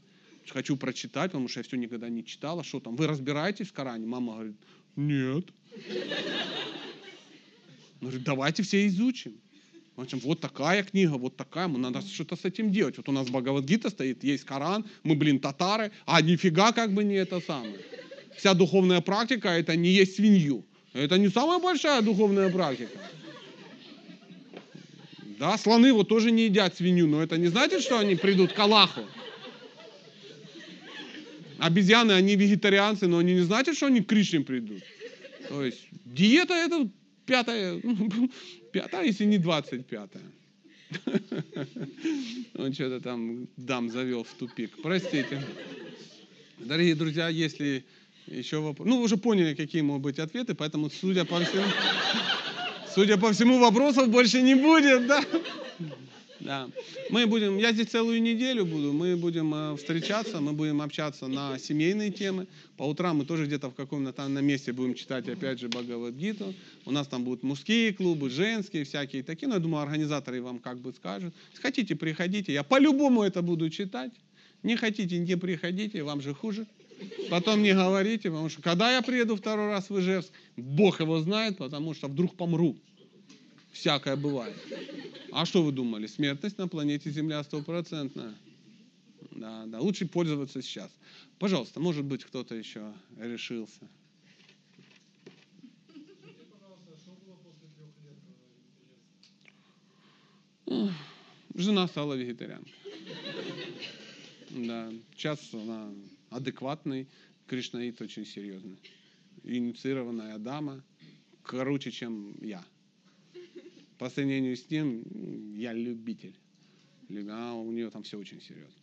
Хочу 0.50 0.78
прочитать, 0.78 1.32
потому 1.32 1.48
что 1.48 1.60
я 1.60 1.64
все 1.64 1.76
никогда 1.76 2.08
не 2.10 2.24
читала. 2.24 2.64
Что 2.64 2.80
там, 2.80 2.96
вы 2.96 3.08
разбираетесь 3.08 3.68
в 3.68 3.74
Коране? 3.74 4.06
Мама 4.06 4.34
говорит, 4.34 4.56
нет. 4.96 5.46
Она 8.02 8.10
говорит, 8.10 8.24
давайте 8.24 8.64
все 8.64 8.86
изучим. 8.88 9.34
Общем, 9.98 10.20
вот 10.20 10.42
такая 10.42 10.84
книга, 10.84 11.14
вот 11.14 11.38
такая, 11.38 11.68
мы 11.68 11.80
надо 11.80 12.02
что-то 12.02 12.36
с 12.36 12.44
этим 12.44 12.70
делать. 12.72 12.98
Вот 12.98 13.08
у 13.08 13.12
нас 13.12 13.30
Бхагавадгита 13.30 13.90
стоит, 13.90 14.24
есть 14.24 14.44
Коран, 14.44 14.86
мы, 15.04 15.16
блин, 15.16 15.40
татары, 15.40 15.92
а 16.06 16.22
нифига 16.22 16.74
как 16.74 16.94
бы 16.94 17.04
не 17.04 17.16
это 17.16 17.40
самое. 17.40 17.76
Вся 18.38 18.54
духовная 18.54 19.02
практика 19.02 19.50
это 19.50 19.76
не 19.78 19.90
есть 19.90 20.16
свинью. 20.16 20.66
Это 20.94 21.18
не 21.18 21.30
самая 21.30 21.60
большая 21.60 22.02
духовная 22.02 22.50
практика. 22.52 23.00
Да, 25.38 25.58
слоны 25.58 25.92
вот 25.92 26.08
тоже 26.08 26.32
не 26.32 26.46
едят 26.46 26.76
свинью, 26.76 27.08
но 27.08 27.22
это 27.22 27.38
не 27.38 27.48
значит, 27.48 27.82
что 27.82 28.00
они 28.00 28.16
придут 28.16 28.54
к 28.54 28.60
Аллаху. 28.60 29.02
Обезьяны, 31.58 32.14
они 32.14 32.36
вегетарианцы, 32.36 33.08
но 33.08 33.20
они 33.20 33.34
не 33.34 33.42
значит, 33.42 33.76
что 33.76 33.88
они 33.88 34.02
к 34.02 34.08
Кришне 34.08 34.42
придут. 34.42 34.84
То 35.50 35.64
есть 35.64 35.88
диета 36.06 36.54
это 36.54 36.90
пятая, 37.26 37.82
пятая, 38.72 39.06
если 39.06 39.26
не 39.26 39.38
двадцать 39.38 39.86
пятая. 39.86 40.24
Он 42.58 42.74
что-то 42.74 43.02
там 43.02 43.48
дам 43.58 43.90
завел 43.90 44.24
в 44.24 44.34
тупик. 44.34 44.72
Простите. 44.82 45.44
Дорогие 46.60 46.96
друзья, 46.96 47.28
если 47.28 47.84
еще 48.28 48.60
вопросы... 48.60 48.90
Ну, 48.90 48.98
вы 48.98 49.04
уже 49.04 49.18
поняли, 49.18 49.54
какие 49.56 49.82
могут 49.82 50.04
быть 50.04 50.20
ответы, 50.20 50.56
поэтому, 50.56 50.90
судя 50.90 51.26
по 51.26 51.40
всему, 51.44 51.64
судя 52.96 53.18
по 53.18 53.34
всему, 53.34 53.60
вопросов 53.60 54.10
больше 54.10 54.42
не 54.42 54.56
будет, 54.56 55.06
да? 55.06 55.22
Да. 56.40 56.70
Мы 57.10 57.26
будем, 57.26 57.58
я 57.58 57.72
здесь 57.72 57.88
целую 57.88 58.22
неделю 58.22 58.66
буду, 58.66 58.94
мы 58.94 59.16
будем 59.16 59.54
э, 59.54 59.76
встречаться, 59.78 60.42
мы 60.42 60.54
будем 60.54 60.80
общаться 60.82 61.28
на 61.28 61.58
семейные 61.58 62.12
темы. 62.12 62.48
По 62.78 62.84
утрам 62.84 63.18
мы 63.18 63.26
тоже 63.26 63.46
где-то 63.46 63.70
в 63.70 63.74
каком-то 63.74 64.14
там 64.14 64.34
на 64.34 64.40
месте 64.40 64.72
будем 64.72 64.94
читать, 64.94 65.28
опять 65.28 65.60
же, 65.60 65.70
Бхагавадгиту. 65.70 66.54
У 66.86 66.92
нас 66.92 67.08
там 67.08 67.24
будут 67.24 67.42
мужские 67.42 67.94
клубы, 67.94 68.30
женские, 68.30 68.84
всякие 68.84 69.24
такие. 69.24 69.48
Но 69.48 69.56
я 69.56 69.60
думаю, 69.60 69.84
организаторы 69.84 70.42
вам 70.42 70.60
как 70.60 70.78
бы 70.78 70.94
скажут. 70.94 71.34
Хотите, 71.62 71.96
приходите. 71.96 72.54
Я 72.54 72.64
по-любому 72.64 73.24
это 73.24 73.42
буду 73.42 73.70
читать. 73.72 74.12
Не 74.62 74.76
хотите, 74.76 75.18
не 75.18 75.38
приходите, 75.38 76.04
вам 76.04 76.22
же 76.22 76.36
хуже. 76.36 76.68
Потом 77.30 77.64
не 77.64 77.74
говорите, 77.74 78.30
потому 78.30 78.50
что 78.50 78.62
когда 78.62 78.94
я 78.94 79.02
приеду 79.02 79.36
второй 79.36 79.68
раз 79.68 79.90
в 79.90 80.00
Ижевск, 80.00 80.32
Бог 80.58 81.00
его 81.00 81.20
знает, 81.20 81.58
потому 81.58 81.94
что 81.94 82.08
вдруг 82.08 82.36
помру. 82.36 82.78
Всякое 83.76 84.16
бывает. 84.16 84.56
А 85.34 85.46
что 85.46 85.62
вы 85.62 85.74
думали? 85.74 86.08
Смертность 86.08 86.58
на 86.58 86.70
планете 86.70 87.12
Земля 87.12 87.44
стопроцентная. 87.44 88.34
Да, 89.32 89.66
да. 89.66 89.82
Лучше 89.82 90.08
пользоваться 90.08 90.62
сейчас. 90.62 90.90
Пожалуйста, 91.40 91.82
может 91.82 92.06
быть, 92.06 92.24
кто-то 92.24 92.56
еще 92.56 92.94
решился. 93.20 93.82
Ох, 100.68 100.92
Жена 101.54 101.88
стала 101.90 102.14
вегетарианкой. 102.14 102.74
Да, 104.52 104.90
сейчас 105.18 105.54
она 105.54 105.92
адекватный 106.30 107.10
кришнаит 107.46 108.02
очень 108.02 108.26
серьезный. 108.26 108.78
Инициированная 109.44 110.38
дама, 110.38 110.82
круче, 111.44 111.92
чем 111.92 112.38
я. 112.42 112.64
По 113.98 114.10
сравнению 114.10 114.56
с 114.58 114.70
ним, 114.70 115.04
я 115.58 115.74
любитель. 115.74 116.36
Люб- 117.10 117.30
А 117.32 117.54
у 117.54 117.72
нее 117.72 117.90
там 117.90 118.04
все 118.04 118.18
очень 118.18 118.42
серьезно. 118.42 118.74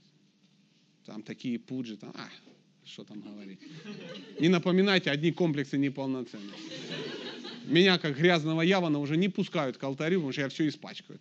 Там 1.05 1.23
такие 1.23 1.59
пуджи, 1.59 1.97
там, 1.97 2.13
а, 2.15 2.29
что 2.85 3.05
там 3.05 3.21
говорить. 3.21 3.59
Не 4.41 4.49
напоминайте, 4.49 5.11
одни 5.11 5.33
комплексы 5.33 5.77
неполноценные. 5.77 6.55
Меня, 7.67 7.99
как 7.99 8.17
грязного 8.17 8.63
явана, 8.63 8.99
уже 9.01 9.17
не 9.17 9.29
пускают 9.29 9.77
к 9.77 9.83
алтарю, 9.85 10.19
потому 10.21 10.33
что 10.33 10.41
я 10.43 10.49
все 10.49 10.69
испачкаю. 10.69 11.19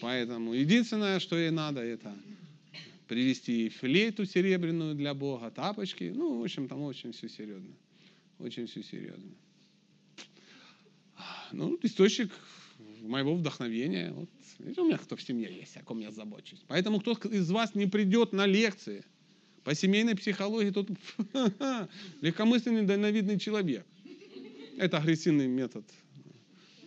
Поэтому 0.00 0.54
единственное, 0.54 1.20
что 1.20 1.36
ей 1.38 1.50
надо, 1.50 1.80
это 1.82 2.14
привезти 3.06 3.68
флейту 3.68 4.24
серебряную 4.24 4.94
для 4.94 5.14
Бога, 5.14 5.50
тапочки. 5.50 6.12
Ну, 6.14 6.38
в 6.40 6.42
общем, 6.44 6.68
там 6.68 6.82
очень 6.82 7.12
все 7.12 7.28
серьезно. 7.28 7.74
Очень 8.38 8.66
все 8.66 8.82
серьезно. 8.82 9.30
Ну, 11.52 11.78
источник 11.82 12.30
моего 13.02 13.34
вдохновения. 13.34 14.12
Вот, 14.12 14.28
видите, 14.58 14.80
у 14.80 14.86
меня 14.86 14.98
кто 14.98 15.16
в 15.16 15.22
семье 15.22 15.52
есть, 15.54 15.76
о 15.76 15.82
ком 15.82 15.98
я 16.00 16.10
забочусь. 16.10 16.62
Поэтому 16.68 17.00
кто 17.00 17.12
из 17.12 17.50
вас 17.50 17.74
не 17.74 17.86
придет 17.86 18.32
на 18.32 18.46
лекции 18.46 19.04
по 19.64 19.74
семейной 19.74 20.16
психологии, 20.16 20.70
тот 20.70 20.88
легкомысленный, 22.20 22.82
дальновидный 22.82 23.38
человек. 23.38 23.86
Это 24.78 24.98
агрессивный 24.98 25.46
метод 25.46 25.84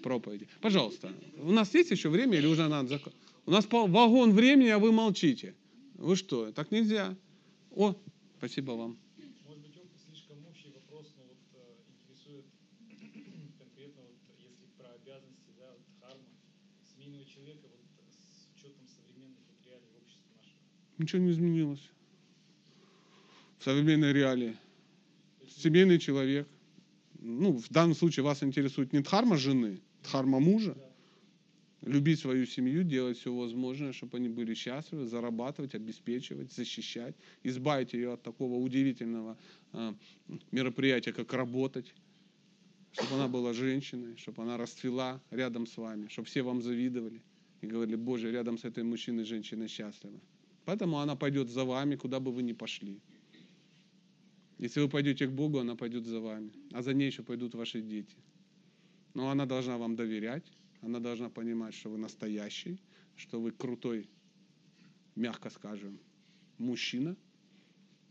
проповеди. 0.01 0.47
Пожалуйста, 0.61 1.11
у 1.37 1.51
нас 1.51 1.73
есть 1.73 1.91
еще 1.91 2.09
время 2.09 2.37
или 2.37 2.47
уже 2.47 2.67
надо 2.67 2.89
закон? 2.89 3.13
У 3.45 3.51
нас 3.51 3.67
вагон 3.69 4.31
времени, 4.31 4.69
а 4.69 4.79
вы 4.79 4.91
молчите. 4.91 5.55
Вы 5.95 6.15
что, 6.15 6.51
так 6.51 6.71
нельзя. 6.71 7.15
О, 7.71 7.95
спасибо 8.37 8.71
вам. 8.71 8.97
Может 9.45 9.61
быть, 9.61 9.77
он 9.77 9.87
слишком 10.05 10.37
общий 10.45 10.69
вопрос, 10.69 11.13
но 11.17 11.23
вот 11.23 11.37
э, 11.53 11.75
интересует 11.89 12.45
конкретно, 13.57 14.03
вот, 14.03 14.39
если 14.39 14.65
про 14.77 14.93
обязанности, 14.93 15.51
да, 15.57 15.71
вот, 15.71 15.81
дхарма, 15.97 16.23
семейного 17.03 17.25
человека 17.25 17.67
вот 17.67 18.05
с 18.09 18.47
учетом 18.55 18.87
современных 18.87 19.39
вот 19.47 19.67
реалий 19.67 19.89
общества 19.97 20.29
нашего? 20.37 20.57
Ничего 20.97 21.21
не 21.21 21.31
изменилось. 21.31 21.89
В 23.59 23.63
современной 23.63 24.13
реалии. 24.13 24.57
Семейный 25.47 25.99
человек. 25.99 26.47
Ну, 27.19 27.57
в 27.57 27.69
данном 27.69 27.95
случае 27.95 28.23
вас 28.23 28.43
интересует 28.43 28.91
не 28.93 28.99
дхарма 28.99 29.37
жены, 29.37 29.79
дхарма 30.03 30.39
мужа. 30.39 30.75
да, 30.75 31.89
Любить 31.89 32.19
свою 32.19 32.45
семью, 32.45 32.83
делать 32.83 33.17
все 33.17 33.33
возможное, 33.33 33.93
чтобы 33.93 34.17
они 34.17 34.29
были 34.29 34.53
счастливы, 34.53 35.05
зарабатывать, 35.05 35.75
обеспечивать, 35.75 36.51
защищать, 36.51 37.15
избавить 37.43 37.93
ее 37.93 38.13
от 38.13 38.23
такого 38.23 38.55
удивительного 38.55 39.37
а, 39.73 39.95
мероприятия, 40.51 41.11
как 41.11 41.33
работать, 41.33 41.93
чтобы 42.93 43.15
она 43.15 43.27
была 43.27 43.53
женщиной, 43.53 44.15
чтобы 44.17 44.43
она 44.43 44.57
расцвела 44.57 45.19
рядом 45.31 45.65
с 45.65 45.77
вами, 45.77 46.07
чтобы 46.07 46.27
все 46.27 46.43
вам 46.43 46.61
завидовали 46.61 47.21
и 47.61 47.67
говорили, 47.67 47.95
Боже, 47.95 48.31
рядом 48.31 48.57
с 48.57 48.65
этой 48.65 48.83
мужчиной 48.83 49.25
женщина 49.25 49.67
счастлива. 49.67 50.19
Поэтому 50.65 50.99
она 50.99 51.15
пойдет 51.15 51.49
за 51.49 51.65
вами, 51.65 51.95
куда 51.95 52.19
бы 52.19 52.31
вы 52.31 52.43
ни 52.43 52.53
пошли. 52.53 52.99
Если 54.59 54.79
вы 54.79 54.89
пойдете 54.89 55.27
к 55.27 55.31
Богу, 55.31 55.59
она 55.59 55.75
пойдет 55.75 56.05
за 56.05 56.19
вами, 56.19 56.51
а 56.71 56.83
за 56.83 56.93
ней 56.93 57.07
еще 57.07 57.23
пойдут 57.23 57.55
ваши 57.55 57.81
дети. 57.81 58.15
Но 59.15 59.29
она 59.29 59.45
должна 59.45 59.77
вам 59.77 59.95
доверять, 59.95 60.45
она 60.81 60.99
должна 60.99 61.29
понимать, 61.29 61.73
что 61.73 61.89
вы 61.89 61.97
настоящий, 61.97 62.79
что 63.15 63.41
вы 63.41 63.51
крутой, 63.51 64.07
мягко 65.15 65.49
скажем, 65.49 65.99
мужчина. 66.59 67.15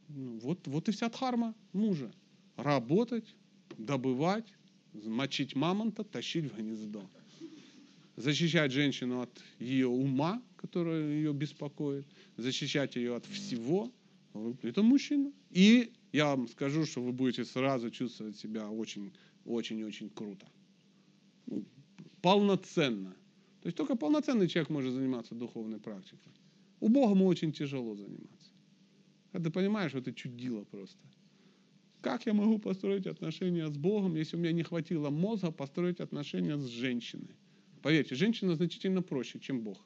Ну, 0.08 0.38
Вот, 0.40 0.66
вот 0.66 0.88
и 0.88 0.92
вся 0.92 1.08
дхарма 1.08 1.54
мужа. 1.72 2.12
Работать, 2.56 3.34
добывать, 3.78 4.52
мочить 4.92 5.54
мамонта, 5.54 6.04
тащить 6.04 6.44
в 6.44 6.56
гнездо. 6.56 7.02
Защищать 8.16 8.72
женщину 8.72 9.22
от 9.22 9.30
ее 9.58 9.88
ума, 9.88 10.42
которая 10.56 11.02
ее 11.02 11.32
беспокоит, 11.32 12.06
защищать 12.36 12.96
ее 12.96 13.16
от 13.16 13.26
всего. 13.26 13.90
Это 14.62 14.82
мужчина. 14.82 15.32
И 15.50 15.92
я 16.12 16.26
вам 16.26 16.48
скажу, 16.48 16.84
что 16.84 17.00
вы 17.02 17.12
будете 17.12 17.44
сразу 17.44 17.90
чувствовать 17.90 18.36
себя 18.36 18.68
очень, 18.68 19.12
очень, 19.44 19.82
очень 19.82 20.10
круто 20.10 20.46
полноценно. 22.22 23.10
То 23.60 23.66
есть 23.66 23.76
только 23.76 23.96
полноценный 23.96 24.48
человек 24.48 24.70
может 24.70 24.94
заниматься 24.94 25.34
духовной 25.34 25.78
практикой. 25.78 26.32
У 26.80 26.88
Бога 26.88 27.14
ему 27.14 27.26
очень 27.26 27.52
тяжело 27.52 27.94
заниматься. 27.94 28.50
Когда 29.32 29.50
ты 29.50 29.52
понимаешь, 29.52 29.90
что 29.90 29.98
это 29.98 30.12
чудило 30.12 30.64
просто. 30.64 30.98
Как 32.02 32.26
я 32.26 32.34
могу 32.34 32.58
построить 32.58 33.06
отношения 33.06 33.68
с 33.68 33.76
Богом, 33.76 34.16
если 34.16 34.36
у 34.36 34.40
меня 34.40 34.50
не 34.50 34.64
хватило 34.64 35.08
мозга 35.08 35.52
построить 35.52 36.00
отношения 36.00 36.58
с 36.58 36.66
женщиной? 36.66 37.30
Поверьте, 37.80 38.16
женщина 38.16 38.56
значительно 38.56 39.02
проще, 39.02 39.38
чем 39.38 39.60
Бог. 39.60 39.78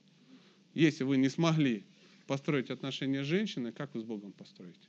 Если 0.72 1.04
вы 1.04 1.18
не 1.18 1.28
смогли 1.28 1.84
построить 2.26 2.70
отношения 2.70 3.22
с 3.22 3.26
женщиной, 3.26 3.70
как 3.72 3.94
вы 3.94 4.00
с 4.00 4.04
Богом 4.04 4.32
построите? 4.32 4.88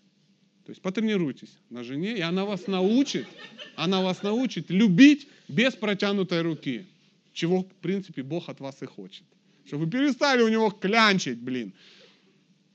То 0.66 0.72
есть 0.72 0.82
потренируйтесь 0.82 1.54
на 1.70 1.84
жене, 1.84 2.18
и 2.18 2.22
она 2.22 2.46
вас 2.46 2.68
научит, 2.68 3.28
она 3.76 4.02
вас 4.02 4.24
научит 4.24 4.70
любить 4.70 5.28
без 5.50 5.76
протянутой 5.76 6.42
руки. 6.42 6.86
Чего, 7.34 7.64
в 7.64 7.74
принципе, 7.82 8.24
Бог 8.24 8.48
от 8.48 8.62
вас 8.62 8.82
и 8.82 8.86
хочет. 8.86 9.24
Чтобы 9.66 9.86
вы 9.86 9.92
перестали 9.92 10.42
у 10.42 10.48
него 10.48 10.72
клянчить, 10.72 11.40
блин. 11.40 11.74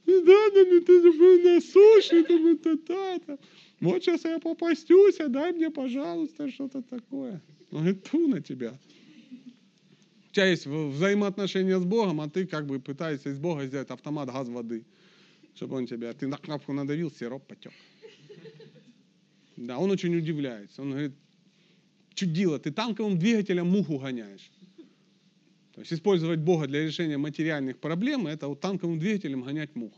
Ну 0.04 0.24
Да, 0.24 0.50
да, 0.54 0.64
ну 0.70 0.80
ты 0.82 1.00
же 1.00 1.42
насущный, 1.42 2.22
вот 2.38 2.66
это, 2.66 2.92
это. 2.92 3.38
Вот 3.82 4.00
сейчас 4.00 4.24
я 4.24 4.38
попастюсь, 4.38 5.18
а 5.18 5.26
дай 5.26 5.52
мне, 5.52 5.68
пожалуйста, 5.68 6.48
что-то 6.48 6.82
такое. 6.82 7.42
Он 7.72 7.78
говорит, 7.78 8.04
ту 8.08 8.28
на 8.28 8.40
тебя. 8.40 8.78
У 10.30 10.32
тебя 10.32 10.46
есть 10.46 10.66
взаимоотношения 10.66 11.80
с 11.80 11.84
Богом, 11.84 12.20
а 12.20 12.30
ты 12.30 12.46
как 12.46 12.64
бы 12.64 12.78
пытаешься 12.78 13.30
из 13.30 13.40
Бога 13.40 13.66
сделать 13.66 13.90
автомат 13.90 14.30
газ 14.30 14.48
воды, 14.48 14.84
чтобы 15.56 15.76
он 15.76 15.88
тебя, 15.88 16.12
ты 16.12 16.28
на 16.28 16.36
кнопку 16.36 16.72
надавил, 16.72 17.10
сироп 17.10 17.44
потек. 17.48 17.72
Да, 19.56 19.78
он 19.78 19.90
очень 19.90 20.14
удивляется. 20.16 20.80
Он 20.82 20.90
говорит, 20.92 21.12
чудило, 22.14 22.60
ты 22.60 22.70
танковым 22.70 23.18
двигателем 23.18 23.68
муху 23.68 23.98
гоняешь. 23.98 24.48
То 25.74 25.80
есть 25.80 25.92
использовать 25.92 26.38
Бога 26.38 26.68
для 26.68 26.84
решения 26.84 27.18
материальных 27.18 27.78
проблем, 27.78 28.28
это 28.28 28.46
вот 28.46 28.60
танковым 28.60 29.00
двигателем 29.00 29.42
гонять 29.42 29.74
мух. 29.74 29.92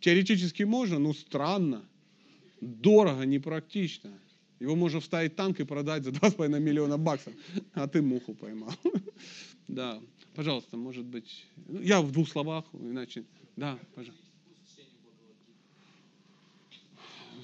Теоретически 0.00 0.64
можно, 0.64 0.98
но 0.98 1.14
странно, 1.14 1.88
дорого, 2.62 3.24
непрактично. 3.24 4.10
Его 4.60 4.76
можно 4.76 5.00
вставить 5.00 5.32
в 5.32 5.36
танк 5.36 5.58
и 5.60 5.64
продать 5.64 6.04
за 6.04 6.10
2,5 6.10 6.60
миллиона 6.60 6.96
баксов, 6.96 7.34
а 7.74 7.88
ты 7.88 8.00
муху 8.00 8.34
поймал. 8.34 8.72
Да, 9.68 10.02
пожалуйста, 10.34 10.76
может 10.76 11.06
быть, 11.06 11.46
ну, 11.68 11.80
я 11.80 12.02
в 12.02 12.12
двух 12.12 12.28
словах, 12.28 12.66
иначе, 12.74 13.24
да, 13.56 13.78
пожалуйста. 13.94 14.22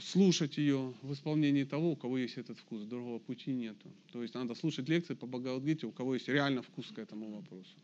слушать 0.00 0.58
ее 0.58 0.92
в 1.02 1.12
исполнении 1.12 1.64
того, 1.64 1.92
у 1.92 1.96
кого 1.96 2.18
есть 2.18 2.36
этот 2.36 2.58
вкус, 2.58 2.82
другого 2.82 3.18
пути 3.18 3.52
нету. 3.52 3.88
То 4.12 4.22
есть 4.22 4.34
надо 4.34 4.54
слушать 4.54 4.88
лекции 4.88 5.14
по 5.14 5.26
Бхагавадгите, 5.26 5.86
у 5.86 5.92
кого 5.92 6.14
есть 6.14 6.28
реально 6.28 6.62
вкус 6.62 6.88
к 6.88 6.98
этому 6.98 7.30
вопросу. 7.30 7.74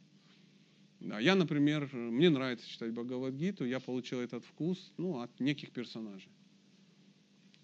Да, 1.01 1.19
я, 1.20 1.35
например, 1.35 1.89
мне 1.93 2.28
нравится 2.28 2.69
читать 2.69 2.93
Бхагавадгиту, 2.93 3.65
я 3.65 3.81
получил 3.81 4.20
этот 4.20 4.44
вкус 4.44 4.93
ну, 4.98 5.20
от 5.20 5.40
неких 5.40 5.70
персонажей. 5.70 6.31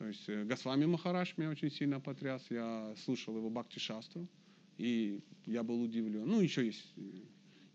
То 0.00 0.06
есть 0.06 0.26
э, 0.30 0.44
Госвами 0.44 0.86
Махараш 0.86 1.36
меня 1.36 1.50
очень 1.50 1.70
сильно 1.70 2.00
потряс, 2.00 2.42
я 2.48 2.94
слушал 3.04 3.36
его 3.36 3.50
Бхакти 3.50 3.78
Шастру, 3.78 4.26
и 4.78 5.20
я 5.44 5.62
был 5.62 5.82
удивлен. 5.82 6.26
Ну, 6.26 6.40
еще 6.40 6.64
есть 6.64 6.94
э, 6.96 7.02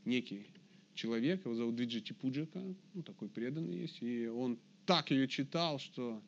некий 0.05 0.47
человек, 0.95 1.45
его 1.45 1.53
зовут 1.53 1.79
Виджити 1.79 2.13
Пуджика, 2.13 2.59
ну, 2.95 3.03
такой 3.03 3.29
преданный 3.29 3.77
есть, 3.77 4.01
и 4.01 4.25
он 4.25 4.57
так 4.87 5.11
ее 5.11 5.27
читал, 5.27 5.77
что 5.77 6.19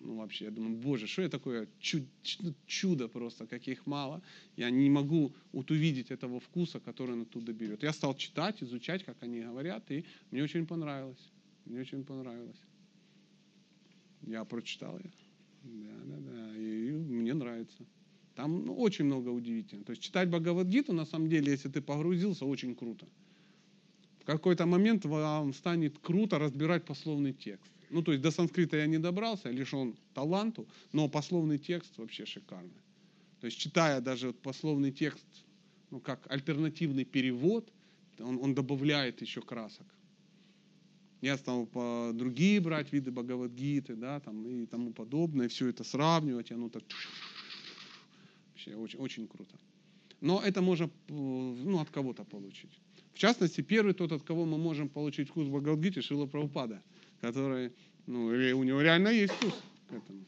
ну, 0.00 0.16
вообще, 0.16 0.44
я 0.44 0.50
думаю, 0.50 0.76
боже, 0.76 1.06
что 1.06 1.22
я 1.22 1.30
такое 1.30 1.68
чу- 1.80 2.06
чу- 2.22 2.54
чудо 2.66 3.08
просто, 3.08 3.46
каких 3.46 3.86
мало. 3.86 4.22
Я 4.56 4.68
не 4.68 4.90
могу 4.90 5.32
вот 5.52 5.70
увидеть 5.70 6.10
этого 6.10 6.38
вкуса, 6.38 6.80
который 6.80 7.12
он 7.12 7.22
оттуда 7.22 7.54
берет. 7.54 7.82
Я 7.82 7.94
стал 7.94 8.14
читать, 8.14 8.62
изучать, 8.62 9.04
как 9.04 9.22
они 9.22 9.40
говорят, 9.40 9.90
и 9.90 10.04
мне 10.30 10.42
очень 10.42 10.66
понравилось. 10.66 11.32
Мне 11.64 11.80
очень 11.80 12.04
понравилось. 12.04 12.60
Я 14.26 14.44
прочитал 14.44 14.98
ее. 14.98 15.10
Да, 15.62 15.94
да, 16.04 16.16
да. 16.18 16.56
И 16.56 16.90
мне 16.90 17.34
нравится. 17.34 17.86
Там 18.34 18.66
ну, 18.66 18.74
очень 18.74 19.06
много 19.06 19.30
удивительного. 19.30 19.86
То 19.86 19.90
есть 19.92 20.02
читать 20.02 20.28
Бхагавадгиту, 20.28 20.92
на 20.92 21.06
самом 21.06 21.28
деле, 21.28 21.52
если 21.52 21.70
ты 21.70 21.80
погрузился, 21.80 22.44
очень 22.44 22.74
круто. 22.74 23.06
В 24.20 24.24
какой-то 24.24 24.66
момент 24.66 25.04
вам 25.04 25.54
станет 25.54 25.98
круто 25.98 26.38
разбирать 26.38 26.84
пословный 26.84 27.32
текст. 27.32 27.72
Ну, 27.90 28.02
то 28.02 28.12
есть 28.12 28.22
до 28.22 28.30
санскрита 28.30 28.76
я 28.76 28.86
не 28.86 28.98
добрался, 28.98 29.50
лишен 29.50 29.96
таланту, 30.12 30.68
но 30.92 31.08
пословный 31.08 31.58
текст 31.58 31.96
вообще 31.98 32.26
шикарный. 32.26 32.82
То 33.40 33.46
есть 33.46 33.58
читая 33.58 34.00
даже 34.00 34.32
пословный 34.32 34.90
текст, 34.90 35.26
ну, 35.90 36.00
как 36.00 36.30
альтернативный 36.30 37.04
перевод, 37.04 37.72
он, 38.18 38.38
он 38.42 38.54
добавляет 38.54 39.22
еще 39.22 39.40
красок. 39.40 39.86
Я 41.26 41.36
стал 41.36 41.66
по 41.66 42.12
другие 42.14 42.60
брать 42.60 42.92
виды 42.92 43.10
Бхагавадгиты, 43.10 43.96
да, 43.96 44.20
там 44.20 44.46
и 44.46 44.64
тому 44.64 44.92
подобное, 44.92 45.48
все 45.48 45.66
это 45.66 45.82
сравнивать, 45.82 46.52
и 46.52 46.54
оно 46.54 46.68
так 46.68 46.84
вообще 48.52 48.76
очень, 48.76 48.98
очень 49.00 49.26
круто. 49.26 49.58
Но 50.20 50.40
это 50.40 50.62
можно 50.62 50.88
ну, 51.08 51.80
от 51.80 51.90
кого-то 51.90 52.22
получить. 52.22 52.70
В 53.12 53.18
частности, 53.18 53.60
первый 53.60 53.92
тот, 53.92 54.12
от 54.12 54.22
кого 54.22 54.44
мы 54.44 54.56
можем 54.56 54.88
получить 54.88 55.28
вкус 55.30 55.48
Бхагавадгиты, 55.48 56.00
Шила 56.00 56.26
Прабхупада, 56.26 56.80
который, 57.20 57.72
ну, 58.06 58.26
у 58.26 58.62
него 58.62 58.80
реально 58.80 59.08
есть 59.08 59.32
вкус 59.32 59.54
к 59.88 59.94
этому. 59.94 60.24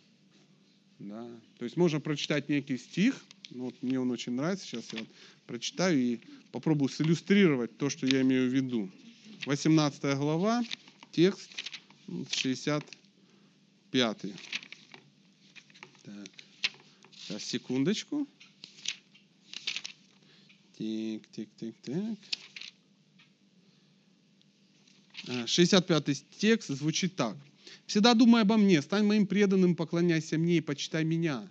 Да. 0.99 1.31
То 1.59 1.65
есть 1.65 1.77
можно 1.77 2.01
прочитать 2.01 2.49
некий 2.49 2.77
стих, 2.77 3.15
ну, 3.51 3.67
вот 3.67 3.83
мне 3.85 4.01
он 4.01 4.11
очень 4.11 4.33
нравится, 4.33 4.67
сейчас 4.67 4.93
я 4.93 4.99
вот 4.99 5.09
прочитаю 5.47 5.97
и 5.97 6.19
попробую 6.51 6.89
силлюстрировать 6.89 7.79
то, 7.79 7.89
что 7.89 8.05
я 8.05 8.23
имею 8.23 8.51
в 8.51 8.53
виду. 8.53 8.91
18 9.47 10.03
глава, 10.19 10.65
текст 11.13 11.51
ну, 12.07 12.25
65. 12.31 14.23
Так. 16.03 16.29
Сейчас, 17.17 17.45
секундочку. 17.45 18.27
Тик, 20.79 21.29
тик, 21.31 21.49
так. 21.83 22.19
А, 25.29 25.47
65 25.47 26.25
текст 26.39 26.69
звучит 26.69 27.17
так. 27.17 27.37
«Всегда 27.87 28.15
думай 28.15 28.43
обо 28.43 28.57
мне, 28.57 28.81
стань 28.81 29.05
моим 29.05 29.27
преданным, 29.27 29.75
поклоняйся 29.75 30.39
мне 30.39 30.59
и 30.59 30.61
почитай 30.61 31.05
меня. 31.05 31.49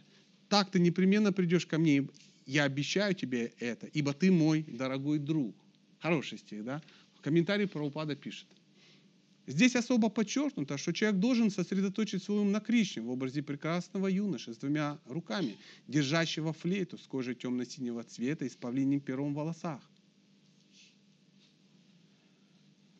Так 0.49 0.71
ты 0.71 0.79
непременно 0.79 1.31
придешь 1.33 1.65
ко 1.65 1.77
мне. 1.77 2.07
Я 2.45 2.63
обещаю 2.63 3.13
тебе 3.13 3.53
это, 3.59 3.87
ибо 3.87 4.13
ты 4.13 4.31
мой 4.31 4.63
дорогой 4.63 5.19
друг». 5.19 5.55
Хороший 5.99 6.37
стих, 6.39 6.63
да? 6.63 6.81
В 7.15 7.21
комментарии 7.21 7.65
Прабхупада 7.65 8.15
пишет. 8.15 8.47
Здесь 9.47 9.77
особо 9.77 10.09
подчеркнуто, 10.09 10.77
что 10.77 10.91
человек 10.91 11.21
должен 11.21 11.49
сосредоточить 11.49 12.21
свой 12.21 12.39
ум 12.39 12.51
на 12.51 12.59
Кришне 12.59 13.01
в 13.01 13.09
образе 13.09 13.41
прекрасного 13.41 14.07
юноши 14.07 14.53
с 14.53 14.57
двумя 14.57 14.99
руками, 15.05 15.55
держащего 15.87 16.51
флейту 16.51 16.97
с 16.97 17.07
кожей 17.07 17.33
темно-синего 17.33 18.03
цвета 18.03 18.43
и 18.43 18.49
с 18.49 18.57
павлиним 18.57 18.99
пером 18.99 19.33
в 19.33 19.37
волосах. 19.37 19.81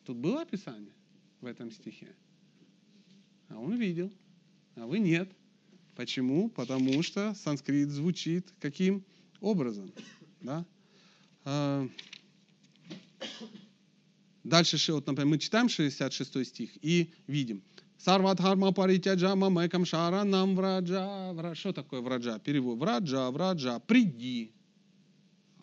Тут 0.06 0.16
было 0.16 0.40
описание 0.40 0.94
в 1.42 1.46
этом 1.46 1.70
стихе? 1.70 2.16
А 3.50 3.58
он 3.58 3.76
видел, 3.76 4.10
а 4.74 4.86
вы 4.86 5.00
нет. 5.00 5.30
Почему? 5.96 6.48
Потому 6.48 7.02
что 7.02 7.34
санскрит 7.34 7.90
звучит 7.90 8.54
каким 8.58 9.04
образом? 9.42 9.92
Да? 10.40 10.64
Дальше, 14.48 14.92
вот, 14.94 15.06
например, 15.06 15.26
мы 15.26 15.38
читаем 15.38 15.68
66 15.68 16.46
стих 16.46 16.70
и 16.80 17.10
видим. 17.26 17.62
Сарвадхарма 17.98 18.72
паритяджа 18.72 19.34
мамекам 19.34 19.84
шара 19.84 20.24
нам 20.24 20.56
враджа. 20.56 21.32
Вра- 21.32 21.54
Что 21.54 21.72
такое 21.72 22.00
враджа? 22.00 22.38
Перевод. 22.38 22.78
Враджа, 22.78 23.30
враджа, 23.30 23.78
приди. 23.80 24.52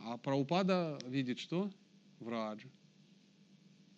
А 0.02 0.18
Праупада 0.18 1.00
видит 1.08 1.40
что? 1.40 1.72
Враджа. 2.20 2.68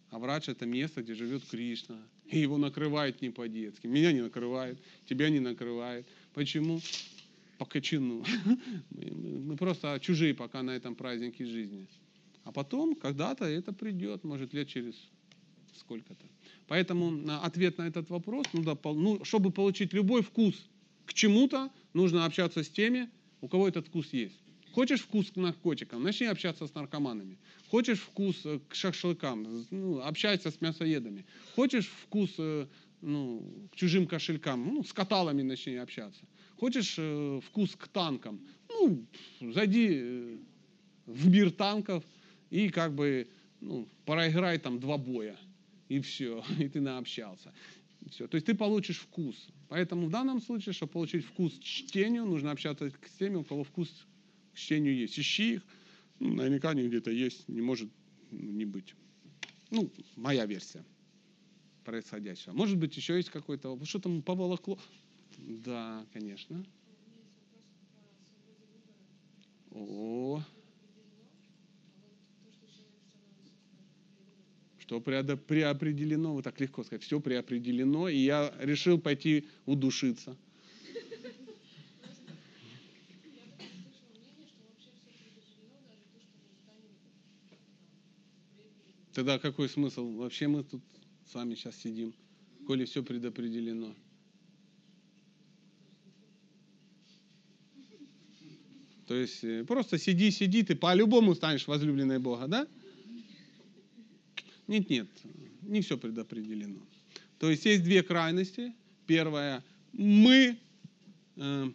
А 0.09 0.19
врач 0.19 0.47
это 0.47 0.65
место, 0.65 1.01
где 1.03 1.15
живет 1.15 1.43
Кришна. 1.43 1.97
И 2.25 2.39
его 2.39 2.57
накрывает 2.57 3.21
не 3.21 3.29
по-детски. 3.29 3.87
Меня 3.87 4.13
не 4.13 4.21
накрывает, 4.21 4.79
тебя 5.05 5.29
не 5.29 5.41
накрывает. 5.41 6.07
Почему? 6.33 6.79
По 7.57 7.65
кочану. 7.65 8.23
Мы 8.91 9.57
просто 9.57 9.99
чужие 10.01 10.33
пока 10.33 10.63
на 10.63 10.71
этом 10.71 10.95
празднике 10.95 11.45
жизни. 11.45 11.87
А 12.47 12.51
потом, 12.53 12.95
когда-то 12.95 13.43
это 13.43 13.73
придет, 13.73 14.23
может, 14.23 14.53
лет 14.53 14.69
через 14.69 14.95
сколько-то. 15.75 16.25
Поэтому 16.67 17.29
ответ 17.43 17.77
на 17.77 17.87
этот 17.87 18.09
вопрос, 18.09 18.45
ну, 18.53 18.63
да, 18.63 18.77
ну, 18.85 19.21
чтобы 19.25 19.51
получить 19.51 19.91
любой 19.91 20.21
вкус 20.21 20.55
к 21.05 21.13
чему-то, 21.13 21.69
нужно 21.93 22.23
общаться 22.23 22.63
с 22.63 22.69
теми, 22.69 23.09
у 23.41 23.49
кого 23.49 23.67
этот 23.67 23.87
вкус 23.87 24.13
есть. 24.13 24.39
Хочешь 24.71 25.01
вкус 25.01 25.29
к 25.29 25.35
наркотикам, 25.35 26.03
начни 26.03 26.27
общаться 26.27 26.67
с 26.67 26.73
наркоманами. 26.73 27.37
Хочешь 27.69 27.99
вкус 27.99 28.45
э, 28.45 28.59
к 28.69 28.75
шашлыкам, 28.75 29.65
ну, 29.69 29.99
общайся 29.99 30.49
с 30.49 30.61
мясоедами. 30.61 31.25
Хочешь 31.53 31.87
вкус 31.87 32.33
э, 32.37 32.65
ну, 33.01 33.43
к 33.73 33.75
чужим 33.75 34.07
кошелькам, 34.07 34.73
ну, 34.73 34.85
с 34.85 34.93
каталами 34.93 35.41
начни 35.41 35.75
общаться. 35.75 36.25
Хочешь 36.57 36.95
э, 36.97 37.41
вкус 37.43 37.75
к 37.75 37.89
танкам, 37.89 38.39
ну, 38.69 39.05
зайди 39.41 39.89
э, 39.91 40.37
в 41.07 41.27
мир 41.29 41.51
танков 41.51 42.03
и 42.49 42.69
как 42.69 42.93
бы 42.93 43.27
ну, 43.61 43.87
проиграй 44.05 44.59
там 44.59 44.79
два 44.79 44.97
боя. 44.97 45.37
И 45.89 45.99
все, 45.99 46.43
и 46.59 46.67
ты 46.67 46.81
наобщался. 46.81 47.53
Все. 48.09 48.27
То 48.27 48.35
есть 48.35 48.45
ты 48.45 48.55
получишь 48.55 48.99
вкус. 48.99 49.47
Поэтому 49.69 50.07
в 50.07 50.09
данном 50.09 50.41
случае, 50.41 50.73
чтобы 50.73 50.93
получить 50.93 51.25
вкус 51.25 51.57
к 51.57 51.63
чтению, 51.63 52.25
нужно 52.25 52.51
общаться 52.51 52.89
с 52.89 53.17
теми, 53.17 53.35
у 53.35 53.43
кого 53.43 53.63
вкус 53.63 53.89
к 54.53 54.57
чтению 54.57 54.95
есть. 54.95 55.19
Ищи 55.19 55.55
их. 55.55 55.65
Ну, 56.19 56.33
наверняка 56.33 56.69
они 56.69 56.87
где-то 56.87 57.11
есть, 57.11 57.47
не 57.47 57.61
может 57.61 57.89
не 58.31 58.65
быть. 58.65 58.95
Ну, 59.69 59.91
моя 60.15 60.45
версия 60.45 60.83
происходящего. 61.83 62.53
Может 62.53 62.77
быть, 62.77 62.95
еще 62.97 63.15
есть 63.15 63.29
какой-то... 63.29 63.79
Что 63.85 63.99
там 63.99 64.21
поволокло? 64.21 64.79
Да, 65.37 66.05
конечно. 66.13 66.65
О, 69.71 70.41
что 74.87 75.01
преопределено, 75.01 76.31
вот 76.31 76.45
так 76.45 76.61
легко 76.61 76.81
сказать, 76.81 77.03
все 77.03 77.19
преопределено, 77.19 78.07
и 78.07 78.19
я 78.19 78.53
решил 78.57 78.97
пойти 78.97 79.45
удушиться. 79.65 80.37
Тогда 89.11 89.39
какой 89.39 89.67
смысл? 89.67 90.09
Вообще 90.15 90.47
мы 90.47 90.63
тут 90.63 90.81
с 91.29 91.33
вами 91.33 91.55
сейчас 91.55 91.75
сидим, 91.75 92.13
коли 92.65 92.85
все 92.85 93.03
предопределено. 93.03 93.93
То 99.07 99.15
есть 99.15 99.43
э, 99.43 99.65
просто 99.65 99.97
сиди, 99.97 100.31
сиди, 100.31 100.63
ты 100.63 100.75
по-любому 100.75 101.35
станешь 101.35 101.67
возлюбленной 101.67 102.19
Бога, 102.19 102.47
да? 102.47 102.67
Нет, 104.67 104.89
нет, 104.89 105.07
не 105.61 105.81
все 105.81 105.97
предопределено. 105.97 106.81
То 107.39 107.49
есть 107.49 107.65
есть 107.65 107.83
две 107.83 108.03
крайности. 108.03 108.73
Первая, 109.05 109.63
мы 109.93 110.57
э, 111.37 111.71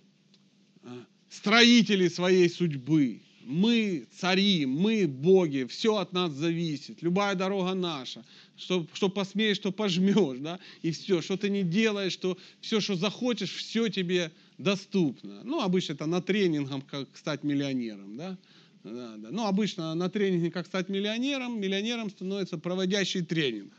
э, 0.82 1.04
строители 1.30 2.08
своей 2.08 2.50
судьбы, 2.50 3.22
мы 3.44 4.06
цари, 4.18 4.66
мы 4.66 5.06
боги, 5.06 5.64
все 5.64 5.96
от 5.96 6.12
нас 6.12 6.32
зависит, 6.32 7.02
любая 7.02 7.34
дорога 7.34 7.74
наша, 7.74 8.24
что, 8.56 8.86
что 8.92 9.08
посмеешь, 9.08 9.56
что 9.56 9.72
пожмешь, 9.72 10.38
да, 10.38 10.60
и 10.82 10.90
все, 10.90 11.22
что 11.22 11.36
ты 11.36 11.48
не 11.48 11.62
делаешь, 11.62 12.12
что 12.12 12.36
все, 12.60 12.80
что 12.80 12.94
захочешь, 12.94 13.50
все 13.50 13.88
тебе 13.88 14.30
доступно. 14.58 15.42
Ну, 15.42 15.60
обычно 15.60 15.94
это 15.94 16.06
на 16.06 16.20
тренингах, 16.20 16.86
как 16.86 17.08
стать 17.16 17.42
миллионером, 17.42 18.16
да, 18.16 18.38
да, 18.84 19.16
да. 19.16 19.28
Ну, 19.30 19.46
обычно 19.46 19.94
на 19.94 20.08
тренинге 20.08 20.50
«Как 20.50 20.66
стать 20.66 20.88
миллионером» 20.88 21.60
миллионером 21.60 22.10
становится 22.10 22.58
проводящий 22.58 23.22
тренинг. 23.22 23.72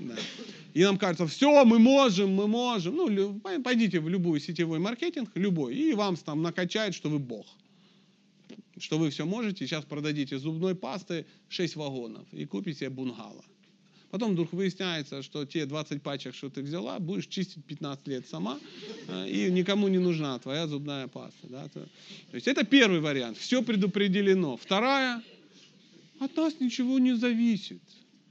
Да. 0.00 0.16
И 0.74 0.82
нам 0.82 0.98
кажется, 0.98 1.26
все, 1.28 1.64
мы 1.64 1.78
можем, 1.78 2.34
мы 2.34 2.48
можем. 2.48 2.96
Ну, 2.96 3.40
пойдите 3.62 4.00
в 4.00 4.08
любой 4.08 4.40
сетевой 4.40 4.80
маркетинг, 4.80 5.30
любой, 5.34 5.76
и 5.76 5.94
вам 5.94 6.16
там 6.16 6.42
накачают, 6.42 6.96
что 6.96 7.08
вы 7.08 7.20
бог. 7.20 7.46
Что 8.78 8.98
вы 8.98 9.10
все 9.10 9.24
можете. 9.24 9.66
Сейчас 9.66 9.84
продадите 9.84 10.36
зубной 10.36 10.74
пасты 10.74 11.26
6 11.48 11.76
вагонов 11.76 12.26
и 12.32 12.44
купите 12.44 12.90
бунгало. 12.90 13.44
Потом 14.14 14.34
вдруг 14.34 14.52
выясняется, 14.52 15.24
что 15.24 15.44
те 15.44 15.66
20 15.66 16.00
пачек, 16.00 16.36
что 16.36 16.48
ты 16.48 16.62
взяла, 16.62 17.00
будешь 17.00 17.26
чистить 17.26 17.64
15 17.64 18.06
лет 18.06 18.28
сама, 18.28 18.60
э, 19.08 19.28
и 19.28 19.50
никому 19.50 19.88
не 19.88 19.98
нужна 19.98 20.38
твоя 20.38 20.68
зубная 20.68 21.08
паста. 21.08 21.48
Да? 21.48 21.68
То 21.68 21.88
есть 22.30 22.46
это 22.46 22.64
первый 22.64 23.00
вариант. 23.00 23.38
Все 23.38 23.60
предопределено. 23.60 24.56
Вторая, 24.56 25.20
от 26.20 26.36
нас 26.36 26.60
ничего 26.60 27.00
не 27.00 27.16
зависит. 27.16 27.82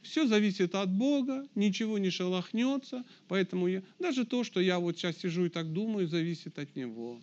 Все 0.03 0.25
зависит 0.25 0.73
от 0.73 0.89
Бога, 0.89 1.45
ничего 1.53 1.97
не 1.97 2.11
шелохнется, 2.11 3.03
поэтому 3.27 3.67
я, 3.67 3.83
даже 3.99 4.23
то, 4.23 4.45
что 4.45 4.61
я 4.61 4.79
вот 4.79 4.97
сейчас 4.97 5.17
сижу 5.17 5.47
и 5.47 5.49
так 5.49 5.73
думаю, 5.73 6.07
зависит 6.07 6.59
от 6.59 6.73
Него. 6.77 7.19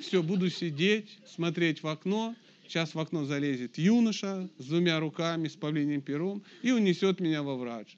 Все, 0.00 0.24
буду 0.24 0.50
сидеть, 0.50 1.18
смотреть 1.24 1.84
в 1.84 1.86
окно, 1.86 2.34
сейчас 2.68 2.94
в 2.94 2.98
окно 2.98 3.24
залезет 3.24 3.78
юноша 3.78 4.48
с 4.58 4.66
двумя 4.66 5.00
руками, 5.00 5.48
с 5.48 5.56
павлиним 5.56 6.02
пером 6.02 6.42
и 6.62 6.70
унесет 6.70 7.20
меня 7.20 7.42
во 7.42 7.56
врач. 7.56 7.96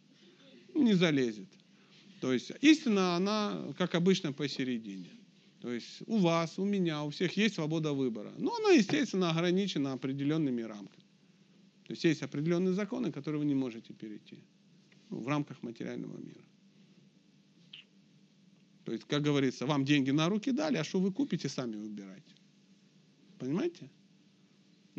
Не 0.75 0.95
залезет. 0.95 1.49
То 2.21 2.33
есть 2.33 2.53
истина, 2.61 3.17
она, 3.17 3.73
как 3.77 3.95
обычно, 3.95 4.33
посередине. 4.33 5.11
То 5.61 5.73
есть 5.73 6.03
у 6.07 6.19
вас, 6.19 6.59
у 6.59 6.65
меня, 6.65 7.03
у 7.03 7.11
всех 7.11 7.37
есть 7.37 7.57
свобода 7.57 7.93
выбора. 7.93 8.33
Но 8.39 8.55
она, 8.57 8.71
естественно, 8.71 9.31
ограничена 9.31 9.93
определенными 9.93 10.63
рамками. 10.63 11.05
То 11.87 11.93
есть 11.93 12.05
есть 12.05 12.23
определенные 12.23 12.73
законы, 12.73 13.11
которые 13.11 13.41
вы 13.41 13.47
не 13.47 13.55
можете 13.55 13.93
перейти 13.93 14.39
ну, 15.11 15.21
в 15.21 15.29
рамках 15.29 15.63
материального 15.63 16.17
мира. 16.19 16.45
То 18.85 18.93
есть, 18.93 19.05
как 19.05 19.23
говорится, 19.23 19.67
вам 19.67 19.85
деньги 19.85 20.11
на 20.11 20.29
руки 20.29 20.53
дали, 20.53 20.77
а 20.77 20.85
что 20.85 21.01
вы 21.01 21.13
купите, 21.13 21.49
сами 21.49 21.77
выбирайте. 21.77 22.35
Понимаете? 23.39 23.91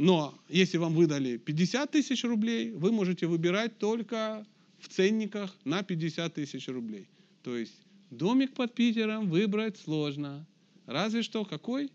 Но 0.01 0.33
если 0.49 0.79
вам 0.79 0.95
выдали 0.95 1.37
50 1.37 1.91
тысяч 1.91 2.23
рублей, 2.23 2.71
вы 2.71 2.91
можете 2.91 3.27
выбирать 3.27 3.77
только 3.77 4.43
в 4.79 4.87
ценниках 4.87 5.55
на 5.63 5.83
50 5.83 6.33
тысяч 6.33 6.67
рублей. 6.69 7.07
То 7.43 7.55
есть 7.55 7.75
домик 8.09 8.55
под 8.55 8.73
Питером 8.73 9.29
выбрать 9.29 9.77
сложно. 9.77 10.47
Разве 10.87 11.21
что 11.21 11.45
какой? 11.45 11.91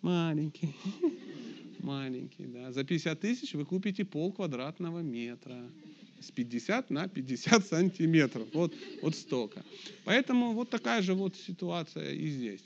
Маленький. 0.00 0.74
Маленький, 1.78 2.46
да. 2.46 2.72
За 2.72 2.82
50 2.82 3.20
тысяч 3.20 3.54
вы 3.54 3.66
купите 3.66 4.04
пол 4.04 4.32
квадратного 4.32 4.98
метра. 4.98 5.62
С 6.18 6.32
50 6.32 6.90
на 6.90 7.06
50 7.06 7.64
сантиметров. 7.64 8.48
Вот, 8.52 8.74
вот 9.00 9.14
столько. 9.14 9.64
Поэтому 10.04 10.54
вот 10.54 10.70
такая 10.70 11.02
же 11.02 11.14
вот 11.14 11.36
ситуация 11.36 12.14
и 12.14 12.26
здесь. 12.26 12.64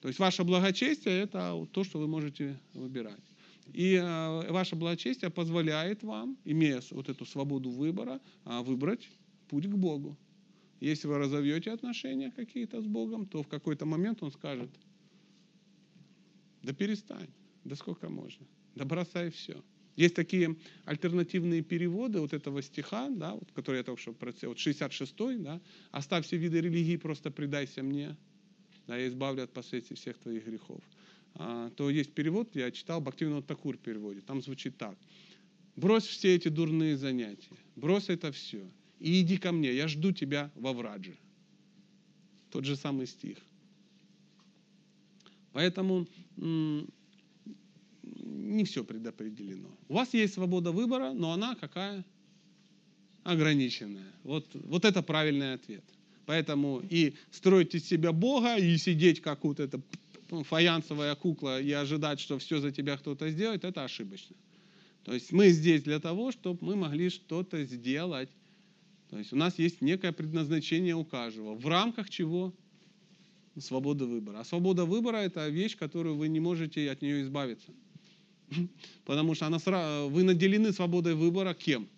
То 0.00 0.08
есть 0.08 0.18
ваше 0.18 0.44
благочестие– 0.44 1.20
это 1.24 1.66
то, 1.72 1.84
что 1.84 1.98
вы 1.98 2.08
можете 2.08 2.58
выбирать. 2.72 3.27
И 3.72 3.94
э, 3.94 4.50
ваше 4.50 4.76
благочестие 4.76 5.30
позволяет 5.30 6.02
вам, 6.02 6.38
имея 6.44 6.82
вот 6.90 7.08
эту 7.08 7.24
свободу 7.24 7.70
выбора, 7.70 8.20
а, 8.44 8.62
выбрать 8.62 9.08
путь 9.48 9.66
к 9.66 9.74
Богу. 9.74 10.16
Если 10.80 11.08
вы 11.08 11.18
разовьете 11.18 11.72
отношения 11.72 12.30
какие-то 12.30 12.80
с 12.80 12.86
Богом, 12.86 13.26
то 13.26 13.42
в 13.42 13.48
какой-то 13.48 13.84
момент 13.84 14.22
Он 14.22 14.30
скажет, 14.30 14.70
да 16.62 16.72
перестань, 16.72 17.28
да 17.64 17.76
сколько 17.76 18.08
можно, 18.08 18.46
да 18.74 18.84
бросай 18.84 19.30
все, 19.30 19.62
Есть 19.96 20.14
такие 20.14 20.56
альтернативные 20.84 21.62
переводы 21.62 22.20
вот 22.20 22.32
этого 22.32 22.62
стиха, 22.62 23.08
да, 23.10 23.34
вот, 23.34 23.50
который 23.52 23.78
я 23.78 23.82
только 23.82 24.00
что 24.00 24.12
процитировал, 24.12 24.52
вот 24.52 24.60
66 24.60 25.16
да, 25.42 25.60
«Оставь 25.90 26.24
все 26.24 26.36
виды 26.36 26.60
религии, 26.60 26.96
просто 26.96 27.30
предайся 27.30 27.82
мне, 27.82 28.16
да, 28.86 28.96
я 28.96 29.08
избавлю 29.08 29.42
от 29.42 29.52
последствий 29.52 29.96
всех 29.96 30.18
твоих 30.18 30.46
грехов». 30.46 30.82
А, 31.34 31.70
то 31.70 31.90
есть 31.90 32.12
перевод, 32.12 32.48
я 32.54 32.70
читал, 32.70 33.00
Бхактивинод 33.00 33.46
Такур 33.46 33.76
переводит, 33.76 34.26
там 34.26 34.42
звучит 34.42 34.76
так. 34.76 34.96
«Брось 35.76 36.04
все 36.04 36.34
эти 36.34 36.48
дурные 36.48 36.96
занятия, 36.96 37.56
брось 37.76 38.08
это 38.08 38.32
все, 38.32 38.68
и 38.98 39.20
иди 39.20 39.36
ко 39.36 39.52
мне, 39.52 39.72
я 39.72 39.86
жду 39.86 40.12
тебя 40.12 40.50
во 40.56 40.72
Врадже». 40.72 41.16
Тот 42.50 42.64
же 42.64 42.76
самый 42.76 43.06
стих. 43.06 43.38
Поэтому 45.52 46.06
не 46.36 46.86
все 48.64 48.84
предопределено. 48.84 49.68
У 49.88 49.94
вас 49.94 50.14
есть 50.14 50.34
свобода 50.34 50.72
выбора, 50.72 51.12
но 51.12 51.32
она 51.32 51.54
какая? 51.54 52.04
Ограниченная. 53.24 54.12
Вот, 54.22 54.46
вот 54.54 54.84
это 54.84 55.02
правильный 55.02 55.54
ответ. 55.54 55.84
Поэтому 56.26 56.82
и 56.90 57.14
строить 57.30 57.74
из 57.74 57.86
себя 57.86 58.12
Бога, 58.12 58.56
и 58.56 58.76
сидеть 58.76 59.20
как 59.20 59.44
вот 59.44 59.60
эта 59.60 59.80
ну, 60.30 60.44
фаянсовая 60.44 61.14
кукла 61.14 61.60
и 61.60 61.70
ожидать, 61.72 62.20
что 62.20 62.38
все 62.38 62.60
за 62.60 62.70
тебя 62.70 62.96
кто-то 62.96 63.30
сделает, 63.30 63.64
это 63.64 63.84
ошибочно. 63.84 64.36
То 65.04 65.14
есть 65.14 65.32
мы 65.32 65.48
здесь 65.50 65.82
для 65.82 66.00
того, 66.00 66.32
чтобы 66.32 66.58
мы 66.64 66.76
могли 66.76 67.08
что-то 67.08 67.64
сделать. 67.64 68.28
То 69.10 69.18
есть 69.18 69.32
у 69.32 69.36
нас 69.36 69.58
есть 69.58 69.80
некое 69.80 70.12
предназначение 70.12 70.94
у 70.94 71.04
каждого. 71.04 71.54
В 71.54 71.66
рамках 71.66 72.10
чего? 72.10 72.52
Свобода 73.58 74.06
выбора. 74.06 74.40
А 74.40 74.44
свобода 74.44 74.84
выбора– 74.84 75.16
это 75.18 75.48
вещь, 75.48 75.76
которую 75.76 76.16
вы 76.16 76.28
не 76.28 76.40
можете 76.40 76.90
от 76.90 77.02
нее 77.02 77.22
избавиться. 77.22 77.72
Потому 79.04 79.34
что 79.34 79.46
она, 79.46 79.58
вы 80.06 80.22
наделены 80.22 80.72
свободой 80.72 81.14
выбора 81.14 81.54
кем? 81.54 81.88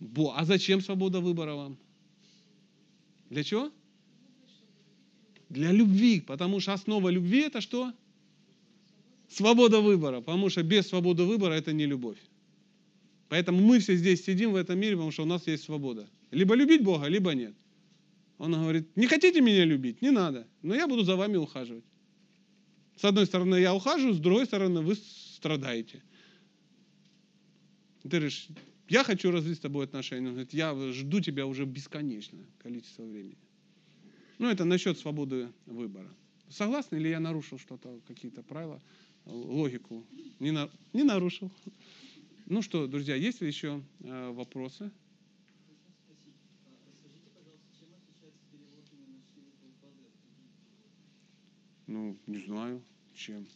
Бо. 0.00 0.34
А 0.36 0.44
зачем 0.44 0.80
свобода 0.80 1.20
выбора 1.20 1.54
вам? 1.54 1.76
Для 3.30 3.44
чего? 3.44 3.70
Для 5.52 5.70
любви. 5.70 6.20
Потому 6.20 6.60
что 6.60 6.72
основа 6.72 7.10
любви 7.10 7.40
это 7.40 7.60
что? 7.60 7.92
Свобода 9.28 9.80
выбора. 9.80 10.20
Потому 10.20 10.48
что 10.48 10.62
без 10.62 10.88
свободы 10.88 11.24
выбора 11.24 11.52
это 11.52 11.72
не 11.74 11.84
любовь. 11.86 12.18
Поэтому 13.28 13.60
мы 13.60 13.78
все 13.78 13.96
здесь 13.96 14.24
сидим 14.24 14.52
в 14.52 14.56
этом 14.56 14.78
мире, 14.78 14.92
потому 14.92 15.10
что 15.10 15.22
у 15.22 15.26
нас 15.26 15.46
есть 15.46 15.64
свобода. 15.64 16.08
Либо 16.30 16.54
любить 16.54 16.82
Бога, 16.82 17.06
либо 17.06 17.34
нет. 17.34 17.54
Он 18.38 18.52
говорит, 18.52 18.96
не 18.96 19.06
хотите 19.06 19.40
меня 19.42 19.64
любить? 19.66 20.00
Не 20.02 20.10
надо. 20.10 20.46
Но 20.62 20.74
я 20.74 20.88
буду 20.88 21.02
за 21.02 21.16
вами 21.16 21.36
ухаживать. 21.36 21.84
С 22.96 23.04
одной 23.04 23.26
стороны, 23.26 23.56
я 23.56 23.74
ухаживаю, 23.74 24.14
с 24.14 24.18
другой 24.18 24.46
стороны, 24.46 24.80
вы 24.80 24.94
страдаете. 24.94 26.02
Ты 28.02 28.08
говоришь, 28.08 28.48
я 28.88 29.04
хочу 29.04 29.30
развить 29.30 29.58
с 29.58 29.60
тобой 29.60 29.84
отношения. 29.84 30.28
Он 30.28 30.32
говорит, 30.32 30.54
я 30.54 30.74
жду 30.92 31.20
тебя 31.20 31.46
уже 31.46 31.66
бесконечное 31.66 32.46
количество 32.62 33.02
времени. 33.02 33.36
Ну, 34.42 34.50
это 34.50 34.64
насчет 34.64 34.98
свободы 34.98 35.52
выбора. 35.66 36.12
Согласны 36.48 36.96
или 36.96 37.06
я 37.06 37.20
нарушил 37.20 37.60
что-то, 37.60 38.00
какие-то 38.08 38.42
правила, 38.42 38.82
логику? 39.24 40.04
Не, 40.40 40.50
на, 40.50 40.68
не 40.92 41.04
нарушил. 41.04 41.48
Ну 42.46 42.60
что, 42.60 42.88
друзья, 42.88 43.14
есть 43.14 43.40
ли 43.40 43.46
еще 43.46 43.80
э, 44.00 44.30
вопросы? 44.32 44.90
Ну, 51.86 52.18
не 52.26 52.38
знаю, 52.38 52.82
чем. 53.14 53.46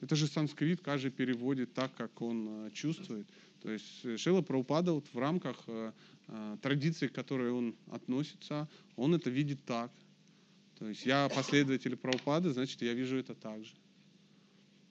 Это 0.00 0.16
же 0.16 0.26
санскрит, 0.26 0.80
каждый 0.80 1.12
переводит 1.12 1.74
так, 1.74 1.94
как 1.94 2.20
он 2.20 2.66
э, 2.66 2.70
чувствует. 2.72 3.28
То 3.62 3.70
есть 3.70 4.04
э, 4.04 4.16
Шила 4.16 4.42
Прабхупада 4.42 4.94
вот 4.94 5.06
в 5.12 5.16
рамках 5.16 5.64
традиции, 6.60 7.06
к 7.06 7.12
которой 7.12 7.52
он 7.52 7.74
относится, 7.86 8.68
он 8.96 9.14
это 9.14 9.30
видит 9.30 9.64
так. 9.64 9.92
То 10.78 10.88
есть 10.88 11.04
я 11.04 11.28
последователь 11.28 11.96
Прабхупады, 11.96 12.50
значит, 12.50 12.80
я 12.82 12.94
вижу 12.94 13.16
это 13.16 13.34
так 13.34 13.64
же. 13.64 13.72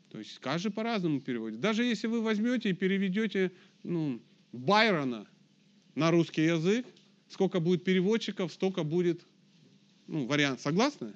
То 0.10 0.20
есть 0.20 0.38
каждый 0.40 0.72
по-разному 0.72 1.22
переводит. 1.22 1.60
Даже 1.60 1.84
если 1.84 2.08
вы 2.08 2.22
возьмете 2.22 2.70
и 2.70 2.74
переведете 2.74 3.52
ну, 3.84 4.22
Байрона 4.52 5.28
на 5.96 6.12
русский 6.12 6.44
язык, 6.44 6.86
сколько 7.30 7.60
будет 7.60 7.84
переводчиков, 7.84 8.52
столько 8.52 8.84
будет 8.84 9.22
ну, 10.08 10.26
вариант. 10.26 10.62
Согласны? 10.62 11.14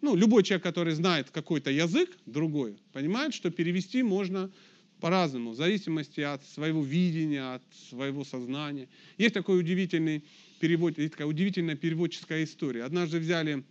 Ну, 0.00 0.14
любой 0.14 0.42
человек, 0.42 0.62
который 0.62 0.94
знает 0.94 1.30
какой-то 1.30 1.70
язык 1.70 2.16
другой, 2.26 2.78
понимает, 2.92 3.34
что 3.34 3.50
перевести 3.50 4.02
можно 4.02 4.50
по-разному, 5.00 5.50
в 5.50 5.56
зависимости 5.56 6.20
от 6.20 6.44
своего 6.44 6.82
видения, 6.82 7.54
от 7.54 7.62
своего 7.88 8.24
сознания. 8.24 8.88
Есть 9.16 9.34
такой 9.34 9.58
удивительный 9.60 10.24
перевод, 10.58 10.98
есть 10.98 11.12
такая 11.12 11.26
удивительная 11.26 11.76
переводческая 11.76 12.44
история. 12.44 12.84
Однажды 12.84 13.18
взяли 13.18 13.64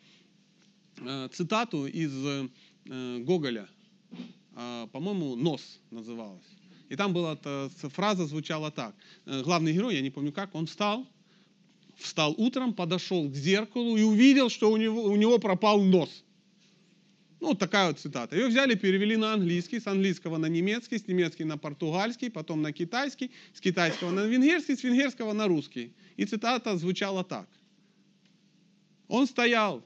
э, 0.99 1.29
цитату 1.33 1.85
из 1.85 2.11
э, 2.25 3.19
Гоголя, 3.19 3.67
э, 4.55 4.87
по-моему, 4.91 5.35
«Нос» 5.35 5.79
называлась. 5.91 6.45
И 6.89 6.95
там 6.95 7.13
была 7.13 7.37
фраза, 7.93 8.25
звучала 8.25 8.71
так. 8.71 8.95
Главный 9.25 9.73
герой, 9.73 9.95
я 9.95 10.01
не 10.01 10.09
помню 10.09 10.31
как, 10.31 10.55
он 10.55 10.67
встал, 10.67 11.05
встал 11.97 12.33
утром, 12.37 12.73
подошел 12.73 13.29
к 13.29 13.35
зеркалу 13.35 13.97
и 13.97 14.03
увидел, 14.03 14.49
что 14.49 14.71
у 14.71 14.77
него, 14.77 15.03
у 15.03 15.15
него 15.17 15.37
пропал 15.37 15.83
нос. 15.83 16.23
Ну, 17.39 17.49
вот 17.49 17.59
такая 17.59 17.87
вот 17.87 17.99
цитата. 17.99 18.35
Ее 18.35 18.47
взяли, 18.47 18.75
перевели 18.75 19.15
на 19.15 19.33
английский, 19.33 19.79
с 19.79 19.87
английского 19.87 20.37
на 20.37 20.47
немецкий, 20.47 20.97
с 20.97 21.07
немецкий 21.07 21.43
на 21.43 21.57
португальский, 21.57 22.31
потом 22.31 22.61
на 22.61 22.71
китайский, 22.71 23.31
с 23.53 23.61
китайского 23.61 24.11
на 24.11 24.25
венгерский, 24.25 24.75
с 24.75 24.83
венгерского 24.83 25.33
на 25.33 25.47
русский. 25.47 25.91
И 26.17 26.25
цитата 26.25 26.77
звучала 26.77 27.23
так. 27.23 27.47
Он 29.07 29.27
стоял 29.27 29.83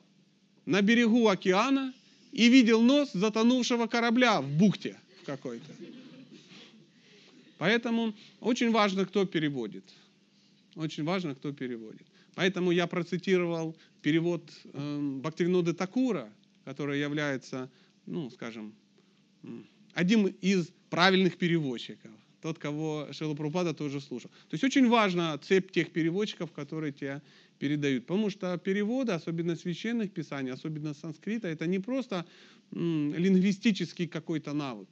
на 0.65 0.81
берегу 0.81 1.27
океана 1.27 1.93
и 2.31 2.49
видел 2.49 2.81
нос 2.81 3.11
затонувшего 3.13 3.87
корабля 3.87 4.41
в 4.41 4.49
бухте 4.49 4.97
какой-то. 5.25 5.71
Поэтому 7.57 8.13
очень 8.39 8.71
важно, 8.71 9.05
кто 9.05 9.25
переводит. 9.25 9.83
Очень 10.75 11.03
важно, 11.03 11.35
кто 11.35 11.51
переводит. 11.51 12.07
Поэтому 12.33 12.71
я 12.71 12.87
процитировал 12.87 13.75
перевод 14.01 14.41
э, 14.73 15.19
Бхактивинода 15.21 15.73
Такура, 15.73 16.29
который 16.65 16.99
является, 16.99 17.69
ну, 18.05 18.31
скажем, 18.31 18.73
одним 19.93 20.27
из 20.27 20.69
правильных 20.89 21.37
переводчиков. 21.37 22.11
Тот, 22.41 22.57
кого 22.57 23.07
Шила 23.11 23.35
Прабхупада 23.35 23.73
тоже 23.73 24.01
слушал. 24.01 24.29
То 24.49 24.53
есть 24.53 24.63
очень 24.63 24.89
важна 24.89 25.37
цепь 25.37 25.71
тех 25.71 25.91
переводчиков, 25.91 26.51
которые 26.51 26.91
тебя 26.91 27.21
передают. 27.59 28.07
Потому 28.07 28.31
что 28.31 28.57
переводы, 28.57 29.11
особенно 29.11 29.55
священных 29.55 30.11
писаний, 30.11 30.51
особенно 30.51 30.93
санскрита, 30.93 31.47
это 31.47 31.67
не 31.67 31.79
просто 31.79 32.25
м, 32.71 33.13
лингвистический 33.13 34.07
какой-то 34.07 34.53
навык. 34.53 34.89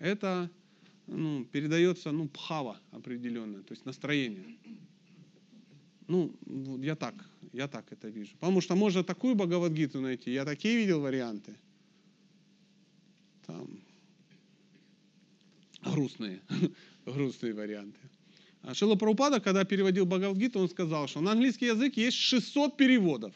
Это 0.00 0.50
ну, 1.06 1.44
передается 1.44 2.10
ну, 2.10 2.28
пхава 2.28 2.80
определенное, 2.90 3.62
то 3.62 3.72
есть 3.72 3.86
настроение. 3.86 4.56
Ну, 6.08 6.34
я 6.82 6.96
так, 6.96 7.14
я 7.52 7.68
так 7.68 7.92
это 7.92 8.08
вижу. 8.08 8.32
Потому 8.40 8.60
что 8.60 8.74
можно 8.74 9.04
такую 9.04 9.34
Бхагавадгиту 9.36 10.00
найти, 10.00 10.32
я 10.32 10.44
такие 10.44 10.76
видел 10.76 11.00
варианты. 11.00 11.54
Там 13.46 13.81
грустные, 15.82 16.40
грустные 17.06 17.54
варианты. 17.54 17.98
А 18.62 18.74
Шила 18.74 18.94
Прабхупада, 18.94 19.40
когда 19.40 19.64
переводил 19.64 20.06
Бхагавадгиту, 20.06 20.60
он 20.60 20.68
сказал, 20.68 21.08
что 21.08 21.20
на 21.20 21.32
английский 21.32 21.66
язык 21.66 21.96
есть 21.96 22.16
600 22.16 22.76
переводов. 22.76 23.32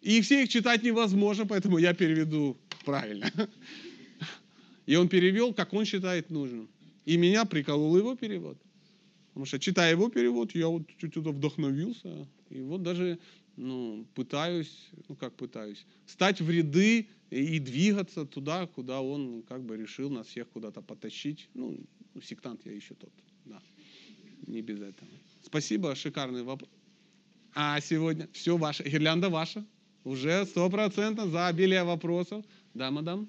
И 0.00 0.20
все 0.20 0.44
их 0.44 0.48
читать 0.48 0.84
невозможно, 0.84 1.46
поэтому 1.46 1.78
я 1.78 1.92
переведу 1.92 2.56
правильно. 2.84 3.30
И 4.86 4.94
он 4.94 5.08
перевел, 5.08 5.52
как 5.52 5.72
он 5.72 5.84
считает 5.84 6.30
нужным. 6.30 6.68
И 7.04 7.16
меня 7.16 7.44
приколол 7.44 7.96
его 7.96 8.14
перевод. 8.14 8.56
Потому 9.28 9.46
что, 9.46 9.58
читая 9.58 9.90
его 9.90 10.08
перевод, 10.08 10.54
я 10.54 10.68
вот 10.68 10.82
чуть-чуть 10.98 11.26
вдохновился. 11.26 12.28
И 12.50 12.60
вот 12.60 12.84
даже 12.84 13.18
ну, 13.56 14.06
пытаюсь, 14.14 14.88
ну 15.08 15.16
как 15.16 15.34
пытаюсь, 15.34 15.84
стать 16.06 16.40
в 16.40 16.48
ряды 16.48 17.08
и 17.30 17.58
двигаться 17.58 18.24
туда, 18.24 18.66
куда 18.66 19.00
он 19.00 19.42
как 19.42 19.64
бы 19.64 19.76
решил 19.76 20.10
нас 20.10 20.28
всех 20.28 20.48
куда-то 20.48 20.82
потащить. 20.82 21.48
Ну, 21.54 21.78
сектант 22.22 22.64
я 22.64 22.72
еще 22.72 22.94
тот, 22.94 23.12
да. 23.44 23.60
Не 24.46 24.62
без 24.62 24.80
этого. 24.80 25.10
Спасибо, 25.42 25.94
шикарный 25.94 26.42
вопрос. 26.42 26.70
А 27.54 27.80
сегодня 27.80 28.28
все 28.32 28.56
ваше, 28.56 28.84
гирлянда 28.84 29.28
ваша. 29.28 29.64
Уже 30.04 30.46
стопроцентно 30.46 31.26
за 31.26 31.48
обилие 31.48 31.82
вопросов. 31.82 32.44
Да, 32.74 32.90
мадам? 32.90 33.20
Ну. 33.20 33.28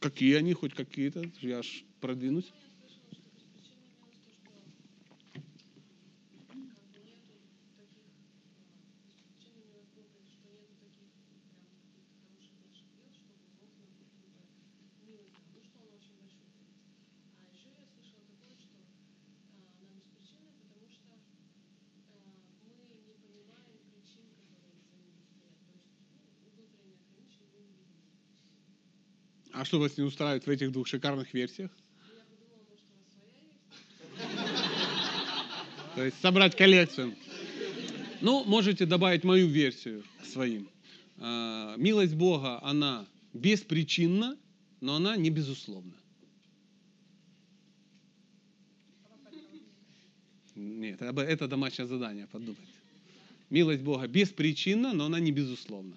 Какие 0.00 0.36
они, 0.36 0.54
хоть 0.54 0.72
какие-то? 0.72 1.30
Я 1.40 1.62
ж 1.62 1.84
продвинусь. 2.00 2.50
Ну, 6.46 6.54
я 15.12 15.74
слышала, 15.74 16.30
что 17.98 18.22
без 18.22 18.38
причины 18.46 19.82
имелось 19.82 20.30
то, 20.74 20.88
что 20.90 21.18
как 22.06 22.22
бы 22.22 22.36
нету 22.36 22.62
таких, 23.06 23.42
а, 23.52 23.66
без 23.74 23.82
причины 23.90 24.36
имелось 24.36 24.78
глупость, 26.82 27.32
что 27.32 27.46
нету 27.58 27.86
таких 27.86 28.14
А 29.50 29.52
что 29.66 29.78
вас 29.78 29.98
не 29.98 30.04
устраивает 30.04 30.46
в 30.46 30.50
этих 30.50 30.72
двух 30.72 30.86
шикарных 30.86 31.34
версиях? 31.34 31.70
То 35.94 36.04
есть 36.04 36.20
собрать 36.20 36.56
коллекцию. 36.56 37.14
Ну, 38.20 38.44
можете 38.44 38.86
добавить 38.86 39.24
мою 39.24 39.48
версию 39.48 40.04
к 40.22 40.26
своим. 40.26 40.68
А, 41.18 41.74
Милость 41.76 42.14
Бога, 42.14 42.62
она 42.62 43.06
беспричинна, 43.32 44.36
но 44.80 44.96
она 44.96 45.16
не 45.16 45.30
безусловна. 45.30 45.94
Нет, 50.54 51.02
это 51.02 51.48
домашнее 51.48 51.86
задание, 51.86 52.26
подумайте. 52.26 52.62
Милость 53.50 53.82
Бога 53.82 54.06
беспричинна, 54.06 54.92
но 54.92 55.06
она 55.06 55.20
не 55.20 55.32
безусловна. 55.32 55.96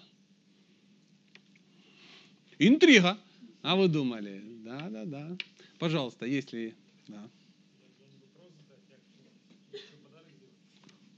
Интрига. 2.58 3.18
А 3.62 3.76
вы 3.76 3.88
думали? 3.88 4.42
Да, 4.64 4.88
да, 4.90 5.06
да. 5.06 5.38
Пожалуйста, 5.80 6.26
если... 6.26 6.76
Да. 7.08 7.30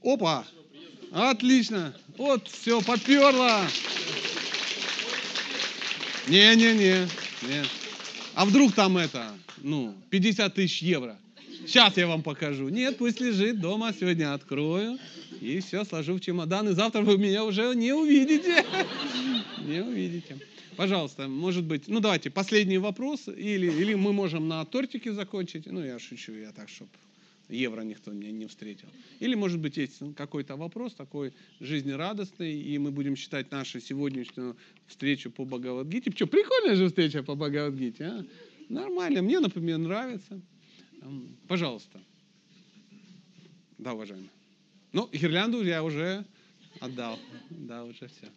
Опа! 0.02 0.44
Отлично! 1.12 1.94
Вот, 2.16 2.48
все, 2.48 2.80
поперло! 2.80 3.62
Не-не-не. 6.28 7.08
не. 7.42 7.64
А 8.34 8.44
вдруг 8.44 8.72
там 8.74 8.96
это, 8.96 9.36
ну, 9.58 9.94
50 10.10 10.54
тысяч 10.54 10.82
евро? 10.82 11.18
Сейчас 11.66 11.96
я 11.96 12.06
вам 12.06 12.22
покажу. 12.22 12.68
Нет, 12.68 12.98
пусть 12.98 13.20
лежит 13.20 13.60
дома, 13.60 13.92
сегодня 13.98 14.34
открою. 14.34 14.98
И 15.40 15.60
все, 15.60 15.84
сложу 15.84 16.14
в 16.14 16.20
чемодан, 16.20 16.68
и 16.68 16.72
завтра 16.72 17.02
вы 17.02 17.18
меня 17.18 17.44
уже 17.44 17.74
не 17.74 17.92
увидите. 17.92 18.64
Не 19.64 19.80
увидите. 19.80 20.36
Пожалуйста, 20.76 21.28
может 21.28 21.64
быть, 21.64 21.88
ну 21.88 22.00
давайте, 22.00 22.30
последний 22.30 22.78
вопрос, 22.78 23.28
или, 23.28 23.70
или 23.70 23.94
мы 23.94 24.12
можем 24.12 24.48
на 24.48 24.64
тортике 24.64 25.12
закончить. 25.12 25.66
Ну, 25.66 25.84
я 25.84 25.98
шучу, 25.98 26.32
я 26.32 26.52
так, 26.52 26.68
чтобы 26.68 26.90
евро 27.48 27.82
никто 27.82 28.10
меня 28.10 28.32
не 28.32 28.46
встретил. 28.46 28.88
Или, 29.20 29.34
может 29.34 29.60
быть, 29.60 29.76
есть 29.76 30.00
какой-то 30.16 30.56
вопрос 30.56 30.94
такой 30.94 31.32
жизнерадостный, 31.60 32.60
и 32.60 32.78
мы 32.78 32.90
будем 32.90 33.16
считать 33.16 33.50
нашу 33.50 33.80
сегодняшнюю 33.80 34.56
встречу 34.86 35.30
по 35.30 35.44
Бхагавадгите. 35.44 36.10
Что, 36.10 36.26
прикольная 36.26 36.76
же 36.76 36.88
встреча 36.88 37.22
по 37.22 37.34
Бхагавадгите, 37.34 38.04
а? 38.04 38.24
Нормально, 38.68 39.22
мне, 39.22 39.38
например, 39.38 39.78
нравится. 39.78 40.40
Пожалуйста. 41.46 42.00
Да, 43.76 43.92
уважаемый. 43.92 44.30
Ну, 44.92 45.08
гирлянду 45.12 45.62
я 45.62 45.82
уже 45.82 46.24
отдал. 46.80 47.18
Да, 47.50 47.84
уже 47.84 48.08
все. 48.08 48.30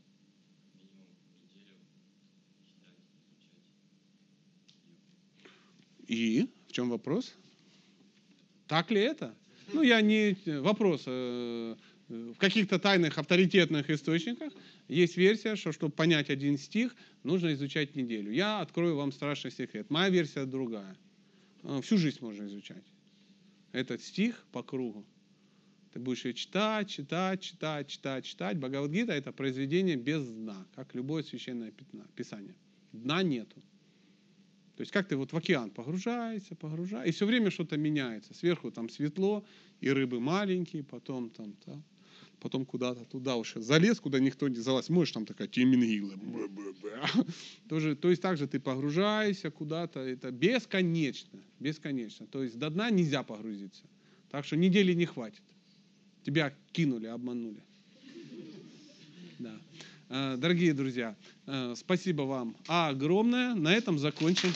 нужно 0.04 0.28
минимум 0.76 1.08
неделю 1.48 1.80
читать, 2.68 3.00
изучать. 3.00 3.56
И 6.08 6.48
в 6.68 6.72
чем 6.72 6.90
вопрос? 6.90 7.34
Так 8.68 8.92
ли 8.92 9.02
это? 9.02 9.34
Ну, 9.74 9.82
я 9.82 10.02
не... 10.02 10.38
Вопрос. 10.62 11.04
э, 11.08 11.76
э, 12.10 12.34
В 12.36 12.38
каких-то 12.38 12.80
тайных 12.80 13.18
авторитетных 13.18 13.90
источниках 13.90 14.54
есть 14.88 15.18
версия, 15.18 15.56
что 15.56 15.72
чтобы 15.72 15.92
понять 15.94 16.30
один 16.30 16.58
стих, 16.58 16.96
нужно 17.24 17.54
изучать 17.54 17.96
неделю. 17.96 18.32
Я 18.32 18.62
открою 18.62 18.96
вам 18.96 19.12
страшный 19.12 19.52
секрет. 19.52 19.90
Моя 19.90 20.10
версия 20.10 20.46
другая. 20.46 20.96
Э, 21.64 21.82
Всю 21.82 21.98
жизнь 21.98 22.20
можно 22.22 22.46
изучать. 22.46 22.84
Этот 23.72 24.02
стих 24.02 24.46
по 24.52 24.64
кругу. 24.64 25.06
Ты 25.94 26.00
будешь 26.00 26.26
ее 26.26 26.34
читать, 26.34 26.90
читать, 26.90 27.42
читать, 27.42 27.88
читать, 27.88 28.26
читать. 28.26 28.58
Бхагавадгита– 28.58 29.14
это 29.14 29.32
произведение 29.32 29.96
без 29.96 30.28
дна, 30.28 30.66
как 30.76 30.94
любое 30.94 31.24
священное 31.24 31.72
писание. 32.16 32.54
Дна 32.92 33.24
нету. 33.24 33.62
То 34.76 34.82
есть 34.82 34.92
как 34.92 35.08
ты 35.08 35.16
вот 35.16 35.32
в 35.32 35.38
океан 35.38 35.70
погружаешься, 35.70 36.56
погружаешься, 36.56 37.10
и 37.10 37.14
все 37.14 37.26
время 37.26 37.50
что-то 37.50 37.78
меняется. 37.78 38.34
Сверху 38.34 38.72
там 38.72 38.90
светло, 38.90 39.46
и 39.80 39.90
рыбы 39.90 40.20
маленькие, 40.20 40.84
потом 40.84 41.30
там, 41.30 41.56
да, 41.66 41.82
потом 42.42 42.66
куда-то 42.66 43.06
туда 43.06 43.38
уж 43.38 43.54
залез, 43.56 44.00
куда 44.02 44.20
никто 44.20 44.48
не 44.50 44.58
залазь. 44.58 44.90
Можешь 44.90 45.14
там 45.14 45.26
такая 45.26 45.48
темингила. 45.48 46.14
Тоже, 47.70 47.96
то 47.96 48.10
есть 48.10 48.22
также 48.22 48.48
ты 48.48 48.60
погружаешься 48.60 49.50
куда-то, 49.50 50.02
это 50.02 50.32
бесконечно, 50.32 51.40
бесконечно. 51.60 52.28
То 52.28 52.44
есть 52.44 52.58
до 52.60 52.70
дна 52.70 52.90
нельзя 52.90 53.24
погрузиться. 53.24 53.84
Так 54.30 54.46
что 54.46 54.58
недели 54.58 54.94
не 54.94 55.06
хватит. 55.06 55.42
Тебя 56.24 56.54
кинули, 56.72 57.08
обманули. 57.08 57.64
Да. 59.40 59.58
Э, 60.10 60.36
Дорогие 60.38 60.74
друзья, 60.74 61.16
э, 61.48 61.74
спасибо 61.78 62.24
вам 62.24 62.56
огромное. 62.68 63.56
На 63.56 63.74
этом 63.74 63.98
закончим. 64.00 64.54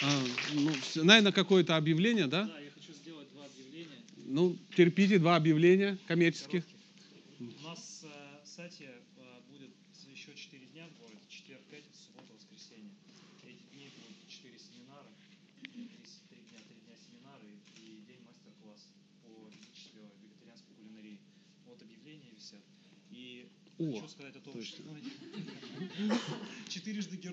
А, 0.00 0.22
ну, 0.54 0.70
наверное, 1.04 1.32
какое-то 1.32 1.76
объявление, 1.76 2.26
да? 2.28 2.44
Да, 2.44 2.58
я 2.60 2.70
хочу 2.70 2.92
сделать 2.92 3.28
два 3.34 3.44
объявления. 3.44 3.98
Ну, 4.26 4.56
терпите, 4.76 5.18
два 5.18 5.36
объявления 5.36 5.98
коммерческих. 6.06 6.64
У 7.40 7.44
нас 7.66 8.04
э, 8.04 8.08
в 8.44 8.46
сайте 8.48 8.84
э, 9.16 9.20
будет 9.50 9.70
еще 10.08 10.34
4 10.34 10.66
дня 10.72 10.86
в 10.86 11.02
городе, 11.02 11.20
четверг, 11.28 11.60
пятница, 11.68 11.98
суббота, 12.06 12.32
воскресенье. 12.32 12.94
Эти 13.42 13.58
дни 13.74 13.90
будут 13.90 14.16
4 14.28 14.54
семинара, 14.58 15.10
3, 15.60 15.70
дня, 15.72 15.88
3 16.30 16.38
дня 16.86 16.94
семинара 16.94 17.42
и, 17.44 17.58
и 17.82 18.00
день 18.06 18.22
мастер-класс 18.24 18.94
по 19.22 19.50
физической 19.50 20.06
вегетарианской 20.22 20.74
кулинарии. 20.78 21.18
Вот 21.66 21.82
объявления 21.82 22.30
висят. 22.38 22.62
И 23.10 23.48
О, 23.78 23.92
хочу 23.92 24.08
сказать 24.08 24.34
о 24.36 24.40
том, 24.40 24.54
точно. 24.54 24.84
что 24.84 26.14
четырежды 26.68 27.16
герой 27.16 27.28